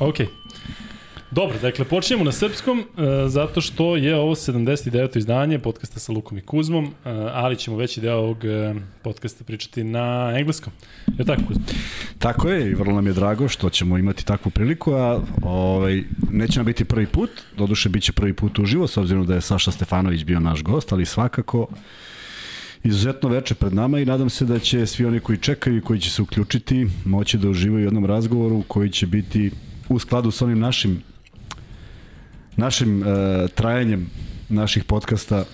[0.00, 0.16] Ok.
[1.30, 2.84] Dobro, dakle, počinjemo na srpskom, uh,
[3.26, 5.18] zato što je ovo 79.
[5.18, 6.92] izdanje podcasta sa Lukom i Kuzmom, uh,
[7.32, 10.72] ali ćemo veći deo ovog uh, podcasta pričati na engleskom.
[11.18, 11.62] Je tako, Kuzma?
[12.18, 16.58] Tako je i vrlo nam je drago što ćemo imati takvu priliku, a ovaj, neće
[16.58, 19.70] nam biti prvi put, doduše bit će prvi put uživo, s obzirom da je Saša
[19.70, 21.66] Stefanović bio naš gost, ali svakako
[22.84, 26.00] izuzetno veče pred nama i nadam se da će svi oni koji čekaju i koji
[26.00, 29.50] će se uključiti moći da uživaju u jednom razgovoru koji će biti
[29.90, 31.02] u skladu sa onim našim
[32.56, 33.06] našim uh,
[33.54, 34.10] trajanjem
[34.48, 35.44] naših podcasta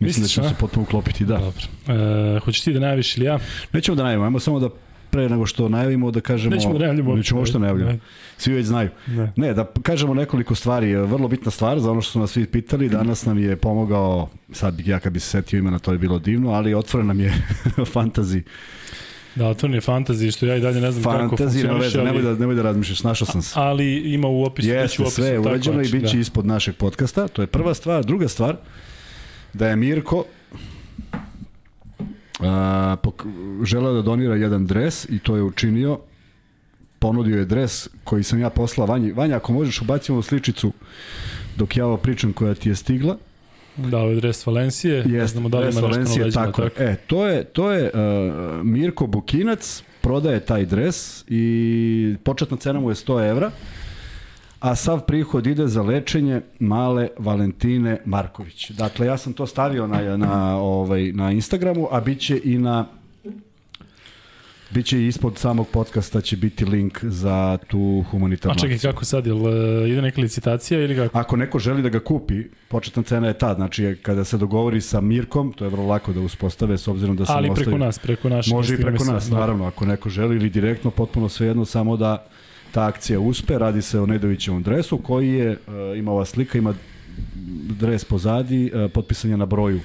[0.00, 1.38] Mislim da ćemo se potpuno uklopiti, da.
[1.38, 1.64] Dobro.
[1.88, 3.38] E, hoćeš ti da najaviš ili ja?
[3.72, 4.68] Nećemo da najavimo, ajmo samo da
[5.10, 7.16] pre nego što najavimo da kažemo Nećemo da najavljamo.
[7.16, 7.98] Nećemo uopšte najavljamo.
[8.38, 8.90] Svi već znaju.
[9.06, 9.32] Ne.
[9.36, 10.94] ne, da kažemo nekoliko stvari.
[10.94, 12.88] Vrlo bitna stvar za ono što su nas svi pitali.
[12.88, 16.50] Danas nam je pomogao, sad ja kad bi se setio imena, to je bilo divno,
[16.50, 17.32] ali otvoren nam je
[17.94, 18.42] fantazi
[19.34, 21.98] Da, otvoren je fantasy, što ja i dalje ne znam fantasy, kako funkcioniše.
[21.98, 22.06] Ali...
[22.06, 23.52] Nemoj da, nemoj da razmišljaš, našao sam se.
[23.54, 25.14] Ali ima u opisu, Jeste, u opisu.
[25.14, 26.20] sve je urađeno i bit će da.
[26.20, 27.28] ispod našeg podcasta.
[27.28, 28.04] To je prva stvar.
[28.04, 28.56] Druga stvar,
[29.52, 30.24] da je Mirko
[32.40, 33.26] a, pok,
[33.64, 35.98] želeo da donira jedan dres i to je učinio.
[36.98, 39.12] Ponudio je dres koji sam ja poslao Vanji.
[39.12, 40.72] Vanja, ako možeš ubacimo sličicu
[41.56, 43.16] dok ja ovo pričam koja ti je stigla.
[43.76, 45.04] Da, ovo je dres Valencije.
[45.06, 46.62] Jeste, znamo da li ima Valencije, nešto na tako.
[46.62, 46.82] tako.
[46.82, 52.90] E, to je, to je uh, Mirko Bukinac, prodaje taj dres i početna cena mu
[52.90, 53.50] je 100 evra,
[54.60, 58.70] a sav prihod ide za lečenje male Valentine Marković.
[58.70, 62.86] Dakle, ja sam to stavio na, na, ovaj, na Instagramu, a bit će i na
[64.74, 69.36] Biće ispod samog podcasta će biti link za tu humanitarnu A čekaj, kako sad, jel
[69.36, 69.52] uh,
[69.88, 71.18] ide neka licitacija ili kako?
[71.18, 75.00] Ako neko želi da ga kupi, početna cena je ta, znači kada se dogovori sa
[75.00, 78.28] Mirkom, to je vrlo lako da uspostave s obzirom da se Ali preko nas, preko
[78.28, 79.38] našeg Može i preko nas, da.
[79.38, 82.26] naravno, ako neko želi ili direktno, potpuno svejedno, samo da
[82.72, 86.74] ta akcija uspe, radi se o Nedovićevom dresu koji je, uh, ima ova slika, ima
[87.80, 89.80] dres pozadi, uh, potpisan je na broju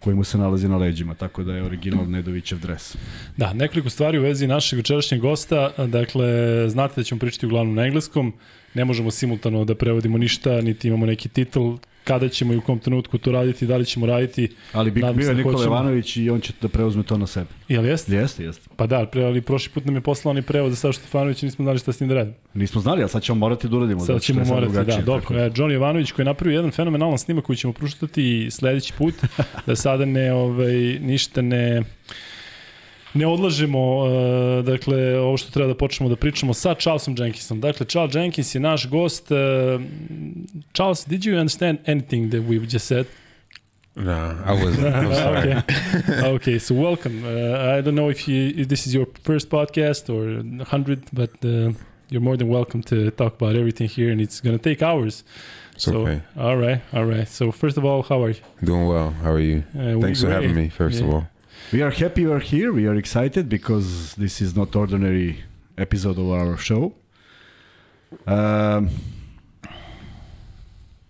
[0.00, 2.96] koji mu se nalazi na leđima, tako da je original Nedovićev dres.
[3.36, 6.24] Da, nekoliko stvari u vezi našeg večerašnjeg gosta, dakle,
[6.68, 8.32] znate da ćemo pričati uglavnom na engleskom,
[8.74, 11.70] ne možemo simultano da prevodimo ništa, niti imamo neki titl,
[12.04, 14.48] kada ćemo i u kom trenutku to raditi, da li ćemo raditi.
[14.72, 17.46] Ali bi, bio je da Nikola Ivanović i on će da preuzme to na sebe.
[17.68, 18.14] Jel jeste?
[18.14, 18.68] Jeste, jeste.
[18.76, 21.62] Pa da, pre, ali prošli put nam je poslao oni prevod za Saša i nismo
[21.62, 22.36] znali šta s njim da radimo.
[22.54, 24.00] Nismo znali, ali sad ćemo morati da uradimo.
[24.00, 25.38] Sad ćemo morati, da, dobro.
[25.38, 29.14] E, Johnny Ivanović koji je napravio jedan fenomenalan snimak koji ćemo pruštati sledeći put,
[29.66, 31.82] da sada ne, ovaj, ništa ne
[33.14, 37.60] ne odlažemo uh, dakle ovo što treba da počnemo da pričamo sa Charlesom Jenkinsom.
[37.60, 39.28] Dakle Charles Jenkins je naš gost.
[40.72, 43.06] Charles, did you understand anything that we just said?
[43.96, 44.86] No, I wasn't.
[44.94, 45.54] I'm sorry.
[45.54, 46.28] okay.
[46.34, 47.24] okay, so welcome.
[47.24, 51.30] Uh, I don't know if you if this is your first podcast or 100, but
[51.44, 51.72] uh,
[52.08, 55.24] you're more than welcome to talk about everything here, and it's going to take hours.
[55.74, 56.22] It's so, okay.
[56.38, 57.28] All right, all right.
[57.28, 58.40] So first of all, how are you?
[58.62, 59.10] Doing well.
[59.10, 59.64] How are you?
[59.76, 60.68] Uh, Thanks for having me.
[60.68, 61.06] First yeah.
[61.06, 61.28] of all.
[61.72, 62.72] We are happy you are here.
[62.72, 65.44] We are excited because this is not ordinary
[65.78, 66.94] episode of our show.
[68.26, 68.90] Um,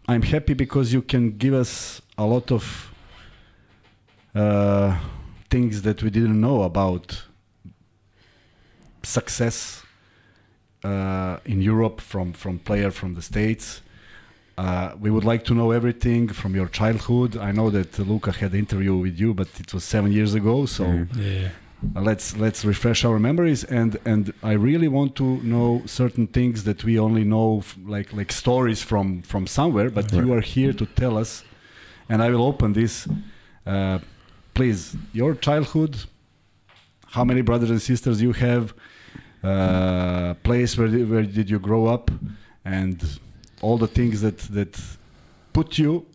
[0.07, 2.93] I'm happy because you can give us a lot of
[4.35, 4.99] uh,
[5.49, 7.23] things that we didn't know about
[9.03, 9.83] success
[10.85, 13.81] uh, in Europe from from player from the states
[14.59, 17.37] uh, we would like to know everything from your childhood.
[17.37, 20.67] I know that Luca had an interview with you, but it was seven years ago.
[20.67, 21.09] So mm.
[21.17, 21.49] yeah.
[21.97, 23.65] uh, let's let's refresh our memories.
[23.65, 28.33] And and I really want to know certain things that we only know, like like
[28.33, 29.91] stories from from somewhere.
[29.91, 30.25] But right.
[30.25, 31.45] you are here to tell us,
[32.09, 33.09] and I will open this.
[33.67, 33.99] Uh,
[34.55, 35.97] please, your childhood.
[37.07, 38.73] How many brothers and sisters you have?
[39.43, 42.11] Uh, place where where did you grow up?
[42.63, 43.03] And
[43.61, 44.81] all the things that that
[45.53, 46.07] put you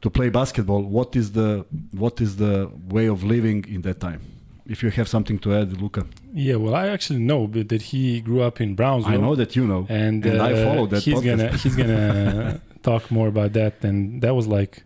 [0.00, 4.20] to play basketball what is the what is the way of living in that time
[4.66, 8.42] if you have something to add luca yeah well i actually know that he grew
[8.42, 11.14] up in brownsville i know that you know and, and uh, i follow that he's
[11.14, 11.38] podcast.
[11.38, 14.82] gonna he's gonna talk more about that and that was like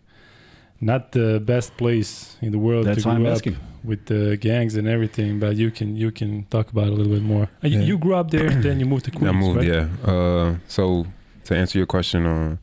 [0.81, 3.57] not the best place in the world That's to grow up asking.
[3.83, 7.11] with the gangs and everything but you can you can talk about it a little
[7.11, 7.79] bit more uh, yeah.
[7.79, 9.67] you, you, grew up there then you moved to queens i moved right?
[9.67, 11.05] yeah uh, so
[11.49, 12.57] to answer your question, uh,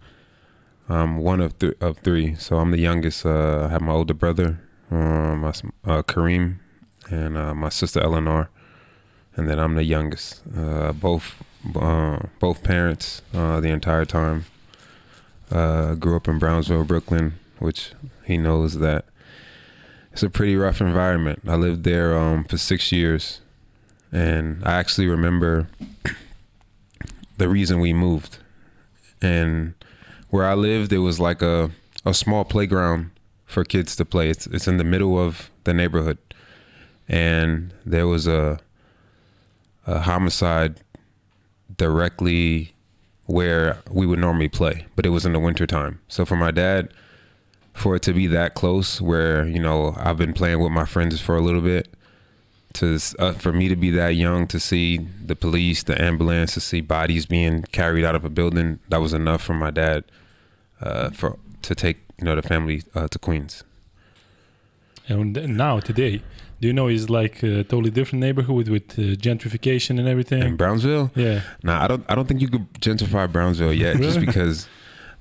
[0.89, 2.37] I'm one of of three.
[2.37, 3.27] So I'm the youngest.
[3.27, 4.61] Uh, I have my older brother,
[4.93, 5.53] uh, my
[5.85, 6.59] uh, Kareem,
[7.11, 8.49] and uh, my sister Eleanor,
[9.35, 10.41] and then I'm the youngest.
[10.57, 11.35] Uh, both
[11.75, 14.45] uh, both parents the entire time.
[15.51, 17.91] grew up in Brownsville, Brooklyn, which
[18.25, 19.05] he knows that
[20.13, 21.41] it's a pretty rough environment.
[21.45, 23.41] I lived there um, for six years,
[24.13, 25.69] and I actually remember
[27.37, 28.39] the reason we moved.
[29.23, 29.75] And
[30.31, 31.71] where I lived, it was like a
[32.05, 33.11] a small playground
[33.47, 34.31] for kids to play.
[34.31, 36.19] It's it's in the middle of the neighborhood,
[37.09, 38.61] and there was a
[39.87, 40.81] a homicide
[41.77, 42.75] directly
[43.27, 46.01] where we would normally play, but it was in the wintertime.
[46.09, 46.93] So for my dad,
[47.73, 51.21] for it to be that close, where you know I've been playing with my friends
[51.21, 51.89] for a little bit,
[52.77, 56.61] to uh, for me to be that young to see the police, the ambulance, to
[56.61, 60.05] see bodies being carried out of a building, that was enough for my dad
[60.81, 63.65] uh, for to take you know the family uh, to Queens.
[65.09, 66.23] And now today,
[66.61, 70.43] do you know it's like a totally different neighborhood with, with uh, gentrification and everything?
[70.43, 71.43] In Brownsville, yeah.
[71.63, 72.05] Nah, I don't.
[72.09, 74.69] I don't think you could gentrify Brownsville yet, just because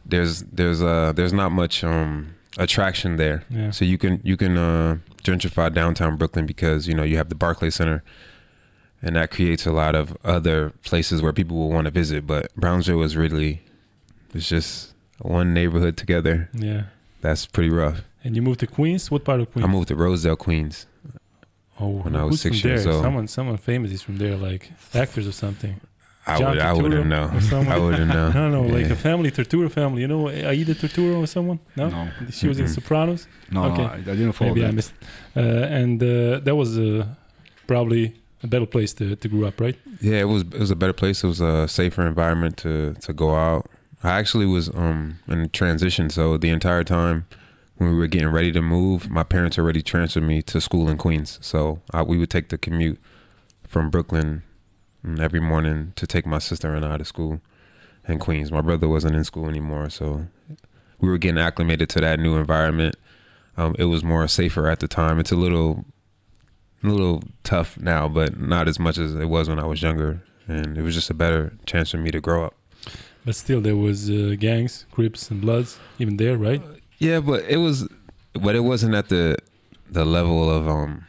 [0.06, 3.44] there's there's uh there's not much um attraction there.
[3.50, 3.72] Yeah.
[3.72, 7.36] So you can you can uh, gentrify downtown Brooklyn because you know you have the
[7.36, 8.04] Barclay Center,
[9.02, 12.26] and that creates a lot of other places where people will want to visit.
[12.26, 13.62] But Brownsville is really
[14.34, 16.50] it's just one neighborhood together.
[16.54, 16.84] Yeah.
[17.22, 18.02] That's pretty rough.
[18.24, 19.10] And you moved to Queens?
[19.10, 19.68] What part of Queens?
[19.68, 20.86] I moved to Rosedale, Queens.
[21.80, 22.94] oh, when I was who's six from years there?
[22.94, 23.04] old.
[23.04, 25.80] Someone, someone famous is from there, like actors or something.
[26.28, 27.30] I John would, I wouldn't know.
[27.34, 27.72] or someone?
[27.76, 28.28] I wouldn't know.
[28.30, 28.94] I don't know, like Yeah.
[28.94, 30.02] a family, Turturro family.
[30.02, 31.60] You know Aida Turturro or someone?
[31.76, 31.90] No?
[31.90, 32.10] No.
[32.32, 32.74] She was in Mm-mm.
[32.74, 33.28] Sopranos?
[33.52, 33.84] No, Okay.
[33.84, 34.70] no, I, I didn't follow Maybe that.
[34.70, 34.94] I missed.
[35.36, 35.40] Uh,
[35.80, 37.06] and uh, that was uh,
[37.68, 39.78] probably a better place to, to grow up, right?
[40.02, 41.24] Yeah, it was it was a better place.
[41.24, 43.70] It was a safer environment to to go out.
[44.04, 47.26] I actually was um in transition, so the entire time
[47.78, 50.98] when we were getting ready to move, my parents already transferred me to school in
[50.98, 51.38] Queens.
[51.42, 53.00] So I, we would take the commute
[53.68, 54.44] from Brooklyn
[55.20, 57.42] every morning to take my sister and I to school
[58.08, 58.52] in Queens.
[58.52, 60.28] My brother wasn't in school anymore, so
[61.00, 62.96] we were getting acclimated to that new environment.
[63.58, 65.20] Um, it was more safer at the time.
[65.20, 65.86] It's a little
[66.84, 70.22] a little tough now, but not as much as it was when I was younger.
[70.48, 72.56] And it was just a better chance for me to grow up.
[73.26, 76.62] But still, there was uh, gangs, Crips, and Bloods even there, right?
[77.00, 77.88] Yeah, but it was,
[78.34, 79.38] but it wasn't at the
[79.90, 81.06] the level of um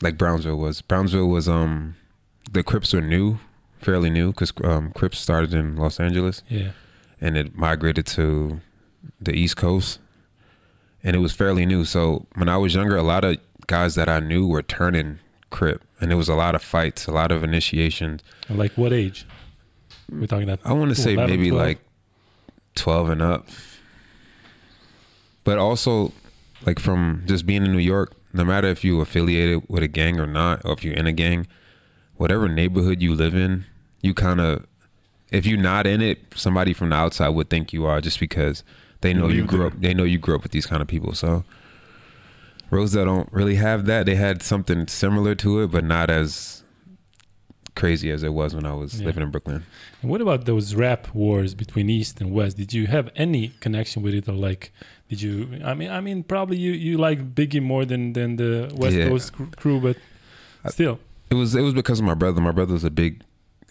[0.00, 0.80] like Brownsville was.
[0.80, 1.96] Brownsville was um
[2.52, 3.38] the Crips were new,
[3.80, 6.70] fairly new, because um, Crips started in Los Angeles Yeah.
[7.20, 8.60] and it migrated to
[9.20, 9.98] the East Coast,
[11.02, 11.84] and it was fairly new.
[11.84, 15.18] So when I was younger, a lot of guys that I knew were turning
[15.50, 18.22] Crip, and it was a lot of fights, a lot of initiations.
[18.48, 19.26] And like what age?
[20.10, 20.60] We're talking about.
[20.64, 21.66] I want to say 11, maybe 12?
[21.66, 21.78] like
[22.74, 23.48] 12 and up.
[25.44, 26.12] But also,
[26.64, 30.20] like from just being in New York, no matter if you affiliated with a gang
[30.20, 31.46] or not, or if you're in a gang,
[32.22, 33.64] whatever neighborhood you live in,
[34.00, 34.64] you kind of,
[35.30, 38.62] if you're not in it, somebody from the outside would think you are just because
[39.00, 39.66] they know You you grew there.
[39.68, 39.80] up.
[39.80, 41.12] They know you grew up with these kind of people.
[41.14, 41.44] So
[42.70, 44.06] Rosedale don't really have that.
[44.06, 46.62] They had something similar to it, but not as
[47.74, 49.06] crazy as it was when I was Yeah.
[49.06, 49.64] living in Brooklyn.
[50.00, 52.56] And what about those rap wars between East and West?
[52.56, 54.72] Did you have any connection with it, or like,
[55.08, 55.32] did you?
[55.64, 58.52] I mean, I mean, probably you you like Biggie more than than the
[58.82, 59.08] West Yeah.
[59.08, 59.96] Coast crew, but
[60.76, 60.98] still,
[61.32, 62.42] It was it was because of my brother.
[62.42, 63.22] My brother was a big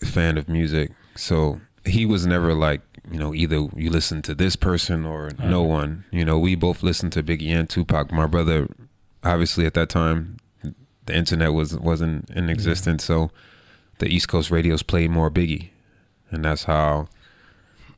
[0.03, 2.81] fan of music, so he was never like
[3.11, 6.03] you know either you listen to this person or no one.
[6.09, 8.11] You know, we both listened to Biggie and Tupac.
[8.11, 8.67] My brother,
[9.23, 10.37] obviously at that time,
[11.05, 13.29] the internet was wasn't in existence, so
[13.99, 15.69] the East Coast radios played more Biggie,
[16.31, 17.09] and that's how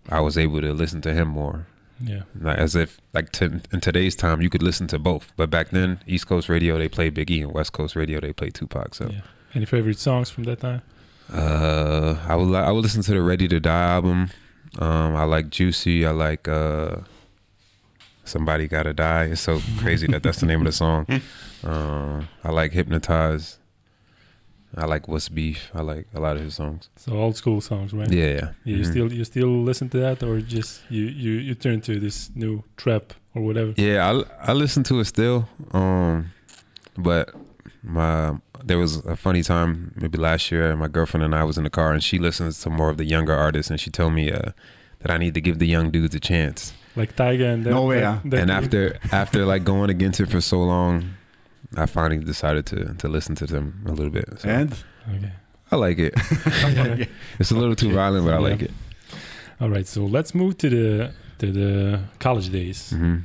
[0.10, 1.68] I was able to listen to him more.
[2.02, 2.24] yeah.
[2.38, 5.70] Like, as if like to, in today's time you could listen to both, but back
[5.70, 8.94] then East Coast radio they played Biggie and West Coast radio they played Tupac.
[8.96, 9.08] So.
[9.10, 9.22] yeah.
[9.56, 10.82] Any favorite songs from that time?
[11.32, 14.30] Uh, I would li- I would listen to the Ready to Die album.
[14.80, 16.06] Um, I like Juicy.
[16.06, 16.98] I like uh,
[18.26, 19.26] Somebody Gotta Die.
[19.26, 21.06] It's so crazy that that's the name of the song.
[21.64, 23.60] Uh, I like Hypnotize.
[24.76, 25.70] I like What's Beef.
[25.76, 26.90] I like a lot of his songs.
[26.96, 28.12] So old school songs, right?
[28.12, 28.50] Yeah, yeah.
[28.64, 28.90] Yeah, you Mhm.
[28.92, 32.64] still you still listen to that, or just you you you turn to this new
[32.76, 33.74] trap or whatever?
[33.78, 34.10] Yeah,
[34.42, 35.48] I I listen to it still.
[35.74, 36.32] Um,
[36.98, 37.36] but
[37.84, 38.34] my
[38.66, 40.76] there was a funny time maybe last year.
[40.76, 43.06] My girlfriend and I was in the car, and she listens to more of the
[43.06, 44.52] younger artists, and she told me uh,
[45.00, 46.74] that I need to give the young dudes a chance.
[46.96, 50.42] Like Tyga and that, No way, that- and after after like going against it for
[50.42, 51.16] so long,
[51.76, 54.26] I finally decided to to listen to them a little bit.
[54.40, 54.72] So And
[55.16, 55.32] okay.
[55.72, 56.14] I like it.
[56.76, 57.06] Yeah.
[57.40, 58.50] It's a little too violent, but I Yeah.
[58.52, 58.72] like it.
[59.60, 62.92] All right, so let's move to the to the college days.
[62.92, 63.16] hmm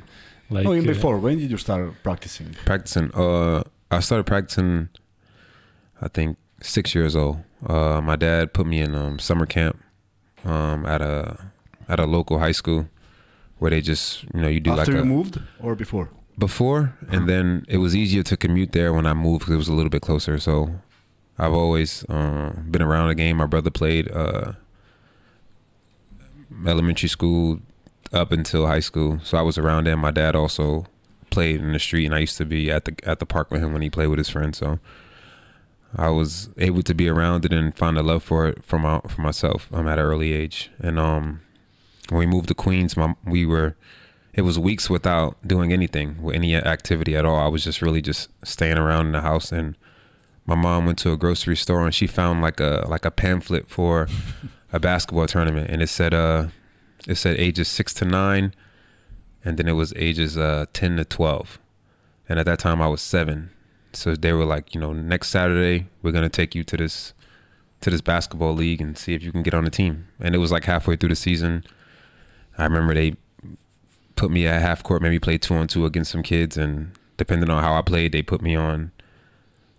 [0.49, 2.55] Like oh, even uh, before, when did you start practicing?
[2.65, 3.11] Practicing.
[3.13, 4.89] Uh, I started practicing.
[6.01, 7.43] I think six years old.
[7.65, 9.77] Uh, my dad put me in um, summer camp
[10.45, 11.51] um, at a
[11.87, 12.87] at a local high school
[13.57, 16.09] where they just you know you do After like you a moved or before?
[16.37, 19.67] before and then it was easier to commute there when I moved because it was
[19.67, 20.39] a little bit closer.
[20.39, 20.79] So
[21.37, 23.37] I've always uh, been around the game.
[23.37, 24.53] My brother played uh,
[26.65, 27.59] elementary school
[28.13, 29.19] up until high school.
[29.23, 29.97] So I was around there.
[29.97, 30.85] My dad also
[31.29, 33.61] played in the street, and I used to be at the at the park with
[33.61, 34.57] him when he played with his friends.
[34.57, 34.79] So
[35.95, 38.99] I was able to be around it and find a love for it for my
[39.07, 39.67] for myself.
[39.71, 41.41] I'm at an early age, and um,
[42.09, 43.75] when we moved to Queens, my, we were
[44.33, 47.39] it was weeks without doing anything with any activity at all.
[47.39, 49.75] I was just really just staying around in the house and
[50.45, 53.69] my mom went to a grocery store and she found like a like a pamphlet
[53.69, 54.07] for
[54.71, 56.47] a basketball tournament and it said uh
[57.07, 58.53] it said ages 6 to 9
[59.43, 61.59] and then it was ages uh 10 to 12.
[62.27, 63.49] And at that time I was 7.
[63.93, 67.13] So they were like, you know, next Saturday we're going to take you to this
[67.81, 70.07] to this basketball league and see if you can get on the team.
[70.19, 71.63] And it was like halfway through the season.
[72.57, 73.15] I remember they
[74.15, 77.49] put me at half court, maybe play two on two against some kids, and depending
[77.49, 78.91] on how I played, they put me on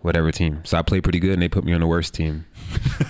[0.01, 0.63] whatever team.
[0.65, 2.47] So I played pretty good, and they put me on the worst team.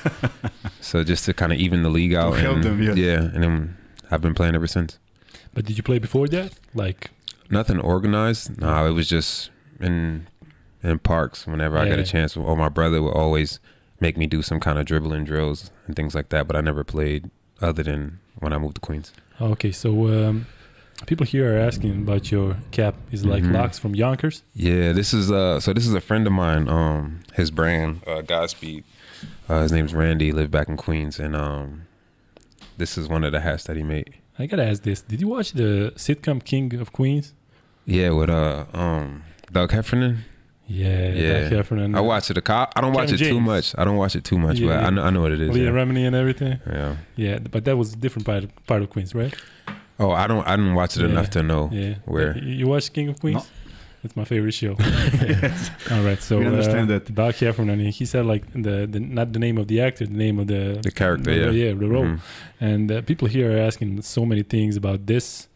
[0.80, 2.96] so just to kind of even the league out, and, them, yes.
[2.96, 3.76] yeah, and then
[4.10, 4.98] I've been playing ever since.
[5.54, 6.58] But did you play before that?
[6.74, 7.10] Like
[7.50, 8.60] Nothing organized.
[8.60, 10.28] No, it was just in
[10.82, 12.36] in parks whenever I got a chance.
[12.36, 13.60] Or my brother would always
[14.00, 16.46] make me do some kind of dribbling drills and things like that.
[16.46, 19.12] But I never played other than when I moved to Queens.
[19.40, 20.46] okay, so um,
[21.06, 22.94] people here are asking about your cap.
[23.12, 23.52] Is like Mhm.
[23.54, 24.42] locks from Yonkers.
[24.54, 28.22] Yeah, this is uh so this is a friend of mine, um, his brand, uh
[28.22, 28.84] Godspeed.
[29.48, 31.82] Uh his name's Randy, he lived back in Queens and um
[32.78, 34.14] this is one of the hats that he made.
[34.38, 37.34] I gotta ask this: Did you watch the sitcom King of Queens?
[37.84, 40.24] Yeah, with uh um Doug Heffernan.
[40.72, 41.40] Yeah, Yeah.
[41.42, 43.74] Doug Heffernan, I watch it a co- I don't watch Kevin it too much.
[43.76, 44.86] I don't watch it too much, Yeah, but yeah.
[44.86, 45.50] I know I know what it is.
[45.50, 45.70] Leah Yeah.
[45.78, 46.58] Remini and everything.
[46.66, 46.96] yeah.
[47.16, 49.34] Yeah, but that was a different part part of Queens, right?
[49.98, 51.08] Oh, I don't I didn't watch it Yeah.
[51.10, 51.94] enough to know Yeah.
[52.04, 52.38] where.
[52.38, 53.44] You you watch King of Queens?
[54.04, 54.76] It's my favorite show.
[54.80, 55.70] yes.
[55.90, 57.14] All right, so We understand uh, that.
[57.14, 60.38] Doug Heffernan, he said like the, the not the name of the actor, the name
[60.42, 61.64] of the The character, the- yeah.
[61.66, 62.04] yeah, the role.
[62.06, 62.18] Mhm.
[62.60, 65.48] And uh, people here are asking so many things about this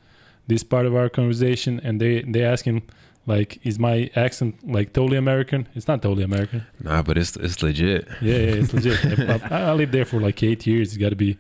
[0.47, 2.83] this part of our conversation, and they they asking
[3.27, 5.67] like, is my accent like totally American?
[5.75, 6.67] It's not totally American.
[6.83, 8.07] Nah, but it's it's legit.
[8.21, 8.99] Yeah, yeah it's legit.
[9.53, 10.89] I, I lived there for like eight years.
[10.89, 11.39] It's got to be,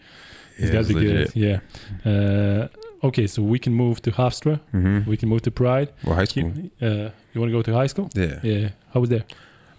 [0.56, 1.34] it's Yeah, got to be legit.
[1.34, 1.60] good.
[2.04, 2.10] Yeah.
[2.10, 2.68] Uh,
[3.06, 4.60] okay, so we can move to Hofstra.
[4.72, 5.10] Mm-hmm.
[5.10, 5.92] We can move to Pride.
[6.04, 6.52] Well, high school.
[6.80, 8.08] Uh, you want to go to high school?
[8.14, 8.40] Yeah.
[8.42, 8.68] Yeah.
[8.92, 9.24] How was there?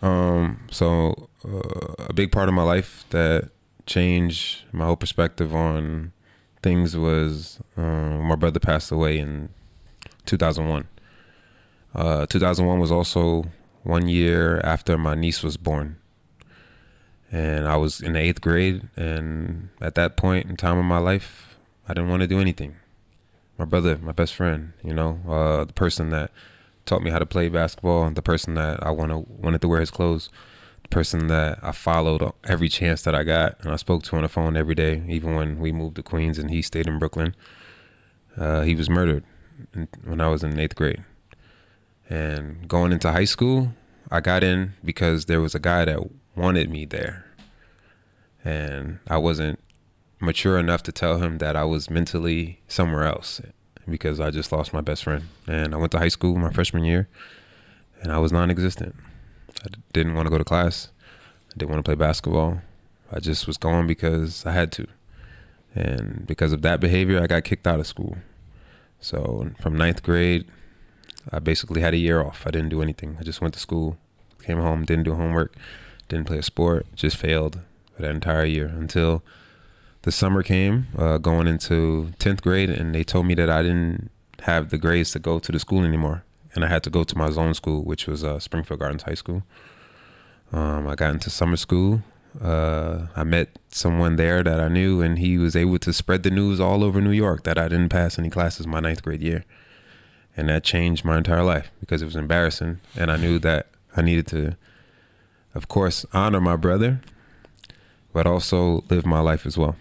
[0.01, 3.49] Um, so uh, a big part of my life that
[3.87, 6.11] changed my whole perspective on
[6.61, 9.49] things was um, my brother passed away in
[10.25, 10.87] 2001.
[11.95, 13.45] Uh, 2001 was also
[13.83, 15.95] one year after my niece was born,
[17.31, 18.89] and I was in the eighth grade.
[18.97, 22.75] And at that point in time of my life, I didn't want to do anything.
[23.57, 26.31] My brother, my best friend, you know, uh, the person that
[26.85, 29.91] taught me how to play basketball, the person that I wanna, wanted to wear his
[29.91, 30.29] clothes,
[30.83, 34.23] the person that I followed every chance that I got, and I spoke to on
[34.23, 37.33] the phone every day, even when we moved to Queens and he stayed in Brooklyn.
[38.37, 39.23] Uh, he was murdered
[40.03, 41.05] when I was in eighth grade.
[42.09, 43.73] And going into high school,
[44.11, 45.99] I got in because there was a guy that
[46.35, 47.25] wanted me there.
[48.43, 49.59] And I wasn't
[50.19, 53.41] mature enough to tell him that I was mentally somewhere else
[53.89, 55.23] because I just lost my best friend.
[55.47, 57.07] And I went to high school my freshman year
[58.01, 58.95] and I was non existent.
[59.63, 60.89] I didn't want to go to class,
[61.49, 62.61] I didn't want to play basketball.
[63.11, 64.87] I just was going because I had to.
[65.73, 68.17] And because of that behavior, I got kicked out of school.
[68.99, 70.47] So from ninth grade,
[71.31, 72.43] I basically had a year off.
[72.45, 73.17] I didn't do anything.
[73.19, 73.97] I just went to school,
[74.43, 75.55] came home, didn't do homework,
[76.07, 77.59] didn't play a sport, just failed
[77.95, 79.23] for that entire year until
[80.03, 84.11] the summer came, uh, going into 10th grade, and they told me that I didn't
[84.41, 86.23] have the grades to go to the school anymore.
[86.53, 89.15] And I had to go to my zone school, which was uh, Springfield Gardens High
[89.15, 89.43] School.
[90.53, 92.01] Um, I got into summer school.
[92.41, 96.29] Uh, I met someone there that I knew, and he was able to spread the
[96.29, 99.43] news all over New York that I didn't pass any classes my ninth grade year.
[100.37, 102.79] And that changed my entire life because it was embarrassing.
[102.97, 104.57] And I knew that I needed to,
[105.53, 107.01] of course, honor my brother,
[108.11, 109.75] but also live my life as well.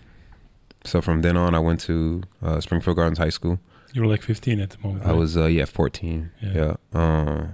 [0.85, 3.59] So from then on, I went to uh, Springfield Gardens High School.
[3.93, 5.05] You were like 15 at the moment.
[5.05, 5.17] I right?
[5.17, 6.31] was uh, yeah 14.
[6.41, 6.53] Yeah.
[6.53, 6.99] Yeah.
[6.99, 7.47] Uh,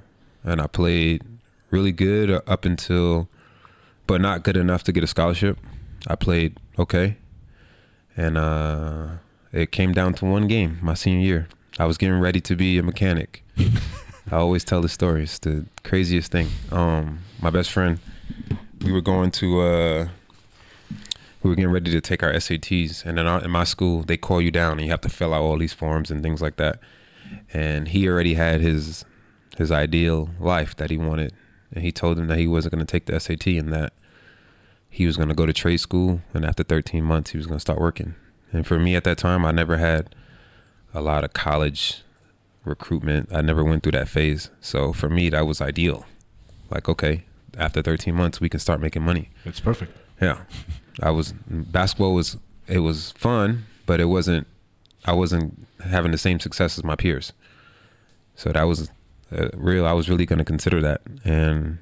[0.42, 1.22] and I played
[1.70, 3.28] really good up until,
[4.06, 5.58] but not good enough to get a scholarship.
[6.06, 7.18] I played okay,
[8.16, 9.08] and uh,
[9.52, 11.48] it came down to one game my senior year.
[11.80, 13.42] I was getting ready to be a mechanic.
[14.30, 15.22] I always tell the story.
[15.22, 16.48] It's the craziest thing.
[16.70, 17.98] Um, my best friend,
[18.84, 19.62] we were going to.
[19.62, 20.08] Uh,
[21.42, 24.18] we were getting ready to take our SATs, and in, our, in my school, they
[24.18, 26.56] call you down and you have to fill out all these forms and things like
[26.56, 26.80] that.
[27.54, 29.06] And he already had his
[29.56, 31.32] his ideal life that he wanted,
[31.72, 33.94] and he told him that he wasn't going to take the SAT and that
[34.90, 37.56] he was going to go to trade school, and after 13 months, he was going
[37.56, 38.16] to start working.
[38.52, 40.14] And for me at that time, I never had
[40.94, 42.02] a lot of college
[42.64, 43.28] recruitment.
[43.32, 44.50] I never went through that phase.
[44.60, 46.06] So for me, that was ideal.
[46.70, 47.24] Like, okay,
[47.58, 49.30] after 13 months, we can start making money.
[49.44, 49.96] It's perfect.
[50.20, 50.38] Yeah,
[51.02, 54.46] I was basketball was it was fun, but it wasn't.
[55.06, 57.32] I wasn't having the same success as my peers.
[58.36, 58.90] So that was
[59.36, 59.86] uh, real.
[59.86, 61.78] I was really going to consider that, and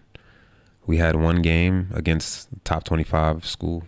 [0.86, 3.84] we had one game against top 25 school.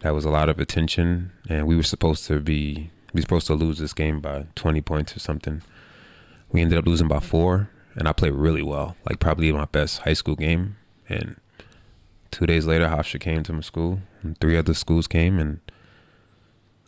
[0.00, 3.46] That was a lot of attention, and we were supposed to be we were supposed
[3.48, 5.62] to lose this game by 20 points or something.
[6.52, 10.00] We ended up losing by four, and I played really well, like probably my best
[10.00, 10.76] high school game.
[11.08, 11.36] And
[12.30, 15.60] two days later, Hofstra came to my school, and three other schools came, and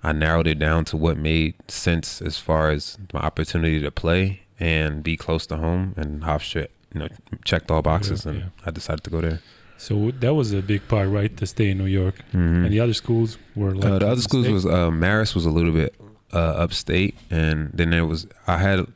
[0.03, 4.43] I narrowed it down to what made sense as far as my opportunity to play
[4.59, 5.95] and be close to home.
[5.97, 7.09] And Hofstra, you know,
[7.45, 8.47] checked all boxes, Yeah, and yeah.
[8.67, 9.41] I decided to go there.
[9.79, 12.17] So that was a big part, right, to stay in New York.
[12.35, 12.65] Mhm.
[12.65, 14.53] And the other schools were like Uh, the other schools state?
[14.53, 15.95] was uh, Marist was a little bit
[16.33, 18.87] uh, upstate, and then there was I had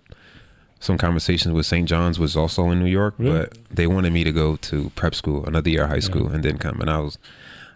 [0.80, 1.88] some conversations with St.
[1.88, 3.38] John's was also in New York, Really?
[3.46, 6.34] but they wanted me to go to prep school another year of high school Yeah.
[6.34, 7.18] and then come, and I was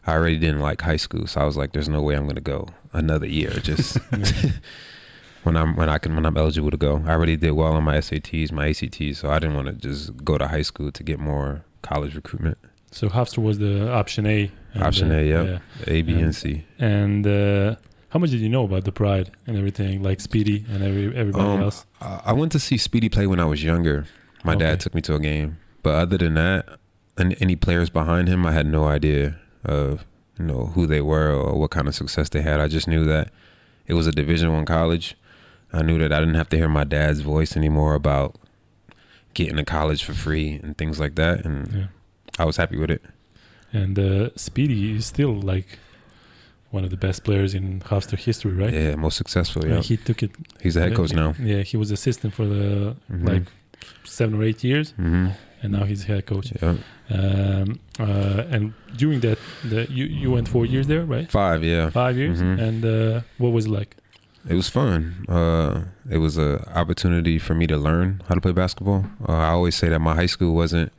[0.06, 2.34] I already didn't like high school, so I was like, "There's no way I'm going
[2.36, 3.98] to go another year just
[5.42, 7.84] when I'm when I can when I'm eligible to go." I already did well on
[7.84, 11.02] my SATs, my ACTs, so I didn't want to just go to high school to
[11.02, 12.58] get more college recruitment.
[12.90, 14.50] So Hofstra was the option A.
[14.80, 15.46] Option uh, A, yep.
[15.46, 15.92] yeah.
[15.92, 16.64] A, B, And- and C.
[16.78, 17.76] And uh,
[18.10, 21.44] how much did you know about the Pride and everything, like Speedy and every everybody
[21.48, 21.86] Um, else?
[22.00, 24.06] I I went to see Speedy play when I was younger.
[24.44, 24.64] My Okay.
[24.66, 26.78] dad took me to a game, but other than that,
[27.16, 30.04] and any players behind him, I had no idea of
[30.38, 32.60] you know who they were or what kind of success they had.
[32.60, 33.30] I just knew that
[33.86, 35.16] it was a Division One college.
[35.72, 38.36] I knew that I didn't have to hear my dad's voice anymore about
[39.34, 41.86] getting to college for free and things like that, and Yeah.
[42.38, 43.02] I was happy with it.
[43.72, 45.78] And uh, Speedy is still like
[46.70, 48.72] one of the best players in Hofstra history, right?
[48.72, 49.62] Yeah, most successful.
[49.62, 50.30] And Yeah, he took it.
[50.62, 51.34] he's the head coach now.
[51.42, 53.28] Yeah, he was assistant for the Mhm.
[53.30, 53.42] like
[54.04, 55.28] seven or eight years, hmm
[55.62, 56.52] and now he's head coach.
[56.62, 56.76] Yeah,
[57.10, 59.38] Um, uh, and during that,
[59.70, 61.28] the, you you went four years there, right?
[61.30, 61.64] five.
[61.64, 62.38] Yeah, Five years.
[62.40, 62.58] Mhm.
[62.66, 63.96] And uh, what was it like?
[64.48, 65.24] It was fun.
[65.28, 65.74] Uh,
[66.08, 69.04] it was a opportunity for me to learn how to play basketball.
[69.28, 70.92] Uh, I always say that my high school wasn't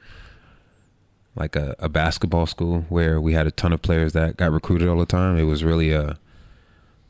[1.40, 4.88] like a, a basketball school where we had a ton of players that got recruited
[4.88, 5.38] all the time.
[5.38, 6.18] It was really a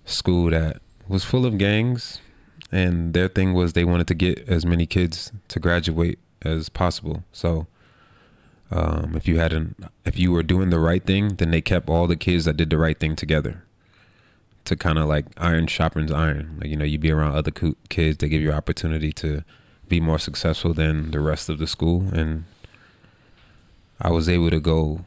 [0.05, 2.21] school that was full of gangs,
[2.71, 7.23] and their thing was they wanted to get as many kids to graduate as possible.
[7.31, 7.67] So.
[8.71, 9.73] Um, if you had an,
[10.05, 12.69] if you were doing the right thing, then they kept all the kids that did
[12.69, 13.63] the right thing together
[14.65, 16.59] to kind of like iron sharpens iron.
[16.61, 17.51] Like, you know, you be around other
[17.89, 19.43] kids, they give you opportunity to
[19.87, 22.07] be more successful than the rest of the school.
[22.13, 22.45] And
[24.01, 25.01] I was able to go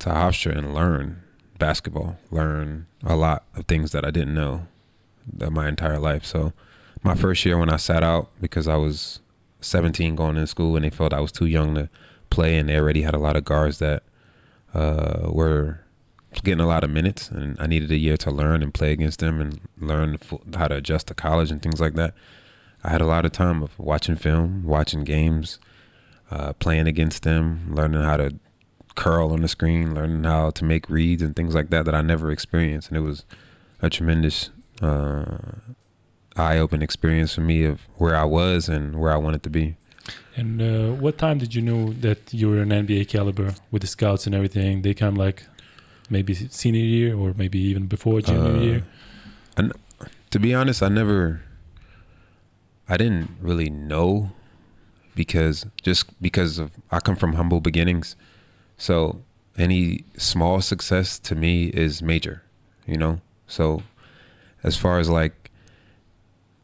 [0.00, 1.22] to Hofstra and learn
[1.58, 4.66] basketball, learn a lot of things that I didn't know
[5.50, 6.24] my entire life.
[6.24, 6.52] So
[7.02, 9.20] my first year when I sat out because I was
[9.60, 11.88] 17 going in school and they felt I was too young to
[12.30, 14.02] play and they already had a lot of guards that
[14.74, 15.80] uh, were
[16.44, 19.18] getting a lot of minutes, and I needed a year to learn and play against
[19.18, 20.18] them and learn
[20.54, 22.14] how to adjust to college and things like that.
[22.84, 25.58] I had a lot of time of watching film, watching games,
[26.30, 28.34] uh, playing against them, learning how to
[28.94, 32.02] curl on the screen, learning how to make reads and things like that that I
[32.02, 33.24] never experienced, and it was
[33.82, 34.50] a tremendous
[34.82, 35.24] uh,
[36.36, 39.76] eye-opening experience for me of where I was and where I wanted to be.
[40.36, 43.88] And uh, what time did you know that you were an NBA caliber with the
[43.88, 44.82] scouts and everything?
[44.82, 45.44] They come like
[46.08, 48.84] maybe senior year or maybe even before junior Uh, year.
[49.56, 49.72] And
[50.30, 51.42] to be honest, I never,
[52.88, 54.32] I didn't really know
[55.20, 58.16] because just because of I come from humble beginnings,
[58.78, 59.20] so
[59.58, 62.42] any small success to me is major,
[62.86, 63.20] you know.
[63.46, 63.82] So
[64.62, 65.50] as far as like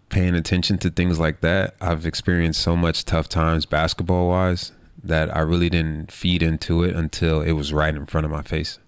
[0.09, 4.73] paying attention to things like that, I've experienced so much tough times basketball wise
[5.05, 8.41] that I really didn't feed into it until it was right in front of my
[8.41, 8.79] face.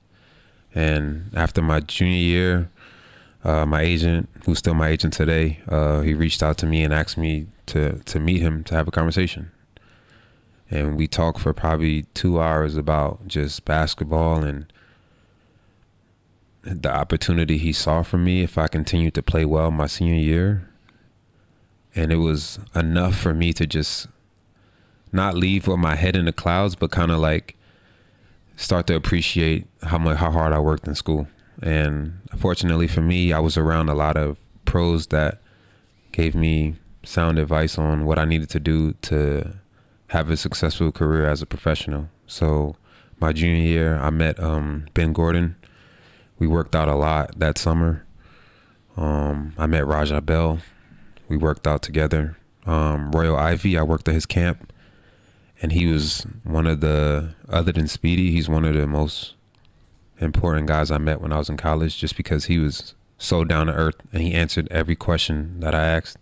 [0.74, 2.70] And after my junior year,
[3.44, 6.94] uh, my agent, who's still my agent today, uh, he reached out to me and
[6.94, 9.50] asked me to to meet him to have a conversation.
[10.70, 14.70] And we talked for probably two hours about just basketball and
[16.62, 20.68] the opportunity he saw for me if I continued to play well my senior year.
[21.94, 24.08] And it was enough for me to just
[25.10, 27.56] not leave with my head in the clouds, but kind of like
[28.56, 31.28] start to appreciate how much how hard I worked in school.
[31.62, 35.40] And fortunately for me, I was around a lot of pros that
[36.12, 39.54] gave me sound advice on what I needed to do to
[40.08, 42.08] have a successful career as a professional.
[42.26, 42.76] So
[43.20, 45.56] my junior year, I met um, Ben Gordon.
[46.38, 48.04] We worked out a lot that summer.
[48.96, 50.60] Um, I met Raja Bell.
[51.28, 52.36] We worked out together.
[52.66, 54.72] Um, Royal Ivey, I worked at his camp,
[55.60, 58.30] and he was one of the other than Speedy.
[58.30, 59.34] He's one of the most
[60.20, 63.66] important guys I met when I was in college, just because he was so down
[63.66, 66.18] to earth and he answered every question that I asked.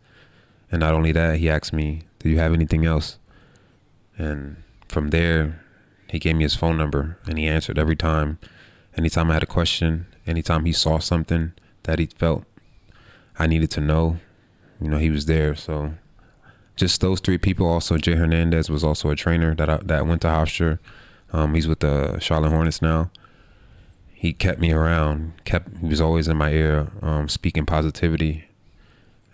[0.72, 3.18] And not only that, he asked me, "Do you have anything else?"
[4.18, 5.60] And from there,
[6.08, 8.38] he gave me his phone number and he answered every time.
[8.96, 11.52] Anytime I had a question, anytime he saw something
[11.82, 12.44] that he felt
[13.38, 14.18] I needed to know,
[14.80, 15.54] you know, he was there.
[15.54, 15.94] So
[16.76, 17.66] just those three people.
[17.66, 20.78] Also, Jay Hernandez was also a trainer that I, that went to Hofstra.
[21.32, 23.10] Um, he's with the Charlotte Hornets now.
[24.14, 25.32] He kept me around.
[25.44, 28.45] Kept he was always in my ear, um, speaking positivity,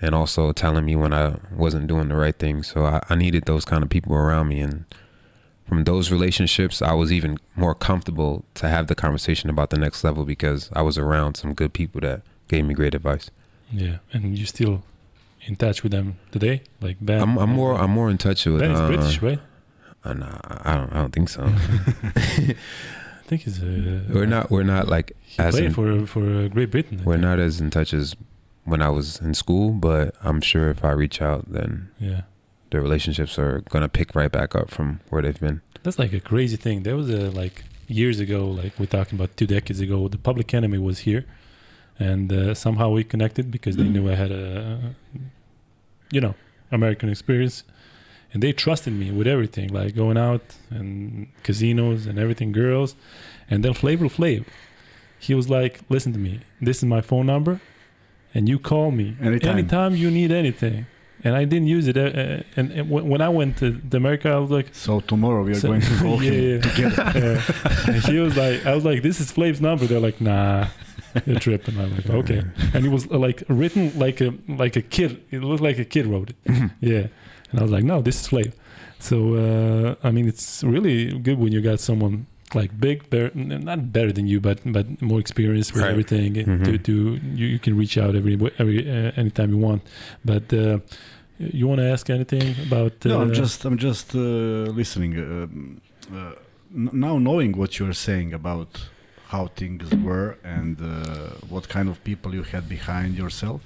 [0.02, 2.62] and also telling me when I wasn't doing the right thing.
[2.64, 4.84] So I, I needed those kind of people around me, and
[5.66, 10.04] from those relationships, I was even more comfortable to have the conversation about the next
[10.04, 13.30] level because I was around some good people that gave me great advice.
[13.72, 14.82] Yeah, and you still
[15.46, 17.20] in touch with them today, like Ben.
[17.22, 18.58] I'm, I'm more I'm more in touch with.
[18.60, 19.40] Ben is uh, British, right?
[20.04, 21.42] Uh, nah, I don't I don't think so.
[22.16, 23.62] I think he's.
[23.62, 27.00] Uh, we're not we're not like He as played in, for for uh, Great Britain.
[27.00, 27.22] I we're think.
[27.22, 28.14] not as in touch as
[28.64, 32.22] when I was in school, but I'm sure if I reach out, then Yeah,
[32.70, 35.60] the relationships are gonna pick right back up from where they've been.
[35.82, 36.82] that's like a crazy thing.
[36.84, 40.08] There was a like years ago, like we're talking about two decades ago.
[40.08, 41.24] The Public Enemy was here,
[41.98, 44.94] and uh, somehow we connected because they knew I had a,
[46.12, 46.34] you know,
[46.70, 47.64] American experience,
[48.32, 52.94] and they trusted me with everything, like going out and casinos and everything, girls,
[53.50, 54.44] and then Flavor Flav.
[55.18, 56.40] He was like, "Listen to me.
[56.60, 57.60] This is my phone number,
[58.34, 59.58] and you call me Anytime.
[59.58, 60.86] anytime you need anything."
[61.24, 61.96] And I didn't use it.
[61.96, 65.44] Uh, uh, and, and when I went to the America, I was like, So tomorrow
[65.44, 66.60] we are So- going to call Yeah, yeah.
[66.60, 67.02] together.
[67.54, 69.86] uh, and he was like, I was like, this is Flav's number.
[69.86, 70.66] They're like, nah,
[71.24, 71.78] you're tripping.
[71.78, 72.42] I'm like, okay.
[72.74, 75.22] And it was uh, like written like a like a kid.
[75.30, 76.36] It looked like a kid wrote it.
[76.80, 77.06] yeah.
[77.50, 78.52] And I was like, no, this is Flav.
[78.98, 83.92] So uh, I mean, it's really good when you got someone like big, better, not
[83.92, 85.90] better than you, but but more experienced with Right.
[85.94, 86.34] everything.
[86.34, 86.82] To Mhm.
[86.88, 86.92] to
[87.38, 89.82] you, you can reach out every every uh, anytime you want.
[90.24, 90.78] But uh,
[91.38, 92.92] you want to ask anything about?
[93.04, 94.20] Uh, no, I'm just I'm just uh,
[94.80, 95.12] listening.
[95.18, 95.80] Um,
[96.18, 96.32] uh,
[97.04, 98.70] now knowing what you're saying about
[99.32, 103.60] how things were and uh, what kind of people you had behind yourself.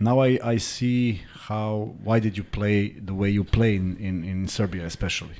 [0.00, 4.24] Now I, I see how why did you play the way you play in, in,
[4.24, 5.36] in Serbia especially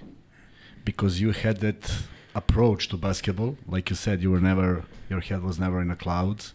[0.84, 1.92] because you had that
[2.34, 5.96] approach to basketball like you said you were never your head was never in the
[5.96, 6.54] clouds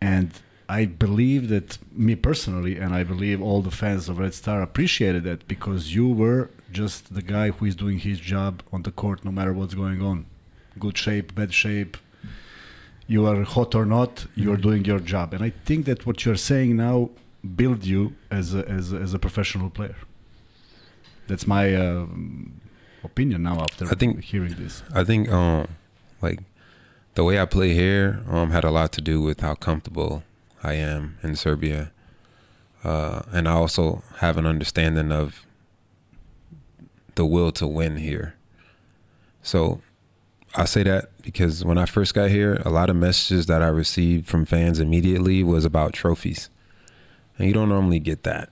[0.00, 0.32] and
[0.68, 5.24] I believe that me personally, and I believe all the fans of Red Star appreciated
[5.24, 9.24] that because you were just the guy who is doing his job on the court
[9.24, 10.26] no matter what's going on.
[10.78, 11.96] Good shape, bad shape,
[13.06, 15.32] you are hot or not, you are doing your job.
[15.32, 17.10] And I think that what you're saying now
[17.56, 19.96] build you as a, as a, as a professional player.
[21.28, 22.57] That's my um,
[23.04, 24.82] opinion now after I think- hearing this.
[24.94, 25.68] I think um
[26.22, 26.40] like
[27.14, 30.22] the way I play here um had a lot to do with how comfortable
[30.62, 31.90] I am in Serbia.
[32.84, 35.44] Uh and I also have an understanding of
[37.14, 38.34] the will to win here.
[39.42, 39.80] So
[40.54, 43.66] I say that because when I first got here, a lot of messages that I
[43.68, 46.48] received from fans immediately was about trophies.
[47.38, 48.48] And you don't normally get that.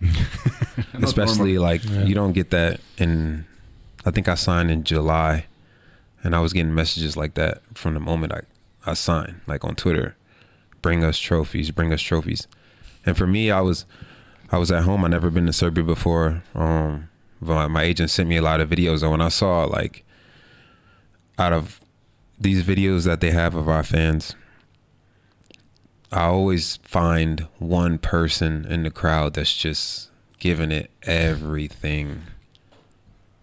[1.02, 2.04] Especially like Yeah.
[2.04, 3.46] you don't get that in
[4.06, 5.46] I think I signed in July
[6.22, 8.40] and I was getting messages like that from the moment I,
[8.90, 10.16] I signed, like on Twitter.
[10.80, 12.46] Bring us trophies, bring us trophies.
[13.04, 13.84] And for me I was
[14.52, 15.04] I was at home.
[15.04, 16.44] I never been to Serbia before.
[16.54, 17.08] Um
[17.40, 20.04] my, my agent sent me a lot of videos and when I saw like
[21.36, 21.80] out of
[22.38, 24.36] these videos that they have of our fans,
[26.12, 32.22] I always find one person in the crowd that's just giving it everything.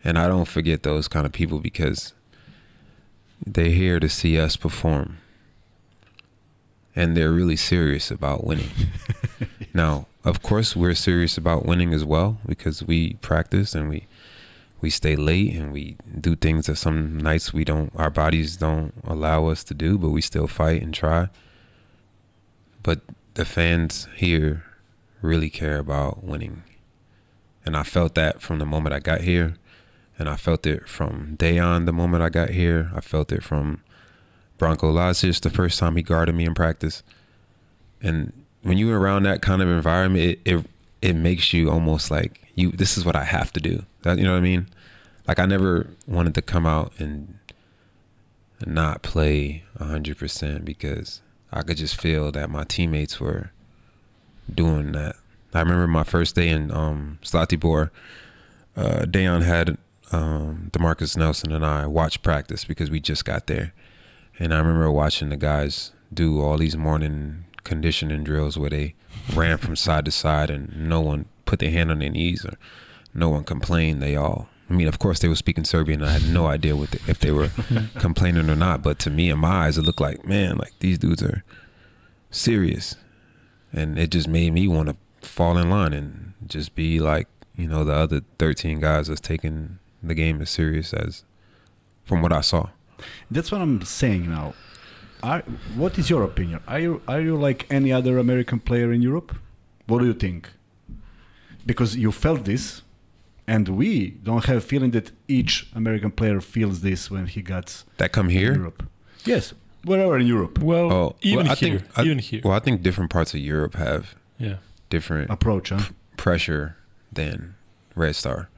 [0.03, 2.13] And I don't forget those kind of people because
[3.45, 5.19] they're here to see us perform.
[6.95, 8.69] And they're really serious about winning.
[9.73, 14.07] Now, of course, we're serious about winning as well because we practice and we
[14.81, 18.93] we stay late and we do things that some nights we don't our bodies don't
[19.03, 21.29] allow us to do, but we still fight and try.
[22.83, 23.01] But
[23.33, 24.63] the fans here
[25.21, 26.63] really care about winning.
[27.65, 29.55] And I felt that from the moment I got here.
[30.23, 32.89] And I felt it from day on the moment I got here.
[32.95, 33.81] I felt it from
[34.57, 37.03] Branko Lazic the first time he guarded me in practice.
[38.01, 38.31] And
[38.61, 40.65] when you're around that kind of environment, it, it
[41.01, 43.83] it makes you almost like you this is what I have to do.
[44.03, 44.67] That you know what I mean?
[45.27, 47.37] Like I never wanted to come out and
[48.65, 51.19] not play 100% because
[51.51, 53.51] I could just feel that my teammates were
[54.49, 55.17] doing that.
[55.53, 57.89] I remember my first day in um, Zlatibor.
[58.77, 59.77] Uh, Dayon had
[60.11, 63.73] um, Demarcus Nelson and I watch practice because we just got there,
[64.39, 68.95] and I remember watching the guys do all these morning conditioning drills where they
[69.33, 72.57] ran from side to side and no one put their hand on their knees or
[73.13, 74.01] no one complained.
[74.01, 76.01] They all, I mean, of course they were speaking Serbian.
[76.01, 77.49] And I had no idea the, if they were
[77.99, 78.81] complaining or not.
[78.81, 81.43] But to me, in my eyes, it looked like, man, like these dudes are
[82.31, 82.95] serious,
[83.71, 87.67] and it just made me want to fall in line and just be like, you
[87.67, 91.23] know, the other 13 guys that's taking the game as serious as
[92.05, 92.69] from what I saw.
[93.31, 94.53] That's what I'm saying now.
[95.21, 95.41] Are,
[95.75, 96.59] what is your opinion?
[96.67, 99.35] Are you are you like any other American player in Europe?
[99.87, 100.49] What do you think?
[101.65, 102.81] Because you felt this,
[103.47, 107.85] and we don't have a feeling that each American player feels this when he gets
[107.97, 108.53] That come in here.
[108.55, 108.83] Europe.
[109.25, 109.53] Yes,
[109.85, 110.59] wherever in Europe.
[110.59, 113.33] Well, Oh, even well, I here, think I, even here, Well, I think different parts
[113.33, 114.57] of Europe have yeah.
[114.89, 115.79] different Approach, huh?
[116.17, 116.75] pressure
[117.13, 117.55] than
[117.95, 118.49] Red Star.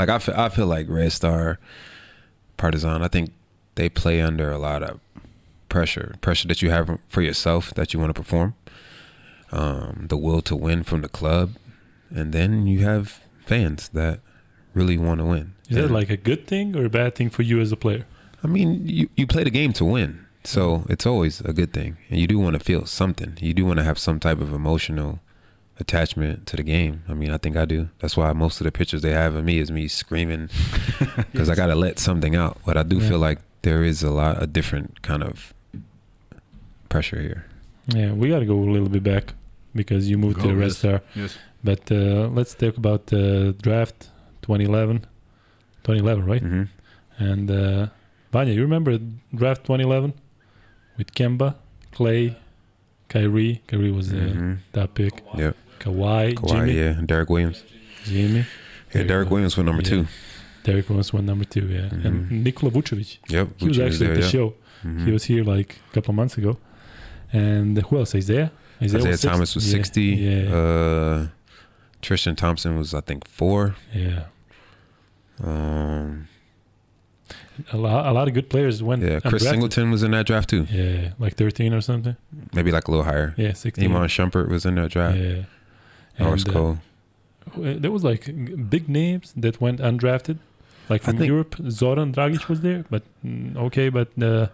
[0.00, 1.58] Like I feel, I feel like Red Star,
[2.56, 3.02] Partizan.
[3.02, 3.32] I think
[3.74, 4.98] they play under a lot of
[5.68, 8.54] pressure, pressure that you have for yourself that you want to perform,
[9.52, 11.56] um, the will to win from the club,
[12.08, 14.20] and then you have fans that
[14.72, 15.52] really want to win.
[15.68, 18.06] Is that like a good thing or a bad thing for you as a player?
[18.42, 20.24] I mean, you, you play the game to win.
[20.44, 21.98] So it's always a good thing.
[22.08, 23.36] And you do want to feel something.
[23.38, 25.20] You do want to have some type of emotional
[25.80, 27.02] attachment to the game.
[27.08, 27.88] I mean, I think I do.
[28.00, 30.48] That's why most of the pictures they have of me is me screaming
[31.32, 32.58] because I got to let something out.
[32.66, 33.08] But I do Yeah.
[33.08, 35.52] feel like there is a lot, a different kind of
[36.88, 37.44] pressure here.
[37.88, 39.34] Yeah, we got to go a little bit back
[39.74, 40.78] because you moved to Go, the Red yes.
[40.78, 41.02] Star.
[41.14, 41.38] Yes.
[41.62, 44.08] But uh, let's talk about the draft
[44.42, 45.00] 2011.
[45.84, 46.42] 2011, right?
[46.42, 46.62] hmm
[47.18, 47.86] And uh,
[48.32, 48.98] Vanja, you remember
[49.34, 50.14] draft 2011
[50.96, 51.56] with Kemba,
[51.92, 52.36] Clay,
[53.08, 53.60] Kyrie.
[53.66, 55.22] Kyrie was the hmm top pick.
[55.36, 55.56] Yep.
[55.80, 57.00] Kawhi, Kawhi, Jimmy, yeah.
[57.04, 57.64] Derrick Williams.
[58.04, 58.38] Jimmy.
[58.38, 58.44] Yeah,
[58.92, 59.88] Derrick Derrick Williams was number Yeah.
[59.88, 60.06] two.
[60.62, 61.88] Derrick Williams went number two, yeah.
[61.88, 62.04] Mhm.
[62.04, 63.18] And Nikola Vucevic.
[63.28, 63.48] Yep.
[63.56, 64.30] He was actually there, at the yeah.
[64.30, 64.54] show.
[64.84, 65.04] Mhm.
[65.06, 66.58] He was here like a couple of months ago.
[67.32, 68.14] And who else?
[68.14, 68.50] Isaiah?
[68.82, 70.02] Isaiah was six- Thomas was yeah, 60.
[70.02, 70.54] Yeah.
[70.54, 71.26] Uh,
[72.02, 73.76] Tristan Thompson was, I think, four.
[73.94, 74.24] yeah.
[75.42, 76.28] Um,
[77.72, 79.02] A lot, a lot of good players went.
[79.02, 79.50] yeah, Chris undrafted.
[79.50, 80.66] Singleton was in that draft too.
[80.70, 82.16] Yeah, like 13 or something.
[82.54, 83.34] Maybe like a little higher.
[83.36, 83.84] Yeah, 16.
[83.84, 85.18] Iman Shumpert was in that draft.
[85.18, 85.42] Yeah.
[86.20, 86.76] Norris And, uh,
[87.56, 88.24] Uh, there was like
[88.74, 90.36] big names that went undrafted
[90.90, 94.46] like from europe zoran dragic was there but mm, okay but uh,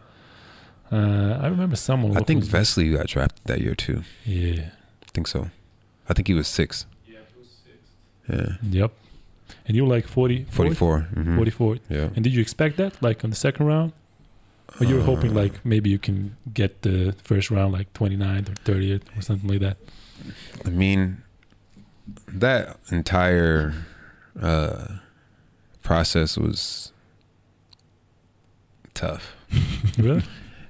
[0.92, 3.98] uh, i remember someone I think Vesely Vesley got drafted that year too.
[4.24, 4.70] yeah
[5.07, 5.40] I think so.
[6.09, 6.87] I think he was six.
[7.12, 7.24] Yeah.
[8.33, 8.50] Yeah.
[8.81, 8.92] yep
[9.66, 11.09] and you were like 40 44.
[11.14, 11.37] mhm.
[11.37, 12.09] 44 Yeah.
[12.14, 13.92] and did you expect that like on the second round
[14.81, 18.48] or you were hoping Uh, like maybe you can get the first round like 29th
[18.52, 19.76] or 30th or something like that
[20.64, 21.00] I mean,
[22.40, 23.75] that entire
[24.40, 24.87] uh,
[25.83, 26.92] process was
[28.94, 29.35] tough.
[29.99, 30.22] really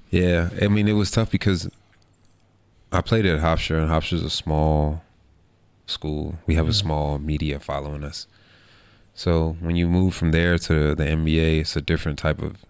[0.09, 1.69] Yeah, I mean it was tough because
[2.91, 5.03] I played at Hofstra, and Hofstra's a small
[5.85, 6.39] school.
[6.45, 8.27] We have a small media following us.
[9.13, 12.63] So when you move from there to the NBA, it's a different type of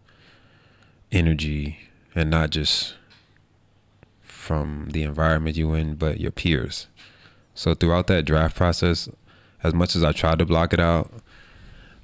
[1.12, 1.80] energy,
[2.16, 2.96] and not just
[4.24, 6.88] from the environment you in, but your peers.
[7.58, 9.10] So throughout that draft process,
[9.63, 11.12] as much as I tried to block it out,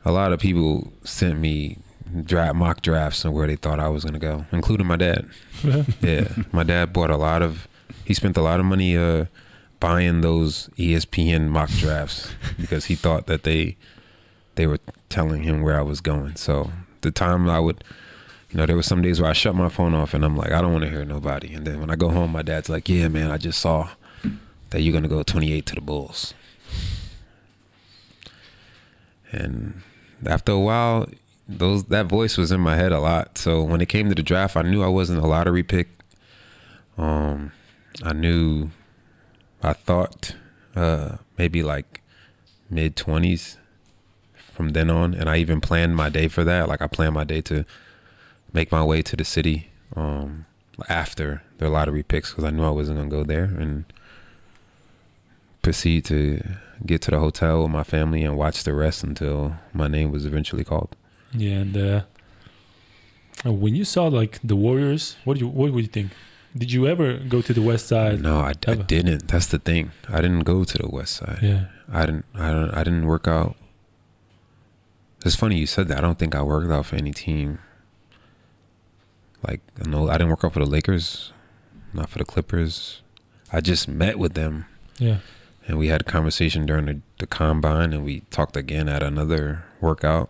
[0.04, 1.78] a lot of people sent me
[2.24, 5.30] draft mock drafts and where they thought I was gonna go, including my dad.
[6.02, 7.68] Yeah, my dad bought a lot of.
[8.04, 9.26] He spent a lot of money uh,
[9.80, 13.78] buying those ESPN mock drafts because he thought that they
[14.56, 16.36] they were telling him where I was going.
[16.36, 17.84] So the time I would,
[18.50, 20.52] you know, there were some days where I shut my phone off and I'm like,
[20.52, 21.54] I don't want to hear nobody.
[21.54, 23.90] And then when I go home, my dad's like, Yeah, man, I just saw
[24.74, 26.34] that you're gonna go 28 to the Bulls.
[29.32, 29.84] And
[30.26, 31.08] after a while,
[31.48, 33.38] those that voice was in my head a lot.
[33.38, 35.90] So when it came to the draft, I knew I wasn't a lottery pick.
[36.98, 37.52] Um,
[38.04, 38.72] I knew,
[39.62, 40.36] I thought,
[40.76, 42.02] uh, maybe like
[42.70, 43.58] mid twenties
[44.54, 46.68] from then on, and I even planned my day for that.
[46.68, 47.64] Like I planned my day to
[48.52, 50.46] make my way to the city um,
[50.90, 53.86] after the lottery picks because I knew I wasn't gonna go there and
[55.64, 56.44] proceed to
[56.86, 60.26] get to the hotel with my family and watch the rest until my name was
[60.26, 60.96] eventually called.
[61.32, 62.02] Yeah, and uh,
[63.52, 66.12] when you saw like the Warriors, what do you what would you think?
[66.56, 68.22] Did you ever go to the West Side?
[68.22, 69.28] No, I, I didn't.
[69.28, 69.92] That's the thing.
[70.08, 71.40] I didn't go to the West Side.
[71.42, 72.26] Yeah, I didn't.
[72.36, 72.72] I don't.
[72.72, 73.56] I didn't work out.
[75.26, 75.98] It's funny you said that.
[75.98, 77.58] I don't think I worked out for any team.
[79.48, 81.34] Like I know I didn't work out for the Lakers,
[81.94, 83.02] not for the Clippers.
[83.52, 84.66] I just met with them
[85.00, 85.18] yeah,
[85.68, 89.66] and we had a conversation during the, the combine, and we talked again at another
[89.82, 90.30] workout.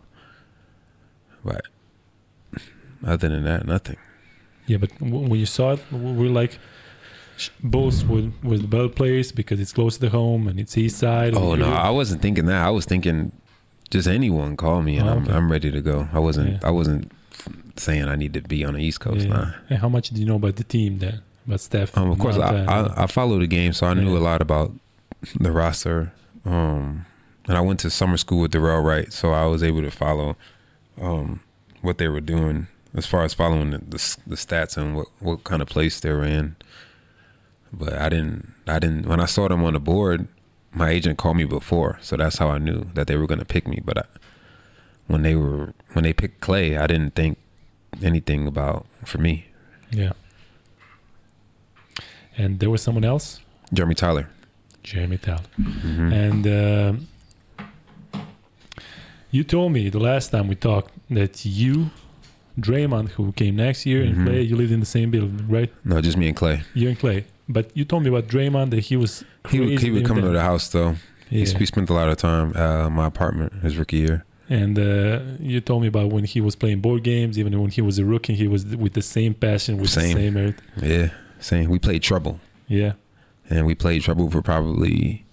[1.44, 1.66] But
[3.06, 3.98] other than that, nothing.
[4.66, 6.58] Yeah, but when you saw it, we're like,
[7.38, 10.78] sh- Bulls with with the better players because it's close to the home and it's
[10.78, 11.36] east side.
[11.36, 12.64] Oh no, I wasn't thinking that.
[12.66, 13.32] I was thinking
[13.90, 15.28] just anyone call me and Oh, I'm.
[15.30, 16.08] I'm ready to go.
[16.14, 16.60] I wasn't Yeah.
[16.64, 17.12] I wasn't
[17.76, 19.28] saying I need to be on the East Coast.
[19.28, 19.52] yeah.
[19.70, 21.22] And how much do you know about the team then?
[21.46, 21.98] About Steph?
[21.98, 24.20] Um, of course, I, I I follow the game, so I knew Yeah.
[24.20, 24.72] a lot about
[25.40, 26.14] the roster.
[26.46, 27.06] Um,
[27.48, 30.36] and I went to summer school with Dorell Wright, so I was able to follow
[31.02, 31.42] um,
[31.82, 35.44] what they were doing as far as following the, the, the stats and what, what
[35.44, 36.56] kind of place they were in.
[37.72, 40.28] But I didn't I didn't when I saw them on the board,
[40.72, 43.46] my agent called me before, so that's how I knew that they were going to
[43.46, 43.82] pick me.
[43.84, 44.04] But I,
[45.08, 47.40] when they were when they picked Clay, I didn't think
[48.02, 49.48] anything about for me.
[49.92, 50.14] yeah.
[52.36, 53.42] And there was someone else,
[53.74, 54.30] Jeremy Tyler.
[54.84, 55.42] Jeremy Tal.
[55.58, 57.08] hmm And um
[59.32, 61.90] you told me the last time we talked that you,
[62.60, 64.10] Draymond, who came next year, Mhm.
[64.10, 65.72] and Clay, you lived in the same building, right?
[65.84, 66.62] No, just me and Clay.
[66.76, 67.26] You and Clay.
[67.50, 70.30] But you told me about Draymond that he was He would, he would come to
[70.30, 70.96] the house though.
[71.30, 71.46] Yeah.
[71.60, 74.24] He, spent a lot of time at my apartment his rookie year.
[74.50, 77.82] And uh, you told me about when he was playing board games, even when he
[77.82, 80.04] was a rookie, he was with the same passion, with Same.
[80.16, 80.66] the same everything.
[80.92, 81.70] Yeah, same.
[81.72, 82.94] We played Trouble, Yeah.
[83.50, 85.26] And we played Trouble for probably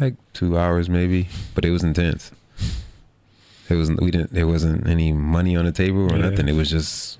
[0.00, 1.28] like two hours, maybe.
[1.54, 2.30] But it was intense.
[3.68, 4.00] It wasn't.
[4.02, 4.32] We didn't.
[4.32, 6.30] There wasn't any money on the table or Yeah.
[6.30, 6.48] nothing.
[6.48, 7.18] It was just.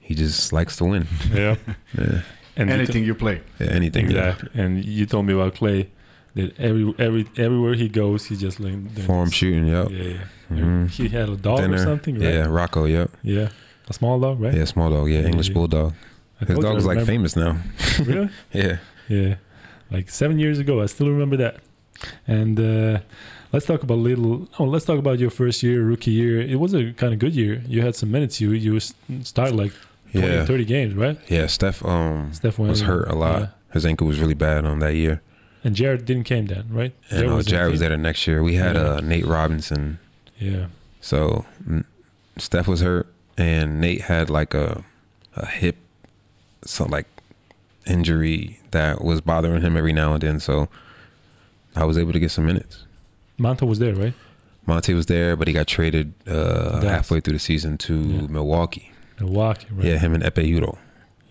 [0.00, 1.06] He just likes to win.
[1.32, 1.56] Yeah.
[1.96, 2.22] Yeah,
[2.56, 3.40] And you Anything you play.
[3.60, 4.10] Yeah, anything.
[4.10, 4.30] yeah.
[4.32, 4.60] Exactly.
[4.62, 5.88] And you told me about Clay
[6.34, 8.74] that every every everywhere he goes, he just like
[9.06, 9.66] Form shooting.
[9.66, 9.90] Yep.
[9.90, 10.18] Yeah, yeah.
[10.50, 10.90] Mhm.
[10.90, 12.34] He had a dog or something, right?
[12.34, 12.84] Yeah, Rocco.
[12.86, 13.10] Yep.
[13.22, 13.50] Yeah.
[13.88, 14.54] A small dog, right?
[14.54, 15.08] Yeah, small dog.
[15.08, 15.54] Yeah, Yeah, English yeah.
[15.54, 15.94] bulldog.
[16.46, 17.58] His dog is like famous now.
[18.04, 18.30] really?
[18.52, 18.78] Yeah.
[19.08, 19.34] Yeah.
[19.90, 21.56] Like seven years ago, I still remember that.
[22.26, 23.00] And uh,
[23.52, 24.48] let's talk about little.
[24.58, 26.40] Oh, let's talk about your first year, rookie year.
[26.40, 27.62] It was a kind of good year.
[27.66, 28.40] You had some minutes.
[28.40, 28.78] You you
[29.22, 29.72] started like
[30.12, 30.44] 20, Yeah.
[30.44, 31.18] 30 games, right?
[31.28, 31.46] Yeah.
[31.46, 31.84] Steph.
[31.84, 32.32] Um.
[32.32, 33.40] Steph went, was hurt a lot.
[33.40, 33.46] yeah.
[33.72, 35.20] His ankle was really bad on that year.
[35.62, 36.94] And Jarrett didn't came then, right?
[37.10, 38.42] And uh, in the Jarrett was there the next year.
[38.42, 38.94] We had Yeah.
[38.94, 39.98] uh, Nate Robinson.
[40.38, 40.66] Yeah.
[41.02, 41.44] So
[42.38, 44.82] Steph was hurt, and Nate had like a
[45.36, 45.76] a hip,
[46.64, 47.06] so like
[47.86, 50.40] injury that was bothering him every now and then.
[50.40, 50.68] So
[51.76, 52.84] I was able to get some minutes.
[53.38, 54.14] Monta was there, right?
[54.68, 58.20] Monta was there, but he got traded uh, halfway through the season to Yeah.
[58.28, 58.92] Milwaukee.
[59.18, 59.86] Milwaukee, right?
[59.86, 60.76] Yeah, him and Ekpe Udoh.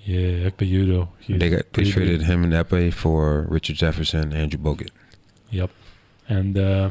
[0.06, 1.08] Yeah, Ekpe Udoh.
[1.28, 2.26] They got they traded good.
[2.28, 4.90] him and Ekpe for Richard Jefferson, Andrew Bogut.
[5.52, 5.70] Yep.
[6.28, 6.90] And uh,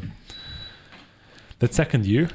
[1.59, 2.29] that second year,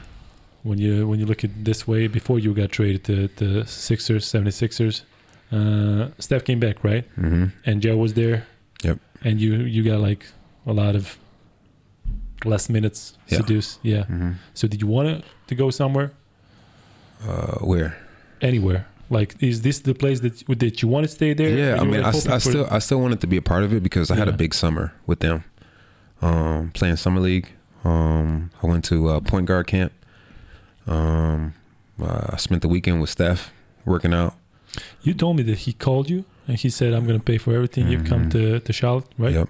[0.62, 4.24] when you when you look at this way, before you got traded to the Sixers,
[4.26, 5.02] 76ers,
[5.52, 7.04] uh, Steph came back, right?
[7.14, 8.46] hmm And Joe was there.
[8.82, 8.98] Yep.
[9.22, 10.26] And you you got like
[10.66, 11.18] a lot of
[12.44, 13.38] less minutes Yeah.
[13.38, 13.78] seduced.
[13.82, 14.04] Yeah.
[14.04, 16.10] hmm So did you want to to go somewhere?
[17.26, 17.96] Uh, where?
[18.40, 18.86] Anywhere?
[19.10, 21.48] Like, is this the place that that you want to stay there?
[21.50, 23.82] Yeah, I mean, I, I still I still wanted to be a part of it
[23.82, 25.44] because I had a big summer with them,
[26.22, 27.48] um, playing summer league.
[27.84, 29.92] Um, I went to uh, point guard camp.
[30.86, 31.52] Um,
[32.02, 33.52] uh, I spent the weekend with Steph
[33.84, 34.34] working out.
[35.02, 37.54] You told me that he called you and he said, "I'm going to pay for
[37.54, 37.88] everything.
[37.88, 39.48] You come to to Charlotte, right?" Yep,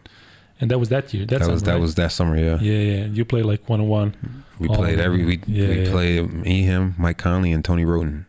[0.61, 1.27] And that was that year.
[1.27, 1.81] That, that was summer, that right?
[1.81, 2.37] was that summer.
[2.37, 3.05] Yeah, Yeah, yeah.
[3.17, 4.15] You played like one on one.
[4.61, 5.91] we played every we Yeah, we yeah.
[5.91, 8.27] played me, him, Mike Conley, and Tony Wroten.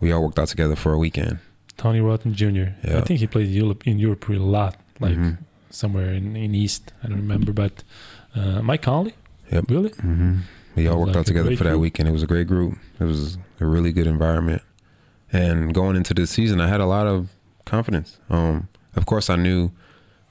[0.00, 1.38] We all worked out together for a weekend.
[1.76, 2.68] Tony Wroten Jr.
[2.98, 5.38] I think he played in Europe in Europe a lot, like Mhm.
[5.70, 6.92] somewhere in, in East.
[7.02, 7.82] I don't remember, but
[8.36, 9.14] uh, Mike Conley.
[9.50, 9.64] Yep.
[9.70, 9.90] Really?
[9.90, 10.34] hmm
[10.76, 11.82] We all worked like out together for that group.
[11.82, 12.08] weekend.
[12.08, 12.78] It was a great group.
[13.00, 14.62] It was a really good environment.
[15.32, 17.30] And going into the season, I had a lot of
[17.64, 18.18] confidence.
[18.28, 19.70] Um, of course, I knew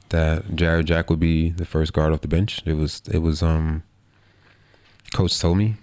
[0.09, 2.61] that Jarrett Jack would be the first guard off the bench.
[2.65, 3.81] It was it was um,
[5.13, 5.75] coach told me,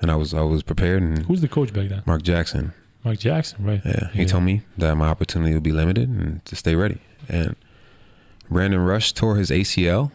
[0.00, 1.02] and I was I was prepared.
[1.02, 2.02] And Who's the coach back then?
[2.06, 2.72] Mark Jackson,
[3.04, 3.80] Mark Jackson, right?
[3.84, 4.26] yeah, he Yeah.
[4.26, 6.98] told me that my opportunity would be limited and to stay ready.
[7.28, 7.54] And
[8.50, 10.10] Brandon Rush tore his ACL,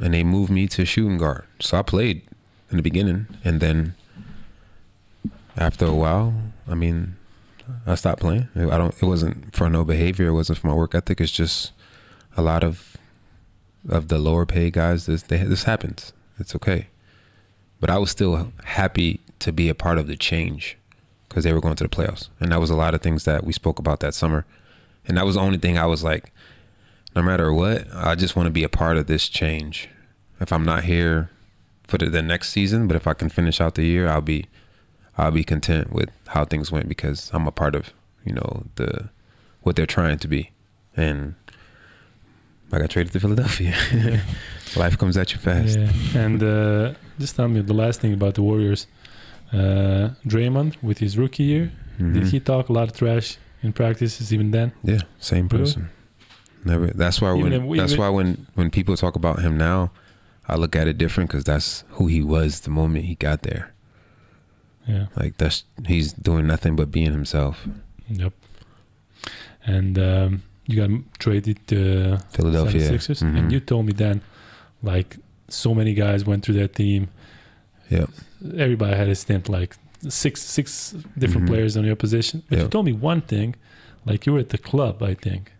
[0.00, 1.44] and they moved me to shooting guard.
[1.60, 2.22] So I played
[2.70, 3.94] in the beginning, and then
[5.56, 6.34] after a while,
[6.68, 7.15] I mean,
[7.86, 8.48] I stopped playing.
[8.54, 8.94] I don't.
[9.02, 10.28] It wasn't for no behavior.
[10.28, 11.20] It wasn't for my work ethic.
[11.20, 11.72] It's just
[12.36, 12.96] a lot of
[13.88, 15.06] of the lower paid guys.
[15.06, 16.12] This they, this happens.
[16.38, 16.88] It's okay.
[17.80, 20.78] But I was still happy to be a part of the change
[21.28, 23.44] because they were going to the playoffs, and that was a lot of things that
[23.44, 24.46] we spoke about that summer.
[25.06, 26.32] And that was the only thing I was like,
[27.14, 29.88] no matter what, I just want to be a part of this change.
[30.40, 31.30] If I'm not here
[31.86, 34.46] for the, the next season, but if I can finish out the year, I'll be
[35.18, 37.92] I'll be content with how things went because I'm a part of
[38.24, 39.08] you know the
[39.62, 40.50] what they're trying to be,
[40.96, 41.34] and
[42.72, 43.74] I got traded to Philadelphia.
[44.76, 45.78] Life comes at you fast.
[45.78, 45.90] Yeah.
[46.24, 48.86] And uh, just tell me the last thing about the Warriors.
[49.52, 52.14] Uh, Draymond with his rookie year, Mhm.
[52.14, 54.72] did he talk a lot of trash in practices even then?
[54.82, 55.64] Yeah, same Really?
[55.64, 55.88] person.
[56.64, 56.88] Never.
[56.88, 59.92] That's why Even when that's why when when people talk about him now,
[60.48, 63.72] I look at it different because that's who he was the moment he got there.
[64.86, 65.06] Yeah.
[65.16, 67.66] Like that's he's doing nothing but being himself.
[68.08, 68.32] Yep.
[69.64, 72.80] And um, you got traded to Philadelphia.
[72.82, 73.38] 76ers, Mhm.
[73.38, 74.20] and you told me then,
[74.82, 75.16] like
[75.48, 77.08] so many guys went through that team.
[77.90, 78.06] Yeah.
[78.56, 79.76] Everybody had a stint, like
[80.08, 81.50] six six different Mhm.
[81.50, 82.42] players on your position.
[82.48, 83.54] But you told me one thing,
[84.04, 85.52] like you were at the club, I think,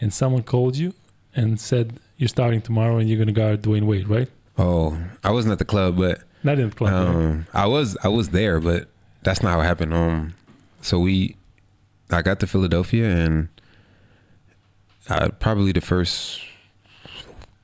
[0.00, 0.92] and someone called you
[1.34, 4.28] and said you're starting tomorrow and you're gonna guard Dwyane Wade, right?
[4.58, 6.20] Oh, I wasn't at the club, but
[6.56, 6.92] The club.
[6.92, 7.14] right?
[7.14, 8.88] um, I was I was there, but
[9.22, 9.92] that's not how it happened.
[9.94, 10.34] Um,
[10.80, 11.36] so we,
[12.10, 13.48] I got to Philadelphia, and
[15.08, 16.40] I, probably the first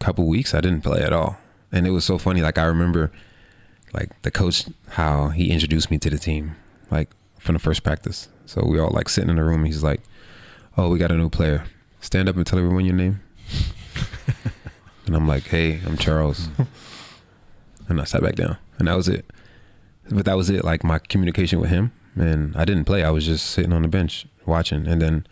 [0.00, 1.38] couple weeks I didn't play at all,
[1.72, 2.40] and it was so funny.
[2.42, 3.10] Like I remember,
[3.92, 6.56] like the coach how he introduced me to the team,
[6.90, 8.28] like from the first practice.
[8.46, 9.64] So we all like sitting in the room.
[9.64, 10.02] He's like,
[10.76, 11.64] "Oh, we got a new player.
[12.00, 13.20] Stand up and tell everyone your name."
[15.06, 16.48] and I'm like, "Hey, I'm Charles."
[17.88, 19.24] and I sat back down, and that was it.
[20.10, 20.64] But that was it.
[20.64, 23.04] Like my communication with him, and I didn't play.
[23.04, 25.26] I was just sitting on the bench watching, and then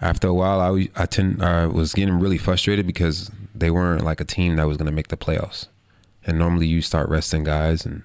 [0.00, 4.20] after a while, I I tend I was getting really frustrated because they weren't like
[4.20, 5.66] a team that was going to make the playoffs.
[6.24, 8.02] And normally you start resting guys, and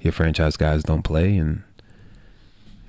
[0.00, 1.62] your franchise guys don't play, and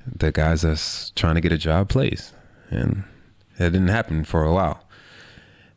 [0.06, 2.34] the guys that's trying to get a job plays,
[2.70, 3.04] and
[3.58, 4.84] it didn't happen for a while.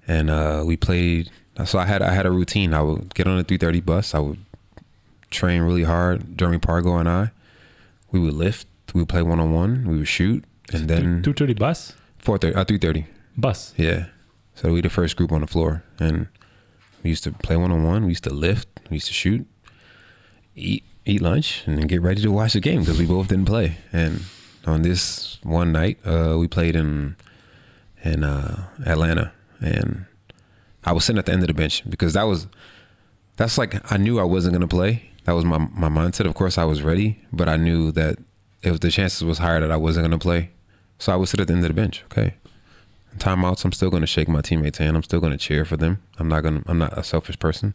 [0.07, 1.31] And uh, we played.
[1.65, 2.75] So I had I had a routine.
[2.75, 4.15] I would get on the three thirty bus.
[4.15, 4.44] I would
[5.35, 6.39] train really hard.
[6.39, 7.31] Jeremy Pargo and I,
[8.11, 8.67] we would lift.
[8.95, 9.85] We would play one on one.
[9.87, 13.07] We would shoot, and then two thirty bus, four thirty, uh, three thirty.
[13.37, 13.75] bus.
[13.77, 14.07] Yeah.
[14.55, 16.29] So we the first group on the floor, and
[17.03, 18.05] we used to play one on one.
[18.05, 18.69] We used to lift.
[18.89, 19.47] We used to shoot,
[20.55, 23.47] eat eat lunch, and then get ready to watch the game because we both didn't
[23.47, 23.79] play.
[23.93, 24.23] And
[24.65, 27.17] on this one night, uh, we played in
[28.05, 30.07] in uh, Atlanta, and
[30.85, 32.47] I was sitting at the end of the bench because that was
[33.37, 35.11] that's like I knew I wasn't gonna play.
[35.25, 36.27] That was my my mindset.
[36.27, 38.19] Of course, I was ready, but I knew that
[38.63, 40.51] if the chances was higher that I wasn't gonna play,
[40.99, 42.03] so I would sit at the end of the bench.
[42.07, 42.35] Okay,
[43.19, 43.65] timeouts.
[43.65, 44.97] I'm still gonna shake my teammates' hand.
[44.97, 46.03] I'm still gonna cheer for them.
[46.19, 46.63] I'm not gonna.
[46.67, 47.75] I'm not a selfish person.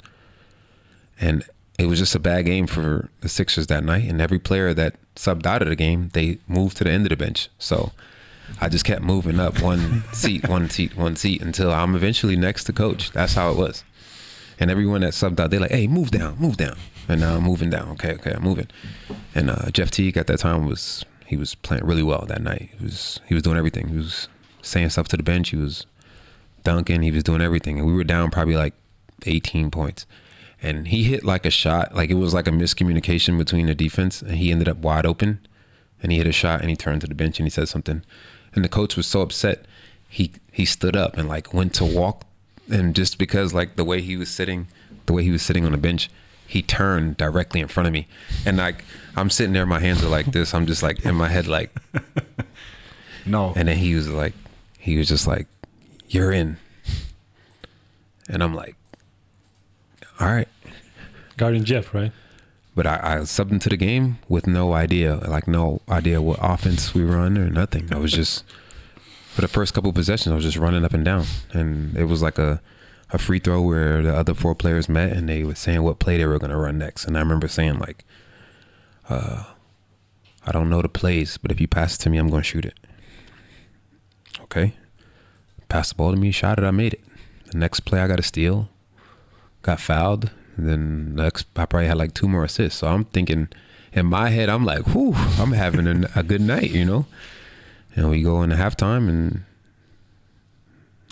[1.20, 1.44] And
[1.78, 4.04] it was just a bad game for the Sixers that night.
[4.10, 7.10] And every player that subbed out of the game, they moved to the end of
[7.10, 7.50] the bench.
[7.58, 7.92] So
[8.60, 12.66] I just kept moving up one seat, one seat, one seat until I'm eventually next
[12.66, 13.12] to coach.
[13.12, 13.84] That's how it was.
[14.60, 16.78] And everyone that subbed out, they're like, hey, move down, move down.
[17.10, 17.90] And now I'm moving down.
[17.90, 18.68] Okay, okay, I'm moving.
[19.36, 22.70] And uh, Jeff Teague at that time was he was playing really well that night.
[22.78, 23.90] He was he was doing everything.
[23.90, 24.28] He was
[24.62, 25.50] saying stuff to the bench.
[25.50, 25.86] He was
[26.64, 27.02] dunking.
[27.02, 27.80] He was doing everything.
[27.80, 28.76] And we were down probably like
[29.26, 30.06] 18 points.
[30.62, 34.22] And he hit like a shot, like it was like a miscommunication between the defense,
[34.22, 35.40] and he ended up wide open.
[36.02, 38.04] And he hit a shot, and he turned to the bench and he said something,
[38.54, 39.66] and the coach was so upset,
[40.08, 42.24] he he stood up and like went to walk,
[42.70, 44.68] and just because like the way he was sitting,
[45.06, 46.10] the way he was sitting on the bench,
[46.50, 48.08] he turned directly in front of me,
[48.46, 48.84] and like
[49.16, 51.74] I'm sitting there, my hands are like this, I'm just like in my head like,
[53.26, 53.54] No.
[53.56, 54.34] and then he was like,
[54.80, 55.46] he was just like,
[56.08, 56.58] "You're in,"
[58.28, 58.76] and I'm like,
[60.20, 60.48] "All right."
[61.38, 62.12] Guarding Jeff, right?
[62.76, 66.94] But I, I subbed into the game with no idea, like no idea what offense
[66.94, 67.94] we run or nothing.
[67.94, 68.44] I was just
[69.34, 72.22] for the first couple possessions, I was just running up and down, and it was
[72.22, 72.62] like a
[73.12, 76.18] a free throw where the other four players met and they were saying what play
[76.18, 77.06] they were going to run next.
[77.06, 78.06] And I remember saying like,
[79.10, 79.46] uh,
[80.46, 82.48] "I don't know the plays, but if you pass it to me, I'm going to
[82.48, 82.80] shoot it."
[84.42, 84.74] Okay,
[85.68, 87.04] pass the ball to me, shot it, I made it.
[87.52, 88.70] The next play, I got a steal,
[89.62, 90.32] got fouled.
[90.58, 92.80] Then next, I probably had like two more assists.
[92.80, 93.48] So I'm thinking,
[93.94, 97.06] in my head, I'm like, whew, I'm having a, a good night, you know?
[97.96, 99.44] And we go into halftime, and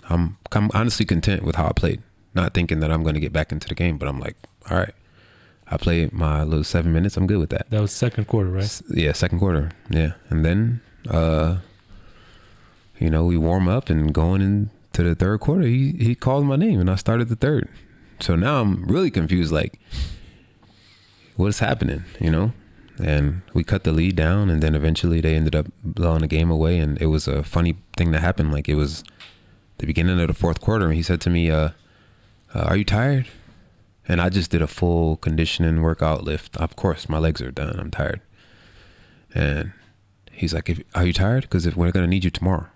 [0.08, 2.02] I'm, I'm honestly content with how I played.
[2.34, 4.36] Not thinking that I'm going to get back into the game, but I'm like,
[4.70, 4.94] all right,
[5.66, 7.16] I played my little seven minutes.
[7.16, 7.68] I'm good with that.
[7.70, 8.64] That was second quarter, right?
[8.64, 9.70] S- Yeah, second quarter.
[9.90, 10.80] Yeah, and then
[11.10, 11.58] uh,
[12.98, 15.62] you know we warm up and going into the third quarter.
[15.66, 17.68] He he called my name and I started the third.
[18.20, 19.52] So now I'm really confused.
[19.52, 19.80] Like,
[21.36, 22.04] what's happening?
[22.20, 22.52] You know.
[23.00, 26.50] And we cut the lead down, and then eventually they ended up blowing the game
[26.50, 26.80] away.
[26.80, 28.52] And it was a funny thing that happened.
[28.52, 29.04] Like it was
[29.78, 31.70] the beginning of the fourth quarter, and he said to me, uh,
[32.54, 33.26] uh, "Are you tired?"
[34.06, 36.56] And I just did a full conditioning workout lift.
[36.56, 37.78] Of course, my legs are done.
[37.78, 38.20] I'm tired.
[39.34, 39.72] And
[40.32, 41.42] he's like, if, "Are you tired?
[41.42, 42.66] Because if we're gonna need you tomorrow."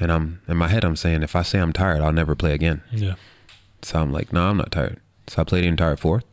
[0.00, 2.54] And I'm in my head, I'm saying, if I say I'm tired, I'll never play
[2.54, 2.82] again.
[2.90, 3.14] Yeah.
[3.82, 4.98] So I'm like, no, I'm not tired.
[5.28, 6.24] So I played the entire fourth.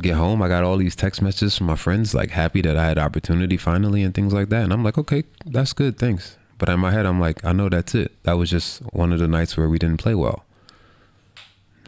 [0.00, 2.86] Get home, I got all these text messages from my friends, like happy that I
[2.86, 4.62] had opportunity finally and things like that.
[4.62, 6.36] And I'm like, okay, that's good, thanks.
[6.60, 8.22] But in my head, I'm like, I know that's it.
[8.24, 10.44] That was just one of the nights where we didn't play well.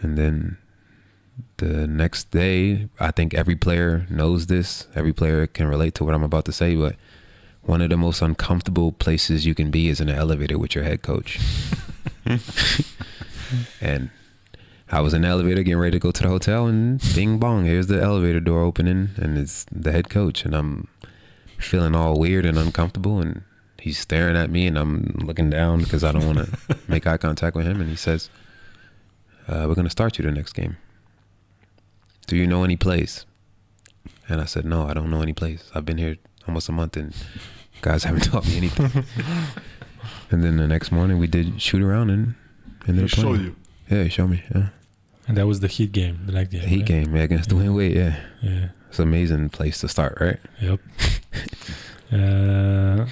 [0.01, 0.57] And then
[1.59, 4.87] the next day, I think every player knows this.
[4.95, 6.97] Every player can relate to what I'm about to say, but
[7.61, 10.85] one of the most uncomfortable places you can be is in an elevator with your
[10.85, 11.39] head coach.
[13.83, 14.11] and
[14.91, 17.67] I was in the elevator getting ready to go to the hotel, and bing bong,
[17.67, 20.89] here's the elevator door opening, and it's the head coach, and I'm
[21.59, 23.43] feeling all weird and uncomfortable, and
[23.83, 27.17] he's staring at me, and I'm looking down because I don't want to make eye
[27.17, 28.31] contact with him, and he says,
[29.49, 30.77] uh, "We're gonna start you the next game.
[32.27, 33.27] Do you know any plays?"
[34.29, 35.71] And I said, "No, I don't know any plays.
[35.75, 36.17] I've been here
[36.47, 37.13] almost a month, and
[37.81, 39.05] guys haven't taught me anything."
[40.31, 42.35] and then the next morning, we did shoot around and
[42.87, 43.57] and He they're showed you.
[43.91, 44.43] Yeah, he showed me.
[44.55, 44.69] Yeah.
[45.29, 46.63] And that was the Heat game, the next game.
[46.63, 46.87] Heat right?
[46.87, 47.97] game yeah, against Dwyane Wade.
[47.97, 48.69] Yeah, Yeah.
[48.89, 50.41] it's an amazing place to start, right?
[50.61, 50.81] Yep.
[52.13, 53.07] uh,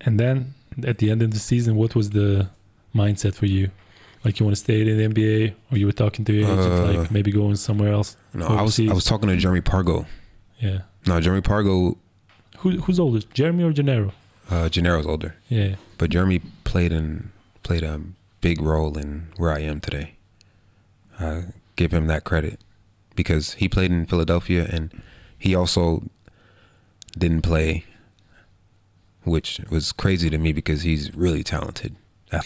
[0.00, 0.54] and then
[0.86, 2.48] at the end of the season, what was the
[2.94, 3.70] mindset for you?
[4.24, 6.60] Like you want to stay in the NBA, or you were talking to your agent,
[6.72, 8.16] Uh, like maybe going somewhere else?
[8.34, 10.06] No, I was I was talking to Jeremy Pargo.
[10.60, 10.80] Yeah.
[11.06, 11.96] No, Jeremy Pargo,
[12.58, 14.12] Who, who's older, Jeremy or Jannero?
[14.50, 15.76] uh, Jannero's older, Yeah.
[15.98, 17.30] but Jeremy played in
[17.62, 18.00] played a
[18.40, 20.14] big role in where I am today.
[21.20, 21.44] I
[21.76, 22.60] give him that credit
[23.14, 24.90] because he played in Philadelphia and
[25.38, 26.02] he also
[27.16, 27.84] didn't play,
[29.28, 31.96] which was crazy to me because he's really talented.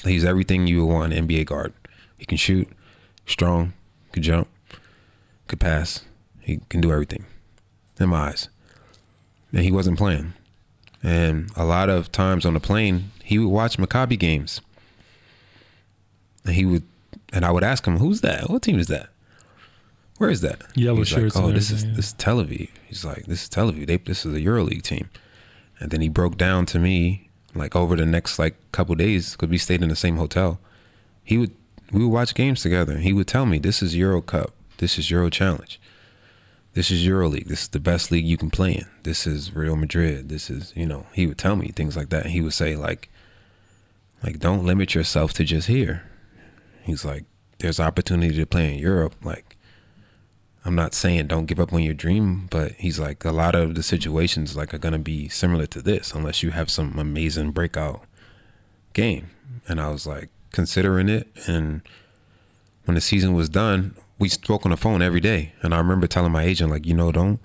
[0.04, 1.72] He's everything you would want an NBA guard.
[2.16, 2.68] He can shoot,
[3.26, 3.72] strong,
[4.12, 4.48] could jump,
[5.48, 6.04] could pass.
[6.40, 7.24] He can do everything
[7.98, 8.48] in my eyes.
[9.52, 10.34] And he wasn't playing.
[11.02, 14.60] And a lot of times on the plane, he would watch Maccabi games.
[16.44, 16.84] And he would,
[17.32, 18.48] and I would ask him, "Who's that?
[18.48, 19.08] What team is that?
[20.18, 22.68] Where is that?" Yellow shirts Like, oh, this is yeah." this is Tel Aviv.
[22.86, 23.86] He's like, "This is Tel Aviv.
[23.86, 25.08] They, this is a EuroLeague team."
[25.82, 29.48] And then he broke down to me like over the next like couple days because
[29.48, 30.60] we stayed in the same hotel.
[31.24, 31.50] He would
[31.90, 32.92] we would watch games together.
[32.92, 34.52] and He would tell me, "This is Euro Cup.
[34.78, 35.80] This is Euro Challenge.
[36.74, 37.48] This is Euro League.
[37.48, 38.86] This is the best league you can play in.
[39.02, 40.28] This is Real Madrid.
[40.28, 42.26] This is you know." He would tell me things like that.
[42.26, 43.10] And he would say like,
[44.22, 46.04] like don't limit yourself to just here.
[46.84, 47.24] He's like,
[47.58, 49.16] there's opportunity to play in Europe.
[49.24, 49.51] Like,
[50.64, 53.74] I'm not saying don't give up on your dream, but he's like, a lot of
[53.74, 58.04] the situations like are gonna be similar to this unless you have some amazing breakout
[58.92, 59.30] game.
[59.68, 61.82] And I was like considering it, and
[62.84, 65.52] when the season was done, we spoke on the phone every day.
[65.62, 67.40] And I remember telling my agent like, you know, don't,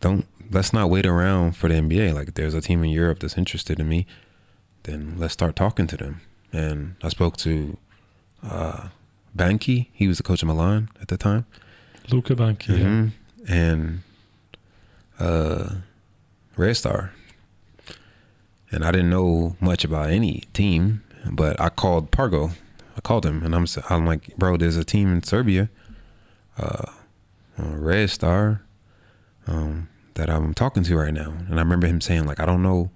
[0.00, 2.14] don't, let's not wait around for the NBA.
[2.14, 4.06] Like, there's a team in Europe that's interested in me,
[4.84, 6.20] then let's start talking to them.
[6.52, 7.76] And I spoke to
[8.42, 8.88] uh,
[9.36, 9.88] Banchi.
[9.92, 11.46] He was the coach of Milan at the time.
[12.10, 12.34] Luca.
[12.36, 12.76] Yeah.
[12.76, 13.12] Mhm.
[13.48, 14.02] And
[15.18, 15.74] uh,
[16.56, 17.12] Red Star.
[18.70, 22.52] And I didn't know much about any team, but I called Pargo.
[22.96, 25.68] I called him, and I'm I'm like, bro, there's a team in Serbia,
[26.58, 26.86] uh,
[27.58, 28.62] uh, Red Star,
[29.46, 31.30] um, that I'm talking to right now.
[31.48, 32.90] And I remember him saying like, I don't know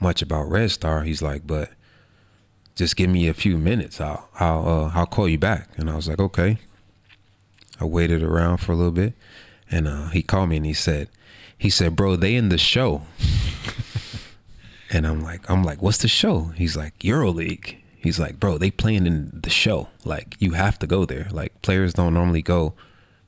[0.00, 1.02] much about Red Star.
[1.02, 1.70] He's like, but
[2.74, 4.00] just give me a few minutes.
[4.00, 5.68] I'll I'll uh, I'll call you back.
[5.76, 6.58] And I was like, okay.
[7.82, 9.14] I waited around for a little bit,
[9.68, 11.08] and uh, he called me and he said,
[11.58, 13.02] he said, bro, they in the show.
[14.90, 16.52] and I'm like, I'm like, what's the show?
[16.56, 17.78] He's like, EuroLeague.
[17.96, 19.88] He's like, bro, they playing in the show.
[20.04, 21.26] Like, you have to go there.
[21.32, 22.74] Like, players don't normally go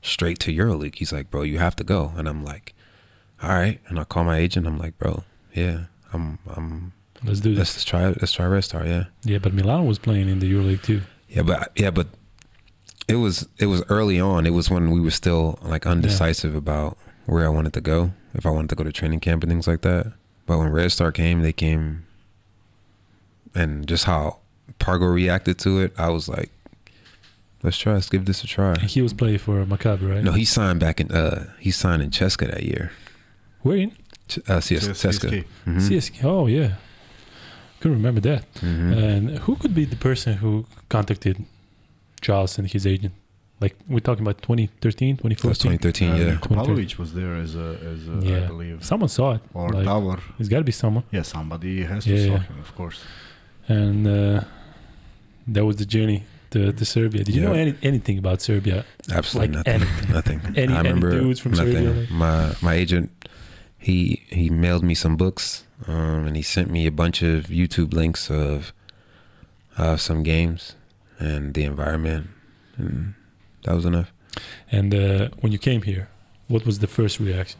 [0.01, 0.95] straight to EuroLeague.
[0.95, 2.13] He's like, bro, you have to go.
[2.15, 2.73] And I'm like,
[3.43, 3.79] all right.
[3.87, 4.67] And I call my agent.
[4.67, 6.93] I'm like, bro, yeah, I'm, I'm.
[7.23, 7.77] Let's do Let's, this.
[7.77, 8.07] let's try.
[8.07, 8.85] Let's try Red Star.
[8.85, 9.05] Yeah.
[9.23, 11.01] Yeah, but Milan was playing in the EuroLeague too.
[11.27, 12.07] Yeah, but yeah, but
[13.07, 14.45] it was it was early on.
[14.45, 18.45] It was when we were still like undecisive about where I wanted to go, if
[18.45, 20.13] I wanted to go to training camp and things like that.
[20.45, 22.05] But when Red Star came, they came,
[23.53, 24.37] and just how
[24.79, 26.51] Pargo reacted to it, I was like,
[27.63, 27.93] "Let's try.
[27.93, 30.23] Let's give this a try." He was playing for Maccabi, right?
[30.23, 32.91] No, he signed back in uh he signed in Cheska that year.
[33.61, 33.91] Where in?
[34.27, 35.29] Ch- Uh, CS, Cheska.
[35.29, 35.43] CSK.
[35.65, 35.81] Mhm.
[35.81, 36.23] CSK.
[36.23, 36.75] Oh yeah,
[37.79, 38.51] couldn't remember that.
[38.55, 38.97] Mhm.
[38.97, 41.43] And who could be the person who contacted
[42.25, 43.13] Charles and his agent?
[43.63, 45.77] Like we're talking about 2013, That was 2014.
[45.79, 46.09] 2013.
[46.09, 46.37] Uh, yeah.
[46.45, 48.43] Kopalovic was there as a, as a Yeah.
[48.43, 48.83] I believe.
[48.91, 49.41] Someone saw it.
[49.53, 50.19] Or like, Davor.
[50.39, 51.03] It's got to be someone.
[51.11, 52.99] Yeah, somebody has to Yeah, saw him, of course.
[53.67, 54.41] And uh,
[55.53, 56.19] that was the journey
[56.51, 57.23] to, to Serbia.
[57.23, 58.83] Did you know any, anything about Serbia?
[59.19, 59.73] Absolutely Like nothing.
[59.81, 60.11] anything.
[60.19, 60.39] Nothing.
[60.61, 61.73] Any- I any remember dudes from nothing.
[61.73, 63.07] Serbia, like- My my agent,
[63.87, 67.93] he he mailed me some books, um, and he sent me a bunch of YouTube
[67.93, 68.73] links of
[69.77, 70.75] uh, some games
[71.19, 72.27] and the environment,
[72.77, 73.13] and
[73.63, 74.11] that was enough.
[74.71, 76.09] And uh, when you came here,
[76.47, 77.59] what was the first reaction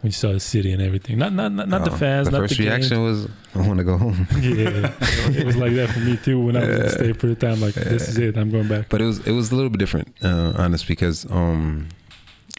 [0.00, 1.18] when you saw the city and everything?
[1.18, 2.26] Not not not, not the Uh, fans.
[2.28, 3.26] The not first the reaction games.
[3.54, 4.26] was, I want to go home.
[4.40, 4.92] yeah,
[5.38, 6.40] it was like that for me too.
[6.40, 8.36] When I was in the state for the time, like this is it.
[8.36, 8.88] I'm going back.
[8.88, 11.88] But it was it was a little bit different, uh, honest, because um,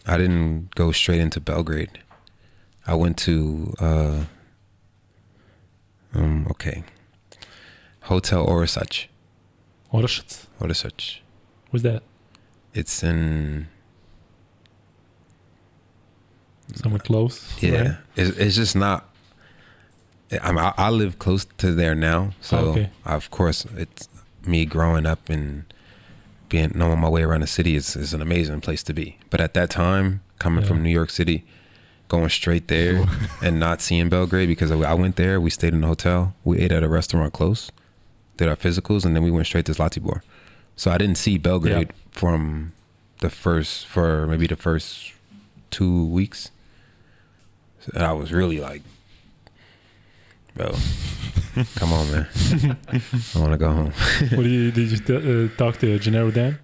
[0.05, 1.99] I didn't go straight into Belgrade.
[2.85, 4.23] I went to uh,
[6.13, 6.83] um, okay,
[8.01, 9.07] Hotel Orosach.
[9.93, 10.47] Orashits.
[10.59, 11.19] Orosach.
[11.69, 12.03] What's that?
[12.73, 13.67] It's in
[16.75, 17.53] Somewhere close.
[17.61, 17.81] yeah.
[17.81, 17.97] right?
[18.15, 19.09] It's, it's just not.
[20.41, 22.89] I mean, I, I live close to there now, so ah, Okay.
[23.05, 24.09] of course it's
[24.47, 25.65] me growing up and
[26.49, 29.17] being knowing my way around the city is, is an amazing place to be.
[29.29, 30.69] But at that time, coming Yeah.
[30.69, 31.45] from New York City,
[32.07, 33.05] going straight there
[33.43, 36.57] and not seeing Belgrade because I I went there, we stayed in a hotel, we
[36.59, 37.69] ate at a restaurant close,
[38.37, 40.21] did our physicals, and then we went straight to Zlatibor.
[40.75, 41.95] So I didn't see Belgrade Yeah.
[42.11, 42.73] from
[43.19, 45.13] the first for maybe the first
[45.71, 46.49] two weeks.
[47.81, 48.81] So I was really like,
[50.55, 50.71] bro,
[51.75, 52.27] come on, man,
[53.35, 53.93] I want to go home.
[54.31, 56.59] what did you did you uh, talk to Jannero Dan?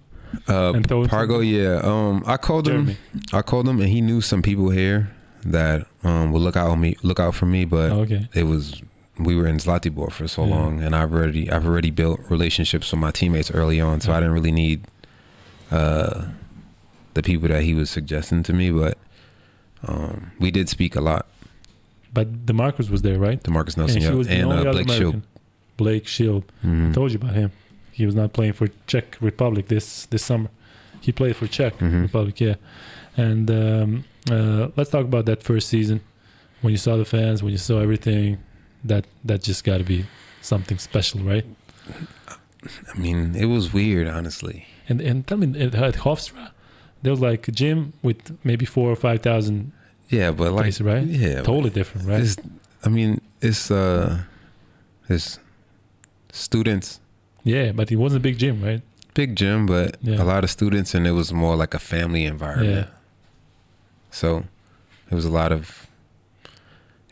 [0.48, 1.80] Uh, And Pargo, yeah.
[1.82, 2.92] Um, I called Jeremy.
[2.92, 3.22] him.
[3.32, 5.10] I called him, and he knew some people here
[5.44, 7.64] that um would look out on me, look out for me.
[7.64, 8.28] But Oh, okay.
[8.34, 8.80] it was
[9.24, 10.54] we were in Zlatibor for so Yeah.
[10.56, 14.20] long, and I've already I've already built relationships with my teammates early on, so I
[14.20, 14.84] didn't really need
[15.70, 16.24] uh
[17.14, 18.70] the people that he was suggesting to me.
[18.70, 18.96] But
[19.86, 21.26] um, we did speak a lot.
[22.12, 23.42] But Demarcus was there, right?
[23.42, 25.22] Demarcus Nelson and yeah, and uh, Blake Schilb.
[25.76, 26.44] Blake Schilb.
[26.64, 26.92] Mhm.
[26.94, 27.50] Told you about him.
[27.92, 30.50] He was not playing for Czech Republic this this summer.
[31.00, 32.02] He played for Czech Mhm.
[32.02, 32.54] Republic, yeah.
[33.16, 36.00] And um, uh, let's talk about that first season
[36.62, 38.38] when you saw the fans, when you saw everything.
[38.84, 40.06] That that just got to be
[40.42, 41.44] something special, right?
[42.94, 44.66] I mean, it was weird, honestly.
[44.88, 46.50] And and tell me at, at Hofstra,
[47.02, 49.72] there was like a gym with maybe four or five thousand
[50.08, 51.06] Yeah, but like, places, right?
[51.06, 52.20] yeah, Totally different, right?
[52.20, 52.36] It's,
[52.84, 54.22] I mean, it's uh,
[55.08, 55.38] it's
[56.32, 57.00] students,
[57.44, 58.82] yeah, but it wasn't a big gym, right?
[59.14, 60.22] big gym, but Yeah.
[60.22, 62.86] a lot of students, and it was more like a family environment.
[62.88, 62.98] Yeah.
[64.10, 64.44] So
[65.10, 65.86] it was a lot of.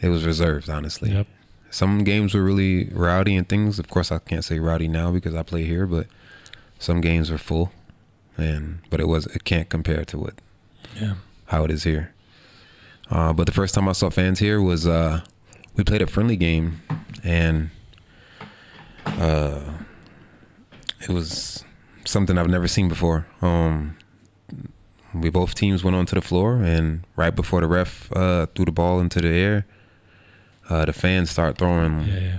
[0.01, 1.11] It was reserved, honestly.
[1.11, 1.27] Yep.
[1.71, 3.79] Some games were really rowdy and things.
[3.79, 6.07] Of course, I can't say rowdy now because I play here, but
[6.79, 7.73] some games were full,
[8.37, 10.35] and but it was it can't compare to what
[11.01, 11.15] Yeah.
[11.47, 12.13] how it is here.
[13.11, 15.21] Uh, but the first time I saw fans here was uh,
[15.77, 16.81] we played a friendly game,
[17.23, 17.71] and
[19.07, 19.61] uh,
[21.01, 21.65] it was
[22.05, 23.27] something I've never seen before.
[23.43, 23.97] Um,
[25.15, 28.73] we both teams went onto the floor, and right before the ref uh, threw the
[28.73, 29.67] ball into the air,
[30.69, 32.39] uh, the fans start throwing Yeah, yeah.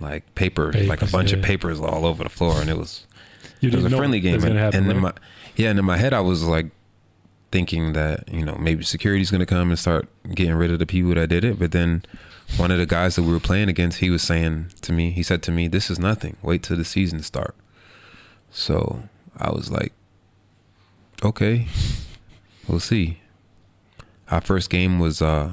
[0.00, 3.06] like paper, like a Papers, bunch of papers all over the floor, and it was
[3.60, 5.14] You it was a friendly game, and, happen, and in right?
[5.14, 5.22] my
[5.56, 6.66] yeah, and in my head I was like
[7.50, 11.14] thinking that you know maybe security's gonna come and start getting rid of the people
[11.14, 12.02] that did it, but then
[12.56, 15.22] one of the guys that we were playing against, he was saying to me, he
[15.22, 16.36] said to me, "This is nothing.
[16.42, 17.54] Wait till the season start."
[18.50, 19.02] So
[19.36, 19.92] I was like,
[21.22, 21.66] "Okay,
[22.66, 23.20] we'll see."
[24.30, 25.52] Our first game was uh,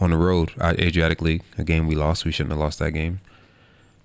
[0.00, 2.24] on the road at Adriatic League, a game we lost.
[2.24, 3.20] We shouldn't have lost that game.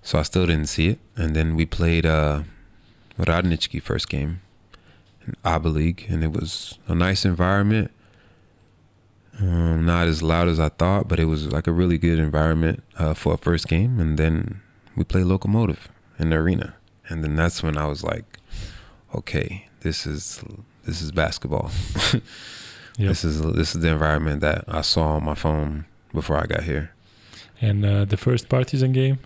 [0.02, 1.00] So I still didn't see it.
[1.16, 2.44] And then we played uh,
[3.20, 4.42] Radnički first game
[5.26, 7.92] in ABA League, and it was a nice environment.
[9.40, 12.84] Um, not as loud as I thought, but it was like a really good environment
[12.98, 14.00] uh, for a first game.
[14.00, 14.62] And then
[14.96, 15.90] we played Locomotive
[16.20, 16.76] in the arena,
[17.08, 18.40] and then that's when I was like,
[19.16, 20.44] okay, this is
[20.86, 21.72] this is basketball.
[22.98, 23.10] Yep.
[23.10, 26.64] This is this is the environment that I saw on my phone before I got
[26.64, 26.92] here.
[27.62, 29.20] And uh, the first Partizan game,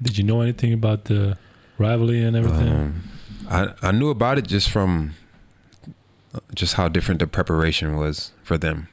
[0.00, 1.36] did you know anything about the
[1.78, 2.72] rivalry and everything?
[2.72, 3.02] Um,
[3.48, 5.14] I I knew about it just from
[6.54, 8.88] just how different the preparation was for them.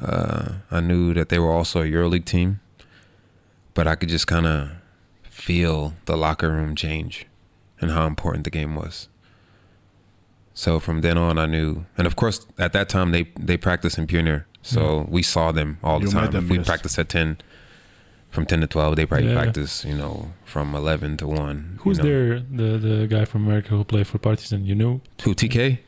[0.00, 2.60] Uh, I knew that they were also a EuroLeague team,
[3.74, 4.70] but I could just kind of
[5.24, 7.26] feel the locker room change
[7.80, 9.08] and how important the game was.
[10.60, 13.96] So from then on, I knew, and of course, at that time they they practiced
[13.96, 16.30] in Pionir, so we saw them all the You time.
[16.32, 16.66] them, if we yes.
[16.66, 17.38] practiced at ten,
[18.30, 19.40] from ten to twelve, they probably Yeah.
[19.42, 21.78] practice, you know, from eleven to one.
[21.82, 22.08] Who's you know.
[22.10, 22.40] there?
[22.60, 24.66] The the guy from America who played for Partizan?
[24.66, 25.00] You know?
[25.22, 25.78] Who TK?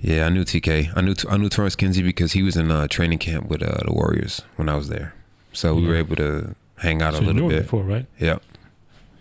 [0.00, 0.72] Yeah, I knew TK.
[0.96, 3.84] I knew I knew Torrance Kinsey because he was in uh, training camp with uh,
[3.86, 5.08] the Warriors when I was there.
[5.52, 7.62] So we were able to hang out so a knew little bit.
[7.64, 8.06] before, right?
[8.18, 8.38] Yeah.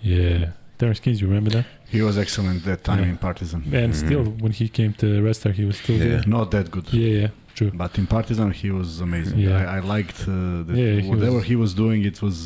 [0.01, 0.51] Yeah.
[0.77, 1.65] Terrence Kings, you remember that?
[1.97, 3.11] He was excellent that time Yeah.
[3.13, 3.61] in Partizan.
[3.83, 4.05] And Mhm.
[4.05, 6.07] still, when he came to Red Star, he was still Yeah.
[6.09, 6.23] there.
[6.37, 6.85] Not that good.
[6.93, 7.29] Yeah, yeah.
[7.59, 7.71] true.
[7.83, 9.37] But in Partizan, he was amazing.
[9.39, 9.61] Yeah.
[9.61, 10.31] I, I liked uh,
[10.67, 11.99] that Yeah, he whatever was- he was doing.
[12.11, 12.37] It was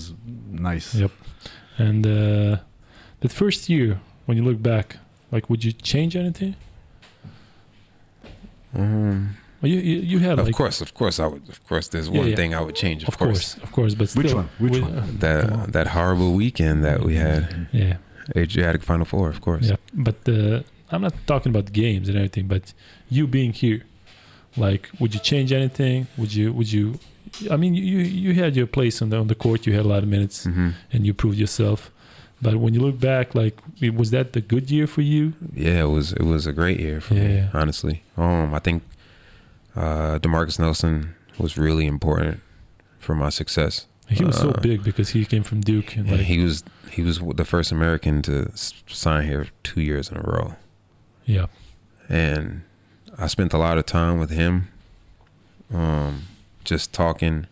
[0.71, 0.87] nice.
[1.03, 1.11] Yep.
[1.87, 2.57] And uh,
[3.21, 3.89] that first year,
[4.25, 4.87] when you look back,
[5.33, 6.53] like, would you change anything?
[8.75, 11.45] Um, Well, you, you, you had of like, course, of course, I would.
[11.49, 12.35] Of course, there's one yeah.
[12.39, 13.01] thing I would change.
[13.03, 14.49] Of, of course, of course, but still, Which one?
[14.59, 14.97] Which we- one?
[14.97, 15.17] uh, on.
[15.25, 17.97] That that horrible weekend that we had, yeah,
[18.35, 19.69] Adriatic Final Four, of course.
[19.69, 19.75] yeah.
[19.93, 20.61] But uh,
[20.91, 22.73] I'm not talking about games and everything, but
[23.09, 23.83] you being here,
[24.57, 26.07] like, would you change anything?
[26.17, 26.53] Would you?
[26.53, 26.99] Would you?
[27.51, 29.65] I mean, you you had your place on the on the court.
[29.67, 31.91] You had a lot of minutes, hmm and you proved yourself.
[32.41, 33.55] But when you look back, like,
[33.95, 35.33] was that the good year for you?
[35.53, 38.01] Yeah, it was it was a great year for me, honestly.
[38.17, 38.83] Um, I think
[39.75, 42.39] uh, Demarcus Nelson was really important
[42.99, 43.85] for my success.
[44.09, 46.63] He was so Uh, big because he came from Duke, and And like, he was
[46.91, 48.51] he was the first American to
[48.87, 50.55] sign here two years in a row,
[51.25, 51.45] yeah,
[52.09, 52.63] and
[53.17, 54.69] I spent a lot of time with him,
[55.71, 56.23] um,
[56.63, 57.45] just talking,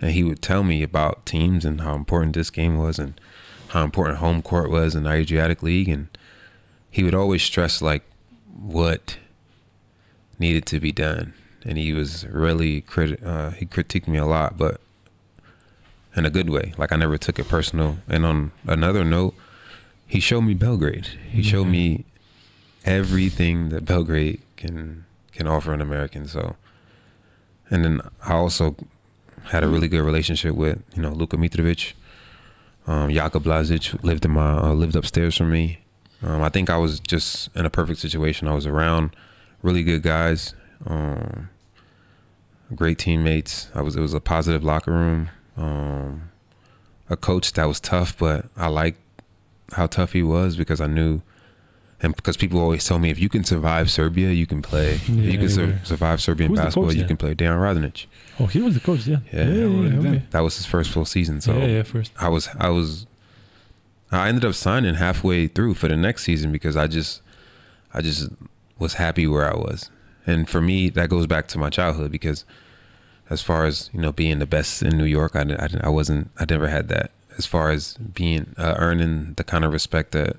[0.00, 3.20] and he would tell me about teams and how important this game was and
[3.68, 6.06] how important home court was in the Adriatic League, and
[6.90, 8.02] he would always stress like
[8.56, 9.18] what
[10.38, 11.34] needed to be done,
[11.64, 14.80] and he was really criti- uh, he critiqued me a lot, but
[16.16, 16.72] in a good way.
[16.78, 17.98] Like I never took it personal.
[18.08, 19.34] And on another note,
[20.06, 21.06] he showed me Belgrade.
[21.30, 21.70] He showed Mhm.
[21.70, 22.04] me
[22.84, 26.28] everything that Belgrade can can offer an American.
[26.28, 26.54] So,
[27.70, 28.76] and then I also
[29.44, 31.92] had a really good relationship with you know Luka Mitrovic,
[32.86, 35.80] um, Jaka Blazic lived in my uh, lived upstairs from me.
[36.22, 38.46] Um, I think I was just in a perfect situation.
[38.48, 39.10] I was around
[39.62, 40.54] really good guys,
[40.86, 41.48] um,
[42.74, 43.68] great teammates.
[43.74, 45.30] I was it was a positive locker room.
[45.56, 46.30] Um,
[47.08, 48.98] a coach that was tough, but I liked
[49.72, 51.22] how tough he was because I knew,
[52.02, 54.94] and because people always tell me if you can survive Serbia, you can play.
[54.94, 57.34] if Yeah, you can sur- survive Serbian Who's basketball, you can play.
[57.34, 58.06] Dejan Radonic.
[58.40, 59.18] Oh, he was the coach, yeah.
[59.32, 59.44] Yeah.
[59.44, 60.22] yeah, yeah, okay.
[60.30, 61.40] That was his first full season.
[61.40, 62.12] So yeah, yeah, first.
[62.18, 63.06] I was I was
[64.10, 67.20] I ended up signing halfway through for the next season because I just
[67.92, 68.28] I just
[68.78, 69.90] was happy where I was.
[70.26, 72.44] And for me that goes back to my childhood because
[73.30, 76.30] as far as, you know, being the best in New York, I I, I wasn't
[76.38, 77.10] I never had that.
[77.36, 80.36] As far as being uh, earning the kind of respect that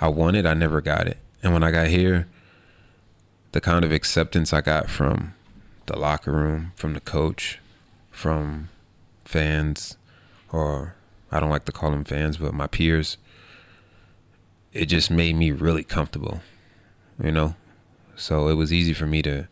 [0.00, 1.18] I wanted, I never got it.
[1.42, 2.26] And when I got here,
[3.52, 5.34] the kind of acceptance I got from
[5.86, 7.60] the locker room, from the coach,
[8.10, 8.68] from
[9.24, 9.96] fans,
[10.50, 10.96] or
[11.30, 13.16] I don't like to call them fans, but my peers,
[14.72, 16.40] it just made me really comfortable,
[17.22, 17.54] you know?
[18.16, 19.48] So it was easy for me to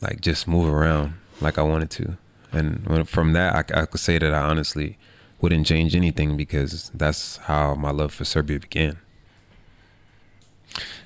[0.00, 2.16] like just move around like I wanted to.
[2.52, 4.98] And when, from that, I, I could say that I honestly
[5.40, 8.96] wouldn't change anything because that's how my love for Serbia began.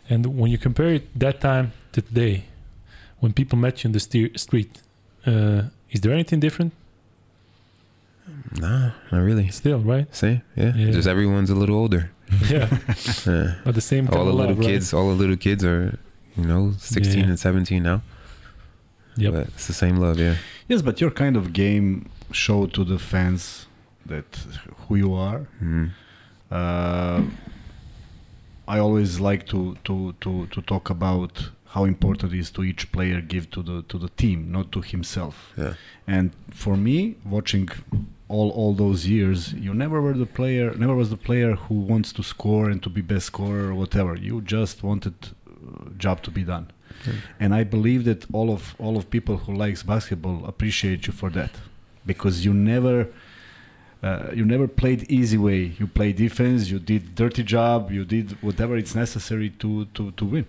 [0.09, 2.45] And when you compare it that time to today,
[3.21, 4.01] when people met you in the
[4.37, 4.81] street,
[5.27, 6.73] uh, is there anything different?
[8.59, 9.49] Nah, not really.
[9.51, 10.13] Still, right?
[10.15, 10.73] Same, yeah.
[10.75, 10.91] Yeah.
[10.93, 12.11] Just everyone's a little older.
[12.49, 12.69] Yeah,
[13.27, 13.55] Yeah.
[13.67, 14.67] at the same all the little love, right?
[14.69, 15.99] kids, all the little kids are,
[16.37, 17.25] you know, 16 Yeah.
[17.27, 18.03] and 17 now.
[19.17, 19.33] Yep.
[19.33, 20.37] But it's the same love, yeah.
[20.69, 23.67] Yes, but your kind of game showed to the fans
[24.07, 24.37] that
[24.89, 25.47] who you are.
[25.63, 25.91] Mhm.
[26.51, 27.23] Uh,
[28.69, 32.91] I always like to, to, to, to talk about how important it is to each
[32.93, 35.53] player give to the to the team, not to himself.
[35.57, 35.75] Yeah.
[36.07, 37.69] And for me, watching
[38.29, 42.13] all all those years, you never were the player, never was the player who wants
[42.15, 44.17] to score and to be best scorer or whatever.
[44.17, 46.67] You just wanted uh, job to be done.
[47.39, 51.31] And I believe that all of all of people who likes basketball appreciate you for
[51.31, 51.51] that,
[52.07, 53.09] because you never.
[54.03, 55.75] Uh, you never played easy way.
[55.79, 56.71] You play defense.
[56.71, 57.91] You did dirty job.
[57.91, 60.47] You did whatever it's necessary to to, to win.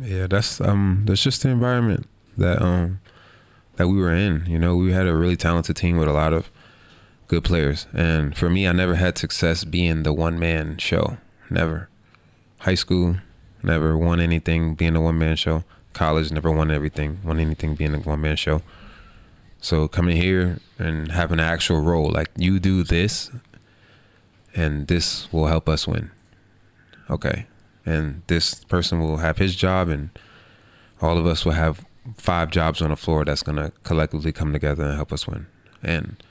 [0.00, 2.06] Yeah, that's um that's just the environment
[2.38, 3.00] that um
[3.76, 4.44] that we were in.
[4.46, 6.50] You know, we had a really talented team with a lot of
[7.26, 7.86] good players.
[7.92, 11.18] And for me, I never had success being the one man show.
[11.50, 11.88] Never.
[12.58, 13.16] High school,
[13.62, 15.64] never won anything being a one man show.
[15.94, 18.62] College, never won everything, won anything being a one man show.
[19.60, 23.30] So coming here and having an actual role, like you do this
[24.54, 26.10] and this will help us win.
[27.08, 27.46] Okay.
[27.86, 30.10] And this person will have his job and
[31.00, 31.84] all of us will have
[32.16, 35.46] five jobs on the floor that's going to collectively come together and help us win.
[35.82, 36.22] And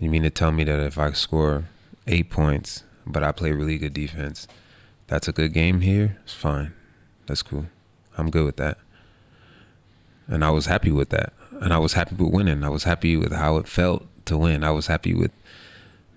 [0.00, 1.68] you mean to tell me that if I score
[2.06, 4.48] eight points, but I play really good defense,
[5.06, 6.18] that's a good game here?
[6.24, 6.72] It's fine.
[7.26, 7.66] That's cool.
[8.18, 8.78] I'm good with that.
[10.26, 11.32] And I was happy with that.
[11.60, 12.62] And I was happy with winning.
[12.62, 14.62] I was happy with how it felt to win.
[14.62, 15.32] I was happy with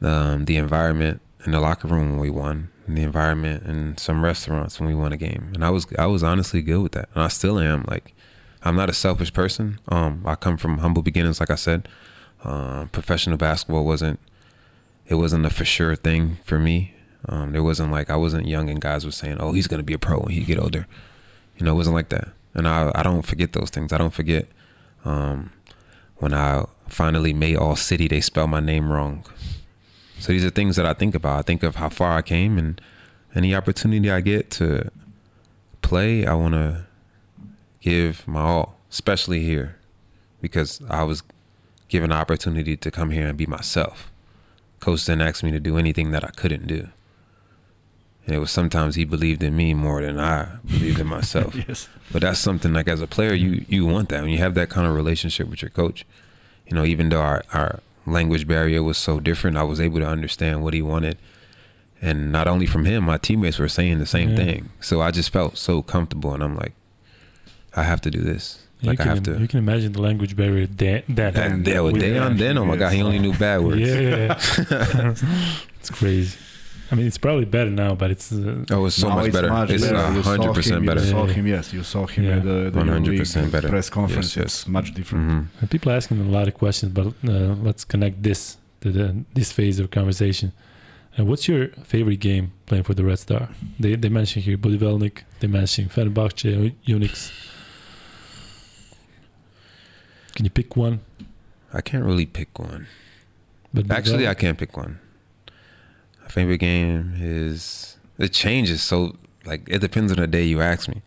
[0.02, 4.24] um, the environment in the locker room when we won, and the environment in some
[4.24, 5.52] restaurants when we won a game.
[5.54, 7.10] And I was I was honestly good with that.
[7.16, 7.86] And I still am.
[7.88, 8.14] Like
[8.64, 9.80] I'm not a selfish person.
[9.88, 11.88] Um, I come from humble beginnings, like I said.
[12.44, 14.20] Uh, professional basketball wasn't
[15.08, 16.94] it wasn't a for sure thing for me.
[17.28, 19.94] Um, there wasn't like I wasn't young and guys were saying, "Oh, he's gonna be
[19.94, 20.88] a pro when he get older."
[21.62, 22.30] You know, it wasn't like that.
[22.56, 23.94] And I I don't forget those things.
[23.94, 24.48] I don't forget
[25.06, 25.52] um,
[26.18, 28.08] when I finally made All City.
[28.08, 29.24] They spelled my name wrong.
[30.18, 31.38] So these are things that I think about.
[31.38, 32.82] I think of how far I came and
[33.36, 34.90] any opportunity I get to
[35.84, 36.88] play, I want to
[37.80, 39.78] give my all, especially here,
[40.42, 41.22] because I was
[41.90, 44.12] given an opportunity to come here and be myself.
[44.80, 46.90] Coach didn't ask me to do anything that I couldn't do.
[48.26, 51.56] And it was sometimes he believed in me more than I believed in myself.
[51.68, 51.90] yes.
[52.12, 54.70] But that's something like as a player, you you want that when you have that
[54.70, 56.06] kind of relationship with your coach.
[56.68, 60.08] You know, even though our our language barrier was so different, I was able to
[60.08, 61.18] understand what he wanted.
[62.02, 64.36] And not only from him, my teammates were saying the same Yeah.
[64.38, 64.70] thing.
[64.82, 66.74] So I just felt so comfortable, and I'm like,
[67.76, 68.60] I have to do this.
[68.82, 69.40] You Like I can, have to.
[69.40, 72.66] you can imagine the language barrier that that, That, yeah, with with- Dejan, then oh
[72.66, 73.82] my god, he only knew bad words.
[73.82, 74.34] Yeah,
[75.80, 76.38] it's crazy.
[76.92, 79.50] I mean, it's probably better now, but it's uh, Oh, it's so much it's better.
[79.50, 80.14] much it's better.
[80.14, 81.00] You hundred percent him, better.
[81.02, 81.72] You saw him, yes.
[81.74, 82.38] You saw him Yeah.
[82.38, 83.70] at the, the 100% better.
[83.70, 84.36] press conference.
[84.36, 85.24] Yes, It's much different.
[85.32, 89.24] hmm and people asking a lot of questions, but uh, let's connect this to the,
[89.34, 90.52] this phase of conversation.
[91.18, 93.50] Uh, what's your favorite game playing for the Red Star?
[93.80, 97.32] They they mentioned here Budivelnyk, they mentioned Fenerbahce, Unics.
[100.36, 101.00] Can you pick one?
[101.74, 102.88] I can't really pick one.
[103.74, 105.00] But Actually, I can't pick one.
[106.32, 108.82] Favorite game is it changes.
[108.82, 111.02] So like it depends on the day you ask me.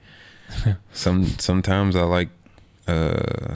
[0.93, 2.29] Some sometimes I like
[2.87, 3.55] uh,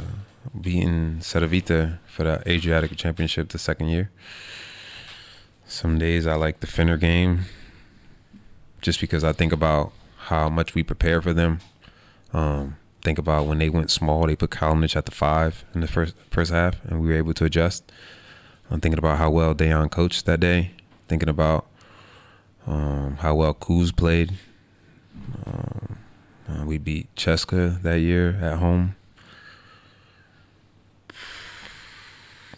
[0.59, 4.11] beating Cedevita for the Adriatic Championship the second year.
[5.67, 7.45] Some days I like the Fener game,
[8.81, 9.93] just because I think about
[10.29, 11.61] how much we prepare for them.
[12.33, 15.87] Um, think about when they went small, they put Kalinic at the five in the
[15.87, 17.93] first first half, and we were able to adjust.
[18.71, 20.73] I'm thinking about how well Dejan coached that day.
[21.09, 21.67] Thinking about
[22.67, 24.35] um, how well Kuz played.
[25.47, 25.99] Um,
[26.49, 28.95] uh, we beat Cheska that year at home.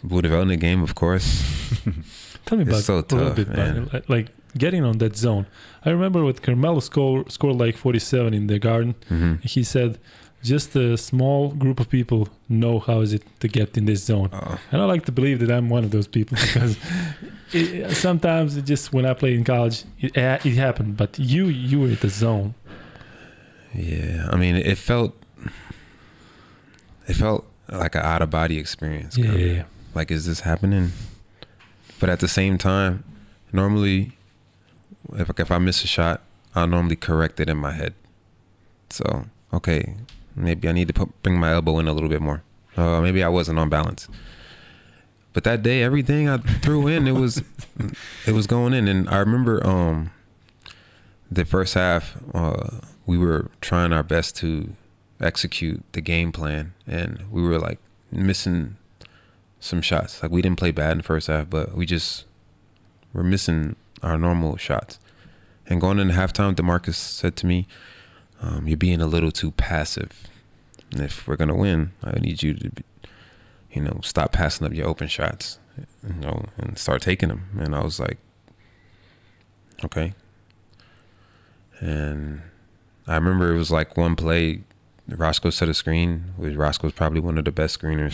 [0.03, 1.43] Blue development game, of course.
[2.45, 5.45] Tell me It's about so a little bit it, like- getting on that zone.
[5.85, 8.95] I remember with Carmelo score scored like 47 in the Garden.
[9.07, 9.97] hmm He said,
[10.43, 14.29] "Just a small group of people know how is it to get in this zone."
[14.33, 16.77] Uh, And I like to believe that I'm one of those people because
[17.53, 20.97] it, sometimes it just when I played in college, it, it happened.
[20.97, 22.53] But you, you were in the zone.
[23.73, 25.13] yeah, I mean, it felt,
[27.07, 29.17] it felt like an out of body experience.
[29.17, 29.63] Yeah, yeah, yeah.
[29.95, 30.91] like is this happening
[31.99, 33.03] but at the same time
[33.53, 34.17] normally
[35.13, 36.21] if, if i miss a shot
[36.55, 37.93] i'll normally correct it in my head
[38.89, 39.95] so okay
[40.35, 42.43] maybe i need to put, bring my elbow in a little bit more
[42.77, 44.07] uh, maybe i wasn't on balance
[45.33, 47.43] but that day everything i threw in it was
[48.27, 50.11] it was going in and i remember um
[51.29, 54.73] the first half uh, we were trying our best to
[55.21, 57.79] execute the game plan and we were like
[58.11, 58.75] missing
[59.61, 60.21] some shots.
[60.21, 62.25] Like we didn't play bad in the first half, but we just
[63.13, 64.99] were missing our normal shots.
[65.67, 67.67] And going into halftime, Demarcus said to me,
[68.41, 70.27] um, "You're being a little too passive.
[70.91, 72.83] And if we're gonna win, I need you to, be,
[73.71, 75.57] you know, stop passing up your open shots,
[76.05, 78.17] you know, and start taking them." And I was like,
[79.85, 80.13] "Okay."
[81.79, 82.41] And
[83.07, 84.61] I remember it was like one play.
[85.07, 86.33] Roscoe set a screen.
[86.37, 88.13] Which Roscoe's probably one of the best screeners.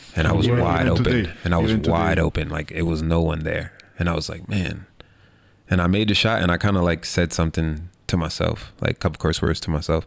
[0.16, 1.04] and I was Even wide open.
[1.04, 1.32] today.
[1.44, 1.92] And I was Even today.
[1.92, 2.48] wide open.
[2.48, 3.72] Like it was no one there.
[3.98, 4.86] And I was like, man.
[5.68, 8.92] And I made the shot and I kind of like said something to myself, like
[8.92, 10.06] a couple curse words to myself.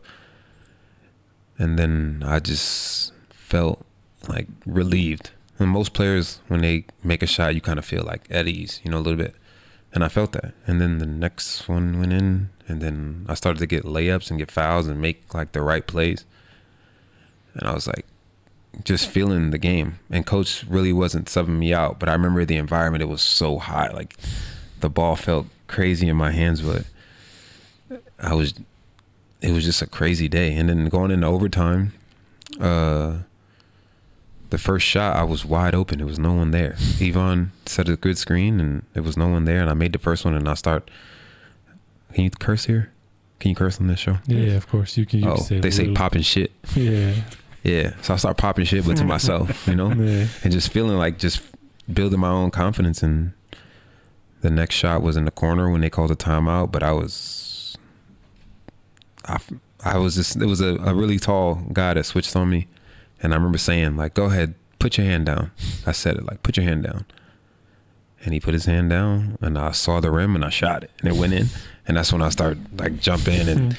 [1.58, 3.86] And then I just felt
[4.28, 5.32] like relieved.
[5.60, 8.82] And most players, when they make a shot, you kind of feel like at ease,
[8.84, 9.36] you know, a little bit.
[9.94, 10.54] And I felt that.
[10.66, 14.40] And then the next one went in, and then I started to get layups and
[14.40, 16.26] get fouls and make like the right plays.
[17.54, 18.06] And I was like,
[18.84, 20.00] just feeling the game.
[20.10, 23.02] And coach really wasn't subbing me out, but I remember the environment.
[23.02, 24.16] It was so hot, like
[24.80, 26.86] the ball felt crazy in my hands, but
[28.22, 28.54] I was.
[29.42, 30.56] It was just a crazy day.
[30.56, 31.94] And then going into overtime,
[32.60, 33.20] uh,
[34.52, 35.98] the first shot I was wide open.
[35.98, 36.76] There was no one there.
[37.00, 39.62] Yvonne set a good screen, and there was no one there.
[39.62, 40.90] And I made the first one, and I start.
[42.14, 42.92] Can you curse here?
[43.40, 44.20] Can you curse on this show?
[44.28, 45.22] Yeah, of course you can.
[45.22, 46.52] You oh, can say they say popping shit.
[46.76, 47.16] Yeah,
[47.64, 50.28] Yeah, so I start popping shit, but to myself, you know, yeah.
[50.44, 51.42] and just feeling like just
[51.92, 53.02] building my own confidence.
[53.02, 53.34] And
[54.42, 57.51] the next shot was in the corner when they called a timeout, but I was,
[59.26, 59.40] I,
[59.84, 62.68] I was just it was a, a really tall guy that switched on me,
[63.22, 65.52] and I remember saying like, "Go ahead, put your hand down."
[65.86, 67.06] I said it like, "Put your hand down,"
[68.24, 70.92] and he put his hand down, and I saw the rim, and I shot it,
[71.00, 71.48] and it went in,
[71.88, 73.78] and that's when I started like jumping and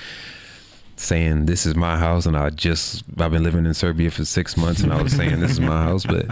[0.97, 4.57] saying, "This is my house," and I just I've been living in Serbia for six
[4.57, 6.27] months, and I was saying, "This is my house," but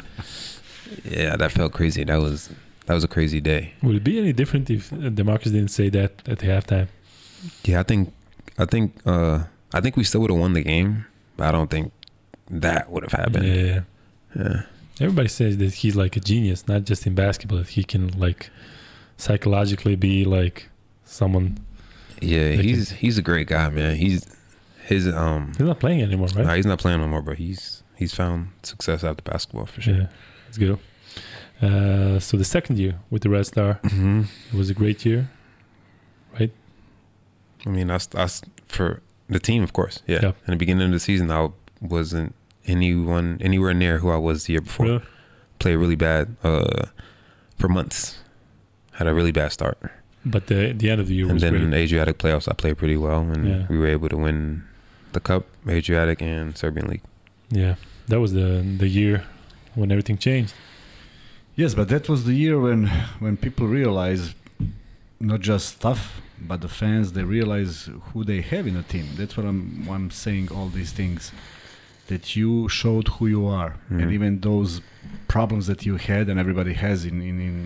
[1.05, 2.05] yeah, that felt crazy.
[2.05, 2.51] That was
[2.87, 3.75] that was a crazy day.
[3.83, 6.89] Would it be any different if uh, Demarcus didn't say that at the halftime?
[7.65, 8.13] Yeah, I think
[8.61, 11.07] I think uh I think we still would have won the game,
[11.37, 11.93] but I don't think
[12.51, 13.47] that would have happened.
[13.47, 13.81] Yeah.
[14.37, 14.63] Yeah.
[15.01, 17.59] Everybody says that he's like a genius, not just in basketball.
[17.59, 18.51] That he can like
[19.17, 20.69] psychologically be like
[21.05, 21.59] someone.
[22.21, 23.97] Yeah, he's he's a great guy, man.
[23.97, 24.27] He's
[24.85, 26.45] his um He's not playing anymore, right?
[26.47, 29.95] nah, he's not playing anymore, but he's he's found success after basketball for sure.
[29.95, 30.07] Yeah,
[30.47, 30.79] that's good.
[31.63, 35.31] Uh, so the second year with the Red Star, hmm it was a great year.
[37.67, 40.03] I mean, that's that's for the team, of course.
[40.07, 40.21] Yeah.
[40.23, 40.33] Yeah.
[40.47, 41.49] In the beginning of the season, I
[41.81, 42.35] wasn't
[42.67, 44.87] anyone anywhere near who I was the year before.
[44.87, 45.03] Really?
[45.59, 46.87] Played really bad uh,
[47.59, 48.19] for months.
[48.93, 49.79] Had a really bad start,
[50.25, 51.63] But the the end of the year and was then great.
[51.65, 53.67] in the Adriatic playoffs, I played pretty well, and Yeah.
[53.71, 54.63] we were able to win
[55.13, 57.03] the cup, Adriatic, and Serbian League.
[57.51, 57.75] Yeah,
[58.09, 59.25] that was the the year
[59.75, 60.53] when everything changed.
[61.57, 62.89] Yes, but that was the year when
[63.21, 64.35] when people realized
[65.19, 69.07] not just stuff, but the fans they realize who they have in a team.
[69.17, 71.33] That's what I'm why I'm saying all these things.
[72.09, 74.13] That you showed who you are, and Mhm.
[74.13, 74.81] even those
[75.29, 77.57] problems that you had and everybody has in, in, in,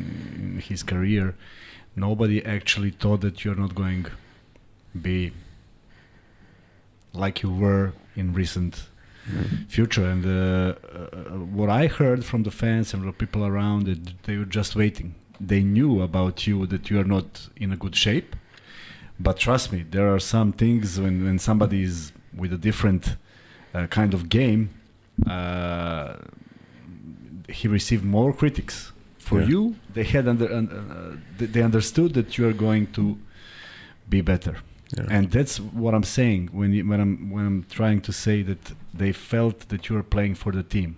[0.55, 1.35] in his career,
[1.97, 4.05] nobody actually thought that you're not going
[5.09, 5.33] be
[7.13, 8.89] like you were in recent
[9.69, 10.05] future.
[10.05, 14.37] And uh, uh, what I heard from the fans and the people around, it, they
[14.37, 15.15] were just waiting.
[15.41, 18.37] They knew about you that you are not in a good shape.
[19.19, 23.17] But trust me, there are some things when, when somebody is with a different
[23.75, 24.71] uh, kind of game,
[25.27, 26.15] uh,
[27.49, 28.93] he received more critics.
[29.19, 29.49] For Yeah.
[29.49, 33.17] you, they had under, uh, they- they understood that you are going to
[34.09, 34.57] be better
[34.97, 35.07] Yeah.
[35.17, 38.63] and that's what I'm saying when you, when I'm when I'm trying to say that
[38.93, 40.97] they felt that you are playing for the team,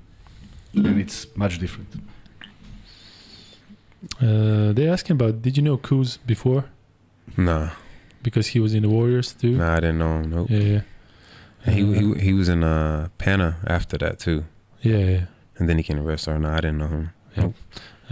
[0.75, 1.91] and it's much different.
[4.21, 6.65] Uh, they asked him about did you know Kuz before
[7.37, 7.71] nah,
[8.27, 9.55] because he was in the Warriors too.
[9.63, 10.31] nah, I didn't know him.
[10.35, 10.49] Nope.
[10.51, 10.83] Yeah, yeah,
[11.65, 14.39] And he, Uh, he he was in uh Pana after that too,
[14.89, 15.25] yeah, yeah.
[15.59, 16.39] and then he came to Red Star.
[16.39, 17.05] No, I didn't know him.
[17.37, 17.55] Nope.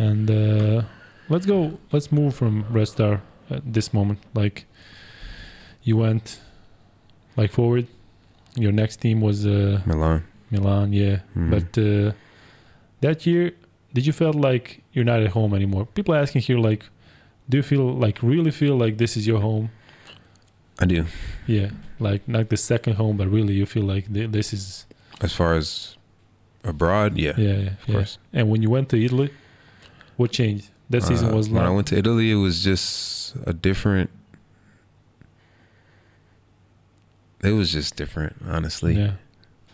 [0.06, 0.78] And uh,
[1.32, 1.58] let's go.
[1.92, 3.14] Let's move from Red Star
[3.56, 4.18] at this moment.
[4.42, 4.56] Like
[5.88, 6.26] you went
[7.40, 7.86] like forward.
[8.64, 10.20] Your next team was uh, Milan.
[10.50, 11.16] Milan, yeah.
[11.36, 11.50] Mhm.
[11.54, 12.12] But uh,
[13.00, 13.44] that year,
[13.94, 15.84] did you feel like you're not at home anymore?
[15.94, 16.82] People asking here, like,
[17.48, 19.66] do you feel like really feel like this is your home?
[20.80, 21.06] I do.
[21.46, 21.70] Yeah,
[22.00, 24.86] like not the second home, but really you feel like th- this is
[25.20, 25.96] As far as
[26.64, 28.18] abroad, yeah, yeah, yeah, of course.
[28.32, 29.30] And when you went to Italy,
[30.16, 30.70] what changed?
[30.90, 32.30] That season Uh, was when I went to Italy.
[32.30, 34.10] It was just a different.
[37.42, 38.94] It was just different, honestly.
[38.96, 39.12] yeah.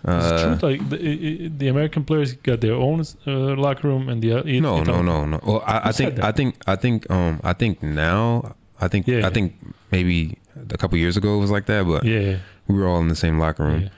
[0.02, 0.68] It's Uh, true.
[0.70, 4.82] Like the, the American players got their own uh, locker room, and the uh, no,
[4.82, 5.40] no, no, no.
[5.44, 6.18] Well, I, I think.
[6.20, 9.26] I think, I think, um, I think now, I think, Yeah.
[9.26, 9.54] I think
[9.92, 10.38] maybe
[10.70, 13.16] a couple years ago it was like that, but Yeah, we were all in the
[13.16, 13.88] same locker room, yeah.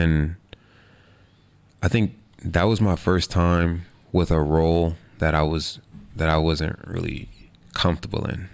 [0.00, 0.36] and
[1.82, 5.80] I think that was my first time with a role that I was
[6.16, 7.28] that I wasn't really
[7.74, 8.48] comfortable in,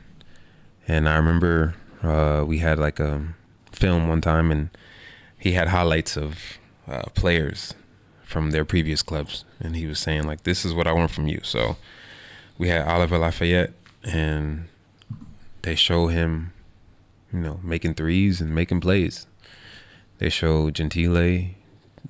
[0.88, 3.22] and I remember uh, we had like a
[3.72, 4.70] film one time, and
[5.38, 6.38] he had highlights of
[6.88, 7.74] uh, players
[8.22, 11.26] from their previous clubs, and he was saying like, "This is what I want from
[11.28, 11.76] you." So
[12.58, 13.72] we had Oliver Lafayette,
[14.02, 14.68] and
[15.62, 16.52] they show him,
[17.34, 19.26] you know, making threes and making plays.
[20.18, 21.52] They show Gentile, you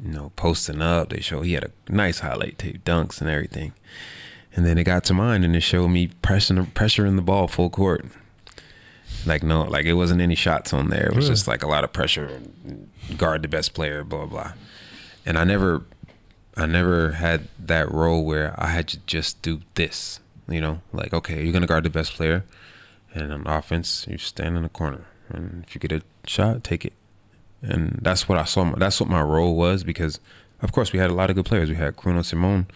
[0.03, 1.09] know, posting up.
[1.09, 3.73] They show he had a nice highlight tape, dunks and everything.
[4.55, 7.49] And then it got to mine, and it showed me pressing, the pressuring the ball
[7.49, 8.05] full court.
[9.27, 11.07] Like no, like it wasn't any shots on there.
[11.07, 11.35] It was Really?
[11.35, 12.41] just like a lot of pressure,
[13.17, 14.53] guard the best player, blah blah.
[15.25, 15.83] And I never,
[16.57, 20.21] I never had that role where I had to just do this.
[20.47, 22.45] You know, like okay, you're gonna guard the best player,
[23.15, 26.85] and on offense, you stand in the corner, and if you get a shot, take
[26.85, 26.93] it.
[27.63, 28.75] And that's what I saw.
[28.75, 30.21] That's what my role was because,
[30.61, 31.69] of course, we had a lot of good players.
[31.69, 32.67] We had Kruno Simon,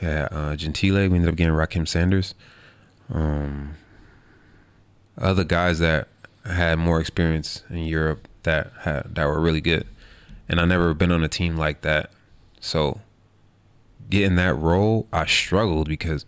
[0.00, 1.08] we had uh, Gentile.
[1.08, 2.34] We ended up getting Rakim Sanders.
[3.12, 3.74] Um,
[5.18, 6.08] other guys that
[6.44, 9.86] had more experience in Europe that had that were really good,
[10.48, 12.10] and I never been on a team like that.
[12.60, 13.00] So,
[14.08, 16.24] getting that role, I struggled because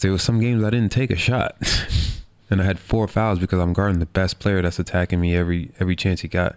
[0.00, 1.56] there was some games I didn't take a shot.
[2.50, 5.70] and I had four fouls because I'm guarding the best player that's attacking me every
[5.80, 6.56] every chance he got.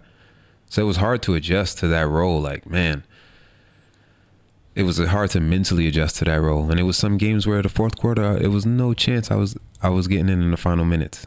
[0.68, 2.40] So it was hard to adjust to that role.
[2.40, 3.04] Like man,
[4.74, 6.70] it was hard to mentally adjust to that role.
[6.70, 9.34] And it was some games where the fourth quarter, uh, it was no chance I
[9.34, 11.26] was I was getting in in the final minutes.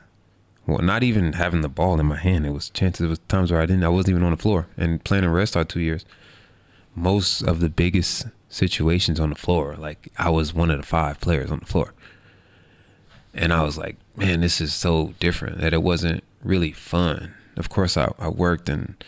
[0.68, 2.46] Well, not even having the ball in my hand.
[2.46, 3.06] It was chances.
[3.06, 3.84] It was times where I didn't.
[3.84, 6.06] I wasn't even on the floor and playing in Red Star two years.
[6.96, 11.20] Most of the biggest situations on the floor, like I was one of the five
[11.20, 11.94] players on the floor.
[13.34, 17.34] And I was like, man, this is so different that it wasn't really fun.
[17.58, 19.04] Of course, I, I worked and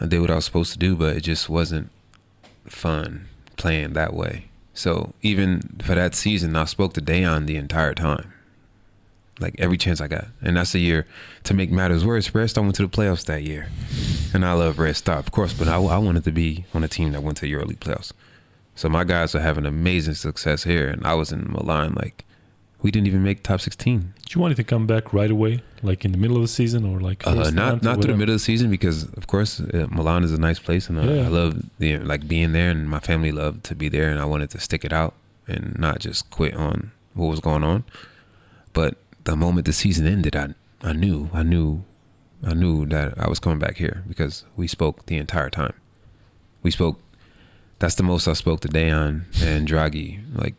[0.00, 1.90] I did what I was supposed to do, but it just wasn't
[2.66, 4.46] fun playing that way.
[4.74, 8.34] So even for that season, I spoke to Dejan the entire time,
[9.40, 10.26] like every chance I got.
[10.42, 11.06] And that's a year
[11.44, 12.34] to make matters worse.
[12.34, 13.70] Red Star went to the playoffs that year,
[14.34, 16.88] and I love Red Star, of course, but I, I wanted to be on a
[16.88, 18.12] team that went to EuroLeague playoffs.
[18.74, 22.25] So my guys are having amazing success here, and I was in Milan like
[22.86, 24.14] we didn't even make top 16.
[24.22, 26.84] Did you want to come back right away, like in the middle of the season,
[26.84, 29.88] or like uh, not not through the middle of the season because of course uh,
[29.90, 31.24] Milan is a nice place and uh, yeah.
[31.24, 34.24] I love the like being there and my family loved to be there and I
[34.24, 35.14] wanted to stick it out
[35.48, 37.82] and not just quit on what was going on.
[38.72, 41.82] But the moment the season ended, I I knew I knew
[42.46, 45.74] I knew that I was coming back here because we spoke the entire time.
[46.62, 47.00] We spoke.
[47.80, 50.54] That's the most I spoke to Dejan and Draghi like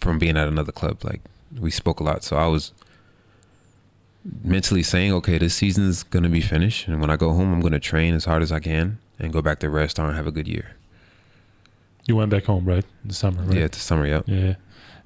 [0.00, 1.04] from being at another club.
[1.04, 1.22] Like
[1.58, 2.72] we spoke a lot, so I was
[4.42, 7.60] mentally saying, okay, this season is gonna be finished, and when I go home, I'm
[7.60, 10.26] gonna train as hard as I can and go back to Red Star and have
[10.26, 10.76] a good year.
[12.06, 12.84] You went back home, right?
[13.04, 13.58] The summer, right?
[13.58, 14.22] Yeah, the summer, yeah.
[14.26, 14.54] Yeah,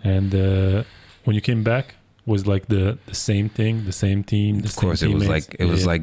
[0.03, 0.85] and uh,
[1.25, 1.97] when you came back,
[2.27, 4.61] was like the the same thing, the same team.
[4.61, 5.87] The of course, it was like it was yeah.
[5.87, 6.03] like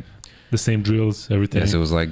[0.52, 1.62] the same drills, everything.
[1.62, 2.10] Yes, it was like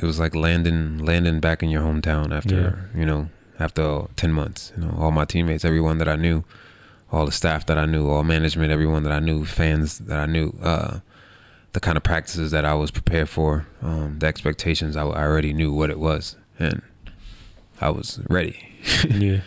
[0.00, 3.00] it was like landing landing back in your hometown after yeah.
[3.00, 3.28] you know
[3.62, 4.72] after 10 months.
[4.76, 6.44] You know, all my teammates, everyone that I knew,
[7.10, 10.26] all the staff that I knew, all management, everyone that I knew, fans that I
[10.26, 10.98] knew, uh,
[11.72, 15.52] the kind of practices that I was prepared for, um, the expectations, I, I, already
[15.52, 16.36] knew what it was.
[16.58, 16.82] And
[17.80, 18.56] I was ready.
[19.08, 19.40] yeah.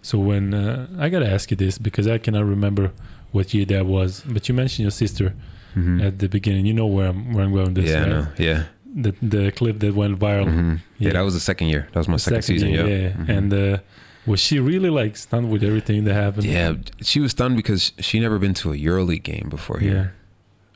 [0.00, 2.92] So when uh, I got to ask you this because I cannot remember
[3.32, 5.34] what year that was, but you mentioned your sister
[5.74, 6.00] mm-hmm.
[6.00, 6.66] at the beginning.
[6.66, 7.90] You know where I'm, where I'm going this.
[7.90, 8.08] Yeah, right?
[8.08, 8.64] no, yeah
[8.94, 10.46] the the clip that went viral.
[10.46, 10.70] Mm-hmm.
[10.70, 10.76] Yeah.
[10.98, 11.12] yeah.
[11.12, 11.88] that was the second year.
[11.92, 12.70] That was my second, second, season.
[12.70, 13.30] Year, yeah, mm-hmm.
[13.30, 13.78] and uh,
[14.26, 16.44] was she really like stunned with everything that happened?
[16.44, 20.14] Yeah, she was stunned because she never been to a EuroLeague game before here,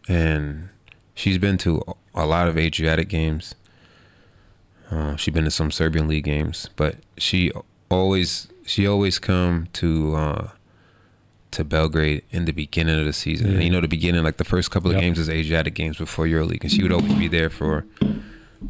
[0.08, 0.16] yeah.
[0.16, 0.68] and
[1.14, 1.82] she's been to
[2.14, 3.54] a lot of Adriatic games.
[4.90, 7.50] Uh, she's been to some Serbian league games, but she
[7.90, 10.48] always she always come to uh,
[11.56, 13.48] to Belgrade in the beginning of the season.
[13.48, 13.54] Yeah.
[13.54, 15.02] And you know, the beginning, like the first couple of yep.
[15.02, 17.86] games is Adriatic games before EuroLeague, and she would always be there for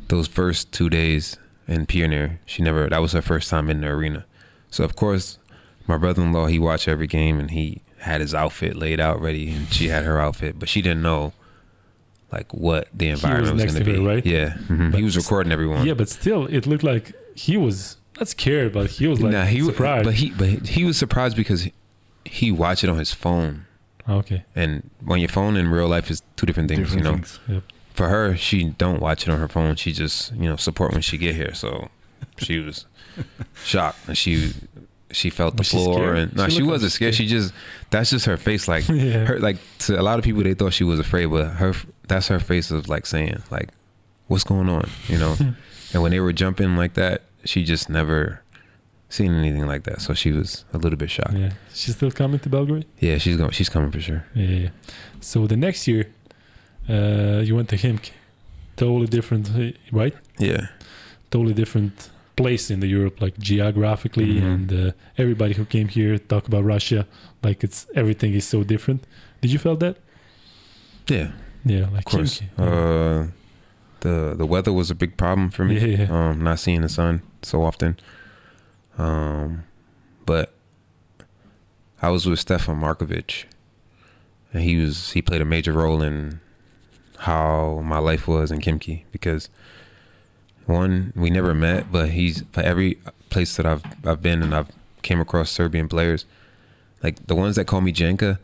[0.08, 2.38] those first two days in Pionir.
[2.46, 4.24] She never that was her first time in the arena.
[4.70, 5.38] So of course,
[5.86, 9.72] my brother-in-law he watched every game and he had his outfit laid out ready, and
[9.72, 11.32] she had her outfit, but she didn't know
[12.30, 14.06] like what the environment was, was going to be.
[14.06, 14.24] right?
[14.24, 14.92] Yeah, mm-hmm.
[14.92, 15.84] he was recording everyone.
[15.86, 19.44] Yeah, but still, it looked like he was not scared, but he was like nah,
[19.44, 20.04] he, surprised.
[20.04, 21.68] But he but he was surprised because
[22.26, 23.66] he watched it on his phone.
[24.06, 24.44] Ah, okay.
[24.54, 27.16] And when your phone in real life is two different things, different you know.
[27.16, 27.40] Things.
[27.48, 27.62] Yep.
[27.94, 29.76] For her, she don't watch it on her phone.
[29.76, 31.54] She just you know support when she get here.
[31.54, 31.88] So
[32.38, 32.86] she was
[33.64, 34.52] shocked and she
[35.10, 37.14] she felt the was floor and no, she, she wasn't scared.
[37.14, 37.54] She just
[37.90, 38.68] that's just her face.
[38.68, 39.24] Like yeah.
[39.24, 41.72] her like to a lot of people they thought she was afraid, but her
[42.08, 43.70] that's her face of like saying like
[44.26, 45.36] what's going on, you know.
[45.92, 48.42] and when they were jumping like that, she just never
[49.08, 50.00] seen anything like that.
[50.00, 51.34] So she was a little bit shocked.
[51.34, 52.86] Yeah, she's still coming to Belgrade.
[53.00, 53.50] Yeah, she's going.
[53.50, 54.24] She's coming for sure.
[54.34, 54.46] Yeah.
[54.46, 54.68] yeah.
[55.20, 56.06] So the next year,
[56.88, 58.10] uh, you went to Khimki,
[58.76, 59.50] totally different,
[59.92, 60.14] right?
[60.38, 60.66] Yeah.
[61.30, 64.46] Totally different place in the Europe, like geographically, mm-hmm.
[64.46, 67.06] and uh, everybody who came here talk about Russia,
[67.42, 69.06] like it's everything is so different.
[69.40, 69.96] Did you feel that?
[71.08, 71.30] Yeah.
[71.64, 72.42] Yeah, like of course.
[72.56, 73.26] Uh,
[74.00, 75.78] the the weather was a big problem for me.
[75.78, 76.30] Yeah, yeah.
[76.30, 77.96] Um, not seeing the sun so often.
[78.98, 79.64] Um,
[80.24, 80.52] but
[82.00, 83.44] I was with Stefan Markovic,
[84.52, 86.40] and he was he played a major role in
[87.18, 89.48] how my life was in Khimki because
[90.66, 92.98] one we never met, but he's for every
[93.30, 94.68] place that I've I've been and I've
[95.02, 96.24] came across Serbian players,
[97.02, 98.38] like the ones that call me Jenka,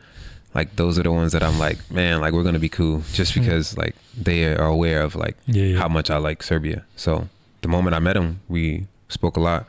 [0.55, 3.35] like those are the ones that I'm like, man, like we're gonna be cool just
[3.35, 3.41] hmm.
[3.41, 5.79] because like they are aware of like yeah, yeah.
[5.79, 6.85] how much I like Serbia.
[6.97, 7.29] So
[7.62, 9.66] the moment I met him, we spoke a lot.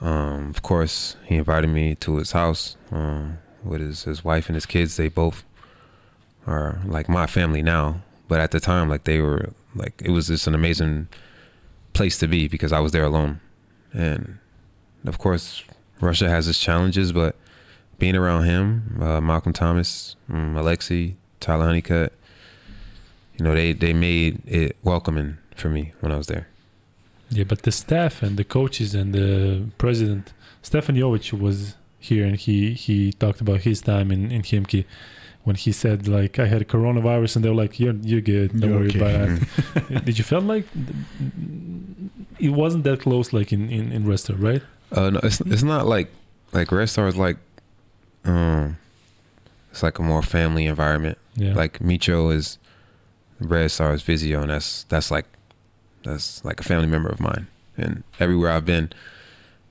[0.00, 3.28] Um, of course, he invited me to his house uh,
[3.64, 4.96] with his, his wife and his kids.
[4.96, 5.44] They both
[6.46, 10.28] are like my family now, but at the time, like they were like it was
[10.28, 11.08] just an amazing
[11.92, 13.40] place to be because I was there alone.
[13.92, 14.38] And
[15.06, 15.64] of course,
[16.00, 17.36] Russia has its challenges, but
[17.98, 22.12] being around him, uh, Malcolm Thomas, um, Alexi, Tyler Honeycutt,
[23.38, 26.48] you know, they they made it welcoming for me when I was there.
[27.36, 30.32] Yeah, but the staff and the coaches and the president,
[30.62, 34.84] Stefan Jovic was here and he he talked about his time in in Khimki
[35.46, 38.70] when he said like I had coronavirus and they were like you're you're good don't
[38.70, 39.28] You're worry okay." about
[39.90, 40.04] it.
[40.06, 40.66] Did you feel like
[42.38, 44.62] it wasn't that close like in in in Resta, right?
[44.92, 46.08] Uh, no, it's it's not like
[46.52, 47.38] like Red is like,
[48.24, 48.76] um,
[49.70, 51.18] it's like a more family environment.
[51.34, 51.54] Yeah.
[51.54, 52.58] Like Micho is
[53.40, 55.26] Red Star's physio, and that's that's like
[56.06, 57.48] that's like a family member of mine.
[57.76, 58.90] And everywhere I've been,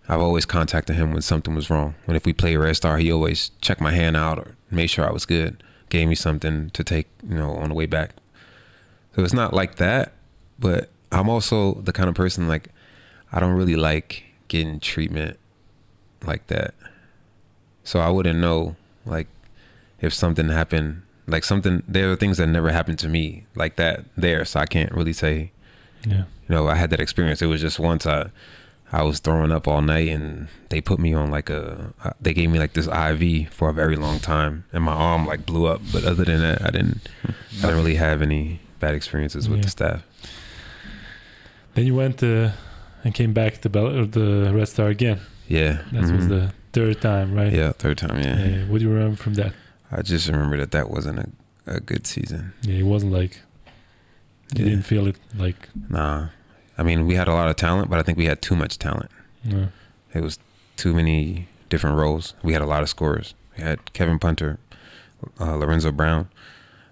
[0.07, 1.95] I've always contacted him when something was wrong.
[2.05, 5.07] When if we play Red Star, he always checked my hand out or made sure
[5.07, 8.11] I was good, gave me something to take, you know, on the way back.
[9.15, 10.13] So it's not like that,
[10.59, 12.69] but I'm also the kind of person like
[13.31, 15.39] I don't really like getting treatment
[16.25, 16.75] like that.
[17.83, 18.75] So I wouldn't know
[19.05, 19.27] like
[20.01, 24.05] if something happened like something there are things that never happened to me like that
[24.15, 25.51] there so I can't really say
[26.03, 26.23] yeah.
[26.47, 28.29] you know I had that experience it was just once I
[28.91, 32.33] I was throwing up all night and they put me on like a uh, they
[32.33, 35.65] gave me like this IV for a very long time and my arm like blew
[35.65, 37.07] up but other than that I didn't
[37.59, 39.63] I didn't really have any bad experiences with Yeah.
[39.63, 40.03] the staff
[41.73, 42.51] Then you went uh,
[43.03, 45.19] and came back to Bel- or the Red Star again.
[45.47, 46.29] yeah That was Mhm.
[46.29, 47.51] the third time, right?
[47.53, 49.53] yeah third time yeah Uh, what do you remember from that?
[49.91, 51.27] I just remember that that wasn't a,
[51.77, 53.41] a good season Yeah, it wasn't like
[54.57, 54.71] you Yeah.
[54.71, 56.29] didn't feel it like nah
[56.77, 58.77] I mean we had a lot of talent but I think we had too much
[58.79, 59.11] talent
[59.43, 59.67] no.
[60.13, 60.39] It was
[60.77, 62.33] too many different roles.
[62.41, 63.33] We had a lot of scorers.
[63.57, 64.57] We had Kevin Punter,
[65.39, 66.29] uh, Lorenzo Brown,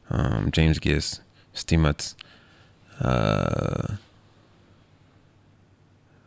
[0.09, 1.21] um, James Gist,
[1.55, 2.13] Stimac.
[2.99, 3.95] Uh,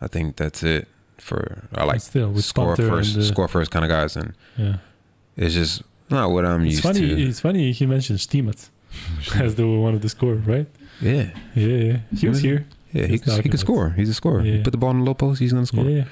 [0.00, 0.88] I think that's it
[1.18, 4.34] for I like still with score first, and, uh, score first kind of guys, and
[4.56, 4.76] Yeah.
[5.36, 7.00] it's just not what I'm It's used funny.
[7.00, 7.22] to.
[7.28, 8.68] It's funny he mentioned Stimac
[9.40, 10.66] as the one of the scorer, right?
[11.00, 11.98] Yeah, Yeah, yeah.
[12.16, 12.66] He was here.
[12.92, 13.90] yeah, he could, he could score.
[13.90, 14.40] He's a scorer.
[14.42, 14.62] Yeah.
[14.62, 15.84] Put the ball in the low post, he's gonna score.
[15.84, 16.04] Yeah,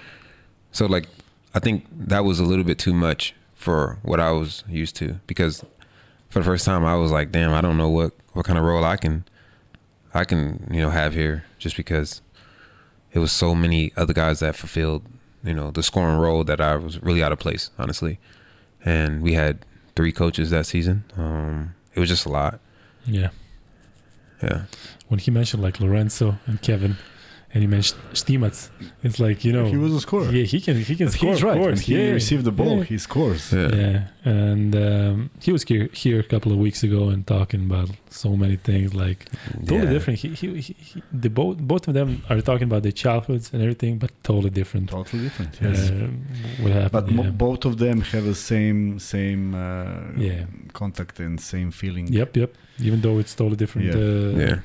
[0.72, 1.08] So like
[1.54, 5.20] I think that was a little bit too much for what I was used to
[5.26, 5.64] because
[6.28, 8.64] for the first time I was like, damn, I don't know what what kind of
[8.64, 9.24] role I can
[10.12, 12.20] I can, you know, have here just because
[13.12, 15.02] it was so many other guys that fulfilled,
[15.42, 18.18] you know, the scoring role that I was really out of place, honestly.
[18.84, 19.64] And we had
[19.96, 21.04] three coaches that season.
[21.16, 22.58] Um it was just a lot.
[23.06, 23.30] yeah.
[24.44, 24.62] Yeah.
[25.08, 26.96] When he mentioned like Lorenzo and Kevin,
[27.54, 28.68] and he mentioned Stimac,
[29.04, 30.28] it's like you know, he was a scorer.
[30.32, 31.30] yeah, he can he can But score.
[31.32, 31.56] he's right.
[31.56, 31.80] Of course.
[31.88, 32.84] he yeah, received the ball, Yeah.
[32.84, 33.52] he scores.
[33.52, 33.68] Yeah.
[33.82, 37.90] Yeah, and um, he was here, here a couple of weeks ago and talking about
[38.10, 39.20] so many things, like
[39.68, 39.90] totally Yeah.
[39.94, 40.18] different.
[40.22, 43.62] He, he, he, he, the both both of them are talking about their childhoods and
[43.62, 44.90] everything, but totally different.
[44.90, 45.52] Totally different.
[45.60, 45.90] Yes.
[45.90, 46.24] Um,
[46.62, 46.92] what happened?
[46.92, 47.16] but yeah.
[47.22, 50.42] mo- both of them have the same same uh, Yeah.
[50.80, 52.06] contact and same feeling.
[52.20, 52.50] Yep, yep.
[52.88, 53.84] Even though it's totally different.
[53.88, 53.94] Yeah.
[53.94, 54.56] Uh, Yeah.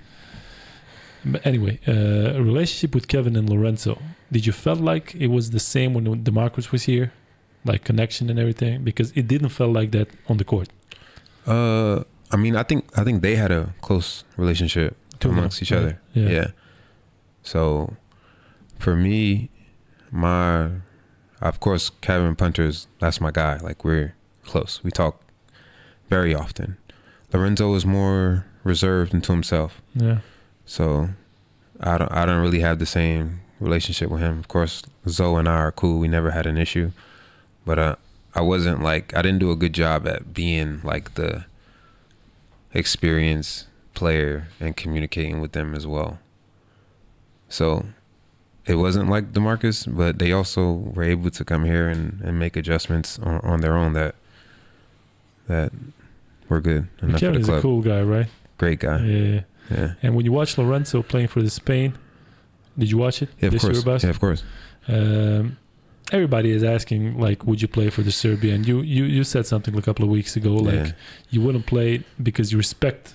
[1.25, 3.99] But anyway, uh, a relationship with Kevin and Lorenzo.
[4.31, 7.11] Did you felt like it was the same when Demarcus was here,
[7.65, 8.83] like connection and everything?
[8.83, 10.69] Because it didn't feel like that on the court.
[11.47, 15.39] Uh I mean I think I think they had a close relationship Two of them,
[15.39, 15.79] amongst each right?
[15.79, 16.01] other.
[16.13, 16.29] Yeah.
[16.29, 16.47] Yeah.
[17.43, 17.95] So
[18.77, 19.49] for me,
[20.11, 20.69] my
[21.41, 23.57] of course Kevin Punter's that's my guy.
[23.57, 24.81] Like we're close.
[24.83, 25.21] We talk
[26.09, 26.77] very often.
[27.33, 29.81] Lorenzo is more reserved into himself.
[29.95, 30.19] Yeah.
[30.69, 31.09] So
[31.79, 34.37] I don't I don't really have the same relationship with him.
[34.37, 35.97] Of course, Zoe and I are cool.
[35.97, 36.91] We never had an issue.
[37.65, 37.95] But uh
[38.35, 41.45] I wasn't like I didn't do a good job at being like the
[42.71, 43.65] experienced
[43.95, 46.19] player and communicating with them as well.
[47.49, 47.85] So
[48.67, 52.55] it wasn't like Demarcus, but they also were able to come here and, and make
[52.55, 54.13] adjustments on, on their own that
[55.47, 55.71] that
[56.47, 58.27] were good enough for Kevin the is a cool guy, right?
[58.59, 58.99] Great guy.
[58.99, 59.41] Yeah.
[59.71, 59.93] Yeah.
[60.01, 61.93] And when you watch Lorenzo playing for the Spain,
[62.77, 63.29] did you watch it?
[63.39, 63.83] Yeah, of this course.
[63.83, 64.03] Eurobasket?
[64.03, 64.43] Yeah, of course.
[64.87, 65.57] Um,
[66.11, 68.55] everybody is asking like, would you play for the Serbia?
[68.55, 70.91] And you you you said something a couple of weeks ago, like Yeah.
[71.29, 73.13] you wouldn't play because you respect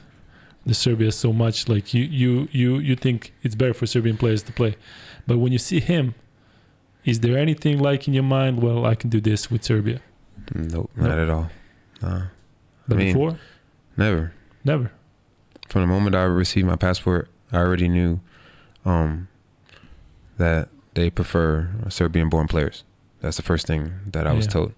[0.67, 1.69] the Serbia so much.
[1.69, 4.77] Like you you you you think it's better for Serbian players to play,
[5.27, 6.15] but when you see him,
[7.05, 8.63] is there anything like in your mind?
[8.63, 10.01] Well, I can do this with Serbia.
[10.55, 11.07] Nope, No.
[11.09, 11.51] not at all.
[12.03, 12.27] Nah,
[12.87, 13.39] But mean- before,
[13.97, 14.33] never.
[14.65, 14.91] never.
[15.69, 18.21] From the moment I received my passport, I already knew
[18.85, 19.29] um,
[20.39, 22.85] that they prefer Serbian-born players.
[23.21, 24.53] That's the first thing that I was Yeah.
[24.53, 24.73] told.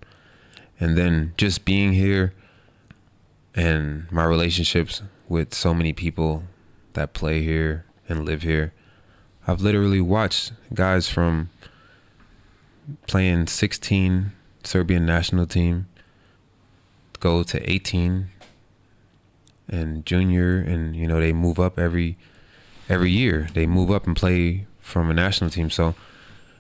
[0.78, 2.32] And then just being here
[3.54, 6.44] and my relationships with so many people
[6.92, 8.72] that play here and live here,
[9.46, 11.50] I've literally watched guys from
[13.06, 14.32] playing 16
[14.64, 15.86] Serbian national team
[17.20, 18.28] go to 18
[19.68, 22.16] and junior, and you know they move up every
[22.88, 23.48] every year.
[23.55, 25.70] They move up and play from a national team.
[25.70, 25.94] So,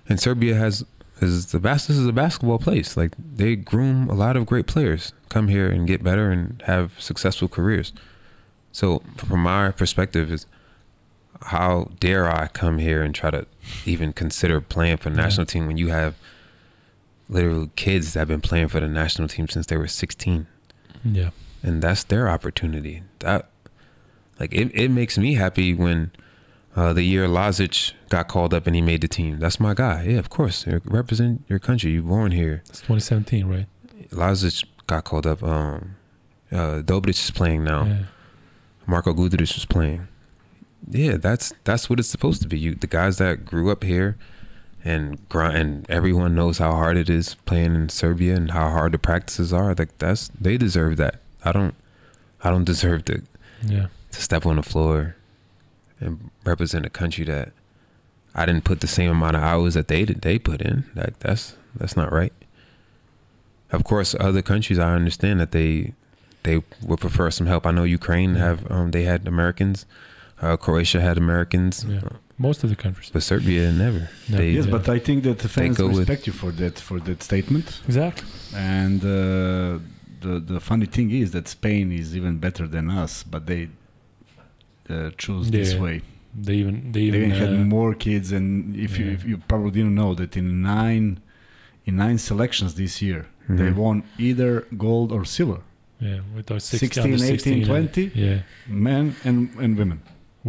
[0.08, 0.84] and Serbia has
[1.20, 2.96] is the bas- This is a basketball place.
[2.96, 7.00] Like they groom a lot of great players, come here and get better and have
[7.00, 7.92] successful careers.
[8.72, 10.46] So, from my perspective, is
[11.42, 13.46] how dare I come here and try to
[13.84, 16.14] even consider playing for the national team when you have
[17.28, 20.46] literally kids that have been playing for the national team since they were 16
[21.04, 21.30] Yeah.
[21.62, 23.48] And that's their opportunity that
[24.38, 26.10] like it, it makes me happy when
[26.76, 30.02] uh, the year Lazic got called up and he made the team that's my guy
[30.04, 33.66] yeah of course You represent your country you're born here It's 2017, right?
[34.10, 35.96] Lazic got called up um
[36.52, 37.98] uh Dobric is playing now Yeah.
[38.86, 40.06] Marko Guduric was playing.
[40.88, 42.56] Yeah, that's that's what it's supposed to be.
[42.58, 44.16] You the guys that grew up here
[44.84, 48.92] and grind and everyone knows how hard it is playing in Serbia and how hard
[48.92, 49.74] the practices are.
[49.74, 51.16] Like that's they deserve that.
[51.48, 51.74] I don't
[52.44, 53.14] I don't deserve to
[53.74, 53.86] Yeah.
[54.14, 54.98] to step on the floor
[56.00, 56.12] and
[56.44, 57.48] represent a country that
[58.34, 60.76] I didn't put the same amount of hours that they did they put in.
[61.00, 61.44] Like that's
[61.78, 62.32] that's not right.
[63.76, 65.92] Of course, other countries I understand that they
[66.46, 66.56] they
[66.88, 67.62] would prefer some help.
[67.66, 69.78] I know Ukraine have um, they had Americans,
[70.42, 72.00] uh, Croatia had Americans, Yeah.
[72.38, 73.08] Most of the countries.
[73.14, 74.02] but Serbia never.
[74.28, 74.36] No.
[74.38, 74.72] They, Yes, Yeah.
[74.76, 77.66] but I think that the fans go with- respect you for that for that statement.
[77.90, 78.26] Exactly.
[78.54, 79.78] And uh,
[80.20, 83.68] the the funny thing is that Spain is even better than us, but they
[84.88, 86.02] uh, choose this way.
[86.38, 89.70] They even they They even had uh, more kids, and if you if you probably
[89.78, 91.20] didn't know that in nine
[91.86, 93.76] in nine selections this year they Mhm.
[93.76, 95.60] won either gold or silver,
[96.00, 98.10] yeah with our 16, 16, under 18, 16, uh, 20.
[98.14, 99.98] Yeah, men and and women.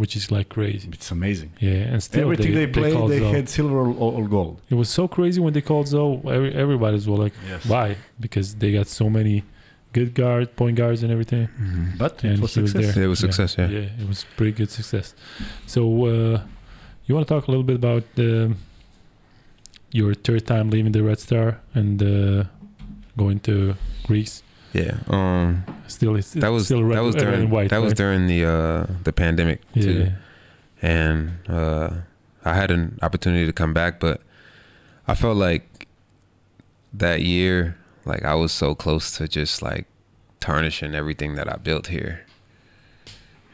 [0.02, 0.88] which is like crazy.
[0.92, 1.50] It's amazing.
[1.60, 4.54] Yeah, and still Everything they, played, called they had silver or, or, or gold.
[4.70, 6.20] It was so crazy when they called Zoe.
[6.36, 7.62] Every, everybody's were like, Yes.
[7.72, 7.86] why?
[8.24, 9.36] Because they got so many
[9.92, 11.48] good guard, point guards, and everything.
[11.60, 11.98] Mhm.
[11.98, 12.94] But And it was he was success.
[12.94, 13.04] there.
[13.04, 13.68] It was success, yeah.
[13.68, 15.14] Yeah, it was pretty good success.
[15.66, 16.40] So, uh,
[17.06, 18.56] you want to talk a little bit about um
[19.90, 22.44] your third time leaving the Red Star and uh,
[23.16, 23.74] going to
[24.06, 24.42] Greece?
[24.74, 24.98] Yeah.
[25.08, 27.70] Um, Still, it's that was still red, that was red during and white.
[27.70, 30.12] that was during the uh, the pandemic too.
[30.12, 30.12] yeah.
[30.82, 31.88] and uh,
[32.44, 34.20] I had an opportunity to come back, but
[35.08, 35.88] I felt like
[36.92, 37.77] that year,
[38.08, 39.86] like I was so close to just like
[40.40, 42.24] tarnishing everything that I built here.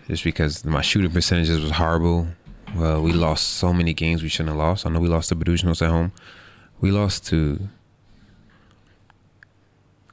[0.09, 2.29] Just because my shooting percentages was horrible.
[2.77, 4.85] Well, we lost so many games we shouldn't have lost.
[4.87, 6.13] I know we lost to Buducnost at home.
[6.81, 7.69] We lost to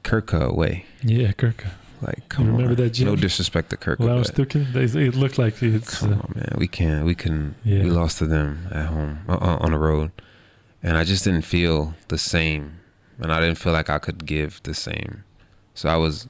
[0.04, 0.86] Krka away.
[1.02, 1.64] Yeah, Kirk.
[2.00, 2.76] Like, come remember on.
[2.76, 3.06] that gym?
[3.06, 4.00] No disrespect to Krka.
[4.00, 5.98] Lars but- Stucken, they- it looked like it's.
[5.98, 6.54] Come Uh, on, man.
[6.58, 7.04] We can't.
[7.04, 7.54] We can.
[7.64, 7.84] Yeah.
[7.84, 10.10] We lost to them at home uh, uh, on the road,
[10.82, 12.78] and I just didn't feel the same,
[13.18, 15.24] and I didn't feel like I could give the same.
[15.74, 16.28] So I was.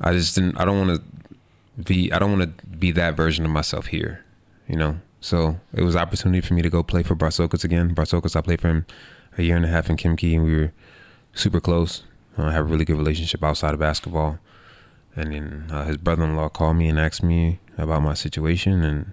[0.00, 0.56] I just didn't.
[0.56, 2.12] I don't want to be.
[2.12, 4.24] I don't want to be that version of myself here,
[4.68, 5.00] you know.
[5.20, 7.94] So it was opportunity for me to go play for Bartzokas again.
[7.94, 8.86] Bartzokas, I played for him
[9.38, 10.72] a year and a half in Khimki, and we were
[11.32, 12.02] super close.
[12.36, 14.38] I have a really good relationship outside of basketball.
[15.16, 19.12] And then uh, his brother-in-law called me and asked me about my situation and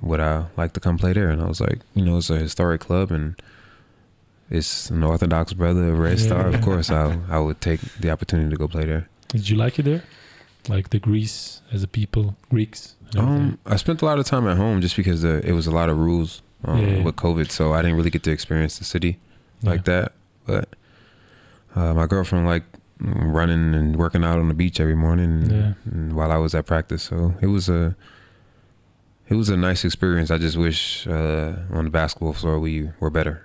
[0.00, 1.30] would I like to come play there.
[1.30, 3.40] And I was like, you know, it's a historic club and
[4.58, 6.46] it's an Orthodox brother, a Red Star.
[6.48, 9.04] Of course, I I would take the opportunity to go play there.
[9.28, 10.02] did you like it there?
[10.68, 12.94] Like the Greece as a people, Greeks?
[13.18, 15.70] Um, I spent a lot of time at home just because uh, it was a
[15.80, 17.02] lot of rules um, Yeah.
[17.04, 19.18] with COVID, so I didn't really get to experience the city
[19.62, 20.12] like that.
[20.46, 20.68] But
[21.74, 22.76] uh, my girlfriend liked
[23.38, 25.72] running and working out on the beach every morning and, Yeah.
[25.92, 27.02] and while I was at practice.
[27.02, 27.96] So it was a
[29.28, 30.30] it was a nice experience.
[30.30, 33.36] I just wish uh, on the basketball floor we were better.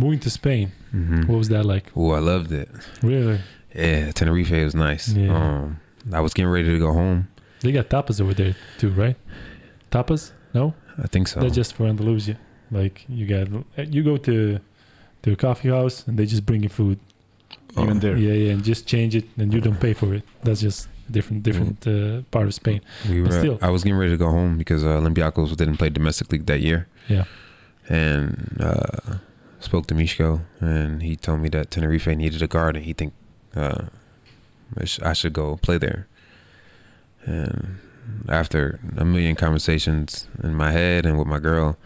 [0.00, 1.20] Moving to Spain, Mm-hmm.
[1.28, 1.86] what was that like?
[1.94, 2.68] Oh, I loved it.
[3.02, 3.38] Really?
[3.74, 5.04] Yeah, Tenerife was nice.
[5.22, 5.36] Yeah.
[5.38, 5.66] Um,
[6.12, 7.28] I was getting ready to go home.
[7.62, 9.16] They got tapas over there too, right?
[9.92, 10.32] Tapas?
[10.54, 10.74] No,
[11.04, 11.40] I think so.
[11.40, 12.36] they're just for Andalusia.
[12.70, 13.46] Like you got,
[13.94, 14.58] you go to
[15.22, 16.98] to a coffee house and they just bring you food.
[17.76, 17.82] Oh.
[17.84, 18.16] Even there.
[18.16, 20.22] Yeah, yeah, and just change it and you don't pay for it.
[20.42, 22.80] That's just different, different uh, part of Spain.
[23.08, 23.38] We But were.
[23.38, 23.58] still.
[23.62, 26.60] I was getting ready to go home because uh, Olympiacos didn't play domestic league that
[26.60, 27.24] year, Yeah,
[27.88, 29.18] and uh,
[29.60, 33.12] spoke to Mishko, and he told me that Tenerife needed a guard, and he think
[33.54, 33.86] uh,
[35.02, 36.06] I should go play there.
[37.24, 37.78] And
[38.28, 41.76] after a million conversations in my head and with my girl,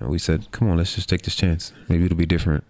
[0.00, 1.72] we said, "Come on, let's just take this chance.
[1.88, 2.64] Maybe it'll be different."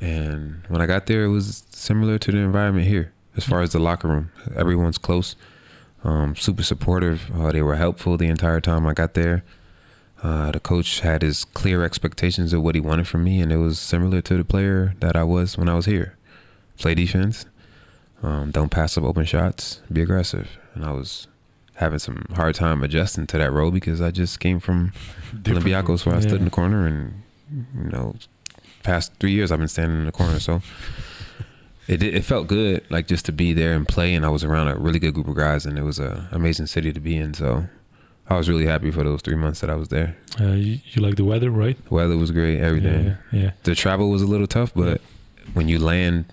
[0.00, 3.72] And when I got there, it was similar to the environment here, as far as
[3.72, 4.30] the locker room.
[4.54, 5.36] Everyone's close
[6.06, 7.30] um, super supportive.
[7.34, 9.44] Uh, they were helpful the entire time I got there.
[10.22, 13.58] Uh, the coach had his clear expectations of what he wanted from me, and it
[13.58, 16.16] was similar to the player that I was when I was here.
[16.78, 17.46] play defense,
[18.22, 20.48] um, don't pass up open shots, be aggressive.
[20.74, 21.26] And I was
[21.74, 24.92] having some hard time adjusting to that role because I just came from
[25.42, 27.22] Different Olympiacos where I stood in the corner and
[27.52, 28.16] you know
[28.82, 30.62] past three years I've been standing in the corner so
[31.86, 34.68] it it felt good like just to be there and play and I was around
[34.68, 37.34] a really good group of guys and it was an amazing city to be in
[37.34, 37.66] so
[38.28, 41.02] I was really happy for those three months that I was there Uh, you, you
[41.02, 41.76] like the weather, right?
[41.88, 43.50] the weather was great everything Yeah, yeah.
[43.64, 45.00] the travel was a little tough but
[45.54, 46.24] when you land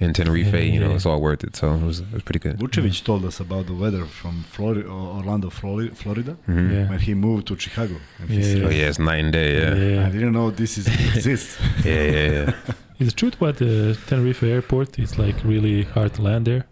[0.00, 0.94] in Tenerife Yeah, you know yeah.
[0.96, 3.66] it's all worth it so it was, it was pretty good Vucevic told us about
[3.66, 6.72] the weather from Florida, Orlando, Flori- Florida, Mhm.
[6.72, 6.88] Yeah.
[6.90, 7.96] when he moved to Chicago.
[8.20, 10.06] And he Yeah, said, oh yeah it's night and day yeah yeah Yeah.
[10.06, 11.50] I didn't know this is exists.
[11.84, 12.52] yeah yeah, yeah.
[13.00, 16.64] Is it true what the Tenerife airport is like really hard to land there?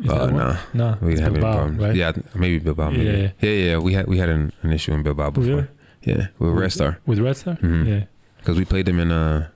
[0.00, 0.56] Is Uh, nah.
[0.74, 1.80] Nah, We didn't have any Bilbao, problems.
[1.82, 1.94] right?
[1.96, 2.90] Yeah, maybe Bilbao.
[2.90, 3.04] Maybe.
[3.04, 3.30] Yeah.
[3.40, 5.50] Yeah, yeah, We had we had an, an issue in Bilbao before.
[5.50, 5.68] Really?
[6.02, 7.56] Yeah, with Red Star With Red Star?
[7.56, 7.86] Mhm.
[7.86, 8.04] Yeah.
[8.38, 9.48] because we played them in uh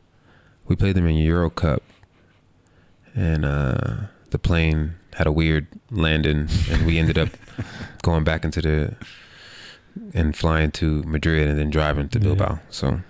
[0.69, 1.83] we played them in Euro Cup,
[3.15, 7.29] and uh the plane had a weird landing, and we ended up
[8.03, 8.95] going back into the
[10.15, 12.25] and flying to Madrid and then driving to Yeah.
[12.25, 12.59] Bilbao.
[12.71, 13.01] So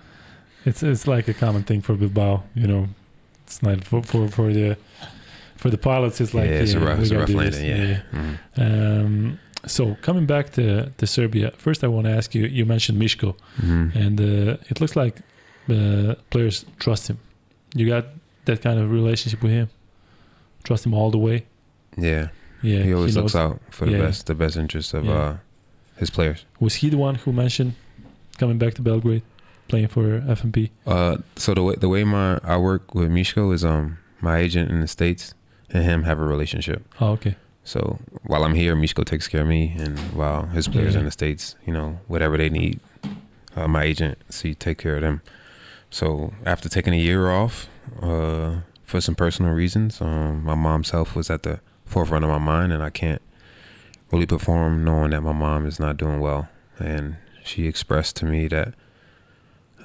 [0.65, 2.87] It's it's like a common thing for Bilbao, you know.
[3.45, 4.77] It's not for for, for the
[5.63, 6.15] for the pilots.
[6.23, 7.65] It's like yeah, it's a rough, it's a rough landing.
[7.73, 8.01] Yeah.
[8.17, 8.35] Mhm.
[8.65, 9.39] Um,
[9.75, 10.65] so coming back to,
[10.99, 12.43] to Serbia, first I want to ask you.
[12.57, 13.29] You mentioned Mishko,
[13.61, 13.85] Mhm.
[14.03, 15.15] and uh, it looks like
[15.77, 17.17] uh, players trust him.
[17.77, 18.05] You got
[18.45, 19.67] that kind of relationship with him.
[20.63, 21.37] Trust him all the way.
[21.97, 22.27] Yeah,
[22.61, 24.05] Yeah, he always looks out for the Yeah.
[24.05, 25.23] best, the best interests of Yeah.
[25.23, 25.33] uh
[26.01, 26.39] his players.
[26.59, 27.71] Was he the one who mentioned
[28.39, 29.21] coming back to Belgrade,
[29.67, 30.03] playing for
[30.37, 30.57] FMP?
[30.85, 33.85] Uh, so the way the way my I work with Mishko is um
[34.21, 35.33] my agent in the states
[35.73, 36.83] and him have a relationship.
[37.01, 37.35] Oh, okay.
[37.65, 40.99] So while I'm here, Mishko takes care of me, and while his players Yeah.
[40.99, 42.79] in the states, you know, whatever they need,
[43.55, 45.21] uh, my agent see take care of them.
[45.89, 47.67] So after taking a year off
[48.01, 52.37] uh, for some personal reasons, um, my mom's health was at the forefront of my
[52.37, 53.21] mind, and I can't
[54.11, 56.49] really perform knowing that my mom is not doing well.
[56.79, 58.73] And she expressed to me that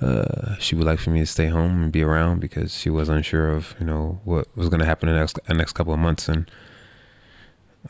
[0.00, 3.08] uh, she would like for me to stay home and be around because she was
[3.08, 5.92] unsure of you know what was going to happen in the next, the next couple
[5.92, 6.28] of months.
[6.28, 6.48] And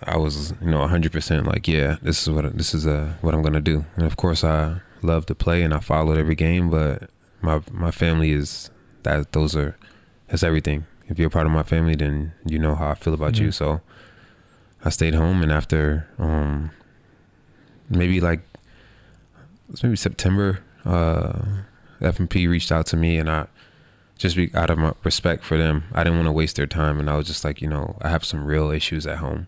[0.04, 3.42] I was you know 100% like yeah this is what this is uh, what I'm
[3.42, 3.84] going to do.
[3.96, 7.10] And of course I love to play and I followed every game but
[7.42, 8.70] my my family is
[9.02, 9.76] that those are
[10.28, 10.86] that's everything.
[11.08, 13.44] If you're a part of my family then you know how I feel about Yeah.
[13.44, 13.80] you so
[14.84, 16.70] I stayed home and after um
[17.90, 18.40] maybe like
[19.70, 21.42] it's maybe September uh
[22.00, 23.46] FMP reached out to me and I
[24.16, 26.98] just be out of my respect for them I didn't want to waste their time.
[26.98, 29.46] And I was just like you know I have some real issues at home.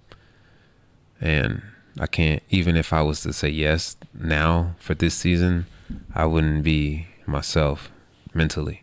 [1.21, 1.63] And
[1.99, 5.67] I can't even if I was to say yes now for this season
[6.15, 7.91] I wouldn't be myself
[8.33, 8.83] mentally.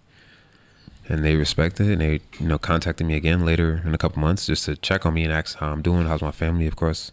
[1.10, 4.22] And they respected it and they you know contacted me again later in a couple
[4.22, 6.68] months just to check on me and ask how I'm doing how's my family.
[6.68, 7.12] Of course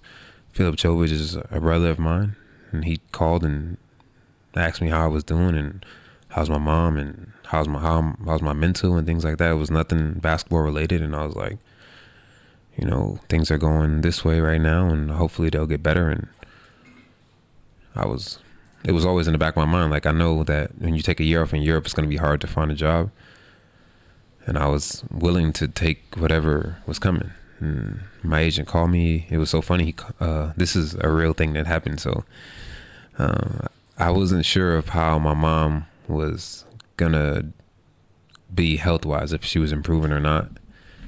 [0.52, 2.36] Philip Jovic is a brother of mine.
[2.72, 3.76] And he called and
[4.56, 5.84] asked me how I was doing and
[6.34, 9.52] how's my mom and how's my how how's my mental and things like that.
[9.52, 11.58] It was nothing basketball related, and I was like,
[12.76, 16.10] you know, things are going this way right now, and hopefully they'll get better.
[16.10, 16.26] And
[17.94, 18.40] I was,
[18.84, 19.92] it was always in the back of my mind.
[19.92, 22.12] Like I know that when you take a year off in Europe, it's going to
[22.12, 23.12] be hard to find a job,
[24.44, 27.30] and I was willing to take whatever was coming.
[27.60, 29.28] And my agent called me.
[29.30, 29.84] It was so funny.
[29.84, 32.00] He, uh, this is a real thing that happened.
[32.00, 32.24] So.
[33.16, 36.64] Uh, I wasn't sure of how my mom was
[36.96, 37.52] gonna
[38.54, 40.48] be health wise if she was improving or not.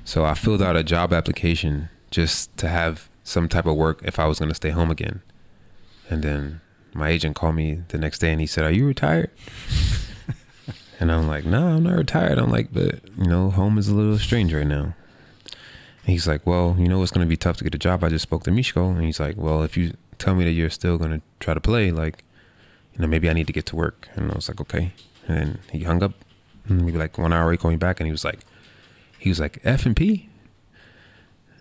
[0.04, 4.18] So I filled out a job application just to have some type of work if
[4.18, 5.22] I was gonna stay home again.
[6.08, 6.60] And then
[6.94, 9.30] my agent called me the next day and he said, Are you retired?
[11.00, 12.38] and I'm like, No, I'm not retired.
[12.38, 14.94] I'm like, but you know, home is a little strange right now.
[15.44, 18.04] And he's like, Well, you know it's gonna be tough to get a job.
[18.04, 20.70] I just spoke to Mishko and he's like, Well, if you tell me that you're
[20.70, 22.24] still gonna try to play, like
[22.96, 24.08] you know, maybe I need to get to work.
[24.14, 24.92] And I was like, okay.
[25.28, 26.12] And then he hung up.
[26.66, 28.40] And maybe like one hour, he called me back, and he was like,
[29.18, 30.26] he was like FMP.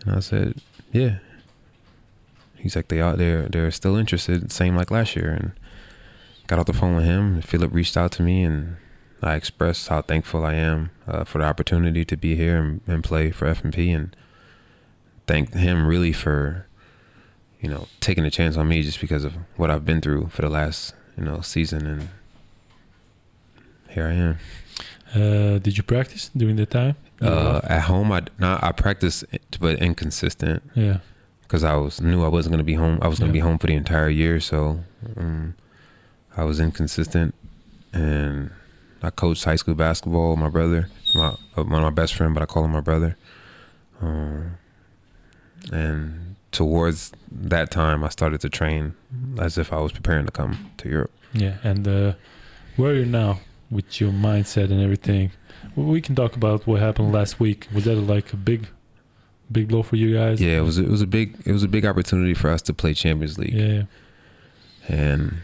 [0.05, 1.17] And I said, yeah.
[2.55, 5.29] He's like, they are they're they're still interested, same like last year.
[5.29, 5.51] And
[6.47, 7.41] got off the phone with him.
[7.41, 8.77] Philip reached out to me, and
[9.21, 13.03] I expressed how thankful I am uh, for the opportunity to be here and, and
[13.03, 14.15] play for FMP, and
[15.27, 16.65] thanked him really for
[17.59, 20.41] you know taking a chance on me just because of what I've been through for
[20.41, 22.09] the last you know season and
[23.89, 24.37] here I am.
[25.13, 26.95] Uh, did you practice during the time?
[27.21, 29.23] Uh, at home, I not I practiced,
[29.59, 30.97] but inconsistent yeah.
[31.43, 32.99] because I was knew I wasn't going to be home.
[33.01, 33.43] I was going to Yeah.
[33.43, 34.83] be home for the entire year, so
[35.15, 35.55] um,
[36.35, 37.33] I was inconsistent.
[37.93, 38.51] And
[39.01, 40.31] I coached high school basketball.
[40.31, 42.81] with My brother, my uh, one of my best friend, but I call him my
[42.81, 43.15] brother.
[44.01, 44.57] Um,
[45.71, 46.24] and
[46.55, 48.95] towards that time, I started to train
[49.37, 51.11] as if I was preparing to come to Europe.
[51.33, 52.13] Yeah, and uh,
[52.77, 55.31] where are you now with your mindset and everything?
[55.75, 57.67] We can talk about what happened last week.
[57.73, 58.67] Was that like a big,
[59.51, 60.41] big blow for you guys?
[60.41, 62.73] Yeah, it was it was a big it was a big opportunity for us to
[62.73, 63.83] play Champions League, Yeah,
[64.87, 65.39] and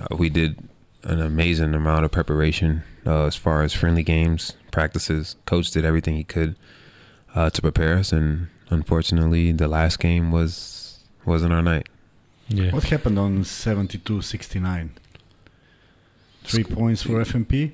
[0.00, 0.58] uh, we did
[1.04, 5.36] an amazing amount of preparation uh, as far as friendly games, practices.
[5.46, 6.56] Coach did everything he could
[7.36, 11.86] uh, to prepare us, and unfortunately, the last game was wasn't our night.
[12.48, 12.70] yeah.
[12.72, 14.90] What happened on 72-69?
[16.44, 17.72] Three points for FMP.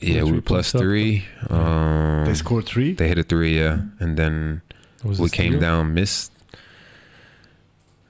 [0.00, 0.80] Yeah, we three were plus points up.
[0.80, 1.24] three.
[1.50, 2.94] Um, They scored three.
[2.94, 4.62] They hit a three, yeah, and then
[5.02, 5.60] Was we came steal?
[5.60, 6.32] down, missed.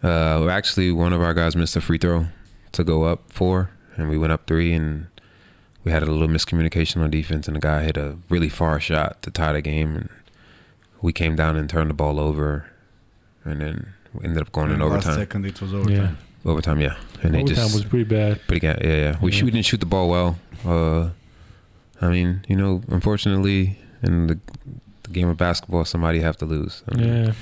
[0.02, 2.26] Uh, actually, one of our guys missed a free throw
[2.72, 5.06] to go up four, and we went up three, and
[5.82, 9.22] we had a little miscommunication on defense, and the guy hit a really far shot
[9.22, 10.08] to tie the game, and
[11.04, 12.48] we came down and turned the ball over,
[13.44, 13.76] and then
[14.14, 15.18] we ended up going in And last overtime.
[15.22, 16.16] second it was overtime.
[16.44, 18.40] Yeah, Overtime, yeah, and they overtime just was pretty bad.
[18.48, 19.16] pretty ga- yeah, yeah.
[19.20, 19.36] We Yeah.
[19.36, 20.30] shoot, we didn't shoot the ball well.
[20.72, 21.10] Uh,
[22.00, 24.38] I mean, you know, unfortunately, in the,
[25.04, 26.82] the game of basketball, somebody have to lose.
[26.90, 27.32] I mean, Yeah,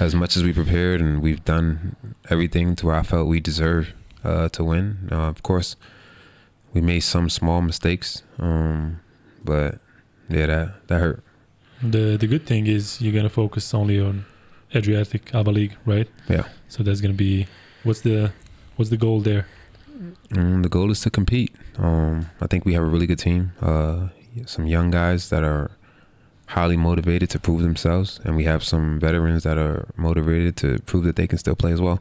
[0.00, 1.96] as much as we prepared and we've done
[2.30, 3.92] everything to where I felt we deserve
[4.24, 5.08] uh, to win.
[5.12, 5.76] Uh, of course,
[6.72, 8.98] we made some small mistakes, um,
[9.44, 9.78] but
[10.28, 11.22] yeah, that that hurt.
[11.82, 14.24] The the good thing is you're gonna focus only on
[14.74, 16.08] Adriatic ABA League, right?
[16.28, 16.44] Yeah.
[16.68, 17.46] So that's gonna be
[17.82, 18.32] what's the
[18.76, 19.46] what's the goal there?
[20.30, 21.54] Mm, the goal is to compete.
[21.78, 23.52] Um, I think we have a really good team.
[23.60, 24.08] Uh,
[24.46, 25.70] some young guys that are
[26.46, 31.04] highly motivated to prove themselves, and we have some veterans that are motivated to prove
[31.04, 32.00] that they can still play as well.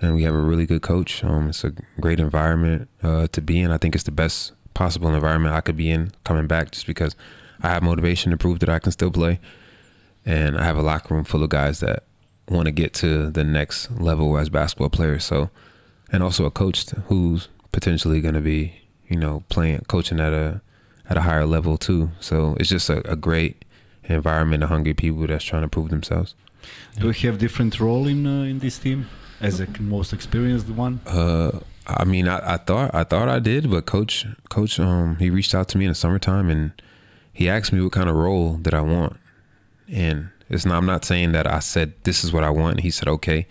[0.00, 1.22] And we have a really good coach.
[1.22, 3.70] Um, it's a great environment uh, to be in.
[3.70, 7.14] I think it's the best possible environment I could be in coming back, just because
[7.62, 9.40] I have motivation to prove that I can still play,
[10.24, 12.04] and I have a locker room full of guys that
[12.48, 15.24] want to get to the next level as basketball players.
[15.24, 15.50] So
[16.12, 18.74] and also a coach who's potentially going to be,
[19.08, 20.60] you know, playing coaching at a
[21.08, 22.10] at a higher level too.
[22.20, 23.64] So it's just a, a great
[24.04, 26.34] environment of hungry people that's trying to prove themselves.
[26.98, 29.06] Do we have different role in uh, in this team
[29.40, 31.00] as a most experienced one?
[31.06, 35.30] Uh, I mean, I, I thought I thought I did, but coach coach um he
[35.30, 36.72] reached out to me in the summertime and
[37.32, 39.16] he asked me what kind of role that I want,
[39.88, 42.80] and it's not I'm not saying that I said this is what I want.
[42.80, 43.46] He said okay,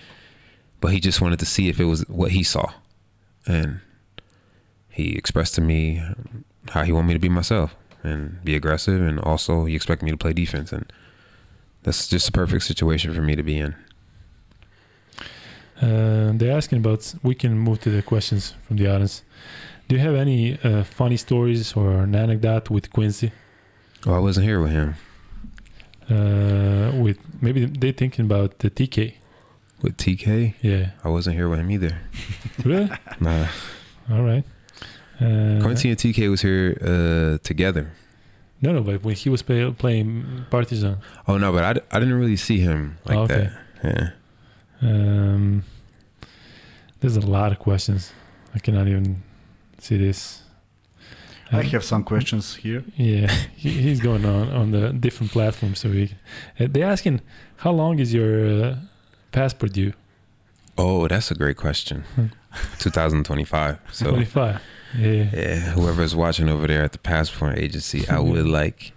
[0.82, 2.72] but he just wanted to see if it was what he saw,
[3.46, 3.82] and
[4.90, 6.02] he expressed to me
[6.70, 10.12] how he wanted me to be myself and be aggressive, and also he expected me
[10.12, 10.92] to play defense, and
[11.84, 13.76] that's just a perfect situation for me to be in.
[15.82, 17.14] Uh, they're asking about.
[17.24, 19.24] We can move to the questions from the audience.
[19.88, 23.32] Do you have any uh, funny stories or an anecdote with Quincy?
[24.06, 24.96] Oh, I wasn't here with him
[26.10, 29.14] Uh, with maybe they thinking about the TK.
[29.82, 30.56] with TK.
[30.62, 32.00] Yeah, I wasn't here with him either.
[32.66, 32.90] really?
[33.20, 33.48] Nah.
[34.12, 34.44] All right.
[35.22, 37.92] Uh, Quincy and TK was here uh, together.
[38.62, 40.98] No, no, but when he was play, playing Partizan.
[41.28, 43.50] Oh no, but I, I didn't really see him like Oh, okay.
[43.84, 44.16] that.
[44.82, 44.90] Yeah.
[44.90, 45.64] Um,
[47.00, 48.12] there's a lot of questions.
[48.56, 49.24] I cannot even
[49.78, 50.42] see this.
[51.52, 52.84] I have some questions here.
[52.96, 55.80] Yeah, he's going on on the different platforms.
[55.80, 56.12] So we,
[56.60, 57.22] uh, they're asking,
[57.58, 58.76] how long is your uh,
[59.32, 59.94] passport due?
[60.78, 62.04] Oh, that's a great question.
[62.16, 62.28] Hmm.
[62.80, 63.78] 2025.
[63.92, 64.62] So 25.
[64.98, 68.92] Yeah, yeah, whoever's watching over there at the passport agency, I would like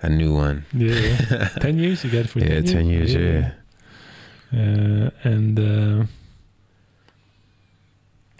[0.00, 0.64] a new one.
[0.72, 1.48] yeah.
[1.60, 3.52] ten years you got it for Yeah, 10 years, yeah.
[4.52, 6.04] Uh, and uh,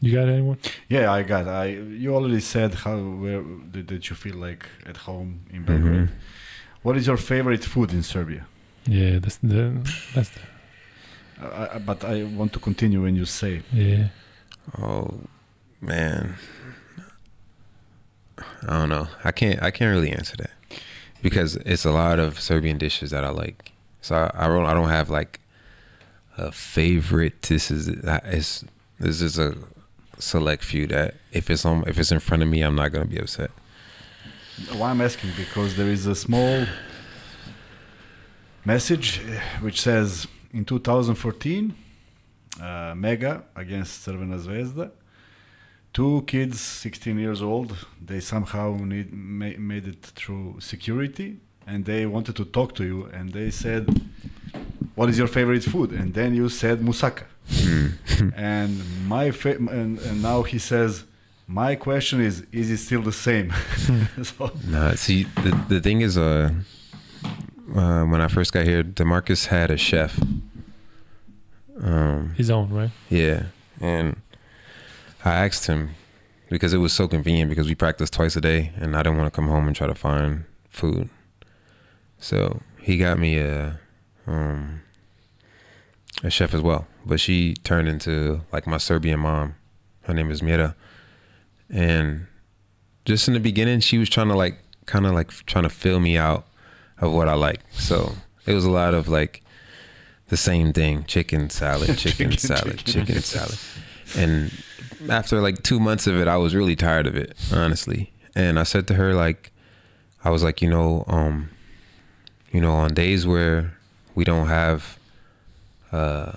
[0.02, 0.58] you got anyone?
[0.88, 1.44] Yeah, I got.
[1.48, 1.66] I
[2.02, 3.42] you already said how where
[3.72, 6.08] did, did you feel like at home in Belgrade?
[6.08, 6.82] Mhm.
[6.84, 8.42] What is your favorite food in Serbia?
[8.86, 9.62] Yeah, that's the
[10.14, 10.40] that's the,
[11.44, 13.62] Uh, I- but I want to continue when you say.
[13.72, 14.08] yeah.
[14.78, 15.06] Oh
[15.80, 16.34] man.
[18.68, 19.08] I don't know.
[19.24, 20.50] I can't I can't really answer that.
[21.22, 23.72] Because it's a lot of Serbian dishes that I like.
[24.00, 25.40] So I, I don't I don't have like
[26.36, 27.42] a favorite.
[27.42, 27.88] This is
[28.36, 28.64] it's
[28.98, 29.54] this is a
[30.22, 33.06] select few that if it's on if it's in front of me I'm not gonna
[33.06, 33.50] be upset.
[34.72, 36.66] Why I'm asking because there is a small
[38.64, 41.74] message eh, which says in 2014,
[42.60, 44.90] uh, Mega against Crvena Zvezda.
[45.92, 52.06] Two kids, 16 years old, they somehow need, ma- made it through security and they
[52.06, 54.10] wanted to talk to you and they said,
[54.94, 55.90] What is your favorite food?
[55.92, 57.24] And then you said moussaka.
[58.36, 61.04] and my fa- and, and now he says,
[61.46, 63.52] My question is, is it still the same?
[64.22, 66.50] so, Nah, see the the thing is uh
[67.74, 70.20] uh, when I first got here, Demarcus had a chef.
[71.80, 72.90] Um, His own, right?
[73.08, 73.44] yeah,
[73.80, 74.16] and
[75.24, 75.90] I asked him
[76.50, 79.32] because it was so convenient because we practiced twice a day, and I didn't want
[79.32, 81.08] to come home and try to find food.
[82.18, 83.80] So he got me a
[84.26, 84.80] um,
[86.22, 89.54] a chef as well, but she turned into like my Serbian mom.
[90.02, 90.74] Her name is Mira,
[91.70, 92.26] and
[93.04, 96.00] just in the beginning, she was trying to like kind of like trying to fill
[96.00, 96.46] me out
[96.98, 97.60] of what I like.
[97.72, 98.12] So
[98.46, 99.42] it was a lot of like
[100.28, 103.06] the same thing: chicken salad, chicken, Chicken, salad, chicken.
[103.06, 103.58] chicken salad,
[104.16, 104.52] and
[105.10, 108.12] after like two months of it, I was really tired of it, honestly.
[108.34, 109.52] And I said to her, like,
[110.24, 111.50] I was like, you know, um,
[112.50, 113.76] you know, on days where
[114.14, 114.98] we don't have,
[115.92, 116.32] uh,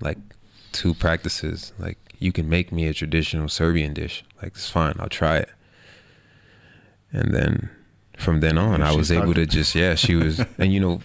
[0.00, 0.18] like,
[0.72, 4.24] two practices, like, you can make me a traditional Serbian dish.
[4.42, 5.50] Like, it's fine, I'll try it.
[7.12, 7.70] And then
[8.16, 11.00] from then on, I was able to just, yeah, she was, and you know,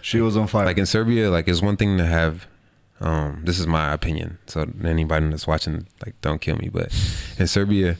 [0.00, 0.64] She was on fire.
[0.66, 2.46] like in Serbia, like it's one thing to have.
[3.00, 4.38] Um, this is my opinion.
[4.46, 6.68] So anybody that's watching, like, don't kill me.
[6.72, 6.92] But
[7.36, 7.96] in Serbia,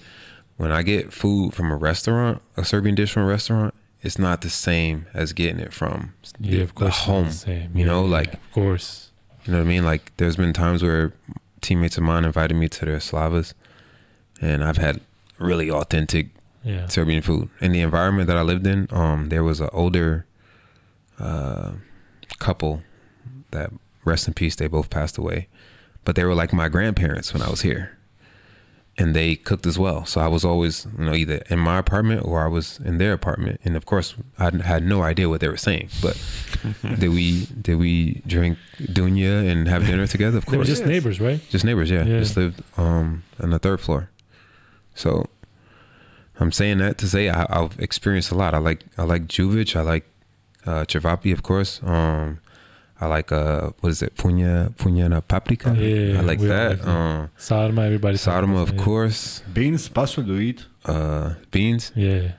[0.58, 3.71] when I get food from a restaurant, a Serbian dish from a restaurant,
[4.02, 6.96] it's not the same as getting it from Yeah, the, of course.
[6.96, 7.28] the home.
[7.44, 7.68] the.
[7.78, 9.10] You know, yeah, like of course.
[9.44, 9.84] you know what I mean.
[9.84, 11.12] Like there's been times where
[11.60, 13.54] teammates of mine invited me to their slavas,
[14.40, 15.00] and I've had
[15.38, 16.28] really authentic
[16.64, 16.86] Yeah.
[16.88, 17.48] Serbian food.
[17.60, 20.26] In the environment that I lived in, um, there was an older
[21.18, 21.72] uh,
[22.38, 22.82] couple
[23.50, 23.70] that
[24.04, 24.56] rest in peace.
[24.56, 25.48] They both passed away,
[26.04, 27.98] but they were like my grandparents when I was here,
[28.98, 30.04] and they cooked as well.
[30.04, 33.12] So I was always, you know, either in my apartment or I was in their
[33.14, 33.60] apartment.
[33.64, 35.88] And of course, I had no idea what they were saying.
[36.02, 36.20] But
[36.98, 40.38] did we did we drink dunya and have dinner together?
[40.38, 41.40] Of They were course, just neighbors, right?
[41.50, 42.04] just neighbors, yeah.
[42.04, 42.18] Yeah.
[42.18, 44.10] Just lived um on the third floor.
[44.94, 45.24] So
[46.38, 48.52] I'm saying that to say I, I've experienced a lot.
[48.54, 49.74] I like I like Juvic.
[49.74, 50.04] I like
[50.66, 51.80] uh Chavapi, of course.
[51.82, 52.40] Um
[53.02, 54.14] I like uh what is it?
[54.16, 55.74] Punya Punya na paprika.
[55.74, 56.68] Yeah, I like that.
[56.70, 56.88] like that.
[56.88, 58.16] Um Sarma, everybody.
[58.16, 58.84] Sarma, of yeah.
[58.84, 59.42] course.
[59.52, 60.66] Beans, pasta to eat.
[60.84, 61.90] Uh beans.
[61.96, 62.38] Yeah.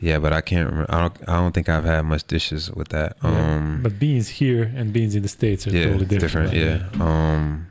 [0.00, 0.90] Yeah, but I can't remember.
[0.94, 3.16] I don't I don't think I've had much dishes with that.
[3.22, 3.30] yeah.
[3.56, 6.50] Um but beans here and beans in the states are yeah, totally different.
[6.52, 6.82] different.
[6.82, 7.00] right?
[7.00, 7.34] Yeah.
[7.34, 7.66] Um.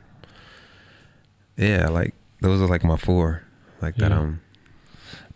[1.56, 2.12] Yeah, like
[2.44, 3.42] those are like my four,
[3.80, 4.12] like that.
[4.12, 4.40] Um.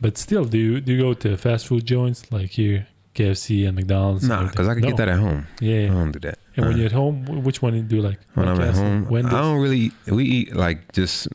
[0.00, 3.74] But still, do you do you go to fast food joints like here, KFC and
[3.76, 4.22] McDonald's?
[4.24, 4.88] and Nah, because I can No.
[4.88, 5.46] get that at home.
[5.60, 5.86] Yeah.
[5.90, 6.38] I don't do that.
[6.58, 8.18] And when Uh, you're at home, which one do you like?
[8.34, 9.32] when I'm at home, Wendy's?
[9.32, 9.92] I don't really.
[10.06, 11.28] We eat like just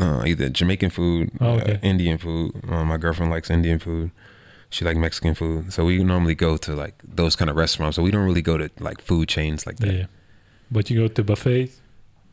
[0.00, 1.78] uh, either Jamaican food, Oh, uh, okay.
[1.82, 2.52] Indian food.
[2.68, 4.10] Uh, my girlfriend likes Indian food.
[4.70, 7.94] She like Mexican food, so we normally go to like those kind of restaurants.
[7.96, 9.92] So we don't really go to like food chains like that.
[9.94, 10.06] Yeah.
[10.70, 11.80] But you go to buffets?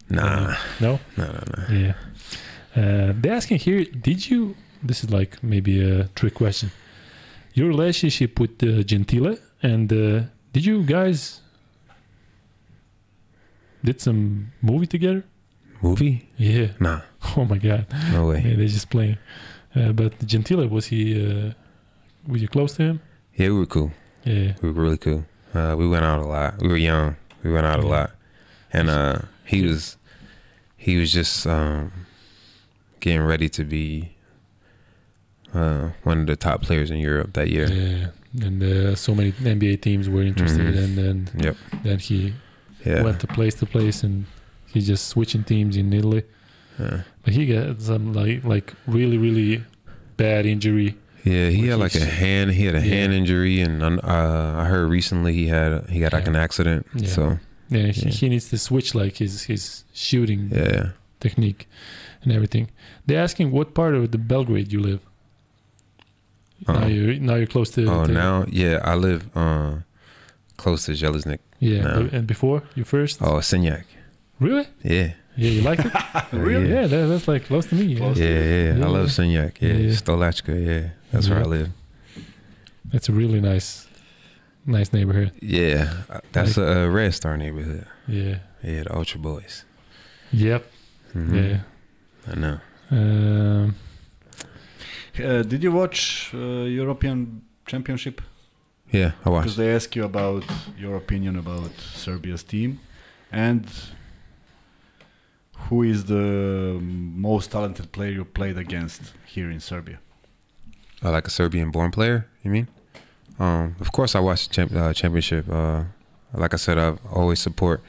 [0.09, 0.99] Nah, No.
[1.17, 1.63] no, no, no.
[1.83, 1.93] Yeah.
[2.75, 4.55] Uh, they're asking here, did you?
[4.81, 6.71] This is like maybe a trick question.
[7.53, 10.21] Your relationship with uh, Gentile, and uh,
[10.53, 11.41] did you guys
[13.83, 15.23] did some movie together?
[15.81, 16.29] Movie?
[16.37, 16.67] Yeah.
[16.79, 17.01] Nah,
[17.37, 17.85] Oh my god.
[18.11, 18.41] no way.
[18.45, 19.17] Yeah, they're just playing.
[19.75, 21.01] Uh, but Gentile, was he?
[21.15, 21.53] Uh,
[22.27, 23.01] were you close to him?
[23.35, 23.91] Yeah, we were cool.
[24.23, 24.53] Yeah.
[24.61, 25.25] We were really cool.
[25.53, 26.61] Uh, we went out a lot.
[26.61, 27.15] We were young.
[27.43, 28.11] We went out a lot,
[28.71, 29.97] and uh, he was
[30.77, 31.91] he was just um,
[32.99, 34.15] getting ready to be
[35.53, 37.67] uh, one of the top players in Europe that year.
[37.71, 38.07] Yeah.
[38.45, 40.83] And uh, so many NBA teams were interested, Mhm.
[40.83, 41.57] and then Yep.
[41.83, 42.33] then he
[42.85, 43.03] Yeah.
[43.03, 44.25] went to place to place, and
[44.73, 46.23] he's just switching teams in Italy.
[46.79, 47.01] yeah.
[47.23, 49.63] But he got some like like really really
[50.17, 50.95] bad injury.
[51.23, 52.51] Yeah, he had like a hand.
[52.51, 52.95] He had a Yeah.
[52.95, 53.99] hand injury, and uh,
[54.57, 56.85] I heard recently he had he got like an accident.
[56.95, 57.07] Yeah.
[57.09, 57.39] So
[57.69, 60.89] Yeah, he, he needs to switch like his his shooting yeah,
[61.19, 61.67] technique
[62.23, 62.69] and everything.
[63.05, 64.99] They're asking what part of the Belgrade you live.
[66.67, 67.81] now Uh, you now you're close to.
[67.85, 69.71] oh to- now yeah, I live uh,
[70.57, 71.39] close to Jeliznik.
[71.61, 72.01] Yeah, now.
[72.01, 73.21] but- and before you first.
[73.21, 73.83] Oh, Senjak.
[74.39, 74.65] Really?
[74.83, 75.91] Yeah, Yeah, you like it?
[76.33, 76.69] Really?
[76.73, 77.83] Yeah, that, that's like close to me.
[77.93, 77.97] Yeah.
[77.99, 78.19] Close.
[78.19, 78.77] yeah, yeah.
[78.77, 78.85] Yeah.
[78.85, 79.61] I love Senjak.
[79.61, 79.93] Yeah, Yeah.
[79.95, 80.53] Stolachka.
[80.69, 81.69] Yeah, that's where I live.
[82.91, 83.87] That's a really nice,
[84.65, 85.31] nice neighborhood.
[85.41, 85.93] Yeah,
[86.33, 87.85] that's a, uh Red Star neighborhood.
[88.07, 88.39] Yeah.
[88.63, 89.65] Yeah, the Ultra Boys.
[90.33, 90.63] Yep.
[91.13, 91.33] Mhm.
[91.35, 91.59] Yeah.
[92.31, 92.57] I know.
[92.91, 93.75] Um,
[95.19, 98.21] Uh, did you watch uh, European Championship?
[98.91, 100.43] Yeah, I Because they ask you about
[100.77, 102.79] your opinion about Serbia's team
[103.31, 103.65] and
[105.69, 109.99] who is the most talented player you played against here in Serbia.
[111.01, 112.27] I like a Serbian-born player.
[112.43, 112.67] You mean?
[113.39, 115.45] Um, of course, I watched the champ, uh, championship.
[115.49, 115.83] Uh,
[116.33, 117.81] like I said, I always support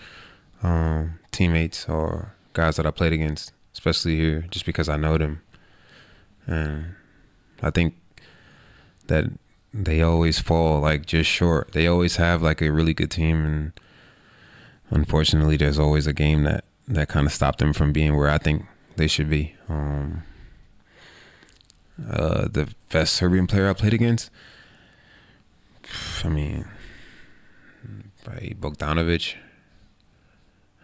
[0.62, 5.42] um, teammates or guys that I played against, especially here, just because I know them.
[6.46, 6.94] And
[7.62, 7.94] I think
[9.08, 9.26] that
[9.74, 11.72] they always fall like just short.
[11.72, 13.72] They always have like a really good team, and
[14.90, 18.38] unfortunately, there's always a game that that kind of stopped them from being where I
[18.38, 18.66] think
[18.96, 19.54] they should be.
[19.68, 20.24] Um,
[22.10, 24.30] uh, the best Serbian player I played against,
[26.24, 26.66] I mean,
[28.24, 29.34] probably Bogdanovic,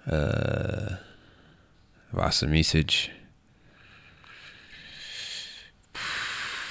[0.07, 0.97] uh,
[2.13, 3.11] Vasa Micic.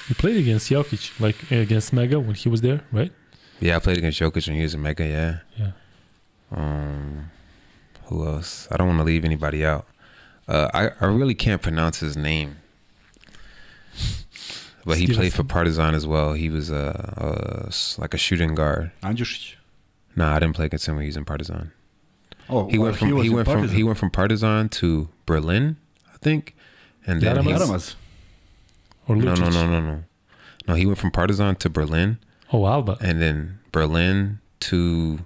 [0.08, 3.12] You played against Jokic, like against Mega when he was there, right?
[3.60, 5.06] Yeah, I played against Jokic when he was in Mega.
[5.06, 5.38] Yeah.
[5.58, 5.72] Yeah.
[6.50, 7.30] Um,
[8.06, 8.66] who else?
[8.70, 9.86] I don't want to leave anybody out.
[10.46, 12.56] Uh, I I really can't pronounce his name,
[14.86, 15.48] but he played for Stevenson.
[15.48, 16.32] Partizan as well.
[16.32, 18.90] He was uh, uh s- like a shooting guard.
[19.02, 19.56] Andjušić.
[20.16, 21.72] Nah, I didn't play against him when he was in Partizan.
[22.48, 23.76] Oh, He well, went from was he, in went from Partizan.
[23.76, 25.76] he went from Partizan to Berlin,
[26.14, 26.56] I think,
[27.06, 27.94] and then Jaramaz?
[29.16, 29.38] He's- Jaramaz.
[29.38, 29.54] Or no Lucic?
[29.54, 30.04] no no no no
[30.68, 32.18] no he went from Partizan to Berlin,
[32.52, 32.96] Oh, Alba.
[33.00, 35.20] and then Berlin to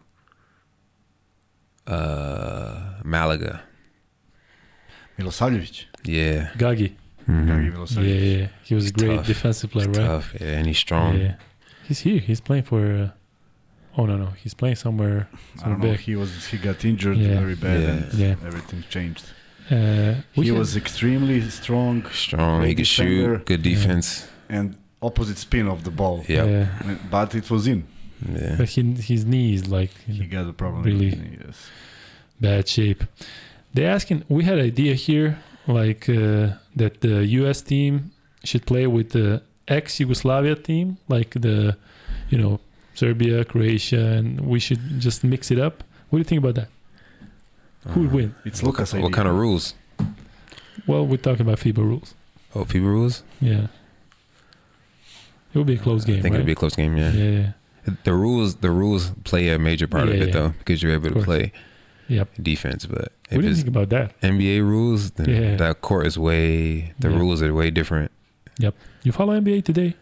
[1.87, 3.63] uh Malaga.
[5.19, 5.85] Milosavljević.
[6.05, 6.51] Yeah.
[6.57, 6.95] Gagi.
[7.29, 7.47] Mhm.
[7.49, 8.39] Gagi Yeah, Milosavljević.
[8.41, 8.49] yeah.
[8.65, 9.27] He was a great tough.
[9.27, 10.07] defensive player, He's right?
[10.07, 11.19] tough, yeah, and he's strong.
[11.19, 11.35] Yeah.
[11.85, 12.19] He's here.
[12.21, 12.81] He's playing for.
[12.87, 13.11] Uh,
[13.99, 14.29] oh no, no.
[14.43, 15.29] He's playing somewhere.
[15.63, 15.91] I don't know.
[15.93, 16.01] big.
[16.01, 17.41] He was he got injured Yeah.
[17.41, 17.89] very bad Yeah.
[17.91, 18.35] and Yeah.
[18.47, 19.25] everything changed.
[19.71, 22.65] Uh, he had- was extremely strong Strong.
[22.65, 23.37] He could defender.
[23.39, 23.47] shoot.
[23.47, 23.75] Good Yeah.
[23.75, 24.29] defense.
[24.49, 26.25] and opposite spin of the ball.
[26.29, 26.45] Yeah.
[26.45, 26.67] Yeah.
[26.87, 26.95] Yeah.
[27.11, 27.85] But it was in.
[28.41, 28.57] Yeah.
[28.59, 30.83] But he, his knee is like He got a problem.
[30.85, 31.13] Really?
[31.45, 31.57] Yes.
[32.41, 33.03] bad shape.
[33.75, 34.25] They asking.
[34.29, 37.63] We had idea here, like uh, that the U.S.
[37.63, 37.93] team
[38.45, 41.77] should play with the ex-Yugoslavia team, like the,
[42.31, 42.61] you know,
[42.95, 45.83] Serbia, Croatia, and we should just mix it up.
[46.11, 46.69] What do you think about that?
[47.89, 48.35] Who would Uh, win?
[48.45, 49.05] It's Lucas' idea.
[49.05, 49.75] What kind of rules?
[50.87, 52.15] Well, we're talking about FIBA rules.
[52.55, 53.23] Oh, FIBA rules?
[53.41, 53.67] Yeah.
[55.55, 56.37] It would be a close game, I think right?
[56.39, 56.97] it'd be a close game.
[56.97, 57.11] Yeah.
[57.13, 57.31] yeah,
[57.87, 57.93] yeah.
[58.05, 60.33] The rules, the rules play a major part Yeah, of it yeah.
[60.33, 61.53] though, because you're able to play
[62.09, 62.29] Yep.
[62.43, 62.87] defense.
[62.87, 64.19] But What do you it's think about that?
[64.23, 65.57] NBA rules, then Yeah.
[65.57, 66.95] that court is way.
[67.01, 67.17] The Yeah.
[67.19, 68.11] rules are way different.
[68.59, 68.75] Yep.
[69.03, 69.95] You follow NBA today?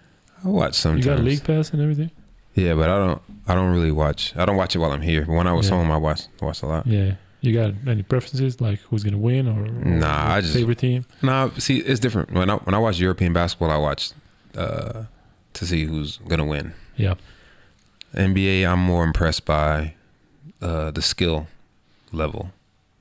[0.44, 1.04] I watch sometimes.
[1.06, 2.10] You got a league pass and everything?
[2.54, 3.22] Yeah, but I don't.
[3.46, 4.34] I don't really watch.
[4.36, 5.24] I don't watch it while I'm here.
[5.26, 5.76] But when I was Yeah.
[5.76, 6.86] home, I watched watched a lot.
[6.86, 7.14] Yeah.
[7.42, 11.06] You got any preferences, like who's gonna win or, or Nah, I just- favorite team?
[11.22, 12.32] Nah, see, it's different.
[12.32, 14.10] When I when I watch European basketball, I watch
[14.56, 15.04] uh,
[15.54, 16.74] to see who's gonna win.
[16.96, 17.14] Yeah.
[18.14, 19.94] NBA, I'm more impressed by
[20.60, 21.46] uh, the skill
[22.12, 22.50] level.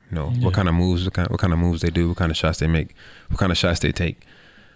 [0.09, 0.45] You know, Yeah.
[0.45, 2.37] what kind of moves, what kind, what kind of moves they do, what kind of
[2.37, 2.95] shots they make,
[3.29, 4.21] what kind of shots they take.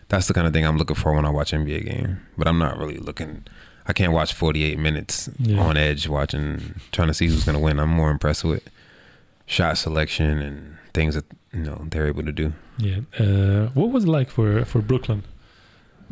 [0.10, 2.20] That's the kind of thing I'm looking for when I watch NBA game.
[2.38, 3.44] But I'm not really looking.
[3.88, 5.60] I can't watch 48 minutes Yeah.
[5.62, 7.80] on edge watching, trying to see who's gonna win.
[7.80, 8.64] I'm more impressed with
[9.58, 10.56] shot selection and
[10.98, 11.26] things that
[11.58, 12.48] you know they're able to do.
[12.88, 13.00] Yeah.
[13.24, 15.22] Uh, what was it like for for Brooklyn,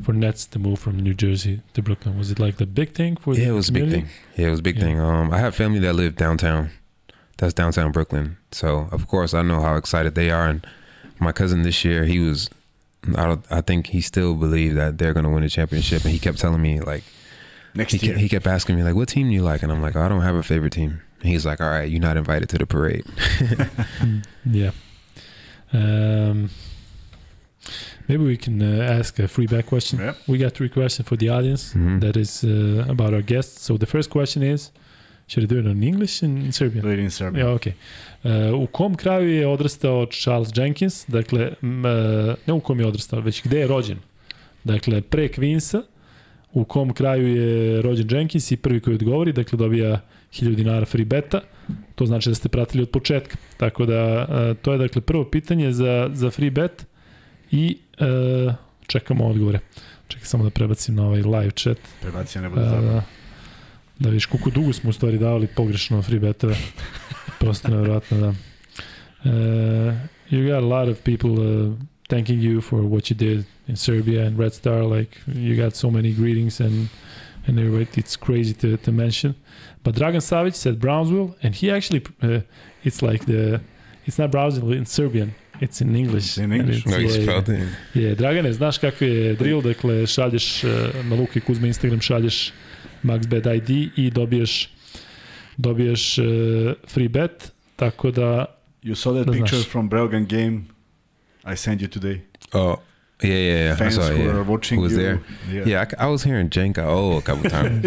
[0.05, 2.17] for Nets to move from New Jersey to Brooklyn?
[2.17, 4.07] Was it like the big thing for the Yeah, it was a big thing.
[4.37, 4.83] Yeah, it was a big Yeah.
[4.85, 4.99] thing.
[4.99, 6.69] Um, I have family that live downtown.
[7.37, 8.37] That's downtown Brooklyn.
[8.51, 10.47] So of course I know how excited they are.
[10.51, 10.65] And
[11.19, 12.49] my cousin this year, he was.
[13.17, 13.43] I don't.
[13.49, 16.37] I think he still believed that they're going to win the championship, and he kept
[16.37, 17.03] telling me like
[17.73, 18.13] Next he year.
[18.13, 20.07] kept, he kept asking me like, "What team do you like?" And I'm like, "I
[20.07, 22.65] don't have a favorite team." And he's like, "All right, you're not invited to the
[22.65, 23.03] parade."
[24.51, 24.71] Yeah.
[25.73, 26.49] Um,
[28.07, 29.99] maybe we can uh, ask a free back question.
[29.99, 30.13] Yeah.
[30.27, 31.73] We got three questions for the audience.
[31.75, 31.99] Mhm.
[32.01, 33.61] That is uh, about our guests.
[33.65, 34.71] So the first question is,
[35.27, 36.83] should I do it in English and in Serbian?
[36.83, 37.43] Do it in Serbia.
[37.45, 37.73] Ja, okej.
[38.23, 41.05] Uh, u kom kraju je odrastao Charles Jenkins?
[41.07, 41.91] Dakle, m, uh,
[42.47, 43.97] ne u kom je odrastao, već gde je rođen?
[44.63, 45.81] Dakle, pre Queensa,
[46.53, 50.01] u kom kraju je rođen Jenkins i prvi koji odgovori, dakle, dobija
[50.31, 51.41] 1000 dinara free beta.
[51.95, 53.37] To znači da ste pratili od početka.
[53.57, 56.85] Tako da, uh, to je dakle prvo pitanje za, za free bet
[57.51, 57.77] i
[58.47, 58.53] uh,
[58.87, 59.59] čekamo odgovore.
[60.07, 61.77] Čekaj samo da prebacim na ovaj live chat.
[62.01, 62.91] Prebacija ne bude Da, zabavno.
[62.91, 63.03] da,
[63.99, 66.55] da vidiš koliko dugo smo u stvari davali pogrešno free betove.
[67.39, 68.33] Prosto nevjerojatno, da.
[69.23, 69.93] Uh,
[70.31, 71.73] you got a lot of people uh,
[72.07, 74.83] thanking you for what you did in Serbia and Red Star.
[74.97, 76.87] Like you got so many greetings and
[77.47, 77.85] and everybody.
[78.01, 79.35] It's crazy to, to mention.
[79.83, 82.41] But Dragan Savic said Brownsville, and he actually uh,
[82.83, 83.59] it's like the
[84.05, 85.31] it's not Brownsville in Serbian.
[85.61, 86.23] It's in English.
[86.25, 86.85] It's in English.
[86.85, 88.15] it's- No, he yeah, yeah.
[88.17, 90.69] Dragane, znaš kako je drill, dakle šalješ uh,
[91.05, 92.51] na Luka i Kuzma Instagram, šalješ
[93.03, 94.69] MaxBet ID i dobiješ
[95.57, 96.25] dobiješ uh,
[96.87, 98.45] free bet, tako da
[98.83, 99.71] You saw that Da picture znaš.
[99.71, 100.61] from Belgian game
[101.53, 102.19] I sent you today.
[102.53, 102.75] Oh,
[103.23, 103.73] yeah, yeah, yeah.
[103.73, 104.17] I Fans saw it.
[104.17, 104.35] who Yeah.
[104.37, 104.99] are watching Who was you.
[104.99, 105.21] there?
[105.49, 105.63] Yeah.
[105.65, 107.83] Yeah, I, c- I was hearing Jenka oh a couple times.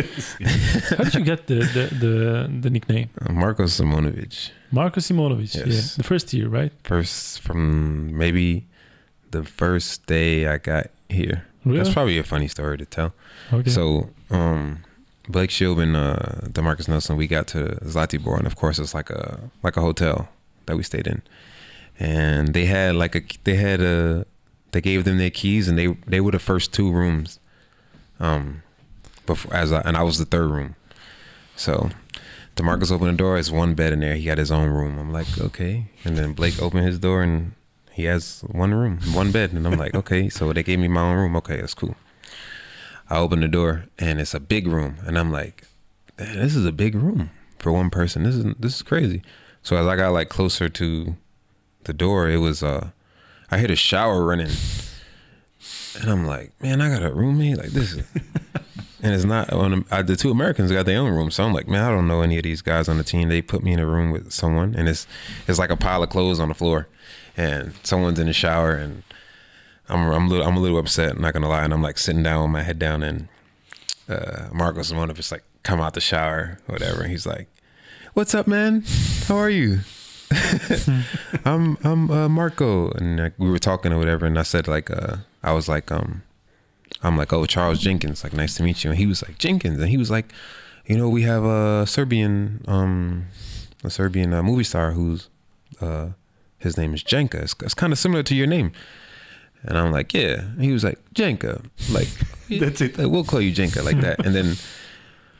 [0.90, 3.08] how did you get the the, the, the nickname?
[3.20, 4.50] Uh, Marko Simonovic.
[4.70, 5.66] Marko Simonovic, Yes.
[5.66, 5.96] yeah.
[5.96, 6.72] The first year, right?
[6.84, 8.66] First from maybe
[9.30, 11.44] the first day I got here.
[11.64, 11.78] Really?
[11.78, 13.12] That's probably a funny story to tell.
[13.52, 13.70] okay.
[13.70, 14.82] So, um,
[15.28, 16.16] Blake Schilb and uh,
[16.52, 20.28] Demarcus Nelson, we got to Zlatibor, and of course it's like a like a hotel
[20.66, 21.22] that we stayed in,
[21.98, 24.26] and they had like a they had a
[24.74, 27.40] they gave them their keys, and they they were the first two rooms,
[28.20, 28.62] um,
[29.24, 30.76] before as I, and I was the third room,
[31.56, 31.90] so.
[32.56, 33.36] Demarcus opened the door.
[33.36, 34.14] It's one bed in there.
[34.14, 34.96] He got his own room.
[34.96, 35.86] I'm like, okay.
[36.04, 37.50] And then Blake opened his door, and
[37.90, 39.52] he has one room, one bed.
[39.52, 40.28] And I'm like, okay.
[40.28, 41.34] So they gave me my own room.
[41.34, 41.96] Okay, that's cool.
[43.10, 45.64] I open the door and it's a big room, and I'm like,
[46.16, 48.22] this is a big room for one person.
[48.22, 49.22] This is this is crazy.
[49.62, 51.16] So as I got like closer to
[51.84, 52.90] the door, it was uh,
[53.54, 54.50] I hear a shower running,
[56.00, 57.92] and I'm like, man, I got a roommate like this.
[57.92, 57.98] Is,
[59.00, 61.68] and it's not on I, the two Americans got their own room, so I'm like,
[61.68, 63.28] man, I don't know any of these guys on the team.
[63.28, 65.06] They put me in a room with someone, and it's
[65.46, 66.88] it's like a pile of clothes on the floor,
[67.36, 69.04] and someone's in the shower, and
[69.88, 71.16] I'm I'm a little, I'm a little upset.
[71.20, 73.28] Not gonna lie, and I'm like sitting down with my head down, and
[74.08, 77.02] uh, Marko Simonovic like come out the shower, whatever.
[77.02, 77.46] And he's like,
[78.14, 78.82] "What's up, man?
[79.28, 79.82] How are you?"
[81.44, 84.90] I'm I'm uh, Marco, and like, we were talking or whatever, and I said like
[84.90, 86.22] uh, I was like um
[87.02, 89.78] I'm like oh Charles Jenkins, like nice to meet you, and he was like Jenkins,
[89.78, 90.32] and he was like,
[90.86, 93.26] you know we have a Serbian um
[93.82, 95.28] a Serbian uh, movie star who's
[95.80, 96.10] uh
[96.58, 97.34] his name is Jenka.
[97.34, 98.72] It's, it's kind of similar to your name.
[99.62, 100.40] And I'm like, yeah.
[100.40, 101.64] And he was like, Jenka.
[101.92, 102.08] Like,
[102.60, 102.98] That's it.
[102.98, 104.24] like, we'll call you Jenka like that.
[104.24, 104.56] And then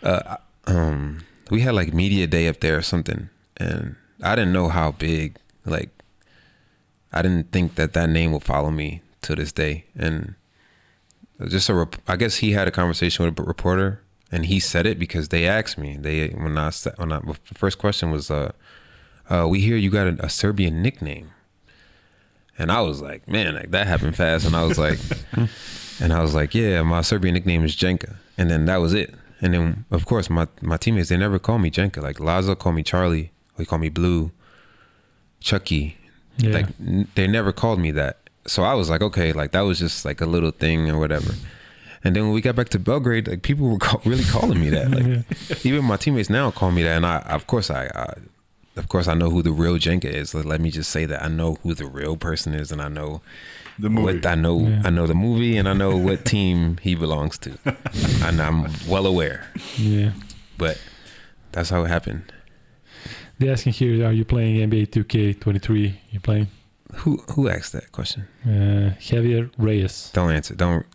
[0.03, 3.29] uh, um, we had like media day up there or something.
[3.57, 5.91] And I didn't know how big, like,
[7.13, 9.85] I didn't think that that name would follow me to this day.
[9.97, 10.35] And
[11.49, 14.03] just a, rep- I guess he had a conversation with a reporter
[14.33, 15.97] and he said it because they asked me.
[15.97, 18.53] They, when I, when I, the first question was, uh,
[19.31, 21.31] uh, we hear you got a, a Serbian nickname.
[22.59, 24.47] And I was like, man, like that happened fast.
[24.47, 24.99] And I was like,
[26.01, 28.17] and I was like, yeah, my Serbian nickname is Jenka.
[28.39, 29.15] And then that was it.
[29.41, 32.03] And then, of course, my, my teammates, they never call me Jenka.
[32.03, 33.33] Like Lazo called me Charlie.
[33.57, 34.31] They call me Blue,
[35.41, 35.97] Chucky.
[36.39, 36.51] Yeah.
[36.51, 38.19] Like n- they never called me that.
[38.47, 41.33] So I was like, okay, like that was just like a little thing or whatever.
[42.03, 44.71] And then when we got back to Belgrade, like people were call, really calling me
[44.71, 44.91] that.
[44.91, 46.97] Like even my teammates now call me that.
[46.97, 48.15] And I, of course, I, I
[48.77, 50.35] of course, I know who the real Jenka is.
[50.35, 52.89] Let, let me just say that I know who the real person is, and I
[52.89, 53.23] know
[53.79, 54.17] The movie.
[54.17, 54.67] what I know.
[54.67, 54.83] Yeah.
[54.85, 57.57] I know the movie, and I know what team he belongs to,
[58.25, 59.47] and I'm well aware.
[59.77, 60.11] yeah.
[60.59, 60.81] But
[61.53, 62.33] that's how it happened.
[63.45, 65.95] They're asking here, are you playing NBA 2K23?
[66.11, 66.47] You playing?
[66.95, 68.27] Who who asked that question?
[68.45, 70.11] Uh, Javier Reyes.
[70.15, 70.55] Don't answer.
[70.55, 70.87] Don't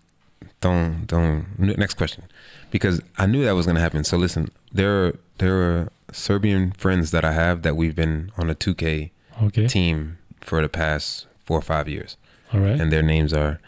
[0.62, 1.46] don't don't.
[1.78, 2.24] Next question,
[2.72, 4.04] because I knew that was gonna happen.
[4.04, 8.50] So listen, there are there are Serbian friends that I have that we've been on
[8.50, 9.12] a 2K
[9.44, 9.68] Okay.
[9.68, 12.18] team for the past four or five years.
[12.52, 12.80] All right.
[12.82, 13.60] and their names are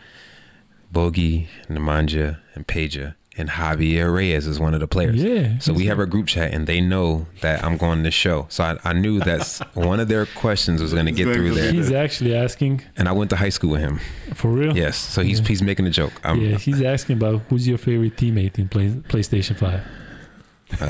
[0.91, 3.13] Bogi, Nemanja, and Peja.
[3.37, 5.15] And Javier Reyes is one of the players.
[5.23, 5.57] yeah.
[5.59, 8.45] So we have a group chat, and they know that I'm going to show.
[8.49, 11.71] So I, I knew that's one of their questions was going to get through there.
[11.71, 14.01] He's actually asking And I went to high school with him.
[14.33, 14.75] for real.
[14.75, 14.97] Yes.
[14.97, 15.47] So he's Yeah.
[15.47, 16.11] he's making a joke.
[16.25, 19.81] I'm, yeah, he's asking about who's your favorite teammate in play, PlayStation Five.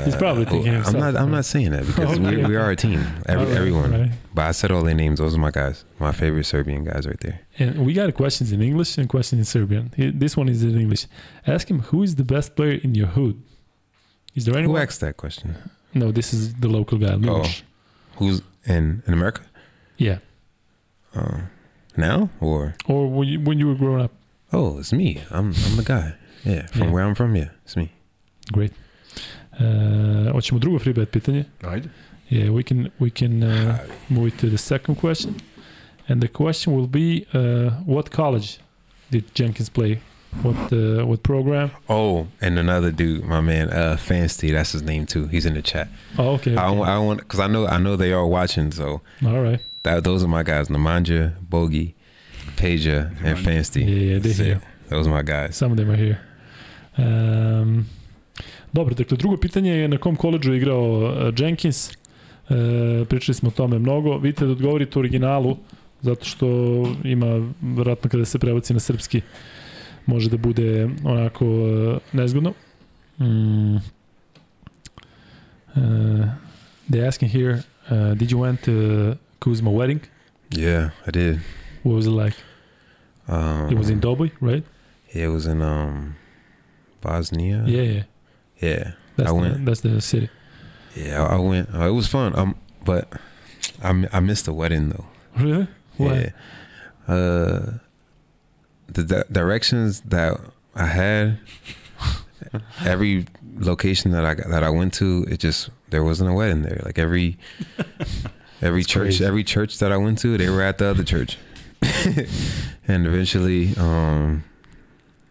[0.04, 1.16] He's probably thinking I'm himself, not.
[1.16, 2.36] I'm not saying that because Okay.
[2.36, 3.00] we, we are a team.
[3.26, 3.90] Every, right, everyone.
[3.92, 4.10] right.
[4.34, 5.18] But I said all their names.
[5.20, 5.84] Those are my guys.
[5.98, 7.40] My favorite Serbian guys right there.
[7.58, 9.92] And we got questions in English and questions in Serbian.
[9.96, 11.06] This one is in English.
[11.46, 13.42] Ask him who is the best player in your hood.
[14.34, 14.82] Is there any Who anyone?
[14.88, 15.54] asked that question?
[15.94, 17.10] No, this is the local guy.
[17.16, 17.62] Miloš.
[18.16, 19.42] Who's in in America
[19.98, 20.18] Yeah.
[21.14, 21.40] uh,
[21.96, 22.74] now or?
[22.86, 24.12] Or when you, when you were growing up.
[24.52, 25.20] Oh, it's me.
[25.30, 26.14] I'm I'm the guy.
[26.44, 26.90] Yeah, from Yeah.
[26.90, 27.36] where I'm from.
[27.36, 27.92] Yeah, it's me.
[28.52, 28.72] Great.
[29.60, 31.44] Uh, hoćemo drugo free bet pitanje.
[31.62, 31.84] Right?
[32.30, 35.34] Yeah, we can we can uh, move to the second question,
[36.08, 38.58] and the question will be, uh, what college
[39.10, 39.98] did Jenkins play?
[40.42, 41.70] What uh, what program?
[41.88, 44.50] Oh, and another dude, my man, uh, Fansty.
[44.52, 45.26] That's his name too.
[45.26, 45.88] He's in the chat.
[46.18, 46.56] Oh, okay.
[46.56, 46.76] I okay.
[46.76, 48.72] don't, I want because I know I know they are watching.
[48.72, 49.60] So All right.
[49.82, 51.92] that those are my guys: Nemanja, Bogi,
[52.56, 53.80] Peja, and Fansty.
[53.82, 54.44] Yeah, yeah, they're That's it.
[54.46, 54.60] here.
[54.88, 55.56] Those are my guys.
[55.56, 56.18] Some of them are here.
[56.96, 57.86] Um,
[58.72, 61.90] dobro, dakle, drugo pitanje je na kom koleđu je igrao uh, Jenkins.
[61.90, 61.96] Uh,
[63.08, 64.18] pričali smo o tome mnogo.
[64.18, 65.56] Vidite da odgovorite u originalu,
[66.00, 66.46] zato što
[67.04, 69.20] ima, vjerojatno kada se prebaci na srpski,
[70.06, 72.52] može da bude onako uh, nezgodno.
[73.18, 73.76] Mm.
[73.76, 73.82] Uh,
[76.90, 79.98] they asking here, uh, did you went to Kuzma wedding?
[80.50, 81.38] Yeah, I did.
[81.84, 82.36] What was it like?
[83.28, 84.64] Um, It was in Doboj, right?
[85.14, 86.14] Yeah, it was in um,
[87.02, 87.64] Bosnia.
[87.66, 88.02] Yeah, yeah.
[88.62, 89.64] Yeah, That's, I the, went.
[89.66, 90.30] that's the city.
[90.96, 91.22] yeah.
[91.22, 91.74] I I went.
[91.74, 92.34] Uh, it was fun.
[92.38, 93.12] Um, but
[93.82, 95.06] I I missed the wedding though.
[95.36, 95.68] Really?
[95.98, 96.32] Why?
[97.08, 97.14] Yeah.
[97.14, 97.72] Uh,
[98.88, 100.38] the di- directions that
[100.74, 101.38] I had,
[102.84, 103.26] every
[103.58, 106.80] location that I got, that I went to, it just there wasn't a wedding there.
[106.84, 107.38] Like every
[108.62, 109.24] every church, crazy.
[109.24, 111.38] every church that I went to, they were at the other church.
[112.86, 114.44] and eventually, um,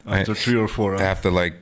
[0.06, 0.94] After three or four.
[0.98, 1.02] huh?
[1.04, 1.56] after like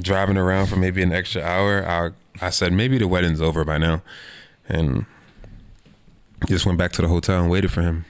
[0.00, 2.10] driving around for maybe an extra hour, I
[2.44, 4.02] I said maybe the wedding's over by now,
[4.68, 5.06] and
[6.46, 8.04] just went back to the hotel and waited for him.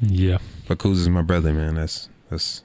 [0.00, 0.38] Yeah.
[0.68, 1.74] But Kuz is my brother, man.
[1.76, 2.62] That's that's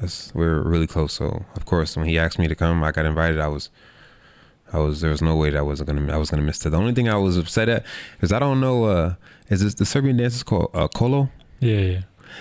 [0.00, 1.12] that's we're really close.
[1.12, 3.38] So of course, when he asked me to come, I got invited.
[3.40, 3.70] I was,
[4.72, 6.70] I was there was no way that I wasn't gonna I was gonna miss it.
[6.70, 7.84] The only thing I was upset at
[8.20, 8.84] is I don't know.
[8.84, 9.14] uh
[9.48, 11.30] Is this the Serbian dance is called uh, kolo?
[11.60, 12.00] Yeah, yeah.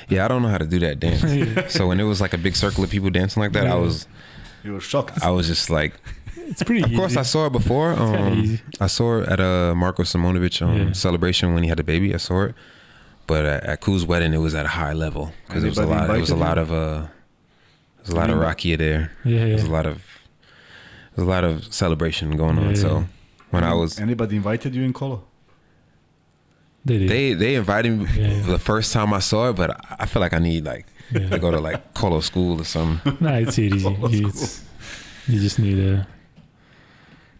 [0.10, 1.24] Yeah, I don't know how to do that dance.
[1.24, 1.68] Yeah.
[1.68, 4.08] so when it was like a big circle of people dancing like that, I was
[4.64, 5.22] You were shocked.
[5.24, 5.94] I was just like,
[6.38, 6.98] It's pretty of easy.
[6.98, 7.92] course I saw it before.
[7.94, 8.60] Um.
[8.80, 10.92] I saw it at a Marko Simonovic um, Yeah.
[10.94, 12.14] celebration when he had a baby.
[12.14, 12.56] I saw it,
[13.28, 15.86] but at, at Kuz's wedding, it was at a high level because it was a
[15.86, 16.10] lot.
[16.10, 17.10] It was a lot of uh, there
[18.06, 19.12] was a lot of Anybody- rakia there.
[19.26, 20.02] Yeah, There's a lot of
[21.16, 22.70] there's a lot of celebration going on.
[22.70, 22.82] Yeah.
[22.82, 23.06] So
[23.52, 25.24] when I was Anybody invited you in kolo?
[26.86, 27.10] They did.
[27.10, 28.42] they they invited me Yeah.
[28.42, 31.30] the first time I saw it, but I- I feel like I need like yeah.
[31.30, 33.14] to go to like Colo school or something.
[33.20, 33.88] nah, it's easy.
[34.12, 34.62] It's,
[35.28, 36.06] you just need to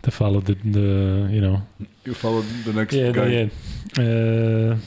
[0.02, 0.88] to follow the the
[1.32, 1.62] you know.
[2.06, 3.34] You followed the next Yeah, guy.
[3.34, 3.50] je.
[4.00, 4.78] E,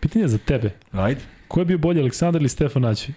[0.00, 0.70] pitanje za tebe.
[0.92, 1.20] Right?
[1.48, 3.12] Ko je bio bolji, Aleksandar ili Stefan Aći?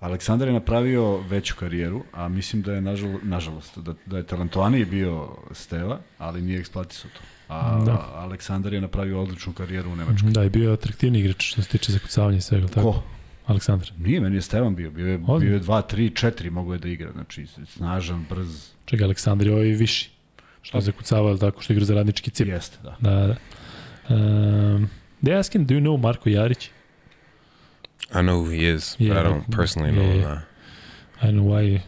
[0.00, 4.84] Aleksandar je napravio veću karijeru, a mislim da je nažal, nažalost, da, da je talentovaniji
[4.84, 7.20] bio Steva, ali nije eksploatisao to.
[7.50, 8.12] A Da.
[8.14, 10.30] Aleksandar je napravio odličnu karijeru u Nemačkoj.
[10.30, 12.66] Da, i bio je atraktivni igrač što se tiče zakucavanja i svega.
[12.66, 12.92] Tako?
[12.92, 13.02] Ko?
[13.46, 13.92] Aleksandar.
[13.98, 14.90] Nije, meni je Stevan bio.
[14.90, 17.12] Bio je, bio je 2, 3, 4 mogo je da igra.
[17.12, 18.68] Znači, snažan, brz.
[18.84, 20.10] Čega, Aleksandar je ovaj viši.
[20.62, 22.48] Što je zakucavao, tako što igra za radnički cip.
[22.48, 22.96] Jeste, da.
[23.00, 23.36] Da, da.
[24.14, 24.88] Um,
[25.22, 26.68] they asking, do you know Marko Jarić?
[28.12, 30.20] I know who he is, Yeah, but I don't personally yeah, know him.
[30.22, 30.40] yeah.
[31.22, 31.82] I don't know why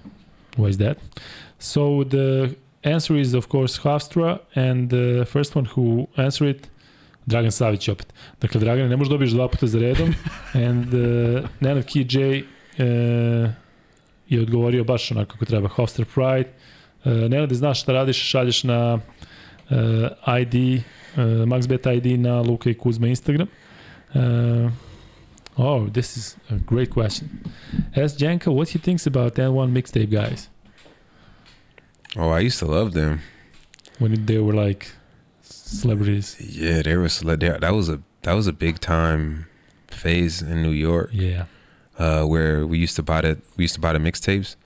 [0.57, 0.97] why is that.
[1.59, 6.69] So the answer is of course Hafstra and the first one who answer it
[7.27, 8.13] Dragan Savić opet.
[8.41, 10.15] Dakle, Dragan, ne možeš dobiješ dva puta za redom
[10.69, 13.51] and uh, Nenad KJ uh,
[14.29, 15.69] je odgovorio baš onako kako treba.
[15.69, 16.51] Hofstra Pride.
[17.05, 19.79] Uh, Nenad, znaš šta radiš, šalješ na uh,
[20.41, 23.47] ID, uh, MaxBet ID na Luka i Kuzma Instagram.
[24.15, 24.71] Uh,
[25.57, 27.29] oh, this is a great question.
[28.05, 30.52] Ask Janka what he thinks about N1 mixtape guys
[32.17, 33.21] Oh, I used to love them.
[33.99, 34.93] when they were like
[35.43, 36.37] celebrities.
[36.41, 37.09] Yeah, they were
[37.61, 39.47] that was a that was a big time
[39.89, 41.11] phase in New York.
[41.13, 41.45] Yeah,
[41.99, 44.57] uh, where we used to buy the we used to buy the mixtapes,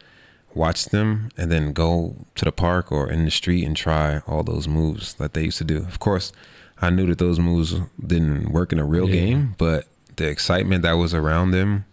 [0.54, 4.42] watch them, and then go to the park or in the street and try all
[4.42, 5.78] those moves that they used to do.
[5.78, 6.32] Of course,
[6.80, 7.74] I knew that those moves
[8.04, 9.20] didn't work in a real Yeah.
[9.26, 9.86] game, but
[10.16, 11.84] the excitement that was around them,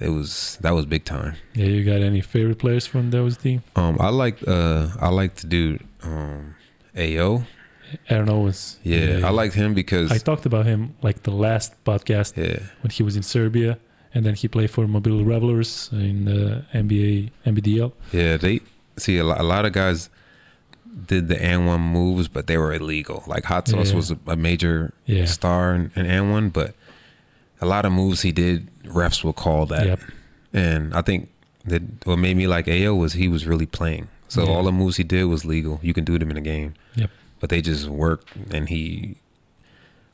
[0.00, 1.34] it was that was big time.
[1.54, 1.66] yeah.
[1.66, 3.62] You got any favorite players from those team?
[3.76, 6.54] Um, I like uh, I like the dude um,
[6.96, 7.44] AO.
[8.08, 8.78] Aaron Owens.
[8.84, 12.90] Yeah, I liked him because I talked about him like the last podcast yeah, when
[12.90, 13.78] he was in Serbia,
[14.14, 17.92] and then he played for Mobile Revelers in the NBA NBDL.
[18.12, 18.60] Yeah, they
[18.96, 20.08] see a lot, a lot of guys
[21.06, 23.24] did the AND1 moves, but they were illegal.
[23.26, 23.96] Like Hot Sauce Yeah.
[23.96, 25.24] was a, a major Yeah.
[25.24, 26.74] star in, in AND1, but
[27.60, 29.86] a lot of moves he did, refs will call that.
[29.86, 30.00] Yep.
[30.52, 31.28] And I think
[31.66, 34.08] that what made me like AO was he was really playing.
[34.28, 34.50] So Yeah.
[34.50, 35.78] all the moves he did was legal.
[35.82, 36.74] You can do them in a game.
[36.94, 37.10] Yep.
[37.40, 39.16] But they just worked, and he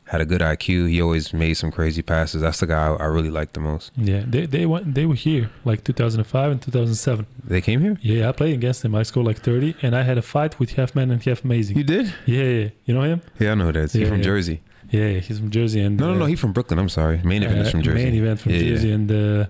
[0.05, 0.89] had a good IQ.
[0.89, 2.41] He always made some crazy passes.
[2.41, 3.91] That's the guy I, I really liked the most.
[3.97, 7.27] Yeah, they they went they were here like 2005 and 2007.
[7.45, 7.97] They came here.
[8.01, 8.95] Yeah, I played against him.
[8.95, 11.77] I scored like 30, and I had a fight with half man and half amazing.
[11.77, 12.15] You did?
[12.27, 12.69] Yeah, yeah.
[12.85, 13.23] You know him?
[13.41, 13.91] Yeah, I know that.
[13.93, 14.25] He's Yeah, from yeah.
[14.25, 14.61] Jersey.
[14.91, 15.81] Yeah, yeah, he's from Jersey.
[15.81, 16.25] And No, no, uh, no.
[16.27, 16.79] He's from Brooklyn.
[16.79, 17.21] I'm sorry.
[17.25, 18.05] Main event is uh, from Jersey.
[18.05, 18.53] Main event from.
[18.53, 19.47] Jersey, and uh,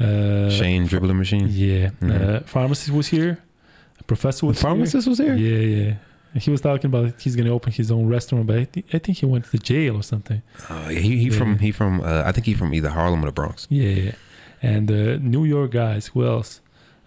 [0.00, 1.48] uh, Shane dribbling machine.
[1.50, 2.10] Yeah, Mhm.
[2.36, 3.38] uh, pharmacist was here.
[4.00, 5.34] A Professor was The pharmacist was here.
[5.34, 5.94] Yeah, yeah.
[6.34, 9.18] He was talking about he's gonna open his own restaurant, but I, thi- I think
[9.18, 10.42] he went to jail or something.
[10.68, 11.38] Uh, he he Yeah.
[11.38, 13.66] from he from uh, I think he from either Harlem or the Bronx.
[13.70, 14.12] Yeah, yeah.
[14.62, 16.60] And uh, New York guys, who else?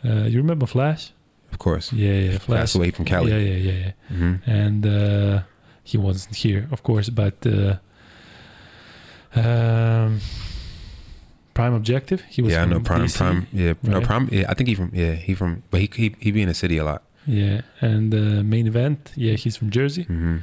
[0.03, 1.11] Uh, you remember Flash?
[1.51, 1.93] Of course.
[1.93, 2.59] Yeah, yeah, Flash.
[2.59, 3.31] Passed away from Cali.
[3.31, 3.91] Yeah, yeah, yeah, yeah.
[4.17, 5.41] hmm And uh,
[5.91, 7.73] he wasn't here, of course, but uh,
[9.35, 10.19] um,
[11.53, 12.21] Prime Objective.
[12.29, 13.17] He was Yeah, I know Prime DC.
[13.17, 13.47] Prime.
[13.53, 14.01] Yeah, no?
[14.01, 14.29] Prime.
[14.31, 16.53] Yeah, I think he from yeah he from but he he he be in the
[16.53, 17.01] city a lot.
[17.27, 19.11] Yeah, and uh, main event.
[19.15, 20.03] Yeah, he's from Jersey.
[20.03, 20.37] hmm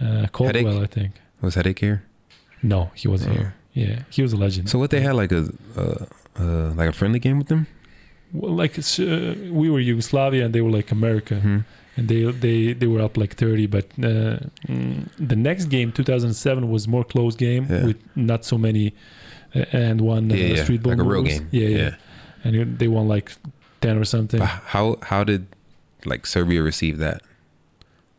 [0.00, 0.82] Uh, Caldwell, Headache?
[0.82, 1.12] I think.
[1.40, 1.98] Was headache here?
[2.62, 3.36] No, he wasn't Oh.
[3.38, 3.52] here.
[3.72, 4.68] Yeah, he was a legend.
[4.68, 5.42] So what they had like a
[5.82, 6.04] uh,
[6.42, 7.66] uh like a friendly game with them?
[8.32, 11.58] well, like uh, we were Yugoslavia and they were like America, hmm
[11.96, 13.66] and they they they were up like thirty.
[13.66, 14.38] But uh,
[15.18, 17.86] the next game, two thousand seven, was more close game Yeah.
[17.86, 18.94] with not so many
[19.54, 21.48] uh, AND1 uh, Yeah, yeah, street ball like a real game.
[21.50, 21.94] Yeah, yeah, yeah.
[22.44, 23.32] and they won like
[23.80, 24.40] ten or something.
[24.40, 25.46] But how how did
[26.04, 27.22] like Serbia receive that?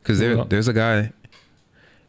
[0.02, 1.12] Because there Well- there's a guy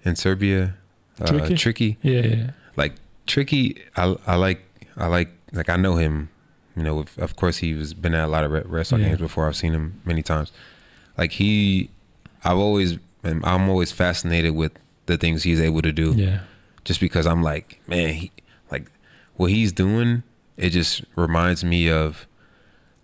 [0.04, 0.74] in Serbia,
[1.20, 1.54] uh, Tricky?
[1.54, 1.98] Tricky.
[2.02, 2.94] Yeah, yeah, Like
[3.26, 4.62] Tricky, I I like
[4.96, 6.30] I like like I know him.
[6.76, 8.98] You know, of, of course he was been at a lot of Yeah.
[8.98, 9.48] games before.
[9.48, 10.52] I've seen him many times.
[11.18, 11.90] Like he,
[12.44, 14.72] I've always I'm I'm always fascinated with
[15.06, 16.12] the things he's able to do.
[16.14, 16.40] yeah,
[16.84, 18.32] just because I'm like, man, he,
[18.70, 18.90] like
[19.36, 20.22] what he's doing,
[20.56, 22.26] it just reminds me of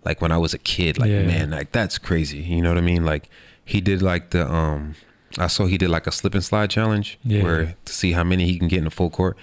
[0.05, 0.97] like when I was a kid.
[0.97, 1.23] Like, Yeah.
[1.23, 2.39] man, like that's crazy.
[2.39, 3.05] You know what I mean?
[3.05, 3.29] Like
[3.65, 4.95] he did like the um,
[5.37, 7.43] I saw he did like a slip and slide challenge Yeah.
[7.43, 9.35] where to see how many he can get in the full court.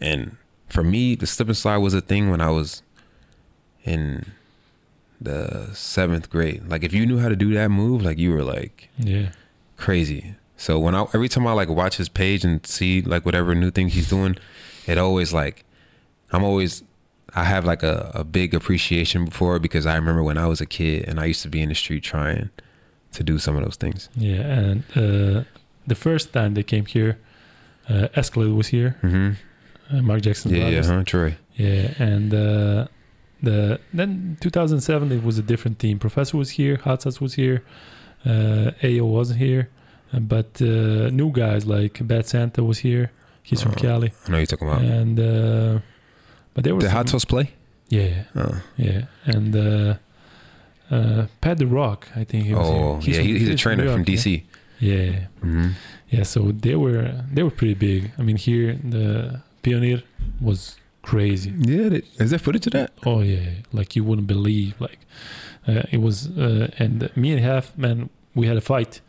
[0.00, 0.36] And
[0.68, 2.82] for me, the slip and slide was a thing when I was
[3.84, 4.26] in
[5.20, 6.68] the seventh grade.
[6.68, 9.30] Like if you knew how to do that move, like you were like yeah,
[9.76, 10.34] crazy.
[10.56, 13.70] So when I every time I like watch his page and see like whatever new
[13.70, 14.36] thing he's doing,
[14.86, 15.64] it always like
[16.32, 16.82] I'm always
[17.34, 20.60] I have like a, a big appreciation for it because I remember when I was
[20.60, 22.48] a kid and I used to be in the street trying
[23.12, 24.08] to do some of those things.
[24.16, 24.40] yeah.
[24.40, 25.44] And uh,
[25.86, 27.18] the first time they came here,
[27.88, 28.96] uh, Escalade was here.
[29.00, 29.32] hmm
[29.90, 30.50] Uh, Mark Jackson.
[30.54, 31.36] Yeah, yeah, huh, Troy.
[31.54, 32.86] Yeah, and uh,
[33.42, 35.98] the then 2007 it was a different team.
[35.98, 37.62] Professor was here, Hot Sauce was here,
[38.24, 39.68] uh, AO wasn't here,
[40.12, 43.10] but uh, new guys like Bad Santa was here.
[43.42, 44.82] He's from Uh, Cali, I know you're talking about.
[44.82, 45.78] and uh,
[46.54, 47.50] but there was Hot Sauce play?
[47.88, 49.94] yeah, Uh, yeah, and uh,
[50.90, 53.14] uh, Pat the Rock, I think he was oh, here.
[53.16, 54.42] yeah, he, he's a trainer New from DC.
[54.80, 55.68] Yeah, yeah, hmm
[56.10, 56.22] yeah.
[56.24, 58.10] So they were they were pretty big.
[58.18, 60.02] I mean, here the Pionir
[60.40, 60.76] was
[61.10, 61.50] crazy.
[61.72, 62.90] Yeah, they, is there footage of that?
[63.10, 63.46] Oh yeah,
[63.78, 64.72] like you wouldn't believe.
[64.86, 65.00] Like
[65.70, 66.16] uh, it was,
[66.46, 67.98] uh, and me and Half Man,
[68.34, 69.00] we had a fight,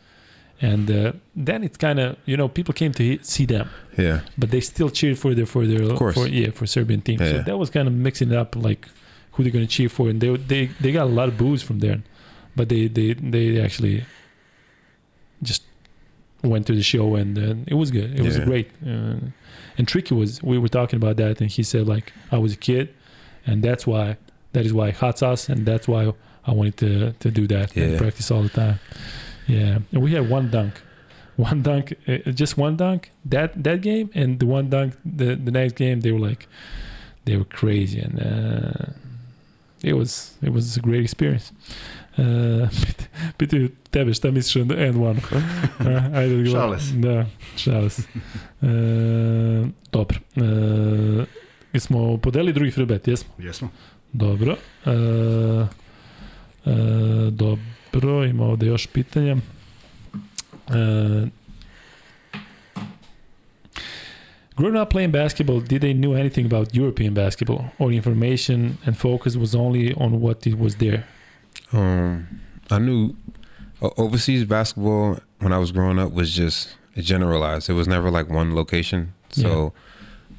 [0.61, 1.11] and uh,
[1.47, 3.67] then it's kind of you know people came to see them,
[3.97, 6.15] Yeah, but they still cheered for their for their Of course.
[6.15, 7.17] for yeah for Serbian team.
[7.19, 7.41] So Yeah.
[7.49, 8.87] that was kind of mixing it up like
[9.33, 11.77] who they're gonna cheer for, and they they they got a lot of boos from
[11.79, 11.99] there,
[12.55, 13.97] but they they they actually
[15.43, 15.63] just
[16.43, 18.17] went to the show and uh, it was good.
[18.19, 18.69] It was great.
[18.85, 19.15] Uh,
[19.77, 22.57] and Tricky was we were talking about that, and he said like I was a
[22.57, 22.93] kid,
[23.45, 24.17] and that's why
[24.53, 26.13] that is why hot sauce, and that's why
[26.45, 28.79] I wanted to to do that and practice all the time.
[29.47, 30.81] Yeah, and we had one dunk,
[31.35, 35.51] one dunk, uh, just one dunk that that game, and the one dunk the the
[35.51, 36.47] next game they were like
[37.25, 38.91] they were crazy, and uh,
[39.83, 41.51] it was it was a great experience.
[42.17, 42.69] Uh,
[43.37, 45.19] pitaju tebe šta misliš o and one?
[45.79, 46.61] Uh, ajde odgovor.
[46.61, 46.93] Šale se.
[46.93, 47.25] Da,
[47.57, 48.01] šale se.
[48.61, 50.19] Uh, dobro.
[50.35, 51.25] Uh,
[51.73, 53.33] jesmo podelili drugi free bet, jesmo?
[53.39, 53.69] Jesmo.
[54.13, 54.57] Dobro.
[54.85, 54.91] E,
[56.65, 59.35] e, dobro, ima ovde još pitanja.
[59.35, 61.27] E,
[64.57, 69.35] growing up playing basketball, did they knew anything about European basketball, or information and focus
[69.35, 71.03] was only on what it was there?
[71.73, 73.15] Um, I knew
[73.81, 77.69] overseas basketball when I was growing up was just generalized.
[77.69, 79.13] It was never like one location.
[79.29, 79.73] So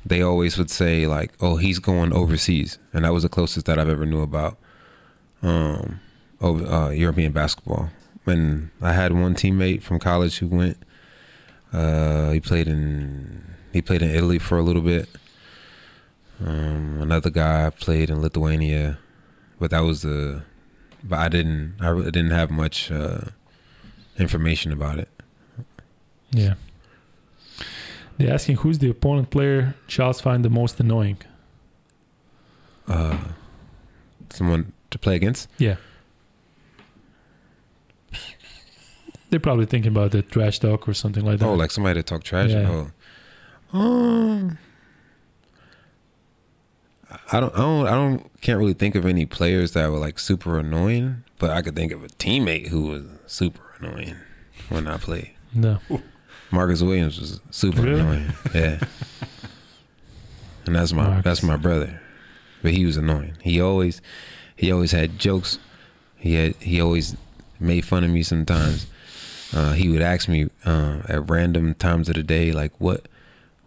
[0.05, 3.79] they always would say like, "Oh, he's going overseas," and that was the closest that
[3.79, 4.59] I've ever knew about
[5.43, 6.01] um,
[6.41, 7.91] over, uh, European basketball.
[8.27, 10.79] And I had one teammate from college who went.
[11.73, 15.09] Uh, he played in he played in Italy for a little bit.
[16.45, 18.99] Um, another guy played in Lithuania,
[19.59, 20.43] but that was the
[21.09, 23.21] but I didn't I really didn't have much uh,
[24.19, 25.09] information about it.
[26.31, 26.55] Yeah.
[28.17, 31.19] They're asking who's the opponent player Charles find the most annoying.
[32.87, 33.19] Uh,
[34.31, 35.49] someone to play against.
[35.59, 35.77] Yeah.
[39.31, 41.47] They're probably thinking about the trash talk or something like that.
[41.47, 42.51] Oh, like somebody to talk trash.
[42.51, 42.87] Yeah.
[43.75, 44.59] Oh, um,
[47.33, 50.19] I don't, I don't, I don't, can't really think of any players that were like
[50.19, 51.25] super annoying.
[51.39, 54.17] But I could think of a teammate who was super annoying
[54.69, 55.31] when I played.
[55.55, 55.79] no.
[56.51, 58.01] Marcus Williams was super Really?
[58.01, 58.33] annoying.
[58.55, 58.79] Yeah,
[60.67, 61.25] and that's my Marcus.
[61.25, 62.01] that's my brother,
[62.63, 63.35] but he was annoying.
[63.43, 64.01] He always
[64.57, 65.59] he always had jokes.
[66.17, 67.17] He had he always
[67.61, 68.87] made fun of me sometimes.
[69.55, 73.07] Uh, he would ask me uh, at random times of the day, like what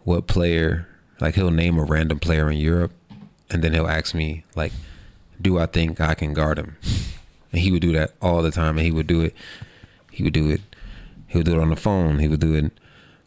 [0.04, 0.88] what player,
[1.20, 2.92] like he'll name a random player in Europe,
[3.52, 4.72] and then he'll ask me like,
[5.40, 6.76] do I think I can guard him?
[7.52, 9.34] And he would do that all the time, and he would do it.
[10.10, 10.60] He would do it.
[11.26, 12.18] He would do it on the phone.
[12.18, 12.72] He would do it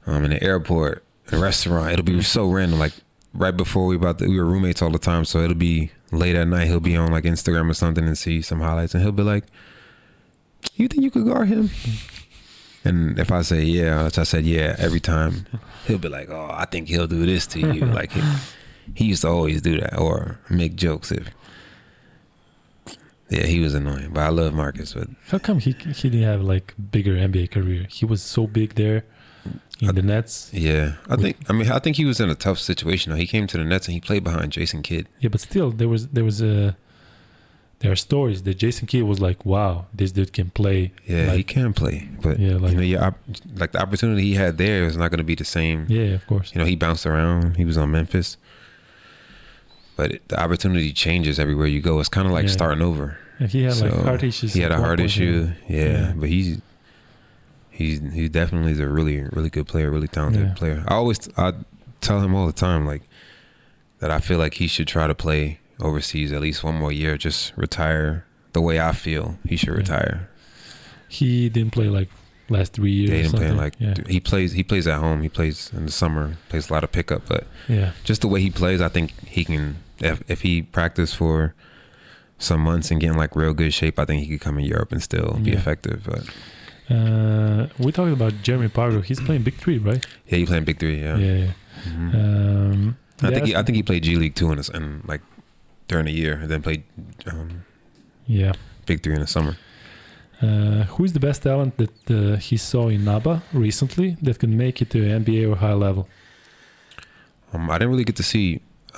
[0.07, 1.91] um, in the airport, in a restaurant.
[1.91, 2.79] It'll be so random.
[2.79, 2.93] Like
[3.33, 6.35] right before we about to, we were roommates all the time, so it'll be late
[6.35, 6.67] at night.
[6.67, 9.45] He'll be on like Instagram or something and see some highlights, and he'll be like,
[10.75, 11.69] "You think you could guard him?"
[12.83, 15.45] And if I say yeah, which I said yeah every time,
[15.87, 18.11] he'll be like, "Oh, I think he'll do this to you." like
[18.93, 21.29] he, used to always do that or make jokes if
[23.29, 24.93] Yeah, he was annoying, but I love Marcus.
[24.93, 27.87] But How come he he didn't have like bigger NBA career?
[27.89, 29.03] He was so big there
[29.81, 30.49] in the Nets.
[30.53, 33.15] yeah, I think I mean I think he was in a tough situation.
[33.15, 35.07] He came to the Nets and he played behind Jason Kidd.
[35.19, 36.75] Yeah, but still, there was there was a
[37.79, 41.43] there are stories that Jason Kidd was like, "Wow, this dude can play." Yeah, he
[41.43, 43.11] can play, but Yeah, like you know, yeah,
[43.55, 45.85] like the opportunity he had there is not going to be the same.
[45.89, 46.51] yeah, of course.
[46.53, 47.57] You know, he bounced around.
[47.57, 48.37] He was on Memphis,
[49.95, 51.99] but it, the opportunity changes everywhere you go.
[51.99, 52.51] It's kind of like Yeah.
[52.51, 53.17] starting over.
[53.39, 54.53] And he had like heart issues.
[54.53, 56.13] He had a heart issue, yeah, Yeah.
[56.15, 56.61] but he's
[57.69, 60.53] he's he definitely is a really really good player, really talented Yeah.
[60.53, 60.83] player.
[60.87, 61.53] I always I
[62.01, 63.01] tell him all the time like
[63.99, 64.11] that.
[64.11, 67.51] I feel like he should try to play overseas at least one more year, just
[67.57, 70.29] retire the way I feel he should retire.
[71.09, 72.09] He didn't play like
[72.49, 73.09] last three years.
[73.09, 73.57] Yeah, he or didn't play something.
[73.57, 74.51] like yeah, he plays.
[74.53, 75.21] He plays at home.
[75.21, 76.37] He plays in the summer.
[76.49, 77.91] Plays a lot of pickup, but yeah.
[78.03, 79.77] just the way he plays, I think he can.
[79.99, 81.53] If if he practiced for
[82.37, 84.65] some months and get in like real good shape, I think he could come in
[84.65, 85.57] Europe and still be Yeah.
[85.57, 86.03] effective.
[86.05, 86.23] But
[86.87, 89.03] Uh, we talked about Jeremy Pargo.
[89.03, 90.05] He's playing Big Three, right?
[90.27, 91.01] yeah, he playing big three.
[91.01, 91.35] Yeah, Yeah.
[91.45, 91.51] yeah.
[91.89, 92.13] Mhm.
[92.15, 95.21] Um, I think he, I think he played G League too in like
[95.87, 96.83] during the year, and then played
[97.25, 97.63] um,
[98.27, 98.53] yeah.
[98.85, 99.57] big three in the summer.
[100.45, 104.51] Uh, who is the best talent that uh, he saw in NABA recently that can
[104.63, 106.03] make it to NBA or high level?
[107.53, 108.47] Um, I didn't really get to see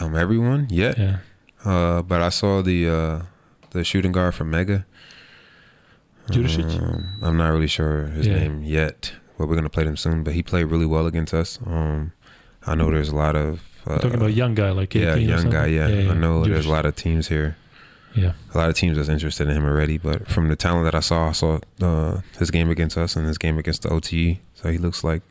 [0.02, 1.18] um, everyone yet, Yeah.
[1.72, 3.18] uh, but I saw the uh,
[3.72, 4.80] the shooting guard from Mega.
[6.30, 8.40] Um, I'm not really sure his Yeah.
[8.40, 10.24] name yet, but we're gonna play them soon.
[10.24, 11.60] But he played really well against us.
[11.66, 12.12] Um,
[12.66, 15.68] I know there's a lot of uh, Talking about young guy like yeah, young guy.
[15.68, 17.56] Yeah, I know there's a lot of teams here.
[18.16, 18.34] Yeah.
[18.54, 19.98] A lot of teams that's interested in him already.
[19.98, 23.28] But from the talent that I saw, I saw uh, his game against us and
[23.28, 24.38] his game against the OTE.
[24.56, 25.22] So he looks like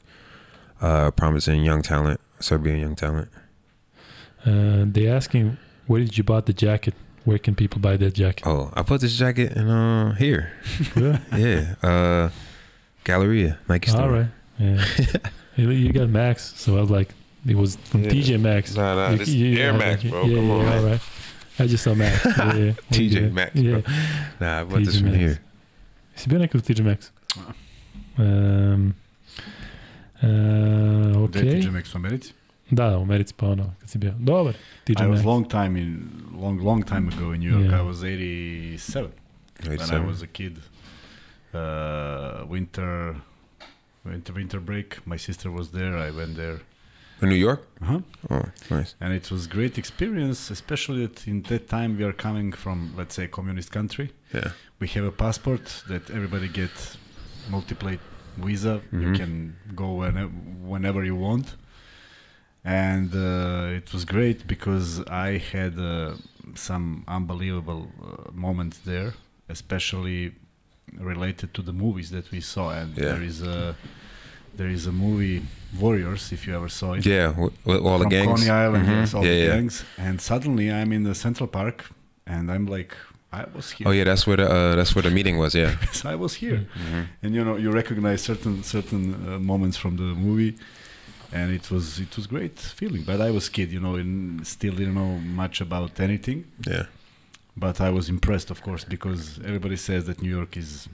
[0.80, 3.28] uh, promising young talent, Serbian young talent.
[4.44, 6.94] Uh, they asking where did you bought the jacket?
[7.24, 8.46] Where can people buy that jacket?
[8.46, 10.52] Oh, I put this jacket in uh, here.
[11.36, 11.74] Yeah.
[11.82, 12.30] Uh,
[13.02, 14.02] Galleria Nike store.
[14.02, 14.26] All right.
[14.58, 14.84] Yeah.
[15.56, 17.08] you, got Max, so I was like,
[17.46, 18.10] it was from Yeah.
[18.10, 18.76] TJ Maxx.
[18.76, 20.24] Nah, nah, You- this you- Air Max, bro.
[20.24, 21.00] Yeah, Come yeah, on, all right.
[21.58, 22.24] I just saw Max.
[22.36, 22.72] Yeah, yeah.
[22.90, 23.30] TJ Okay.
[23.30, 23.80] Maxx, Yeah.
[24.40, 25.18] Nah, I bought this from Maxx.
[25.18, 25.38] here.
[26.14, 27.10] Si bio neko TJ Maxx?
[28.18, 28.94] Um,
[30.22, 30.28] uh,
[31.28, 31.50] Gde je.
[31.62, 32.32] TJ Maxx u Americi?
[32.70, 34.12] Da, da, u Americi pa ono, kad si bio.
[34.18, 34.54] Dobar,
[34.86, 36.08] TJ I was long time in
[36.40, 37.70] long long time ago in New York.
[37.70, 37.80] Yeah.
[37.80, 39.10] I was 87
[39.62, 40.06] when I 87.
[40.06, 40.58] was a kid.
[41.54, 43.16] Uh, winter,
[44.04, 45.06] winter, winter break.
[45.06, 45.96] My sister was there.
[45.96, 46.58] I went there,
[47.22, 47.60] In New York?
[47.82, 48.00] uh-huh.
[48.30, 48.94] Oh, nice.
[49.00, 50.50] and it was great experience.
[50.50, 54.10] Especially that in that time we are coming from, let's say, communist country.
[54.34, 54.50] Yeah.
[54.80, 56.70] We have a passport that everybody get
[57.48, 57.96] multiple
[58.36, 58.80] visa.
[58.92, 59.16] You Mhm.
[59.16, 60.32] can go whenever,
[60.72, 61.46] whenever you want.
[62.64, 66.14] And uh, it was great because I had uh,
[66.54, 69.14] some unbelievable uh, moments there,
[69.48, 70.32] especially
[71.12, 72.66] related to the movies that we saw.
[72.80, 73.12] And Yeah.
[73.12, 73.74] there is a
[74.56, 75.42] there is a movie
[75.80, 77.04] Warriors, if you ever saw it.
[77.04, 77.28] Yeah,
[77.64, 78.40] with all the gangs.
[78.40, 78.96] Coney Island, Mhm.
[79.00, 79.54] yes, all yeah, the yeah.
[79.56, 79.84] gangs.
[79.98, 81.76] And suddenly I'm in the Central Park,
[82.26, 82.92] and I'm like,
[83.32, 83.86] I was here.
[83.88, 85.54] Oh yeah, that's where the uh, that's where the meeting was.
[85.54, 85.72] Yeah.
[85.86, 86.60] Yes, I was here.
[86.82, 87.06] Mhm.
[87.22, 90.52] And you know, you recognize certain certain uh, moments from the movie,
[91.32, 93.02] and it was it was great feeling.
[93.10, 95.12] But I was kid, you know, and still didn't know
[95.42, 96.38] much about anything.
[96.72, 96.84] Yeah.
[97.64, 100.88] But I was impressed, of course, because everybody says that New York is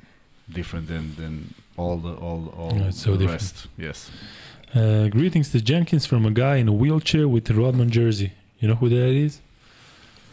[0.58, 1.34] different than than
[1.76, 3.40] all the all all Yeah, it's so the different.
[3.42, 3.66] rest.
[3.78, 4.10] Yes.
[4.74, 8.32] Uh, greetings to Jenkins from a guy in a wheelchair with a Rodman jersey.
[8.58, 9.40] You know who that is?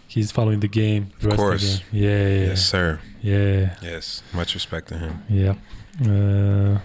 [0.07, 1.11] He's following the game.
[1.19, 1.61] the Of course.
[1.61, 2.03] the game.
[2.03, 2.99] Yeah, yeah, Yes, sir.
[3.21, 4.23] yeah, Yes.
[4.33, 5.23] Much respect to him.
[5.29, 5.55] yeah.
[6.01, 6.79] Uh,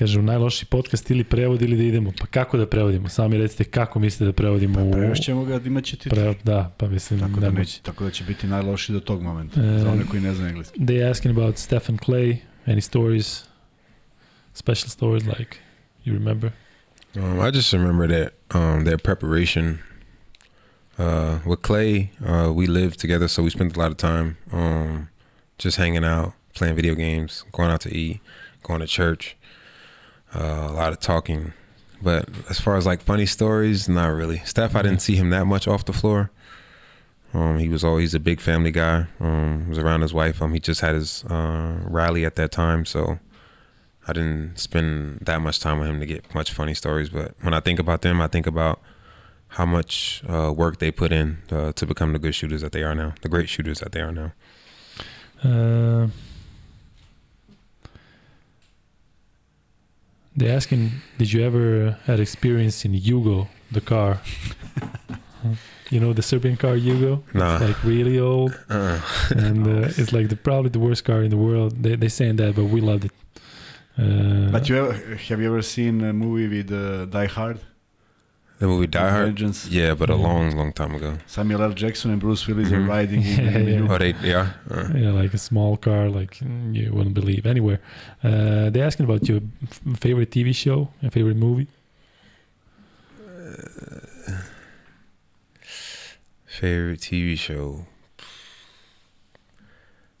[0.00, 2.12] kaže, u najloši podcast ili prevod ili da idemo.
[2.18, 3.08] Pa kako da prevodimo?
[3.08, 4.92] Sami recite kako mislite da prevodimo Pa u...
[4.92, 6.10] prevešćemo ga, imat će titul.
[6.18, 9.60] Pre, da, pa mislim, Tako da, neće, tako da će biti najloši do tog momenta,
[9.60, 10.80] E, za one koji ne znaju engleski.
[10.80, 12.36] They asking about Steph and Klay.
[12.66, 13.44] Any stories?
[14.54, 15.56] Special stories like
[16.04, 16.50] you remember?
[17.16, 19.78] Um, I just remember that um, their preparation
[20.98, 22.08] uh, with Klay.
[22.24, 25.08] Uh, we lived together, so we spent a lot of time um,
[25.58, 28.20] just hanging out, playing video games, going out to eat,
[28.62, 29.36] going to church.
[30.34, 31.52] Uh, a lot of talking,
[32.00, 34.38] but as far as like funny stories, not really.
[34.44, 36.30] Steph, I didn't see him that much off the floor.
[37.32, 39.06] Um, he was always a big family guy.
[39.18, 40.40] Um, was around his wife.
[40.42, 43.18] Um, he just had his uh, Riley at that time, so
[44.06, 47.10] I didn't spend that much time with him to get much funny stories.
[47.10, 48.80] But when I think about them, I think about
[49.48, 52.82] how much uh, work they put in uh, to become the good shooters that they
[52.82, 54.32] are now, the great shooters that they are now.
[60.36, 64.20] Uh, they asking, did you ever had experience in Yugo, the car?
[65.90, 67.22] You know the Serbian car Yugo?
[67.34, 67.54] Nah.
[67.56, 69.00] It's like really old, Uh,
[69.30, 71.82] and uh, it's like the probably the worst car in the world.
[71.82, 73.12] They they saying that, but we loved it.
[73.98, 74.92] Uh, But you ever,
[75.28, 77.58] have you ever seen a movie with uh, Die Hard?
[78.60, 79.26] The movie Die Hard.
[79.26, 79.66] Vengeance.
[79.68, 80.22] Yeah, but a Yeah.
[80.28, 81.18] long, long time ago.
[81.26, 81.72] Samuel L.
[81.72, 82.76] Jackson and Bruce Willis Mhm.
[82.76, 83.78] are riding in, Yeah, in yeah.
[83.80, 84.50] new- Oh, they yeah.
[84.70, 87.80] Uh, yeah, like a small car, like mm, you wouldn't believe anywhere.
[88.22, 91.66] Uh, they're asking about your f- favorite TV show and favorite movie.
[96.46, 97.86] favorite TV show?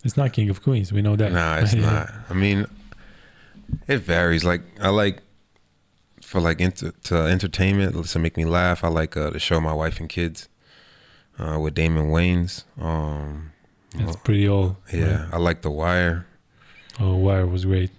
[0.04, 0.92] It's not King of Queens.
[0.92, 1.32] We know that.
[1.32, 2.10] Nah, it's not.
[2.30, 2.66] I mean,
[3.86, 4.44] it varies.
[4.44, 5.20] Like I like
[6.30, 8.84] for like inter, to entertainment to make me laugh.
[8.84, 10.48] I like uh, the show My Wife and Kids
[11.38, 12.52] uh, with Damon Wayans.
[12.78, 13.50] Um,
[13.94, 14.76] It's pretty old.
[14.92, 15.34] yeah, right?
[15.34, 16.26] I like The Wire.
[17.00, 17.90] Oh, Wire was great.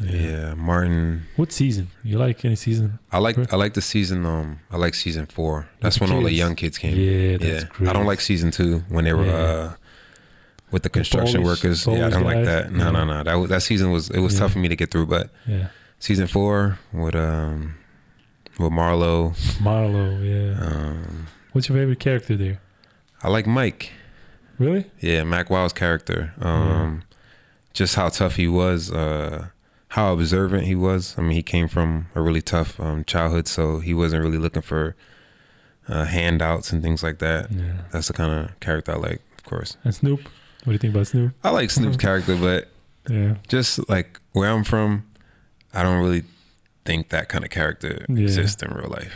[0.00, 0.54] Yeah.
[0.54, 1.22] Martin.
[1.36, 1.88] What season?
[2.04, 2.98] You like any season?
[3.10, 3.36] I like.
[3.52, 4.26] I like the season.
[4.26, 5.68] Um, I like season four.
[5.80, 6.94] That's the when all the young kids came.
[6.96, 7.88] Yeah, that's great.
[7.88, 9.32] I don't like season two when they were Yeah.
[9.54, 9.72] uh,
[10.70, 11.86] with the construction Polish- workers.
[11.86, 12.70] yeah, I don't like that.
[12.72, 12.90] No, Yeah.
[12.90, 13.22] no, no.
[13.24, 14.40] That was- that season was it was Yeah.
[14.40, 15.06] tough for me to get through.
[15.06, 15.68] But Yeah,
[15.98, 17.74] season four with um
[18.58, 19.34] with Marlo.
[19.58, 20.20] Marlo.
[20.22, 20.64] Yeah.
[20.64, 22.60] Um, What's your favorite character there?
[23.22, 23.92] I like Mike.
[24.58, 24.90] Really?
[25.00, 26.32] Yeah, Mac Wild's character.
[26.40, 27.02] Um,
[27.74, 28.90] just how tough he was.
[28.90, 29.48] Uh,
[29.88, 31.14] how observant he was.
[31.18, 34.62] I mean, he came from a really tough um, childhood, so he wasn't really looking
[34.62, 34.96] for
[35.88, 37.50] uh, handouts and things like that.
[37.52, 37.82] Yeah.
[37.92, 39.76] That's the kind of character I like, of course.
[39.84, 40.20] And Snoop.
[40.24, 41.32] What do you think about Snoop?
[41.44, 42.68] I like Snoop's character, but
[43.10, 43.36] Yeah.
[43.48, 45.05] just like where I'm from,
[45.78, 46.22] I don't really
[46.84, 48.22] think that kind of character Yeah.
[48.24, 49.12] exists in real life.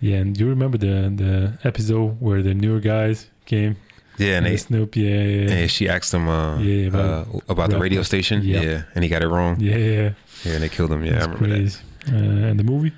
[0.00, 3.76] Yeah, and you remember the the episode where the newer guys came?
[4.18, 4.96] Yeah, and the they, Snoop.
[4.96, 8.42] Yeah, yeah, and she asked him uh, Yeah, about- uh, about the radio station.
[8.42, 8.62] Yep.
[8.64, 9.56] Yeah, and he got it wrong.
[9.60, 10.10] yeah, yeah.
[10.44, 11.02] Yeah, and they killed him.
[11.04, 11.80] Yeah, I remember crazy.
[12.12, 12.92] Uh, and the movie?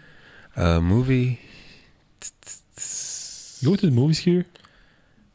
[0.57, 0.77] that.
[0.77, 1.39] Uh, movie.
[3.63, 4.45] You go to the movies here?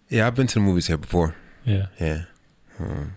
[0.10, 1.36] Yeah, I've been to the movies here before.
[1.65, 1.88] Yeah.
[1.99, 2.23] Yeah.
[2.80, 3.14] Um,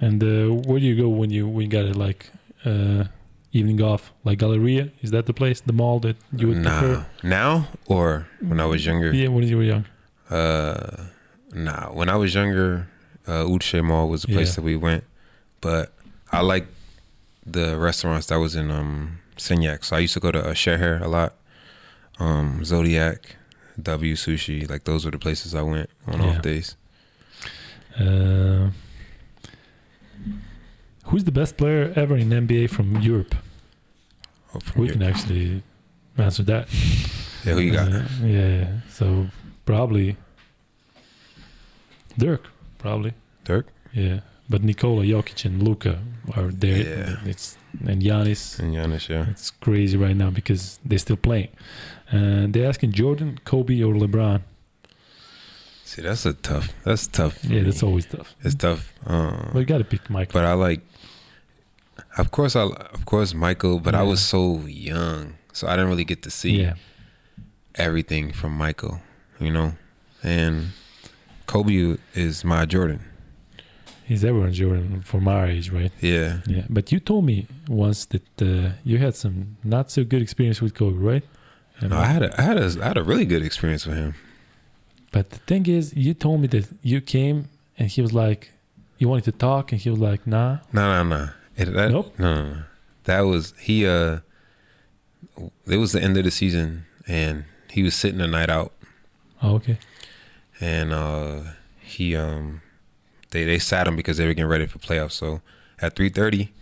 [0.00, 2.30] And uh, where do you go when you when you got it like
[2.66, 3.04] uh,
[3.52, 4.12] evening off?
[4.24, 4.90] Like Galleria?
[5.02, 6.80] Is that the place, the mall that you would nah.
[6.80, 7.06] prefer?
[7.22, 9.12] Now or when I was younger?
[9.14, 9.84] Yeah, when you were young.
[10.30, 11.04] Uh,
[11.52, 11.92] nah.
[11.92, 12.88] When I was younger,
[13.26, 14.54] uh, Ušće Mall was the place Yeah.
[14.56, 15.04] that we went.
[15.60, 15.92] But
[16.32, 16.66] I like
[17.46, 19.84] the restaurants that was in um Senjak.
[19.84, 21.32] So I used to go to uh, Sheher a lot.
[22.18, 23.36] Um, Zodiac,
[23.82, 24.68] W Sushi.
[24.68, 26.28] Like those were the places I went on Yeah.
[26.28, 26.76] off days.
[27.98, 28.70] Uh,
[31.06, 33.34] who's the best player ever in NBA from Europe?
[34.54, 35.62] Oh, from We your- can actually
[36.18, 36.68] answer that.
[37.44, 37.92] yeah, who you got?
[37.92, 38.80] Uh, yeah.
[38.90, 39.26] So
[39.64, 40.16] probably
[42.18, 42.48] Dirk.
[42.78, 43.12] Probably.
[43.44, 44.20] Dirk Yeah.
[44.48, 45.98] But Nikola Jokic and Luka
[46.36, 46.78] are there.
[46.78, 47.16] Yeah.
[47.30, 48.58] It's and Giannis.
[48.60, 49.08] and Giannis.
[49.08, 49.26] Yeah.
[49.30, 51.48] It's crazy right now because they're still playing.
[52.10, 54.42] And they're asking Jordan, Kobe, or LeBron.
[55.84, 56.72] See, that's a tough.
[56.84, 57.44] That's tough.
[57.44, 58.34] Yeah, that's always tough.
[58.42, 58.92] It's tough.
[59.04, 60.32] Um, But you got to pick Michael.
[60.40, 60.80] but I like.
[62.18, 66.04] Of course, I of course Michael, but I was so young, so I didn't really
[66.04, 66.74] get to see yeah,
[67.74, 69.00] everything from Michael,
[69.38, 69.74] you know.
[70.22, 70.68] And
[71.46, 73.00] Kobe is my Jordan.
[74.04, 75.92] he's everyone's Jordan for my age, right?
[76.00, 76.64] Yeah, Yeah.
[76.70, 80.74] But you told me once that uh, you had some not so good experience with
[80.74, 81.24] Kobe, right?
[81.80, 83.96] And no, I had a I had a I had a really good experience with
[83.96, 84.14] him.
[85.12, 87.48] But the thing is, you told me that you came
[87.78, 88.50] and he was like,
[88.98, 90.58] you wanted to talk, and he was like, nah.
[90.72, 91.28] No, no, no.
[91.56, 92.14] It, that, Nope.
[92.18, 92.62] No, no, no.
[93.04, 93.86] That was he.
[93.86, 94.18] Uh,
[95.66, 98.72] it was the end of the season, and he was sitting the night out,
[99.42, 99.78] Oh, okay.
[100.60, 101.40] and uh,
[101.80, 102.62] he um,
[103.30, 105.12] they they sat him because they were getting ready for playoffs.
[105.12, 105.40] So
[105.80, 106.52] at three thirty,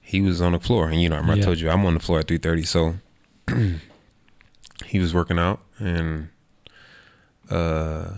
[0.00, 1.32] he was on the floor, and you know, I Yeah.
[1.34, 2.62] I told you I'm on the floor at three thirty.
[2.64, 2.94] So
[4.86, 6.28] he was working out, and
[7.50, 8.14] uh,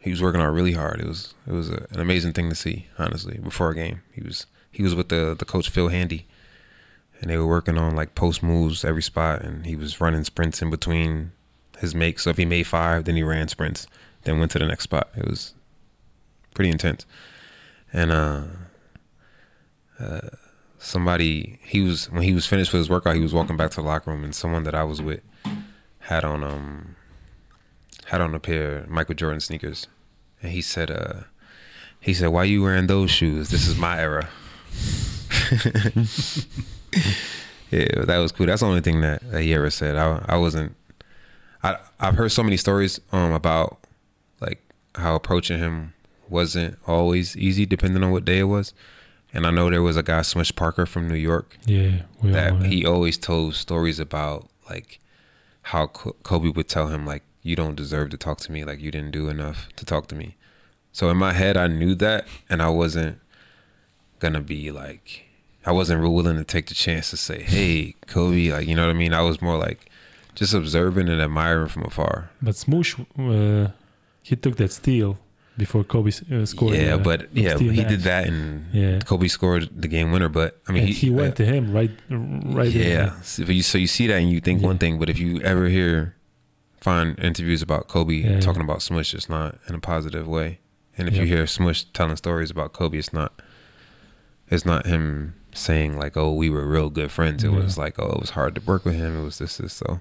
[0.00, 1.00] he was working out really hard.
[1.00, 2.86] It was it was a, an amazing thing to see.
[2.98, 6.26] Honestly, before a game, he was he was with the the coach Phil Handy,
[7.20, 10.62] and they were working on like post moves every spot, and he was running sprints
[10.62, 11.32] in between
[11.78, 12.24] his makes.
[12.24, 13.86] So if he made five, then he ran sprints,
[14.24, 15.10] then went to the next spot.
[15.16, 15.54] It was
[16.54, 17.06] pretty intense,
[17.92, 18.42] and uh,
[19.98, 20.28] uh,
[20.78, 23.76] somebody he was when he was finished with his workout, he was walking back to
[23.76, 25.20] the locker room, and someone that I was with
[26.00, 26.96] had on um
[28.06, 29.86] had on a pair of Michael Jordan sneakers,
[30.42, 31.20] and he said, uh,
[32.00, 33.50] he said, "Why you wearing those shoes?
[33.50, 34.28] This is my era."
[37.70, 38.46] yeah, that was cool.
[38.46, 39.96] That's the only thing that, that he ever said.
[39.96, 40.74] I I wasn't.
[41.62, 43.78] I I've heard so many stories um about
[44.40, 44.60] like
[44.94, 45.94] how approaching him
[46.28, 48.72] wasn't always easy depending on what day it was.
[49.32, 52.66] And I know there was a guy Smush Parker from New York Yeah, we that
[52.66, 55.00] he always told stories about like
[55.62, 58.64] how Kobe would tell him like you don't deserve to talk to me.
[58.64, 60.36] Like you didn't do enough to talk to me.
[60.92, 63.20] So in my head, I knew that, and I wasn't
[64.20, 65.24] gonna be like,
[65.66, 68.86] I wasn't real willing to take the chance to say, "Hey, Kobe," like you know
[68.86, 69.12] what I mean.
[69.12, 69.90] I was more like
[70.34, 72.30] just observing and admiring from afar.
[72.40, 73.68] But Smush, uh,
[74.22, 75.18] he took that steal
[75.58, 76.76] before Kobe uh, scored.
[76.76, 77.88] Yeah, uh, but yeah, he match.
[77.88, 79.00] did that, and Yeah.
[79.00, 80.28] Kobe scored the game winner.
[80.28, 82.70] But I mean, and he, went to him right, right.
[82.72, 83.20] yeah.
[83.22, 84.68] So you, so you see that and you think Yeah.
[84.68, 86.14] one thing, but if you ever hear
[86.80, 90.60] find interviews about Kobe Yeah, talking about Smush, it's not in a positive way.
[90.96, 93.40] And if you hear Smush telling stories about Kobe, it's not
[94.50, 97.58] it's not him saying like, "Oh, we were real good friends." It Yeah.
[97.58, 99.72] was like, "Oh, it was hard to work with him." It was this, this.
[99.72, 100.00] So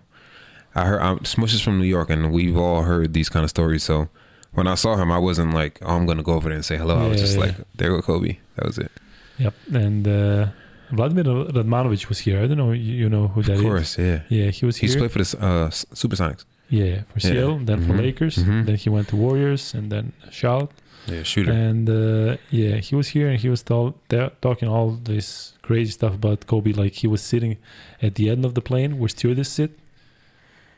[0.75, 3.49] I heard um, Smush is from New York, and we've all heard these kind of
[3.49, 3.83] stories.
[3.83, 4.09] So
[4.53, 6.77] when I saw him, I wasn't like, "Oh, I'm gonna go over there and say
[6.77, 7.45] hello." I was just yeah.
[7.45, 8.91] like, "There go Kobe." That was it.
[9.37, 9.53] Yep.
[9.73, 10.47] And uh,
[10.91, 12.41] Vladimir Radmanovic was here.
[12.43, 12.71] I don't know.
[12.71, 13.59] You, you know who that is?
[13.59, 13.69] of is?
[13.71, 14.19] course, yeah.
[14.29, 14.99] Yeah, he was He's here.
[15.01, 16.43] played for the uh, Supersonics.
[16.69, 17.31] yeah, for Yeah.
[17.31, 17.97] Seattle, then for Mhm.
[17.99, 18.65] Lakers, Mhm.
[18.65, 20.71] then he went to Warriors, and then Charlotte.
[21.11, 21.51] Yeah, shooter.
[21.51, 25.91] And uh, yeah, he was here and he was tell, ta- talking all this crazy
[25.91, 26.71] stuff about Kobe.
[26.73, 27.57] Like he was sitting
[28.01, 29.71] at the end of the plane where stewardess sit,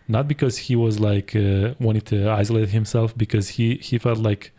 [0.07, 4.51] not because he was like uh, wanting to isolate himself, because he he felt like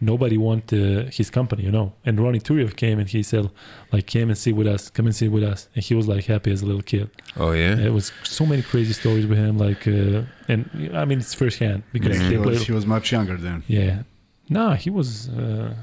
[0.00, 1.92] nobody wanted his company, you know.
[2.04, 3.50] And Ronny Turiaf came and he said,
[3.92, 6.26] like, came and sit with us, come and sit with us, and he was like
[6.26, 7.10] happy as a little kid.
[7.36, 7.76] oh yeah.
[7.76, 11.82] It was so many crazy stories with him, like, uh, and I mean it's firsthand
[11.92, 12.16] because.
[12.18, 12.66] He was, played.
[12.66, 13.64] he was much younger then.
[13.66, 14.02] Yeah,
[14.50, 15.28] nah, he was.
[15.28, 15.74] Uh,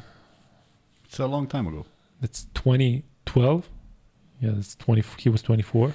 [1.06, 1.86] It's a long time ago.
[2.22, 3.70] That's 2012.
[4.42, 5.04] Yeah, that's 20.
[5.18, 5.94] He was 24.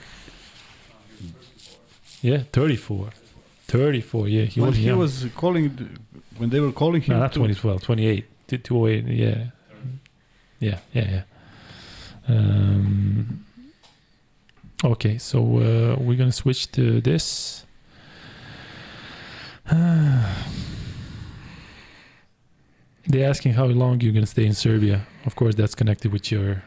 [2.22, 3.10] Yeah, 34.
[3.66, 4.28] 34.
[4.28, 4.98] Yeah, he when was he young.
[4.98, 5.98] was calling,
[6.38, 7.82] when they were calling him, no, not 2012.
[7.82, 8.24] 28.
[8.48, 9.06] T- 208.
[9.16, 9.46] Yeah.
[10.58, 10.78] Yeah.
[10.92, 11.10] Yeah.
[11.10, 11.22] Yeah.
[12.28, 13.44] Um,
[14.84, 17.64] okay, so uh, we're gonna switch to this.
[23.06, 25.06] They're asking how long you're gonna stay in Serbia.
[25.26, 26.62] Of course, that's connected with your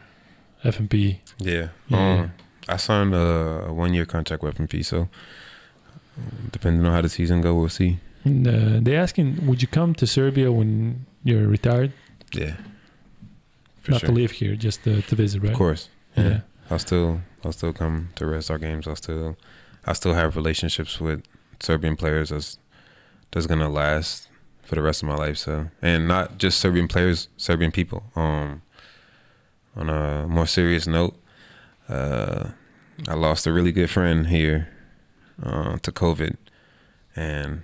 [0.64, 1.18] FMP.
[1.38, 1.68] Yeah.
[1.88, 2.20] Yeah.
[2.20, 2.32] Um,
[2.68, 5.08] I signed a, a one year contract with FMP, so
[6.50, 7.98] depending on how the season go, we'll see.
[8.24, 11.92] And, uh, they're asking, would you come to Serbia when you're retired?
[12.32, 12.56] Yeah.
[13.82, 14.08] For Not sure.
[14.08, 15.52] to live here, just to, to visit, right?
[15.52, 15.90] Of course.
[16.16, 16.24] Yeah.
[16.24, 16.40] Yeah.
[16.70, 18.88] I'll still I'll still come to Red Star games.
[18.88, 19.36] I'll still
[19.86, 21.22] I still have relationships with
[21.60, 22.58] Serbian players that's
[23.30, 24.23] that's gonna last
[24.66, 25.38] for the rest of my life.
[25.38, 28.04] So and not just Serbian players, Serbian people.
[28.16, 28.62] Um
[29.76, 31.14] on a more serious note,
[31.88, 32.50] uh
[33.08, 34.68] I lost a really good friend here
[35.42, 36.36] uh, to COVID
[37.16, 37.62] and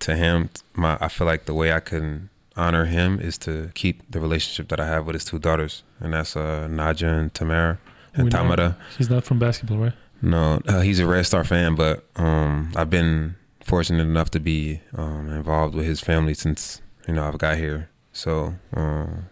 [0.00, 4.02] to him my I feel like the way I can honor him is to keep
[4.10, 7.78] the relationship that I have with his two daughters and that's uh Naja and Tamara
[8.14, 8.76] and We know- Tamara.
[8.98, 9.92] He's not from basketball, right?
[10.20, 13.34] No, uh, he's a Red Star fan, but um, I've been
[13.64, 17.88] fortunate enough to be um, involved with his family since you know I've got here.
[18.12, 19.26] So um,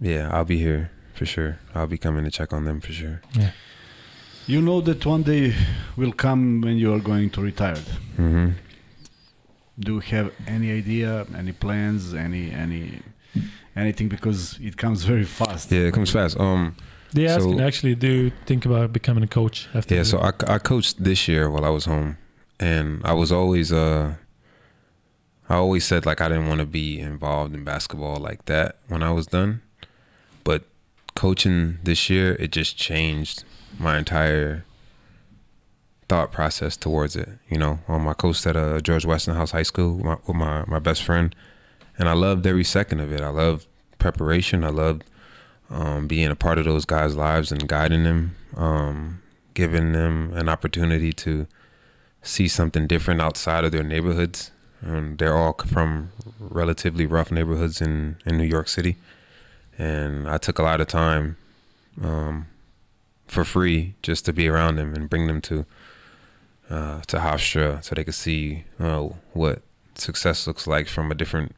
[0.00, 1.58] yeah, I'll be here for sure.
[1.74, 3.20] I'll be coming to check on them for sure.
[4.46, 5.54] You know that one day
[5.96, 7.82] will come when you are going to retire.
[8.16, 8.50] hmm
[9.78, 13.00] Do you have any idea, any plans, any any
[13.74, 14.08] anything?
[14.08, 15.72] Because it comes very fast.
[15.72, 16.38] Yeah, it comes fast.
[16.38, 16.76] Um,
[17.14, 19.94] They So- asking actually, do you think about becoming a coach after?
[19.94, 22.18] Yeah, so I, I coached this year while I was home,
[22.58, 24.14] and I was always uh,
[25.48, 29.02] I always said like I didn't want to be involved in basketball like that when
[29.02, 29.62] I was done,
[30.42, 30.64] but
[31.14, 33.44] coaching this year it just changed
[33.78, 34.64] my entire
[36.08, 37.28] thought process towards it.
[37.48, 40.64] You know, um, I coached at uh, George Westinghouse High School with my, with my
[40.66, 41.34] my best friend,
[41.96, 43.20] and I loved every second of it.
[43.20, 43.66] I loved
[44.00, 44.64] preparation.
[44.64, 45.04] I loved
[45.74, 49.20] um, being a part of those guys' lives and guiding them, um,
[49.54, 51.46] giving them an opportunity to
[52.22, 54.52] see something different outside of their neighborhoods.
[54.86, 58.96] Um, they're all from relatively rough neighborhoods in, in New York City.
[59.76, 61.36] And I took a lot of time
[62.00, 62.46] um,
[63.26, 65.66] for free just to be around them and bring them to
[66.70, 69.60] uh, to Hofstra so they could see uh, what
[69.96, 71.54] success looks like from a different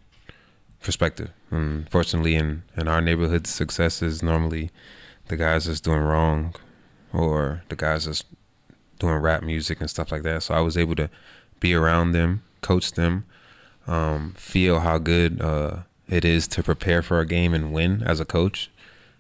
[0.82, 1.30] perspective.
[1.57, 4.70] Unfortunately, in, in our neighborhood, success is normally
[5.28, 6.55] the guys that's doing wrong
[7.12, 8.24] or the guys that's
[8.99, 10.43] doing rap music and stuff like that.
[10.43, 11.11] So I was able to
[11.61, 13.24] be around them, coach them,
[13.87, 15.78] um, feel how good uh,
[16.09, 18.70] it is to prepare for a game and win as a coach.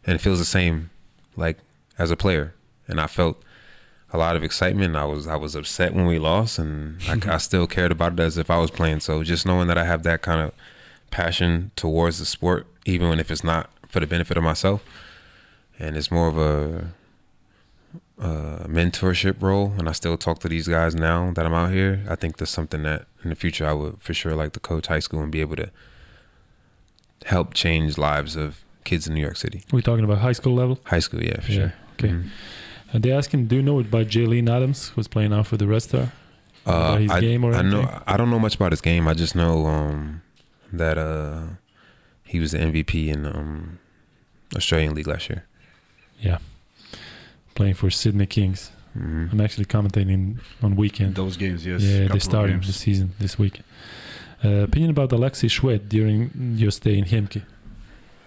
[0.06, 0.90] And it feels the same
[1.36, 1.58] like
[1.98, 2.54] as a player.
[2.88, 3.42] And I felt
[4.12, 4.96] a lot of excitement.
[4.96, 8.20] I was I was upset when we lost, and I, I still cared about it
[8.20, 9.00] as if I was playing.
[9.00, 10.52] So just knowing that I have that kind of
[11.20, 14.80] passion towards the sport, even if it's not for the benefit of myself,
[15.78, 16.92] and it's more of a
[18.20, 22.04] uh, mentorship role, and I still talk to these guys now that I'm out here.
[22.08, 24.86] I think that's something that in the future I would for sure like to coach
[24.88, 25.70] high school and be able to
[27.24, 29.62] help change lives of kids in New York City.
[29.72, 30.78] We're talking about high school level.
[30.84, 31.58] High school, yeah, for Yeah.
[31.58, 31.72] sure.
[31.94, 32.08] Okay.
[32.08, 32.28] Mhm.
[32.92, 35.66] And they ask him, "Do you know about Jalen Adams, who's playing now for the
[35.66, 36.06] Red Star?
[36.66, 37.82] Uh, About his I, game or I know?
[38.06, 39.08] I don't know much about his game.
[39.08, 40.22] I just know um,
[40.72, 41.42] that uh,
[42.24, 43.78] he was the MVP in um,
[44.54, 45.44] Australian League last year.
[46.20, 46.38] Yeah,
[47.54, 48.70] playing for Sydney Kings.
[48.94, 51.14] hmm I'm actually commentating on weekend.
[51.14, 51.82] Those games, yes.
[51.82, 53.60] yeah, they're of the season this week.
[54.44, 57.42] Uh, opinion about Alexey Shved during your stay in Khimki?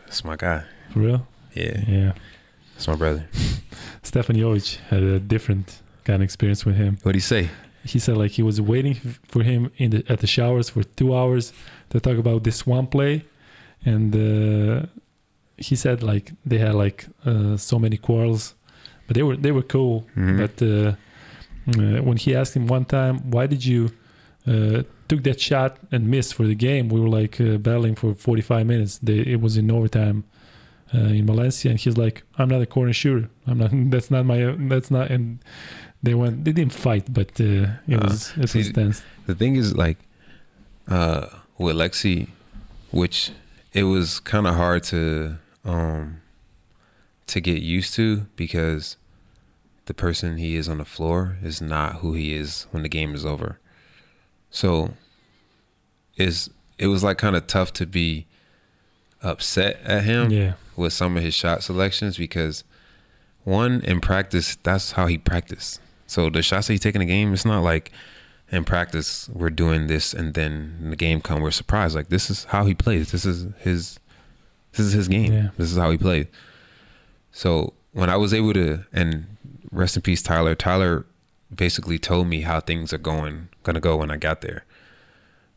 [0.06, 0.64] That's my guy.
[0.92, 1.28] For real?
[1.54, 2.14] Yeah, Yeah.
[2.74, 3.28] that's my brother.
[4.04, 6.98] Stefan Jovic had a different kind of experience with him.
[7.04, 7.50] What'd he say?
[7.86, 8.96] He said like he was waiting
[9.28, 11.54] for him in the at the showers for two hours
[11.90, 13.26] to talk about this one play,
[13.86, 14.86] and uh,
[15.58, 18.56] he said like they had like uh, so many quarrels,
[19.08, 20.06] but they were they were cool.
[20.16, 20.38] Mhm.
[20.38, 20.96] But uh,
[21.78, 23.92] uh, when he asked him one time, why did you
[24.48, 26.90] uh, took that shot and missed for the game?
[26.90, 29.00] We were like uh, battling for 45 minutes.
[29.00, 30.24] They, it was in overtime
[30.94, 33.30] uh, in Valencia, and he's like, "I'm not a corner shooter.
[33.48, 33.72] I'm not.
[33.92, 34.56] That's not my.
[34.58, 35.40] That's not." And
[36.02, 36.46] they went.
[36.46, 39.04] They didn't fight, but uh, it was it see, was tense.
[39.28, 39.98] The thing is, like,
[40.88, 41.28] uh,
[41.60, 42.30] with Lexi,
[42.90, 43.32] which
[43.74, 46.22] it was kind of hard to um
[47.28, 48.98] to get used to because
[49.86, 53.14] the person he is on the floor is not who he is when the game
[53.14, 53.60] is over.
[54.52, 54.94] So,
[56.18, 56.50] is
[56.80, 58.26] it was like kind of tough to be
[59.22, 62.64] upset at him Yeah, with some of his shot selections because
[63.44, 65.82] one in practice that's how he practiced.
[66.08, 67.92] So the shots that he take in the game, it's not like
[68.52, 71.96] in practice we're doing this and then the game come we're surprised.
[71.96, 73.12] Like this is how he plays.
[73.12, 74.00] This is his
[74.72, 75.34] this is his game.
[75.34, 75.50] Yeah.
[75.58, 76.28] This is how he plays.
[77.32, 79.38] So when I was able to and
[79.72, 81.06] rest in peace Tyler, Tyler
[81.54, 84.66] basically told me how things are going gonna go when I got there.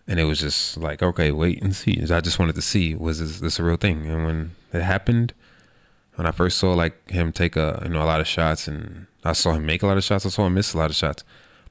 [0.06, 2.02] And it was just like, okay, wait and see.
[2.10, 4.06] I just wanted to see was this, this a real thing?
[4.06, 5.32] And when it happened,
[6.16, 9.06] when I first saw like him take a you know a lot of shots, and
[9.24, 10.96] I saw him make a lot of shots, I saw him miss a lot of
[10.96, 11.24] shots.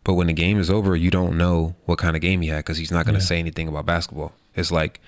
[0.03, 2.57] But when the game is over, you don't know what kind of game he had
[2.57, 3.26] because he's not going to Yeah.
[3.28, 4.34] say anything about basketball.
[4.56, 4.99] It's like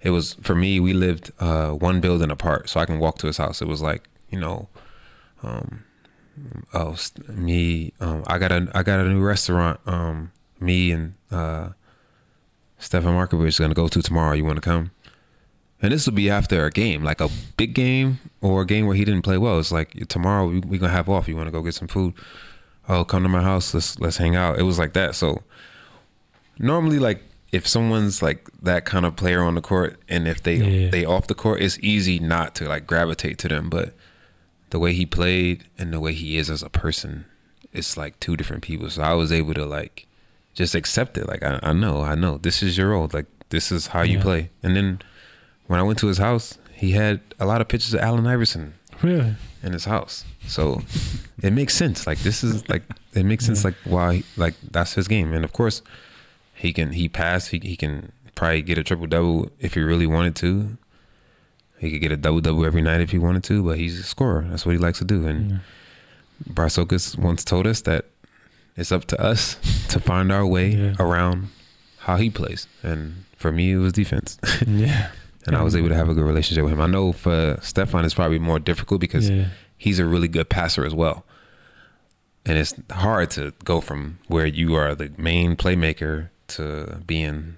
[0.00, 0.78] it was for me.
[0.80, 3.60] We lived uh, one building apart, so I can walk to his house.
[3.60, 4.68] It was like you know,
[5.42, 5.82] um,
[6.72, 9.80] oh st- me, um, I got a I got a new restaurant.
[9.86, 10.30] Um,
[10.60, 11.70] me and uh,
[12.78, 14.34] Stefan Markovic is gonna go to tomorrow.
[14.34, 14.92] You want to come?
[15.82, 18.94] And this will be after a game, like a big game or a game where
[18.96, 19.58] he didn't play well.
[19.58, 21.26] It's like tomorrow we we gonna have off.
[21.28, 22.14] You want to go get some food?
[22.92, 23.72] Oh, come to my house.
[23.74, 24.58] Let's let's hang out.
[24.58, 25.14] It was like that.
[25.14, 25.42] So
[26.58, 27.22] normally, like
[27.52, 30.90] if someone's like that kind of player on the court, and if they Yeah.
[30.90, 33.70] they off the court, it's easy not to like gravitate to them.
[33.70, 33.94] But
[34.70, 37.24] the way he played and the way he is as a person,
[37.72, 38.90] it's like two different people.
[38.90, 40.06] So I was able to like
[40.54, 41.26] just accept it.
[41.28, 43.08] Like I, I know, I know this is your role.
[43.12, 44.50] Like this is how you play.
[44.62, 45.00] And then
[45.66, 48.74] when I went to his house, he had a lot of pictures of Allen Iverson
[49.02, 49.34] really.
[49.62, 50.24] In his house.
[50.46, 50.82] So
[51.42, 52.06] it makes sense.
[52.06, 52.82] Like this is like
[53.14, 53.64] it makes sense.
[53.64, 55.32] Like why like that's his game.
[55.34, 55.82] And of course,
[56.54, 57.48] he can he pass.
[57.48, 60.78] He he can probably get a triple double if he really wanted to.
[61.78, 63.62] He could get a double double every night if he wanted to.
[63.62, 64.46] But he's a scorer.
[64.48, 65.26] That's what he likes to do.
[65.26, 65.58] And Yeah.
[66.54, 68.06] Bartzokas once told us that
[68.76, 69.56] it's up to us
[69.88, 70.94] to find our way Yeah.
[70.98, 71.48] around
[71.98, 72.66] how he plays.
[72.82, 74.38] And for me, it was defense.
[74.66, 75.10] yeah.
[75.46, 76.80] And I was able to have a good relationship with him.
[76.80, 79.46] I know for Stefan, it's probably more difficult because yeah.
[79.78, 81.24] he's a really good passer as well.
[82.44, 87.56] And it's hard to go from where you are the main playmaker to being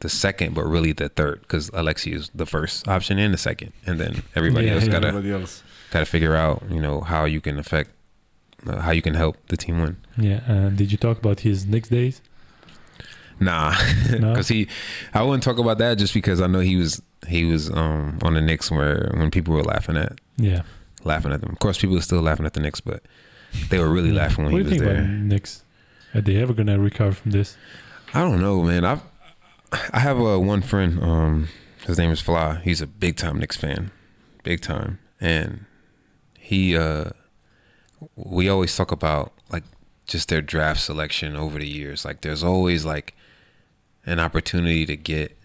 [0.00, 3.72] the second, but really the third, because Alexi is the first option and the second,
[3.84, 4.92] and then everybody Yeah, else yeah.
[4.92, 5.62] gotta Everybody else.
[5.90, 7.90] gotta figure out, you know, how you can affect,
[8.66, 9.96] uh, how you can help the team win.
[10.16, 10.40] Yeah.
[10.48, 12.20] Uh, did you talk about his Knicks days?
[13.40, 13.74] Nah,
[14.10, 14.30] No?
[14.32, 14.68] because he,
[15.14, 18.34] I wouldn't talk about that just because I know he was he was um on
[18.34, 20.62] the Knicks where when people were laughing at Yeah.
[21.04, 21.50] laughing at them.
[21.52, 23.02] Of course, people are still laughing at the Knicks, but
[23.70, 25.04] they were really laughing when what he do was think there.
[25.04, 25.62] about Knicks?
[26.14, 27.56] Are they ever gonna recover from this?
[28.14, 28.84] I don't know, man.
[28.84, 29.00] I
[29.92, 30.98] I have a one friend.
[31.02, 31.48] Um,
[31.86, 32.60] his name is Fly.
[32.64, 33.90] He's a big time Knicks fan,
[34.42, 35.64] big time, and
[36.38, 37.10] he uh,
[38.16, 39.64] we always talk about like
[40.06, 42.04] just their draft selection over the years.
[42.04, 43.14] Like, there's always like
[44.08, 45.36] an opportunity to get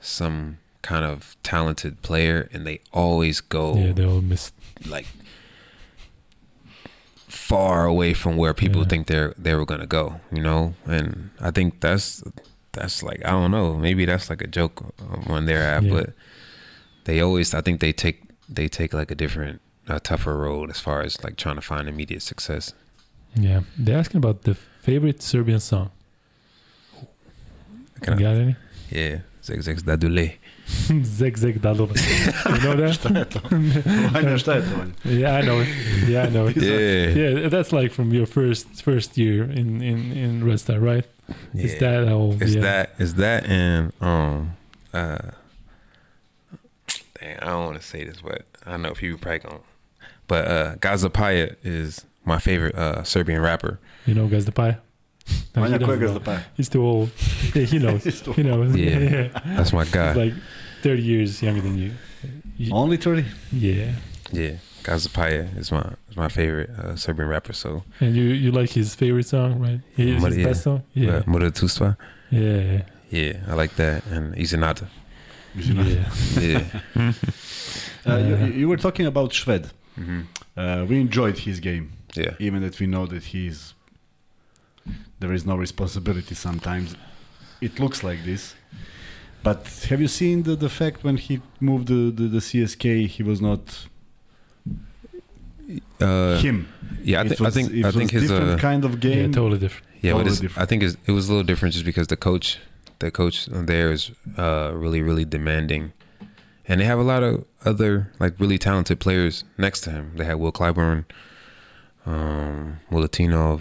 [0.00, 4.54] some kind of talented player, and they always go Yeah, they all missed.
[4.86, 5.06] like
[7.28, 8.88] far away from where people Yeah.
[8.88, 10.74] think they're they were gonna go, you know.
[10.86, 12.22] And I think that's
[12.72, 14.94] that's like I don't know, maybe that's like a joke
[15.26, 15.92] on their app, Yeah.
[15.92, 16.10] but
[17.04, 20.78] they always I think they take they take like a different a tougher road as
[20.80, 22.72] far as like trying to find immediate success.
[23.34, 25.90] Yeah, they're asking about the favorite Serbian song.
[28.02, 28.56] Can you I- got any?
[28.90, 30.32] Yeah, Zeg Zeg Dadule.
[31.18, 31.94] Zeg Zeg Dadova.
[31.94, 32.98] you know that?
[34.12, 35.08] Vanja, šta je to?
[35.08, 35.68] Yeah, I know it.
[36.08, 36.56] Yeah, I know it.
[36.56, 41.04] Yeah, Yeah, that's like from your first first year in in in Red Star, right?
[41.54, 41.78] Is yeah.
[41.80, 42.36] that how?
[42.40, 42.62] It's yeah.
[42.62, 42.90] that.
[42.98, 44.52] It's that, and um,
[44.92, 45.18] uh,
[47.20, 49.62] dang, I don't want to say this, but I know people probably going
[50.26, 53.78] But uh, Gazda Paja is my favorite uh, Serbian rapper.
[54.06, 54.76] You know, Gaz the Pie.
[55.54, 57.10] No, he Vanja, ko je doesn't He's too old.
[57.54, 58.04] Yeah, he knows.
[58.04, 58.74] He's too he knows.
[58.76, 59.28] Yeah.
[59.56, 60.08] That's my guy.
[60.08, 60.34] He's like
[60.82, 61.92] 30 years younger than you.
[62.56, 63.24] You- Only 30?
[63.52, 63.92] Yeah.
[64.32, 67.52] yeah, Gazda Paja is my is my favorite uh, Serbian rapper.
[67.52, 69.80] So And you you like his favorite song, right?
[69.96, 70.46] His, Mud- his yeah.
[70.46, 70.82] best song?
[70.94, 71.10] Yeah.
[71.18, 71.96] uh, Muda Tuspa.
[72.30, 72.82] Yeah.
[73.10, 74.86] Yeah, I like that, and Isanata.
[75.54, 76.08] Yeah.
[76.40, 77.12] Yeah.
[78.06, 79.70] Uh, you, you were talking about Shved.
[79.96, 80.20] hmm
[80.56, 82.34] Uh, we enjoyed his game, Yeah.
[82.38, 83.74] even that we know that he's
[85.22, 86.88] there is no responsibility sometimes.
[87.66, 88.42] It looks like this.
[89.46, 92.84] But have you seen the, the fact when he moved the, the, the CSK,
[93.16, 93.62] he was not
[96.00, 96.68] Uh, him.
[97.02, 98.92] yeah, I, It th- I think it I was think his different uh, kind of
[98.94, 99.32] Yeah, game.
[99.32, 99.86] totally different.
[100.00, 100.62] Yeah, but Totally it's, different.
[100.64, 102.58] I think it's, it was a little different just because the coach,
[102.98, 105.92] the coach there is uh, really, really demanding,
[106.68, 110.12] and they have a lot of other like really talented players next to him.
[110.16, 111.04] They had Will Clyburn,
[112.06, 113.60] um, Milutinov.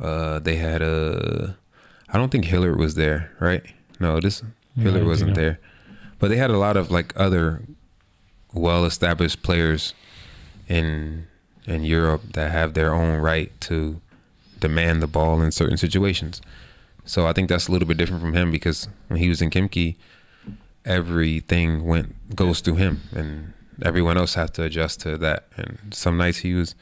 [0.00, 1.56] Uh, they had a.
[2.08, 3.62] I don't think Hilliard was there, right?
[4.00, 4.42] No, this
[4.76, 5.60] Yeah, Hilliard wasn't there,
[6.18, 7.62] but they had a lot of like other
[8.52, 9.94] well-established players
[10.68, 11.26] in
[11.66, 14.00] in Europe that have their own right to
[14.58, 16.40] demand the ball in certain situations.
[17.04, 19.50] So I think that's a little bit different from him because when he was in
[19.50, 19.96] Khimki,
[20.84, 25.44] everything went goes through him, and everyone else has to adjust to that.
[25.56, 26.74] And some nights he was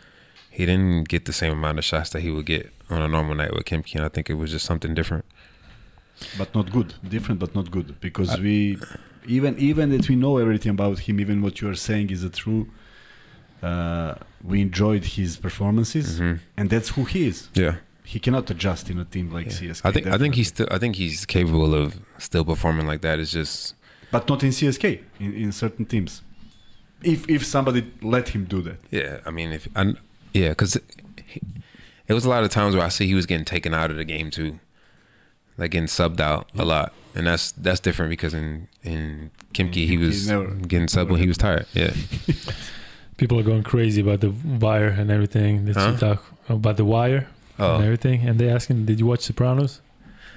[0.59, 3.35] he didn't get the same amount of shots that he would get on a normal
[3.43, 5.25] night with Khimki, and I think it was just something different.
[6.41, 6.89] but not good.
[7.17, 7.89] Different but not good.
[8.07, 8.55] Because we
[9.37, 12.33] even even that we know everything about him even what you are saying is a
[12.43, 12.63] true
[13.69, 14.15] uh,
[14.51, 17.39] we enjoyed his performances hmm and that's who he is.
[17.65, 17.75] Yeah,
[18.13, 19.59] he cannot adjust in a team like Yeah.
[19.59, 21.89] CSK I think I think he's still I think he's capable of
[22.29, 23.15] still performing like that.
[23.23, 23.75] It's just
[24.15, 24.85] but not in CSK
[25.25, 26.13] in, in certain teams.
[27.15, 27.81] If if somebody
[28.17, 28.79] let him do that.
[28.91, 29.83] Yeah, I mean, if I,
[30.39, 33.75] yeah, because it was a lot of times where I see he was getting taken
[33.75, 34.61] out of the game too,
[35.57, 39.97] like getting subbed out a lot, and that's that's different because in in Khimki he
[39.97, 41.67] was never- getting subbed when he was tired.
[41.75, 41.93] Yeah,
[43.17, 45.67] People are going crazy about the wire and everything.
[45.67, 45.97] Huh?
[45.97, 47.27] talk about the wire
[47.59, 48.27] and oh, everything.
[48.27, 49.81] And they asking, did you watch Sopranos?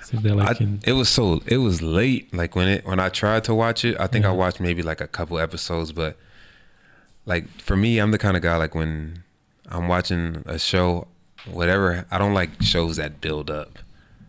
[0.03, 2.33] So they're I, in, it was so it was late.
[2.33, 4.99] Like when it when I tried to watch it, I think I watched maybe like
[4.99, 6.17] a couple episodes, but
[7.27, 9.23] like for me, I'm the kind of guy like when
[9.71, 11.07] I'm watching a show,
[11.49, 12.05] whatever.
[12.11, 13.79] I don't like shows that build up.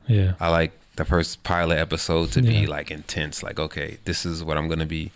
[0.06, 0.34] yeah.
[0.40, 2.60] I like the first pilot episode to Yeah.
[2.60, 3.42] be like intense.
[3.42, 5.10] Like, okay, this is what I'm gonna be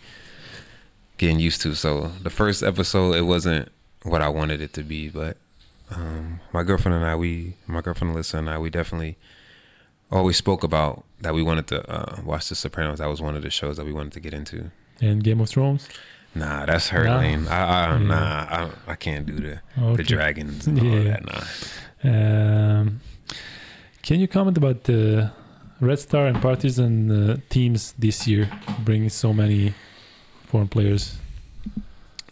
[1.17, 1.75] getting used to.
[1.75, 3.69] So the first episode, it wasn't
[4.03, 5.37] what I wanted it to be, but
[5.91, 9.17] um, my girlfriend and I, we, my girlfriend Alyssa and I, we definitely
[10.11, 12.99] always spoke about that we wanted to uh, watch The Sopranos.
[12.99, 14.71] That was one of the shows that we wanted to get into.
[15.01, 15.87] And Game of Thrones?
[16.39, 17.17] Nah, that's her Nah.
[17.19, 17.47] lane.
[17.47, 18.07] I, I Yeah.
[18.07, 19.61] nah, I, I can't do the
[19.95, 21.23] the dragons and all that.
[21.25, 21.43] Nah.
[22.11, 23.01] Um,
[24.03, 25.31] can you comment about the
[25.81, 28.49] Red Star and Partizan uh, teams this year,
[28.85, 29.73] bringing so many
[30.45, 31.17] foreign players?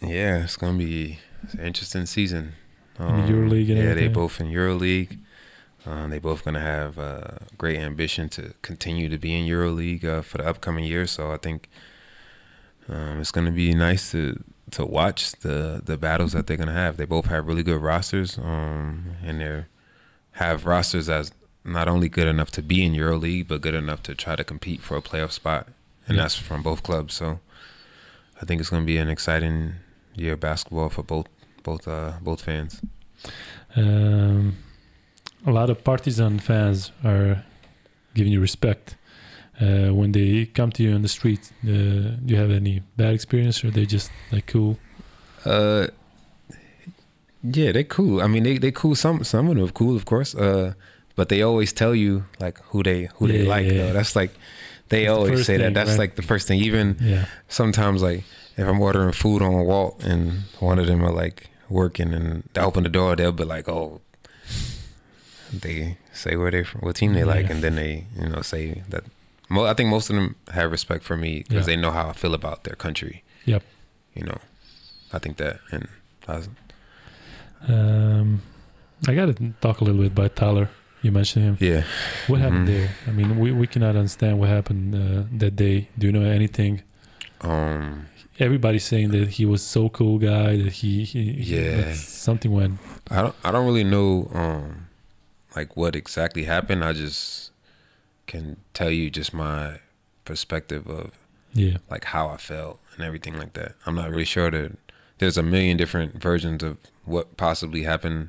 [0.00, 2.52] Yeah, it's gonna be it's an interesting season.
[2.98, 5.18] In the EuroLeague and yeah, they both in EuroLeague.
[5.84, 10.22] Um, they both gonna have uh, great ambition to continue to be in EuroLeague uh,
[10.22, 11.06] for the upcoming year.
[11.06, 11.68] So I think
[12.88, 14.42] um, it's gonna be nice to
[14.72, 16.96] to watch the the battles that they're gonna have.
[16.96, 19.64] They both have really good rosters, um, and they
[20.32, 21.30] have rosters that's
[21.64, 24.80] not only good enough to be in EuroLeague, but good enough to try to compete
[24.80, 25.66] for a playoff spot,
[26.06, 26.22] and Yeah.
[26.22, 27.14] that's from both clubs.
[27.14, 27.40] So
[28.40, 29.74] I think it's gonna be an exciting
[30.14, 31.26] year of basketball for both
[31.62, 32.80] both uh, both fans.
[33.74, 34.56] Um,
[35.46, 37.44] a lot of Partizan fans are
[38.14, 38.96] giving you respect
[39.60, 41.50] uh, when they come to you on the street.
[41.64, 44.78] Uh, do you have any bad experience, or they just like cool?
[45.44, 45.86] Uh,
[47.42, 48.20] yeah, they're cool.
[48.20, 48.94] I mean, they they cool.
[48.94, 50.34] Some some of them are cool, of course.
[50.34, 50.74] Uh,
[51.14, 53.66] but they always tell you like who they who they like.
[53.66, 53.72] yeah.
[53.86, 53.92] Though.
[53.94, 54.32] That's like
[54.88, 55.74] they That's always say that.
[55.74, 55.98] That's right?
[55.98, 56.60] like the first thing.
[56.60, 58.24] Even Yeah, sometimes like
[58.56, 62.60] if I'm ordering food on Wolt and one of them are like working and they
[62.60, 64.00] open the door, they'll be like, oh.
[65.52, 67.52] They say where they from, what team they like, Yeah.
[67.52, 69.04] and then they you know say that.
[69.48, 71.76] Mo- I think most of them have respect for me because Yeah.
[71.76, 73.22] they know how I feel about their country.
[73.44, 73.62] Yep.
[74.14, 74.38] You know,
[75.12, 75.86] I think that, and
[76.28, 76.42] I,
[77.68, 78.42] Um,
[79.06, 80.70] I got to talk a little bit about Tyler.
[81.02, 81.56] You mentioned him.
[81.60, 81.84] yeah.
[82.26, 82.72] What happened Mhm.
[82.72, 82.90] there?
[83.06, 85.88] I mean, we, we cannot understand what happened uh, that day.
[85.98, 86.82] Do you know anything?
[87.42, 88.06] Um.
[88.38, 91.76] Everybody's saying that he was so cool guy that he, he he- Yeah.
[91.76, 92.78] that something went.
[93.10, 93.34] I don't.
[93.44, 94.28] I don't really know.
[94.34, 94.88] Um.
[95.54, 96.82] Like what exactly happened.
[96.84, 97.45] I just
[98.26, 99.80] can tell you just my
[100.24, 101.12] perspective of
[101.52, 103.74] Yeah, like how I felt and everything like that.
[103.86, 104.76] I'm not really sure that
[105.18, 108.28] there's a million different versions of what possibly happened,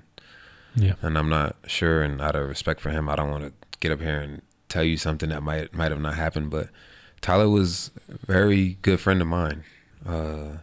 [0.76, 2.02] yeah, and I'm not sure.
[2.02, 4.84] And out of respect for him, I don't want to get up here and tell
[4.84, 6.52] you something that might might have not happened.
[6.52, 6.70] But
[7.22, 9.64] Tyler was a very good friend of mine.
[10.06, 10.58] Uh,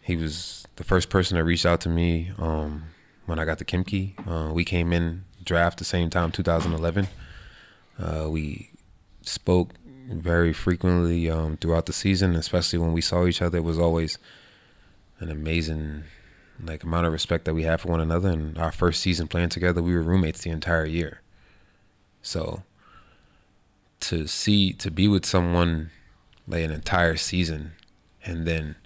[0.00, 2.84] he was the first person to reach out to me um,
[3.26, 4.14] when I got to Khimki.
[4.26, 7.08] Uh, we came in draft the same time, 2011.
[7.98, 8.70] Uh, we
[9.22, 9.74] spoke
[10.08, 13.58] very frequently um, throughout the season, especially when we saw each other.
[13.58, 14.18] It was always
[15.20, 16.04] an amazing
[16.62, 18.30] like amount of respect that we had for one another.
[18.30, 21.20] And our first season playing together, we were roommates the entire year.
[22.22, 22.62] So
[24.00, 25.90] to see to be with someone
[26.46, 27.72] like an entire season
[28.24, 28.76] and then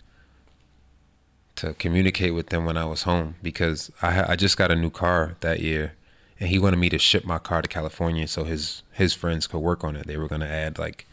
[1.57, 4.91] to communicate with them when I was home because I I just got a new
[4.91, 5.96] car that year
[6.39, 9.59] and he wanted me to ship my car to California so his his friends could
[9.59, 10.07] work on it.
[10.07, 11.07] They were gonna add like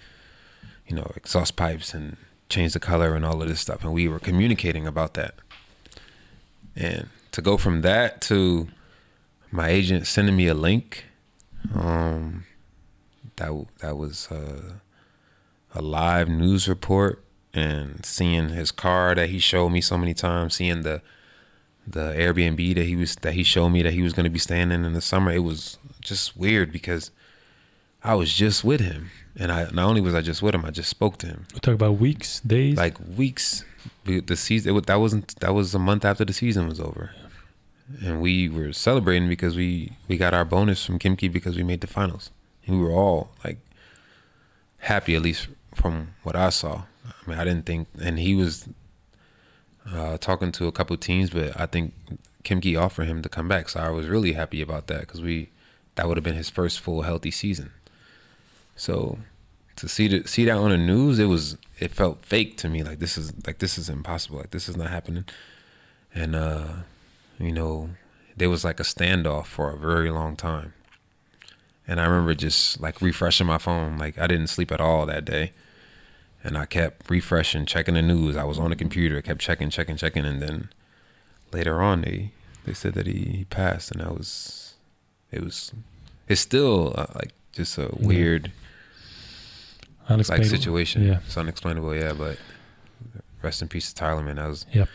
[0.88, 2.18] you know exhaust pipes and
[2.50, 5.36] change the color and all of this stuff, and we were communicating about that.
[6.76, 8.68] And to go from that to
[9.52, 11.06] my agent sending me a link,
[11.74, 12.46] um,
[13.38, 14.74] that that was uh,
[15.74, 20.56] a live news report and seeing his car that he showed me so many times,
[20.56, 21.02] seeing the
[21.86, 24.40] the Airbnb that he was that he showed me that he was going to be
[24.40, 25.32] staying in in the summer.
[25.32, 27.12] It was just weird because
[28.04, 30.72] I was just with him, and I not only was I just with him, I
[30.72, 32.78] just spoke to him we talk about weeks, days.
[32.78, 33.66] like weeks.
[34.06, 37.14] The season it, that wasn't that was a month after the season was over,
[38.04, 41.82] and we were celebrating because we we got our bonus from Khimki because we made
[41.82, 42.32] the finals,
[42.66, 43.60] and we were all like
[44.80, 46.84] happy at least from what I saw.
[47.06, 48.68] I mean, I didn't think, and he was
[49.92, 51.94] uh, talking to a couple teams, but I think
[52.44, 55.50] Khimki offered him to come back, so I was really happy about that because we
[55.96, 57.72] that would have been his first full healthy season.
[58.76, 59.20] So
[59.76, 62.84] to see the, see that on the news, it was it felt fake to me.
[62.84, 64.38] Like this is like this is impossible.
[64.38, 65.26] Like this is not happening.
[66.14, 66.68] And uh,
[67.40, 67.90] you know,
[68.36, 70.74] there was like a standoff for a very long time.
[71.88, 73.98] And I remember just like refreshing my phone.
[73.98, 75.52] Like I didn't sleep at all that day.
[76.46, 78.36] And I kept refreshing, checking the news.
[78.36, 80.70] I was on the computer, kept checking, checking, checking, and then
[81.54, 82.32] later on they
[82.66, 84.76] they said that he, he passed, and I was
[85.32, 85.72] it was
[86.28, 88.08] it's still uh, like just a Yeah.
[88.08, 88.52] weird
[90.10, 91.04] like situation.
[91.04, 91.20] Yeah.
[91.26, 92.38] It's unexplainable, yeah, but
[93.42, 94.36] rest in peace to Tyler, man.
[94.36, 94.90] That was Yep.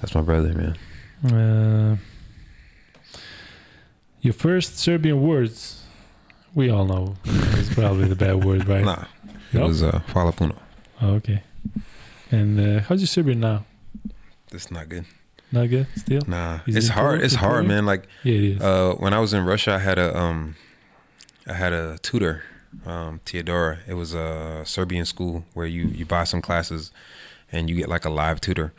[0.00, 0.76] that's my brother, man.
[1.32, 1.96] Uh,
[4.20, 5.82] your first Serbian words,
[6.54, 8.84] we all know, is probably the bad word, right?
[8.90, 9.04] Nah.
[9.52, 9.66] It No?
[9.68, 10.56] was uh Hvala puno.
[11.02, 11.42] Oh, okay.
[12.30, 13.64] And uh, how's your Serbian now?
[14.50, 15.04] That's not good.
[15.50, 16.22] Not good still?
[16.26, 16.60] Nah.
[16.66, 17.22] Is it's it hard.
[17.22, 17.84] It's hard, man.
[17.84, 18.60] Like Yeah, it is.
[18.62, 20.54] uh when I was in Russia I had a um
[21.46, 22.44] I had a tutor,
[22.86, 23.80] um, Theodora.
[23.86, 26.90] It was a Serbian school where you you buy some classes
[27.50, 28.72] and you get like a live tutor.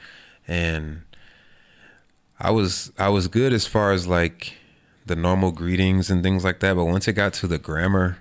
[0.48, 1.02] And
[2.40, 4.54] I was I was good as far as like
[5.06, 8.20] the normal greetings and things like that, but once it got to the grammar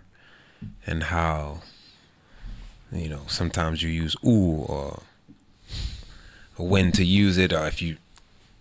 [0.87, 1.63] and how
[2.93, 5.03] you know, sometimes you use ooh or
[6.59, 7.97] when to use it or if you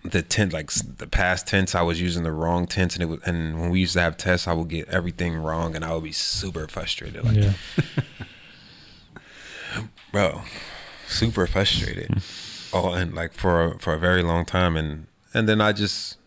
[0.03, 3.19] the tense like the past tense I was using the wrong tense and it was
[3.23, 6.03] and when we used to have tests I would get everything wrong and I would
[6.03, 7.53] be super frustrated like yeah.
[10.11, 10.41] bro
[11.07, 12.07] super frustrated.
[12.07, 12.19] Hmm.
[12.73, 16.17] Oh and like for for a very long time and and then I just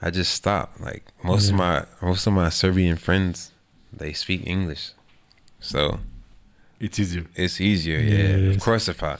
[0.00, 3.52] I just stopped like most of my most of my Serbian friends
[3.92, 4.92] they speak English.
[5.60, 5.98] So
[6.80, 7.24] It's easier.
[7.34, 9.16] it's easier Yeah, yeah, of course if I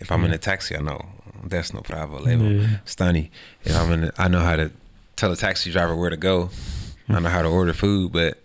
[0.00, 1.00] if I'm in a taxi I know
[1.44, 2.28] that's no problem
[2.60, 2.78] Yeah.
[2.84, 3.30] stunny
[3.64, 4.70] if I'm in a, I know how to
[5.16, 6.50] tell a taxi driver where to go.
[7.08, 8.38] I know how to order food but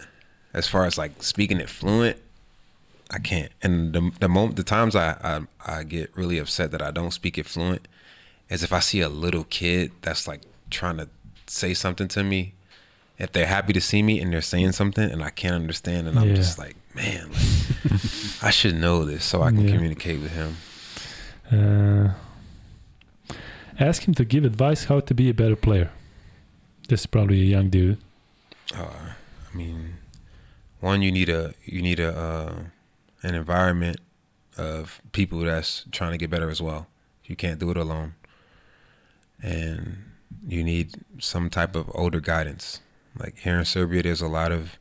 [0.54, 2.18] as far as like speaking it fluent
[3.10, 3.52] I can't.
[3.64, 5.42] And the the moment the times I, I
[5.80, 7.88] I get really upset that I don't speak it fluent
[8.50, 11.08] is if I see a little kid that's like trying to
[11.48, 12.54] say something to me
[13.18, 16.18] if they're happy to see me and they're saying something and I can't understand and
[16.20, 16.36] I'm Yeah.
[16.36, 19.74] just like man like I should know this so I can Yeah.
[19.76, 20.58] communicate with him
[21.52, 22.14] Uh,
[23.80, 25.90] ask him to give advice how to be a better player.
[26.90, 27.98] This is probably a young dude.
[28.76, 29.14] uh,
[29.54, 29.98] I mean,
[30.82, 32.56] one you need a you need a uh,
[33.24, 33.98] an environment
[34.58, 36.88] of people that's trying to get better as well.
[37.26, 38.14] You can't do it alone.
[39.42, 39.98] and
[40.48, 40.88] you need
[41.20, 42.80] some type of older guidance.
[43.20, 44.78] Like here in Serbia, there's a lot of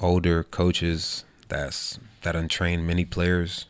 [0.00, 3.66] older coaches that's that untrained many players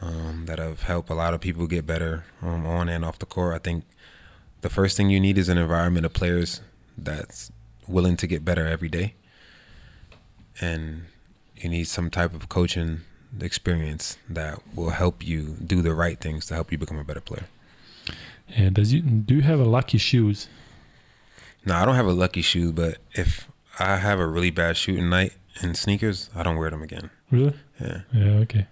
[0.00, 3.26] um, that have helped a lot of people get better um, on and off the
[3.26, 3.54] court.
[3.54, 3.84] I think
[4.62, 6.60] the first thing you need is an environment of players
[6.96, 7.52] that's
[7.86, 9.14] willing to get better every day,
[10.60, 11.04] and
[11.56, 13.00] you need some type of coaching
[13.40, 17.20] experience that will help you do the right things to help you become a better
[17.20, 17.46] player.
[18.56, 20.48] And does you do you have a lucky shoes?
[21.66, 23.48] No, I don't have a lucky shoe, but if
[23.78, 25.32] I have a really bad shooting night
[25.62, 27.10] in sneakers, I don't wear them again.
[27.30, 27.54] Really?
[27.80, 28.00] Yeah.
[28.12, 28.24] Yeah.
[28.44, 28.66] Okay.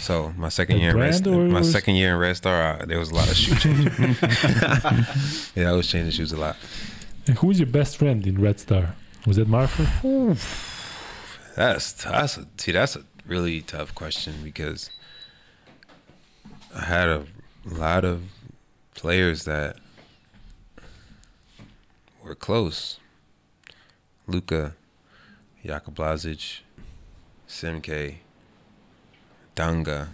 [0.00, 2.80] So my second The year in Red Star, my was- second year in Red Star,
[2.80, 3.92] uh, there was a lot of shoe changing.
[5.54, 6.56] yeah, I was changing shoes a lot.
[7.26, 8.96] And who is your best friend in Red Star?
[9.26, 9.84] Was that Marco?
[11.56, 14.88] That's that's a, see that's a really tough question because
[16.74, 17.26] I had a
[17.66, 18.22] lot of
[18.94, 19.76] players that
[22.30, 23.00] were close.
[24.28, 24.76] Luca,
[25.64, 26.60] Jaka Blazic,
[27.48, 28.18] Simke,
[29.56, 30.10] Danga,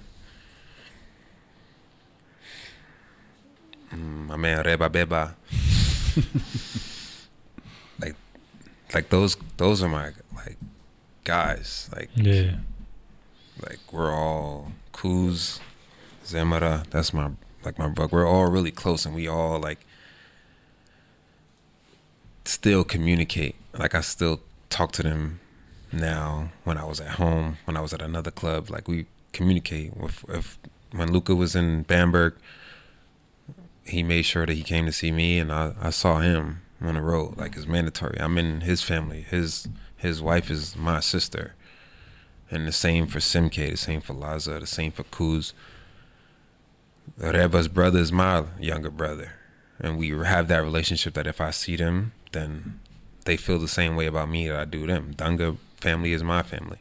[3.93, 5.35] mm, my man Reba Beba.
[8.01, 8.17] like,
[8.95, 10.57] like those those are my like
[11.25, 11.91] guys.
[11.95, 12.57] Like Yeah.
[13.61, 15.61] like we're all Kuz,
[16.25, 16.89] Zemara.
[16.89, 18.17] That's my like my brother.
[18.17, 19.81] We're all really close, and we all like
[22.47, 23.57] still communicate.
[23.77, 25.41] Like I still talk to them
[25.93, 26.51] now.
[26.65, 29.93] When I was at home, when I was at another club, like we communicate.
[30.01, 30.59] If, if
[30.93, 32.35] when Luca was in Bamberg,
[33.85, 36.95] he made sure that he came to see me, and I, I saw him on
[36.95, 37.37] the road.
[37.37, 38.19] Like it's mandatory.
[38.21, 39.23] I'm in his family.
[39.23, 41.55] His his wife is my sister.
[42.51, 45.53] And the same for Simke, the same for Laza, the same for Kuz.
[47.19, 49.33] Reba's brother is my younger brother.
[49.79, 52.81] And we have that relationship that if I see them, then
[53.25, 55.15] they feel the same way about me that I do them.
[55.15, 56.79] Dunga family is my family.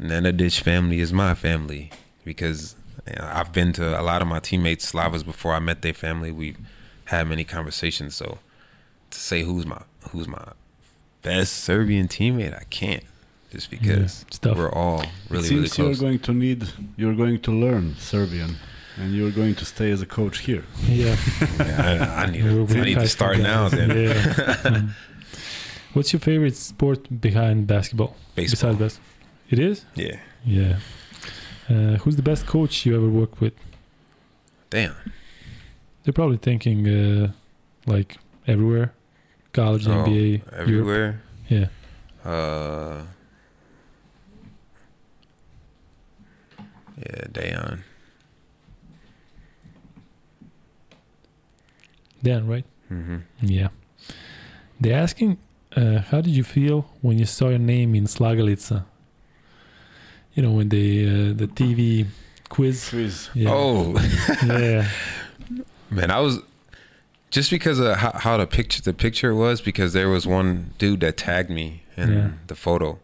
[0.00, 1.90] Nenadic family is my family
[2.24, 2.74] because
[3.20, 6.32] I've been to a lot of my teammates, Slavas, before I met their family.
[6.32, 6.58] We've
[7.06, 8.14] had many conversations.
[8.16, 8.38] So
[9.10, 10.52] to say who's my who's my
[11.22, 13.04] best Serbian teammate, I can't.
[13.50, 14.56] Just because it's tough.
[14.56, 18.56] we're all it really, really seems you're going to need, you're going to learn Serbian,
[18.96, 20.64] and you're going to stay as a coach here.
[20.88, 21.16] Yeah.
[21.58, 23.68] Yeah, I, I need, We're to, I need to start now.
[23.68, 24.14] Then Yeah.
[24.14, 24.90] Mm.
[25.94, 28.16] What's your favorite sport behind basketball?
[28.34, 28.72] baseball.
[28.72, 29.10] Besides basketball,
[29.50, 29.84] it is.
[29.94, 30.78] Yeah, Yeah.
[31.68, 33.54] Uh, who's the best coach you ever worked with?
[34.70, 34.94] damn.
[36.02, 37.32] They're probably thinking uh,
[37.86, 38.92] like everywhere,
[39.52, 40.52] college, Oh, NBA, Europe.
[40.52, 41.22] everywhere.
[41.48, 41.66] Yeah.
[42.24, 43.02] Uh,
[46.98, 47.78] yeah, Dejan.
[52.24, 52.64] Dan, right?
[52.88, 53.68] hmm Yeah.
[54.80, 55.38] They're asking,
[55.76, 58.84] uh, how did you feel when you saw your name in Slagalica?
[60.34, 62.06] You know, when the uh, the TV
[62.48, 62.88] quiz.
[62.88, 63.28] Quiz.
[63.34, 63.50] Yeah.
[63.52, 63.94] Oh,
[64.46, 64.88] yeah.
[65.90, 66.40] man, I was
[67.30, 71.00] just because of how, how the picture the picture was because there was one dude
[71.00, 72.30] that tagged me in Yeah.
[72.48, 72.98] the photo.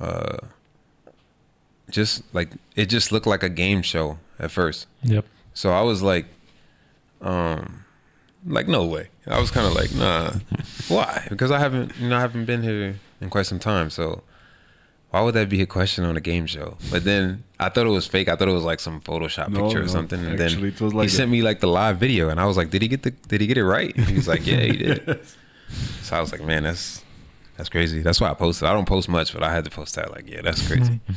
[0.00, 0.38] Uh,
[1.90, 4.86] just like it just looked like a game show at first.
[5.04, 5.24] Yep.
[5.54, 6.26] So I was like,
[7.20, 7.83] um,
[8.46, 9.08] like no way.
[9.26, 10.32] I was kind of like, nah,
[10.88, 11.26] why?
[11.30, 13.90] Because I haven't, you know, I haven't been here in quite some time.
[13.90, 14.22] So
[15.10, 16.76] why would that be a question on a game show?
[16.90, 18.28] But then I thought it was fake.
[18.28, 20.18] I thought it was like some Photoshop No, picture or no, something.
[20.24, 22.70] And actually, then like he sent me like the live video, and I was like,
[22.70, 23.10] did he get the?
[23.10, 23.94] Did he get it right?
[23.96, 25.20] And he was like, yeah, he did.
[26.02, 27.04] so I was like, man, that's
[27.56, 28.02] that's crazy.
[28.02, 28.68] That's why I posted.
[28.68, 30.10] I don't post much, but I had to post that.
[30.10, 31.00] Like, yeah, that's crazy.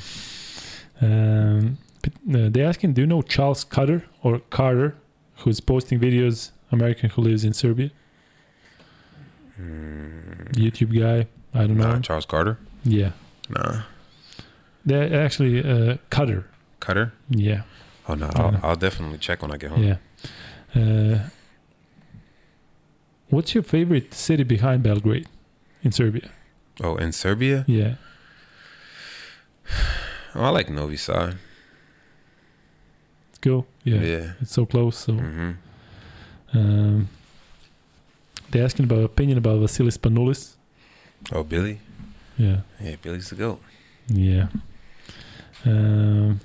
[0.99, 4.95] Um, uh, they're asking, do you know Charles Cutter or Carter,
[5.37, 7.91] who's posting videos, American who lives in Serbia?
[9.59, 11.27] YouTube guy.
[11.53, 11.87] I don't know.
[11.87, 12.01] Nah, him.
[12.01, 12.57] Charles Carter.
[12.83, 13.11] Yeah.
[13.49, 13.83] Nah,
[14.85, 16.45] They're actually uh, Cutter.
[16.79, 17.13] Cutter.
[17.29, 17.63] Yeah.
[18.07, 19.83] Oh no, I'll, I'll definitely check when I get home.
[19.83, 19.97] Yeah.
[20.75, 21.29] Uh,
[23.29, 25.27] what's your favorite city behind Belgrade
[25.83, 26.29] in Serbia?
[26.83, 27.95] Oh, in Serbia, Yeah.
[30.35, 31.37] oh, I like Novi Sad.
[33.29, 33.65] Let's go.
[33.83, 34.01] Yeah.
[34.01, 34.31] Yeah.
[34.41, 34.97] It's so close.
[34.97, 35.51] So hmm
[36.53, 37.09] um,
[38.51, 40.55] they're asking about opinion about Vasilis Spanoulis.
[41.31, 41.79] Oh, Billy.
[42.37, 42.61] Yeah.
[42.81, 43.61] Yeah, Billy's the goat.
[44.07, 44.47] Yeah.
[45.65, 46.39] Um,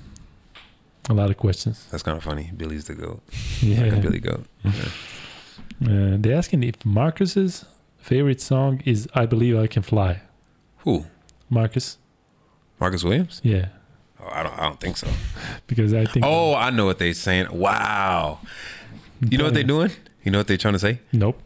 [1.08, 1.86] a lot of questions.
[1.90, 2.50] That's kind of funny.
[2.56, 3.22] Billy's the goat.
[3.62, 3.82] Yeah.
[3.82, 4.46] Like a Billy goat.
[5.82, 7.64] Uh, they're asking if Marcus's
[7.98, 10.22] favorite song is "I Believe I Can Fly."
[10.78, 11.06] Who?
[11.50, 11.98] Marcus.
[12.78, 13.40] Marcus Williams?
[13.42, 13.66] Yeah.
[14.20, 14.58] Oh, I don't.
[14.58, 15.08] I don't think so.
[15.66, 16.24] Because I think.
[16.24, 17.48] Oh, I know what they're saying.
[17.50, 18.38] Wow.
[19.30, 19.90] You know what they're doing?
[20.24, 21.00] You know what they're trying to say?
[21.12, 21.38] Nope.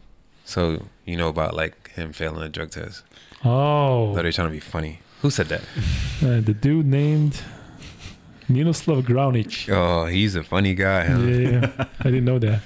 [0.45, 3.03] So you know about like him failing a drug test.
[3.45, 4.99] Oh, So they're trying to be funny.
[5.21, 5.61] Who said that?
[6.23, 7.41] uh, the dude named
[8.49, 9.67] Miroslav Graunic.
[9.69, 11.05] Oh, he's a funny guy.
[11.07, 11.19] Huh?
[11.19, 12.61] Yeah, I didn't know that.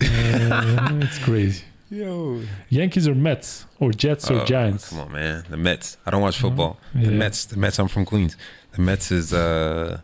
[0.00, 1.64] Uh, it's crazy.
[1.90, 2.40] Yo.
[2.70, 4.88] Yankees or Mets or Jets or Oh, Giants?
[4.88, 5.44] Come on, man.
[5.50, 5.98] The Mets.
[6.06, 6.78] I don't watch football.
[6.94, 7.06] Yeah.
[7.06, 7.44] The Mets.
[7.44, 7.78] The Mets.
[7.78, 8.36] I'm from Queens.
[8.72, 10.00] The Mets is uh,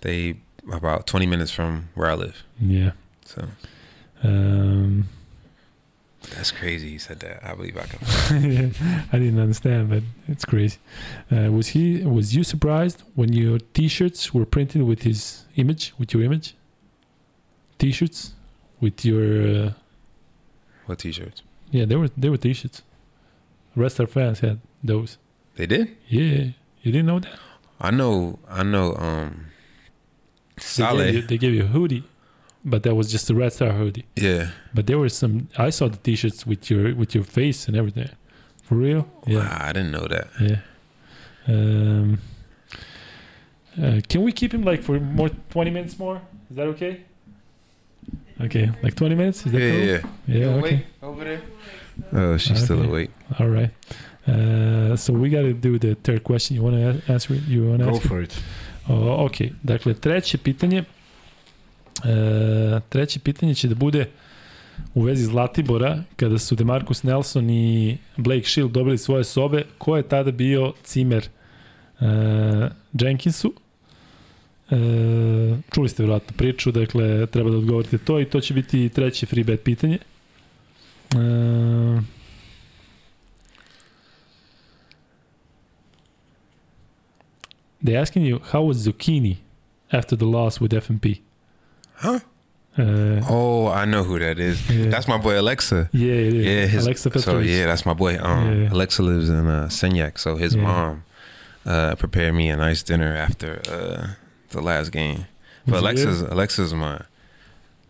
[0.00, 0.36] they
[0.72, 2.44] about 20 minutes from where I live.
[2.60, 2.92] Yeah.
[3.32, 3.40] So
[4.24, 5.04] Um,
[6.34, 6.88] that's crazy.
[6.90, 7.36] He said that.
[7.48, 7.98] I believe I can.
[9.12, 10.78] I didn't understand, but it's crazy.
[11.30, 12.02] Uh, was he?
[12.16, 16.54] Was you surprised when your T-shirts were printed with his image, with your image?
[17.78, 18.32] T-shirts
[18.80, 19.24] with your
[19.66, 19.72] uh,
[20.86, 21.42] What T-shirts?
[21.70, 22.82] yeah, they were they were T-shirts.
[23.76, 25.18] Rest of our fans had those.
[25.56, 25.96] They did.
[26.08, 26.50] Yeah,
[26.82, 27.38] you didn't know that.
[27.80, 28.38] I know.
[28.48, 28.94] I know.
[28.96, 29.46] Um,
[30.76, 32.02] They gave, you, they gave you a hoodie,
[32.70, 34.04] but that was just the Red Star hoodie.
[34.16, 34.48] Yeah.
[34.74, 35.48] But there were some.
[35.56, 38.08] I saw the T-shirts with your with your face and everything.
[38.62, 39.06] For real?
[39.26, 39.38] Yeah.
[39.38, 40.26] Wow, I didn't know that.
[40.40, 40.60] Yeah.
[41.48, 42.18] Um,
[43.82, 46.20] uh, can we keep him like for more 20 minutes more?
[46.50, 47.00] Is that okay?
[48.40, 49.46] Okay, like 20 minutes?
[49.46, 49.86] Is that Yeah, cool?
[49.86, 50.38] yeah.
[50.46, 50.84] Yeah, okay.
[51.02, 51.40] over there.
[52.12, 53.10] Oh, she's still awake.
[53.38, 53.70] All right.
[54.26, 56.56] Uh, so we got to do the third question.
[56.56, 57.42] You want to answer it?
[57.48, 58.08] You want to Go ask it?
[58.08, 58.38] for it.
[58.88, 60.84] O, ok, dakle treće pitanje
[62.04, 64.06] e, treće pitanje će da bude
[64.94, 70.02] u vezi Zlatibora kada su Demarcus Nelson i Blake Shield dobili svoje sobe ko je
[70.02, 71.28] tada bio cimer
[72.00, 72.04] e,
[73.00, 73.52] Jenkinsu
[74.70, 74.76] e,
[75.70, 79.44] čuli ste vjerojatno priču dakle treba da odgovorite to i to će biti treće free
[79.44, 79.98] bet pitanje
[81.14, 82.18] e,
[87.82, 89.36] They asking you how was Zucchini
[89.92, 91.27] after the loss with FMP?
[91.98, 92.20] Huh?
[92.76, 94.68] Uh, Oh, I know who that is.
[94.70, 94.88] yeah.
[94.90, 95.90] That's my boy Alexa.
[95.92, 96.34] yeah, is.
[96.34, 98.18] Yeah, his, Alexa so yeah, that's my boy.
[98.20, 98.72] Um, Yeah.
[98.72, 100.62] Alexa lives in uh, Senjak, so his Yeah.
[100.62, 101.04] mom
[101.66, 104.14] uh, prepared me a nice dinner after uh,
[104.50, 105.26] the last game.
[105.66, 107.02] But Alexa's Alexa's my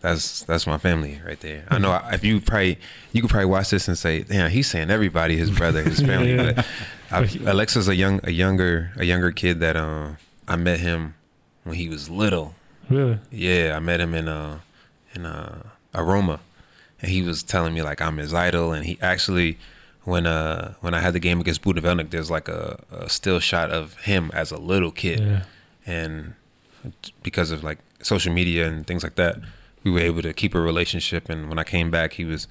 [0.00, 1.64] that's that's my family right there.
[1.68, 2.14] I know Mm-hmm.
[2.14, 2.78] if you probably
[3.12, 6.34] you could probably watch this and say, "Damn, he's saying everybody, his brother, his family."
[6.34, 6.52] Yeah.
[6.52, 6.66] But
[7.10, 10.16] I, Alexa's a young a younger a younger kid that um
[10.48, 11.14] I met him
[11.64, 12.54] when he was little.
[12.90, 13.18] Really?
[13.30, 14.60] Yeah, I met him in uh
[15.14, 15.62] in uh
[15.94, 16.40] Aroma,
[17.02, 19.58] and he was telling me like I'm his idol, and he actually
[20.04, 23.70] when uh when I had the game against Budivelnyk, there's like a, a still shot
[23.70, 25.42] of him as a little kid, Yeah.
[25.86, 26.34] and
[27.22, 29.36] because of like social media and things like that,
[29.82, 31.28] we were able to keep a relationship.
[31.28, 32.46] And when I came back, he was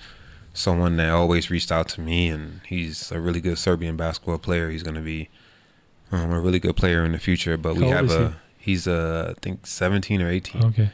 [0.53, 4.69] someone that always reached out to me, and he's a really good Serbian basketball player.
[4.69, 5.29] He's going to be
[6.11, 7.57] um, a really good player in the future.
[7.57, 8.35] But we have a
[8.67, 10.89] he's uh, I think 17 or 18 Okay.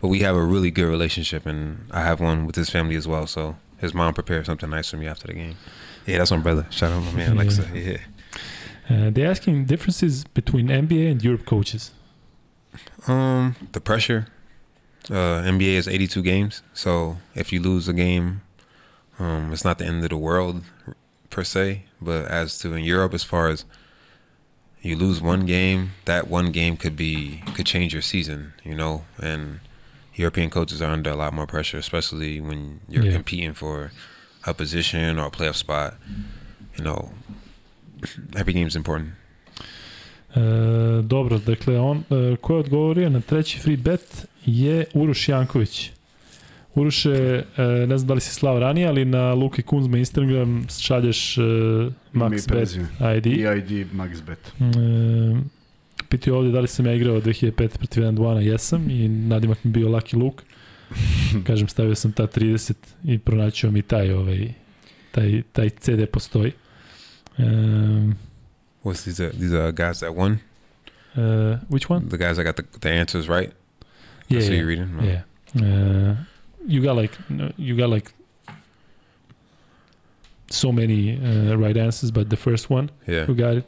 [0.00, 1.60] but we have a really good relationship and
[1.92, 3.26] I have one with his family as well.
[3.26, 3.42] So
[3.84, 5.56] his mom prepared something nice for me after the game.
[6.06, 6.64] Yeah, that's my brother.
[6.70, 7.32] Shout out my man.
[7.36, 7.64] Alexa.
[7.74, 7.98] Yeah.
[8.90, 11.92] Uh, they're asking differences between NBA and Europe coaches.
[13.06, 14.26] Um, the pressure.
[15.08, 18.42] Uh, NBA is 82 games, so if you lose a game,
[19.18, 20.62] um, it's not the end of the world
[21.30, 21.84] per se.
[22.00, 23.64] But as to in Europe, as far as
[24.82, 29.02] you lose one game, that one game could be could change your season, you know.
[29.22, 29.60] And
[30.14, 33.14] European coaches are under a lot more pressure, especially when you're Yeah.
[33.14, 33.90] competing for
[34.46, 35.94] a position or a playoff spot.
[36.78, 37.10] You know,
[38.36, 39.10] every game's important.
[40.36, 40.40] E,
[41.02, 45.90] dobro, dakle, on, e, ko je odgovorio na treći free bet je Uroš Janković.
[46.74, 47.10] Uroše,
[47.56, 51.40] e, ne znam da li si slao ranije, ali na Luki Kunzma Instagram šalješ e,
[51.40, 52.86] Ime i Max Bet prezime.
[53.16, 53.86] ID.
[53.92, 54.52] MaxBet.
[54.60, 55.40] E,
[56.08, 59.70] pitao je ovdje da li sam ja igrao 2005 protiv 1 jesam i nadimak mi
[59.70, 60.44] bio Lucky Luke.
[61.46, 62.72] Kažem, stavio sam ta 30
[63.04, 64.48] i pronaćao mi taj, ovaj,
[65.12, 66.52] taj, taj CD postoji.
[67.38, 68.14] Um,
[68.84, 69.24] What's these?
[69.24, 70.36] Are, these are guys that won.
[71.16, 72.08] uh, which one?
[72.08, 73.52] The guys that got the, the answers right.
[74.28, 74.88] Yeah, That's yeah, you're reading.
[75.02, 75.22] Yeah.
[75.56, 76.16] Uh,
[76.66, 77.12] you got like
[77.56, 78.12] you got like
[80.50, 83.24] so many uh, right answers, but the first one Yeah.
[83.24, 83.66] who got it,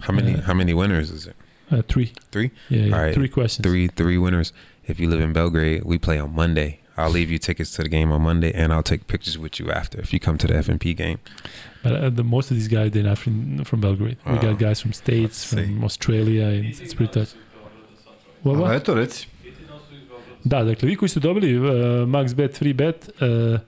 [0.00, 0.34] How many?
[0.36, 1.36] Uh, how many winners is it?
[1.70, 2.12] uh, three.
[2.30, 2.50] Three?
[2.68, 3.14] Yeah, yeah All right.
[3.14, 3.64] three questions.
[3.64, 3.88] Three.
[3.88, 4.52] Three winners.
[4.86, 6.80] If you live in Belgrade, we play on Monday.
[6.98, 9.70] I'll leave you tickets to the game on Monday, and I'll take pictures with you
[9.72, 11.18] after if you come to the FMP game.
[11.82, 14.18] But uh, the most of these guys they're not from from Belgrade.
[14.26, 17.34] We got guys from states, Let's from Australia, and it's, it's pretty tough.
[18.42, 18.84] What, A what?
[18.84, 19.26] eto, reci.
[20.44, 21.64] Da, dakle, vi koji ste dobili uh,
[22.06, 23.10] Max Bet, Free Bet,
[23.54, 23.60] uh,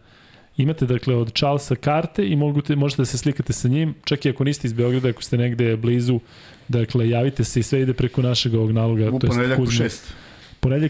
[0.56, 4.30] imate dakle od Charlesa karte i možete, možete da se slikate sa njim, čak i
[4.30, 6.20] ako niste iz Beograda, ako ste negde blizu,
[6.68, 9.10] dakle, javite se i sve ide preko našeg ovog naloga.
[9.10, 10.14] U to jest ponedeljak u šest.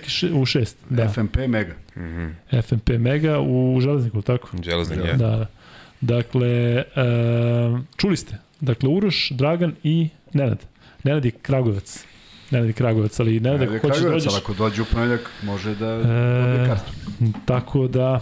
[0.07, 1.09] Še- u 6, da.
[1.09, 1.75] FMP Mega.
[1.95, 4.49] hmm FMP Mega u Železniku, tako?
[4.65, 5.13] Jelazin, Da.
[5.13, 5.47] Da.
[6.01, 6.85] Dakle, e,
[7.97, 8.37] čuli ste.
[8.61, 10.59] Dakle, Uroš, Dragan i Nenad.
[11.05, 12.05] Nenad je Kragujevac.
[12.51, 14.27] Nenad je Kragujevac, ali Nenad, Ajde, ako hoćeš dođeš...
[14.27, 16.93] ali ako dođe u ponedjak, može da E, dobije kartu.
[17.47, 18.21] Tako da,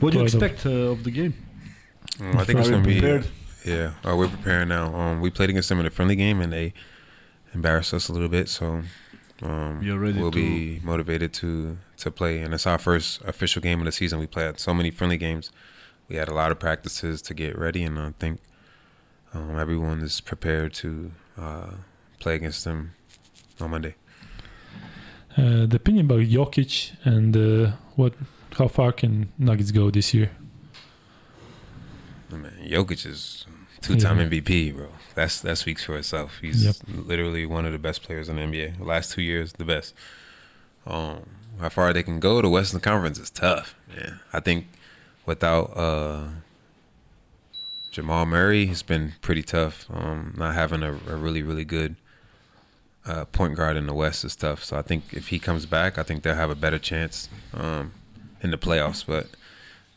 [0.00, 1.32] What do you expect uh, of the game?
[2.20, 3.00] Um, I think it's going to be.
[3.00, 3.24] prepared?
[3.64, 4.94] Yeah, uh, we're preparing now.
[4.94, 6.72] Um, we played against them in a friendly game, and they
[7.54, 8.48] embarrassed us a little bit.
[8.48, 8.82] So
[9.42, 12.42] um, ready we'll to- be motivated to to play.
[12.42, 14.18] And it's our first official game of the season.
[14.18, 15.50] We played so many friendly games.
[16.08, 18.40] We had a lot of practices to get ready, and I think
[19.34, 20.88] um, everyone is prepared to
[21.38, 21.70] uh,
[22.18, 22.90] play against them
[23.62, 23.94] on Monday.
[25.38, 28.12] uh, the opinion about Jokic and uh, what,
[28.58, 30.30] how far can Nuggets go this year?
[32.32, 33.46] I mean, Jokic is
[33.80, 34.26] two-time Yeah.
[34.26, 34.88] MVP, bro.
[35.14, 36.38] That's that speaks for itself.
[36.40, 36.76] He's Yep.
[37.06, 38.78] literally one of the best players in the NBA.
[38.78, 39.94] The last two years, the best.
[40.86, 41.20] Um,
[41.60, 43.74] how far they can go, the Western Conference is tough.
[43.96, 44.66] Yeah, I think
[45.26, 46.28] without uh,
[47.90, 49.84] Jamal Murray, it's been pretty tough.
[49.90, 51.96] Um, not having a, a really really good
[53.06, 54.62] uh, point guard in the West is tough.
[54.64, 57.92] So I think if he comes back, I think they'll have a better chance um,
[58.40, 59.04] in the playoffs.
[59.06, 59.26] But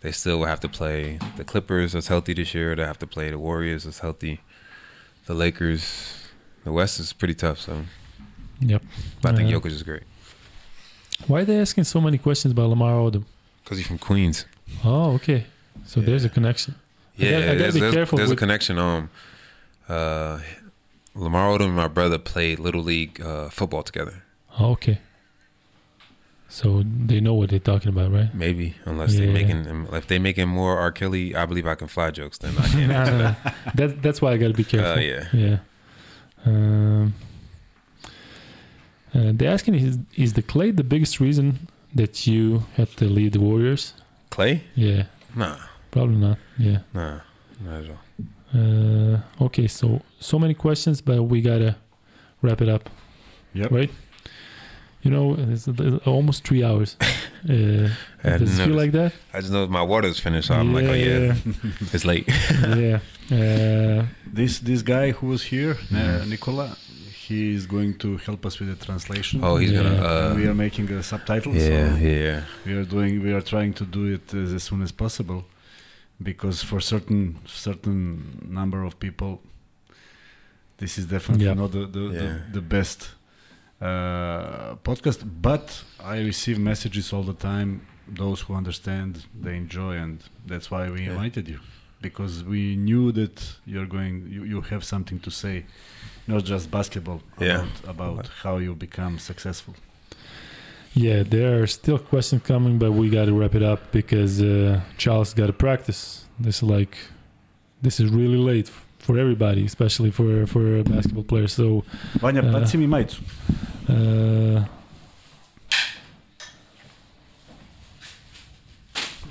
[0.02, 2.76] they still will have to play the Clippers that's healthy this year.
[2.76, 4.42] They have to play the Warriors that's healthy.
[5.26, 6.22] The Lakers.
[6.64, 7.60] The West is pretty tough.
[7.62, 7.86] So
[8.60, 8.82] Yep.
[9.22, 10.04] but I think Uh, Jokic is great
[11.28, 13.24] Why are they asking so many questions about Lamar Odom?
[13.64, 14.46] because he's from Queens.
[14.84, 15.46] Oh, okay.
[15.86, 16.34] So there's a Yeah.
[16.34, 16.76] connection.
[16.76, 18.78] I Yeah, gotta- I gotta there's, be there's- careful there's a connection.
[18.80, 19.10] Um,
[19.88, 20.40] uh,
[21.16, 24.24] Lamar Odom and my brother played little league uh, football together.
[24.60, 25.00] Oh, okay.
[26.48, 28.34] So they know what they're talking about, right?
[28.34, 29.26] Maybe unless Yeah.
[29.26, 30.92] they making if they making more R.
[30.92, 32.38] Kelly, I believe I can fly jokes.
[32.38, 32.88] Then I can't.
[32.88, 33.36] no, no, no.
[33.74, 34.92] That's that's why I got to be careful.
[34.94, 35.28] Uh, yeah.
[35.34, 35.58] Yeah.
[36.46, 37.14] Um,
[39.14, 43.32] uh, they're asking is is the Klay the biggest reason that you had to leave
[43.32, 43.94] the Warriors?
[44.32, 44.62] Klay?
[44.76, 45.58] Yeah, Nah,
[45.92, 46.38] probably not.
[46.58, 46.80] Yeah.
[46.94, 47.22] nah,
[47.64, 48.02] not at all.
[48.56, 51.76] Uh, okay, so so many questions, but we gotta
[52.42, 52.90] wrap it up.
[53.54, 53.72] Yep.
[53.72, 53.92] Right.
[55.04, 56.98] You know, it's, it's almost three hours.
[57.48, 57.54] Uh,
[58.24, 59.14] I does it didn't feel like that?
[59.32, 61.36] I just know my water's finished, so I'm like, oh yeah,
[61.94, 62.28] it's late.
[62.76, 63.00] yeah.
[63.32, 66.30] Uh, This this guy who was here, uh, Mhm.
[66.32, 66.76] Nicola,
[67.28, 69.42] he is going to help us with the translation.
[69.44, 69.84] Oh, he's Yeah.
[69.84, 70.30] gonna.
[70.30, 71.54] And we Uh, are making a subtitle.
[71.54, 72.42] yeah, So yeah.
[72.66, 73.22] we are doing.
[73.24, 75.40] We are trying to do it as, as soon as possible,
[76.22, 79.42] because for certain certain number of people,
[80.78, 81.54] this is definitely Yeah.
[81.56, 82.20] not the the, Yeah.
[82.22, 83.12] the, the best
[83.82, 85.24] uh, podcast.
[85.42, 87.82] But I receive messages all the time.
[88.08, 91.12] Those who understand, they enjoy, and that's why we Yeah.
[91.14, 91.60] invited you,
[92.02, 93.36] because we knew that
[93.66, 94.28] you're going.
[94.30, 95.66] You, you have something to say,
[96.28, 97.22] not just basketball.
[97.40, 97.66] Yeah.
[97.84, 99.74] About, about how you become successful.
[100.98, 104.80] Yeah, there are still questions coming, but we got to wrap it up because uh,
[104.98, 106.24] Charles got to practice.
[106.40, 106.98] This is like,
[107.82, 111.54] this is really late for everybody, especially for for basketball players.
[111.54, 111.84] So,
[112.20, 113.22] Vanja, Uh, mi majicu.
[113.90, 114.64] uh,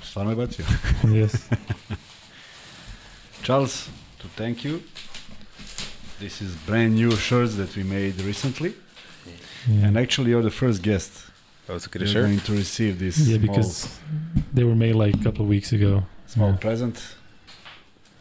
[0.03, 0.65] Stvarno je bacio.
[1.21, 1.49] yes,
[3.43, 3.89] Charles,
[4.21, 4.79] to thank you.
[6.19, 8.73] This is brand new shirts that we made recently.
[9.67, 11.11] yeah, And actually, you're the first guest.
[11.67, 12.25] To get You're a shirt.
[12.25, 13.99] going to receive this yeah, small, because
[14.53, 16.57] they were made like a couple of weeks ago, small yeah.
[16.57, 17.15] present.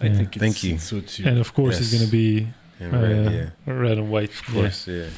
[0.01, 0.15] I Yeah.
[0.17, 0.75] think it's, Thank you.
[0.77, 1.27] it suits you.
[1.29, 2.49] and of course it's gonna be
[2.81, 3.33] And uh, red,
[3.67, 3.73] yeah.
[3.73, 4.31] red and white.
[4.31, 4.95] Of course, yeah.
[4.95, 5.09] Yeah.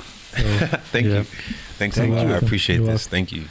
[0.59, 1.19] So, Thank yeah.
[1.19, 1.25] you.
[1.79, 2.27] Thanks Thank a lot.
[2.27, 2.35] you.
[2.35, 3.07] I appreciate You're this.
[3.07, 3.45] Thank you.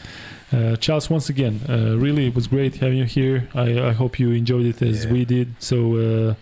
[0.52, 3.48] Uh, Charles, once again, uh, really, it was great having you here.
[3.56, 5.12] I, I hope you enjoyed it as Yeah.
[5.12, 5.56] we did.
[5.60, 6.36] So uh,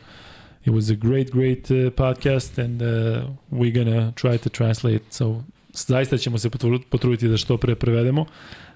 [0.66, 5.14] it was a great, great uh, podcast, and uh, we're gonna try to translate.
[5.14, 8.26] So zaista ćemo se potru- potruditi da što pre prevedemo,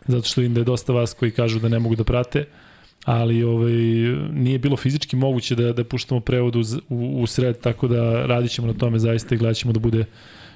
[0.08, 2.46] zato što vidim da je dosta vas koji kažu da ne mogu da prate,
[3.06, 3.72] ali ovaj,
[4.32, 8.68] nije bilo fizički moguće da, da puštamo prevod u, u sred, tako da radit ćemo
[8.68, 10.06] na tome zaista i gledat ćemo da bude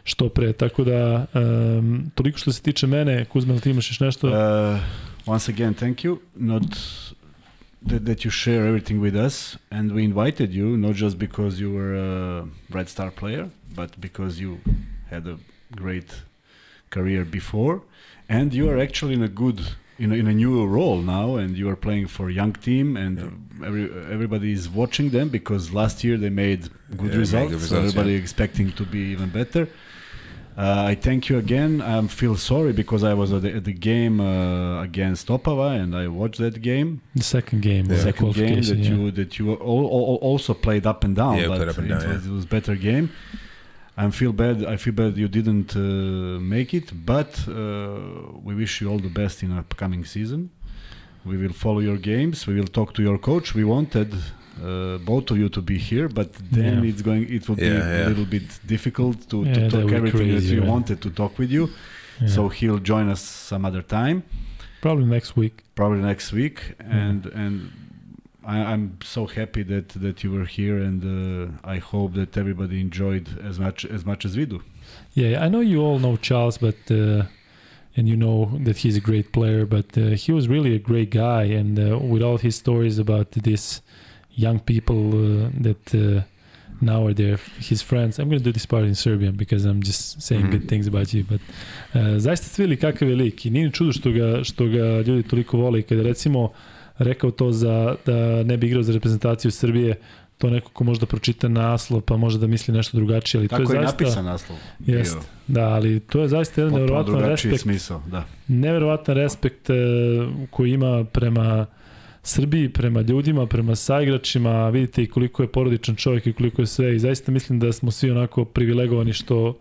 [0.04, 0.54] što pre.
[0.54, 4.28] Tako da, um, toliko što se tiče mene, Kuzma, ti imaš još nešto?
[4.28, 4.80] Uh,
[5.26, 6.18] once again, thank you.
[6.36, 6.64] Not
[7.88, 11.72] that, that you share everything with us, and we invited you not just because you
[11.74, 14.58] were a Red Star player, but because you
[15.10, 15.38] had a
[15.76, 16.31] great
[16.96, 17.76] career before,
[18.38, 19.60] and you are actually in a good.
[20.06, 22.98] In a, in a new role now, and you are playing for a young team,
[23.04, 23.14] and
[23.68, 27.70] every everybody is watching them because last year they made good Yeah, they made results.
[27.70, 28.24] so everybody yeah.
[28.26, 29.64] expecting to be even better.
[30.58, 31.72] Uh, I thank you again.
[31.82, 35.96] I feel sorry because I was at the, at the game uh, against Opava and
[36.04, 36.90] I watched that game.
[37.16, 38.92] The second game, The was second game that yeah.
[38.92, 41.88] you that you al- al- also played up and down, Yeah, but played up and
[41.92, 43.06] it, down, was, it was better game.
[43.98, 44.64] I feel bad.
[44.66, 45.80] I feel bad you didn't uh,
[46.56, 47.54] make it, but uh,
[48.44, 50.50] we wish you all the best in upcoming season.
[51.26, 52.48] We will follow your games.
[52.48, 53.54] We will talk to your coach.
[53.54, 56.90] We wanted uh, both of you to be here, but then Yeah.
[56.90, 57.24] it's going.
[57.38, 58.08] It will be Yeah, a yeah.
[58.08, 61.52] little bit difficult to, Yeah, to talk everything crazy, that we wanted to talk with
[61.52, 61.70] you.
[62.22, 62.28] Yeah.
[62.36, 64.24] So he'll join us some other time,
[64.82, 65.56] probably next week.
[65.76, 67.56] probably next week, and and.
[68.44, 72.80] I, I'm so happy that, that you were here, and uh, I hope that everybody
[72.82, 74.62] enjoyed as much as much as we do.
[75.14, 77.24] Yeah, I know you all know Charles, but uh,
[77.98, 81.10] and you know that he's a great player, but uh, he was really a great
[81.12, 83.82] guy, and uh, with all his stories about this
[84.36, 86.22] young people uh, that uh,
[86.82, 88.18] now are there, his friends.
[88.20, 90.52] I'm gonna do this part in Serbian because I'm just saying Mhm.
[90.52, 91.42] good things about you, but
[91.94, 95.02] uh, zaista ste vidjeli kakav je lik i nije ni čudo što ga, što ga
[95.08, 96.52] ljudi toliko vole kada recimo
[97.04, 99.96] rekao to za, da ne bi igrao za reprezentaciju Srbije,
[100.38, 103.74] to neko ko možda pročita naslov pa može da misli nešto drugačije, ali to Tako
[103.74, 104.04] je je zaista...
[104.04, 104.58] napisan naslov.
[104.80, 105.18] Jest.
[105.48, 108.26] Da, ali to je zaista jedan drugačiji respekt, smisao, da.
[108.48, 109.74] neverovatan respekt e,
[110.50, 111.66] koji ima prema
[112.24, 116.96] Srbiji, prema ljudima, prema saigračima, vidite i koliko je porodičan čovjek i koliko je sve
[116.96, 119.58] i zaista mislim da smo svi onako privilegovani što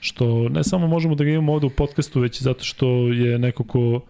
[0.00, 3.64] što ne samo možemo da ga imamo ovde u podcastu, već zato što je neko
[3.64, 4.00] ko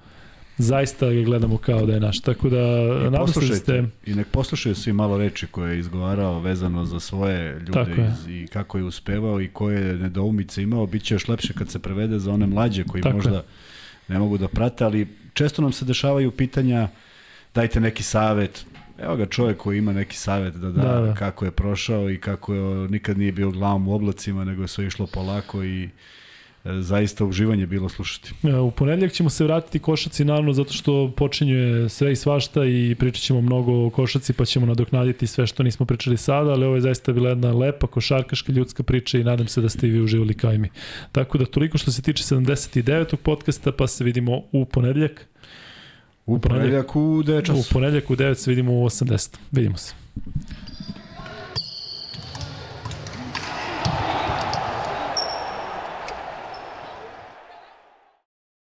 [0.61, 2.21] zaista ga gledamo kao da je naš.
[2.21, 2.59] Tako da,
[3.07, 3.85] I nadam se da ste...
[4.07, 8.13] i nek poslušaju svi malo reči koje je izgovarao vezano za svoje ljude je.
[8.13, 10.87] iz, i kako je uspevao i koje nedoumice imao.
[10.87, 13.43] Biće još lepše kad se prevede za one mlađe koji Tako možda je.
[14.09, 16.89] ne mogu da prate, ali često nam se dešavaju pitanja
[17.55, 18.67] dajte neki savet.
[18.99, 21.15] Evo ga čovjek koji ima neki savet da da, Da, da.
[21.15, 24.87] kako je prošao i kako je, nikad nije bio glavom u oblacima, nego je sve
[24.87, 25.89] išlo polako i
[26.65, 28.33] zaista uživanje bilo slušati.
[28.43, 32.97] E, U ponedljak ćemo se vratiti košaci naravno zato što počinje sve i svašta i
[32.99, 36.75] pričat ćemo mnogo o košaci pa ćemo nadoknaditi sve što nismo pričali sada, ali ovo
[36.75, 40.01] je zaista bila jedna lepa košarkaška ljudska priča i nadam se da ste i vi
[40.01, 40.69] uživali kao i mi.
[41.13, 43.17] Tako da toliko što se tiče 79.
[43.17, 45.27] podcasta pa se vidimo u ponedljak.
[46.27, 49.37] U ponedjeljak u 9 U ponedljak u 9 se vidimo u 80.
[49.53, 49.95] Vidimo se.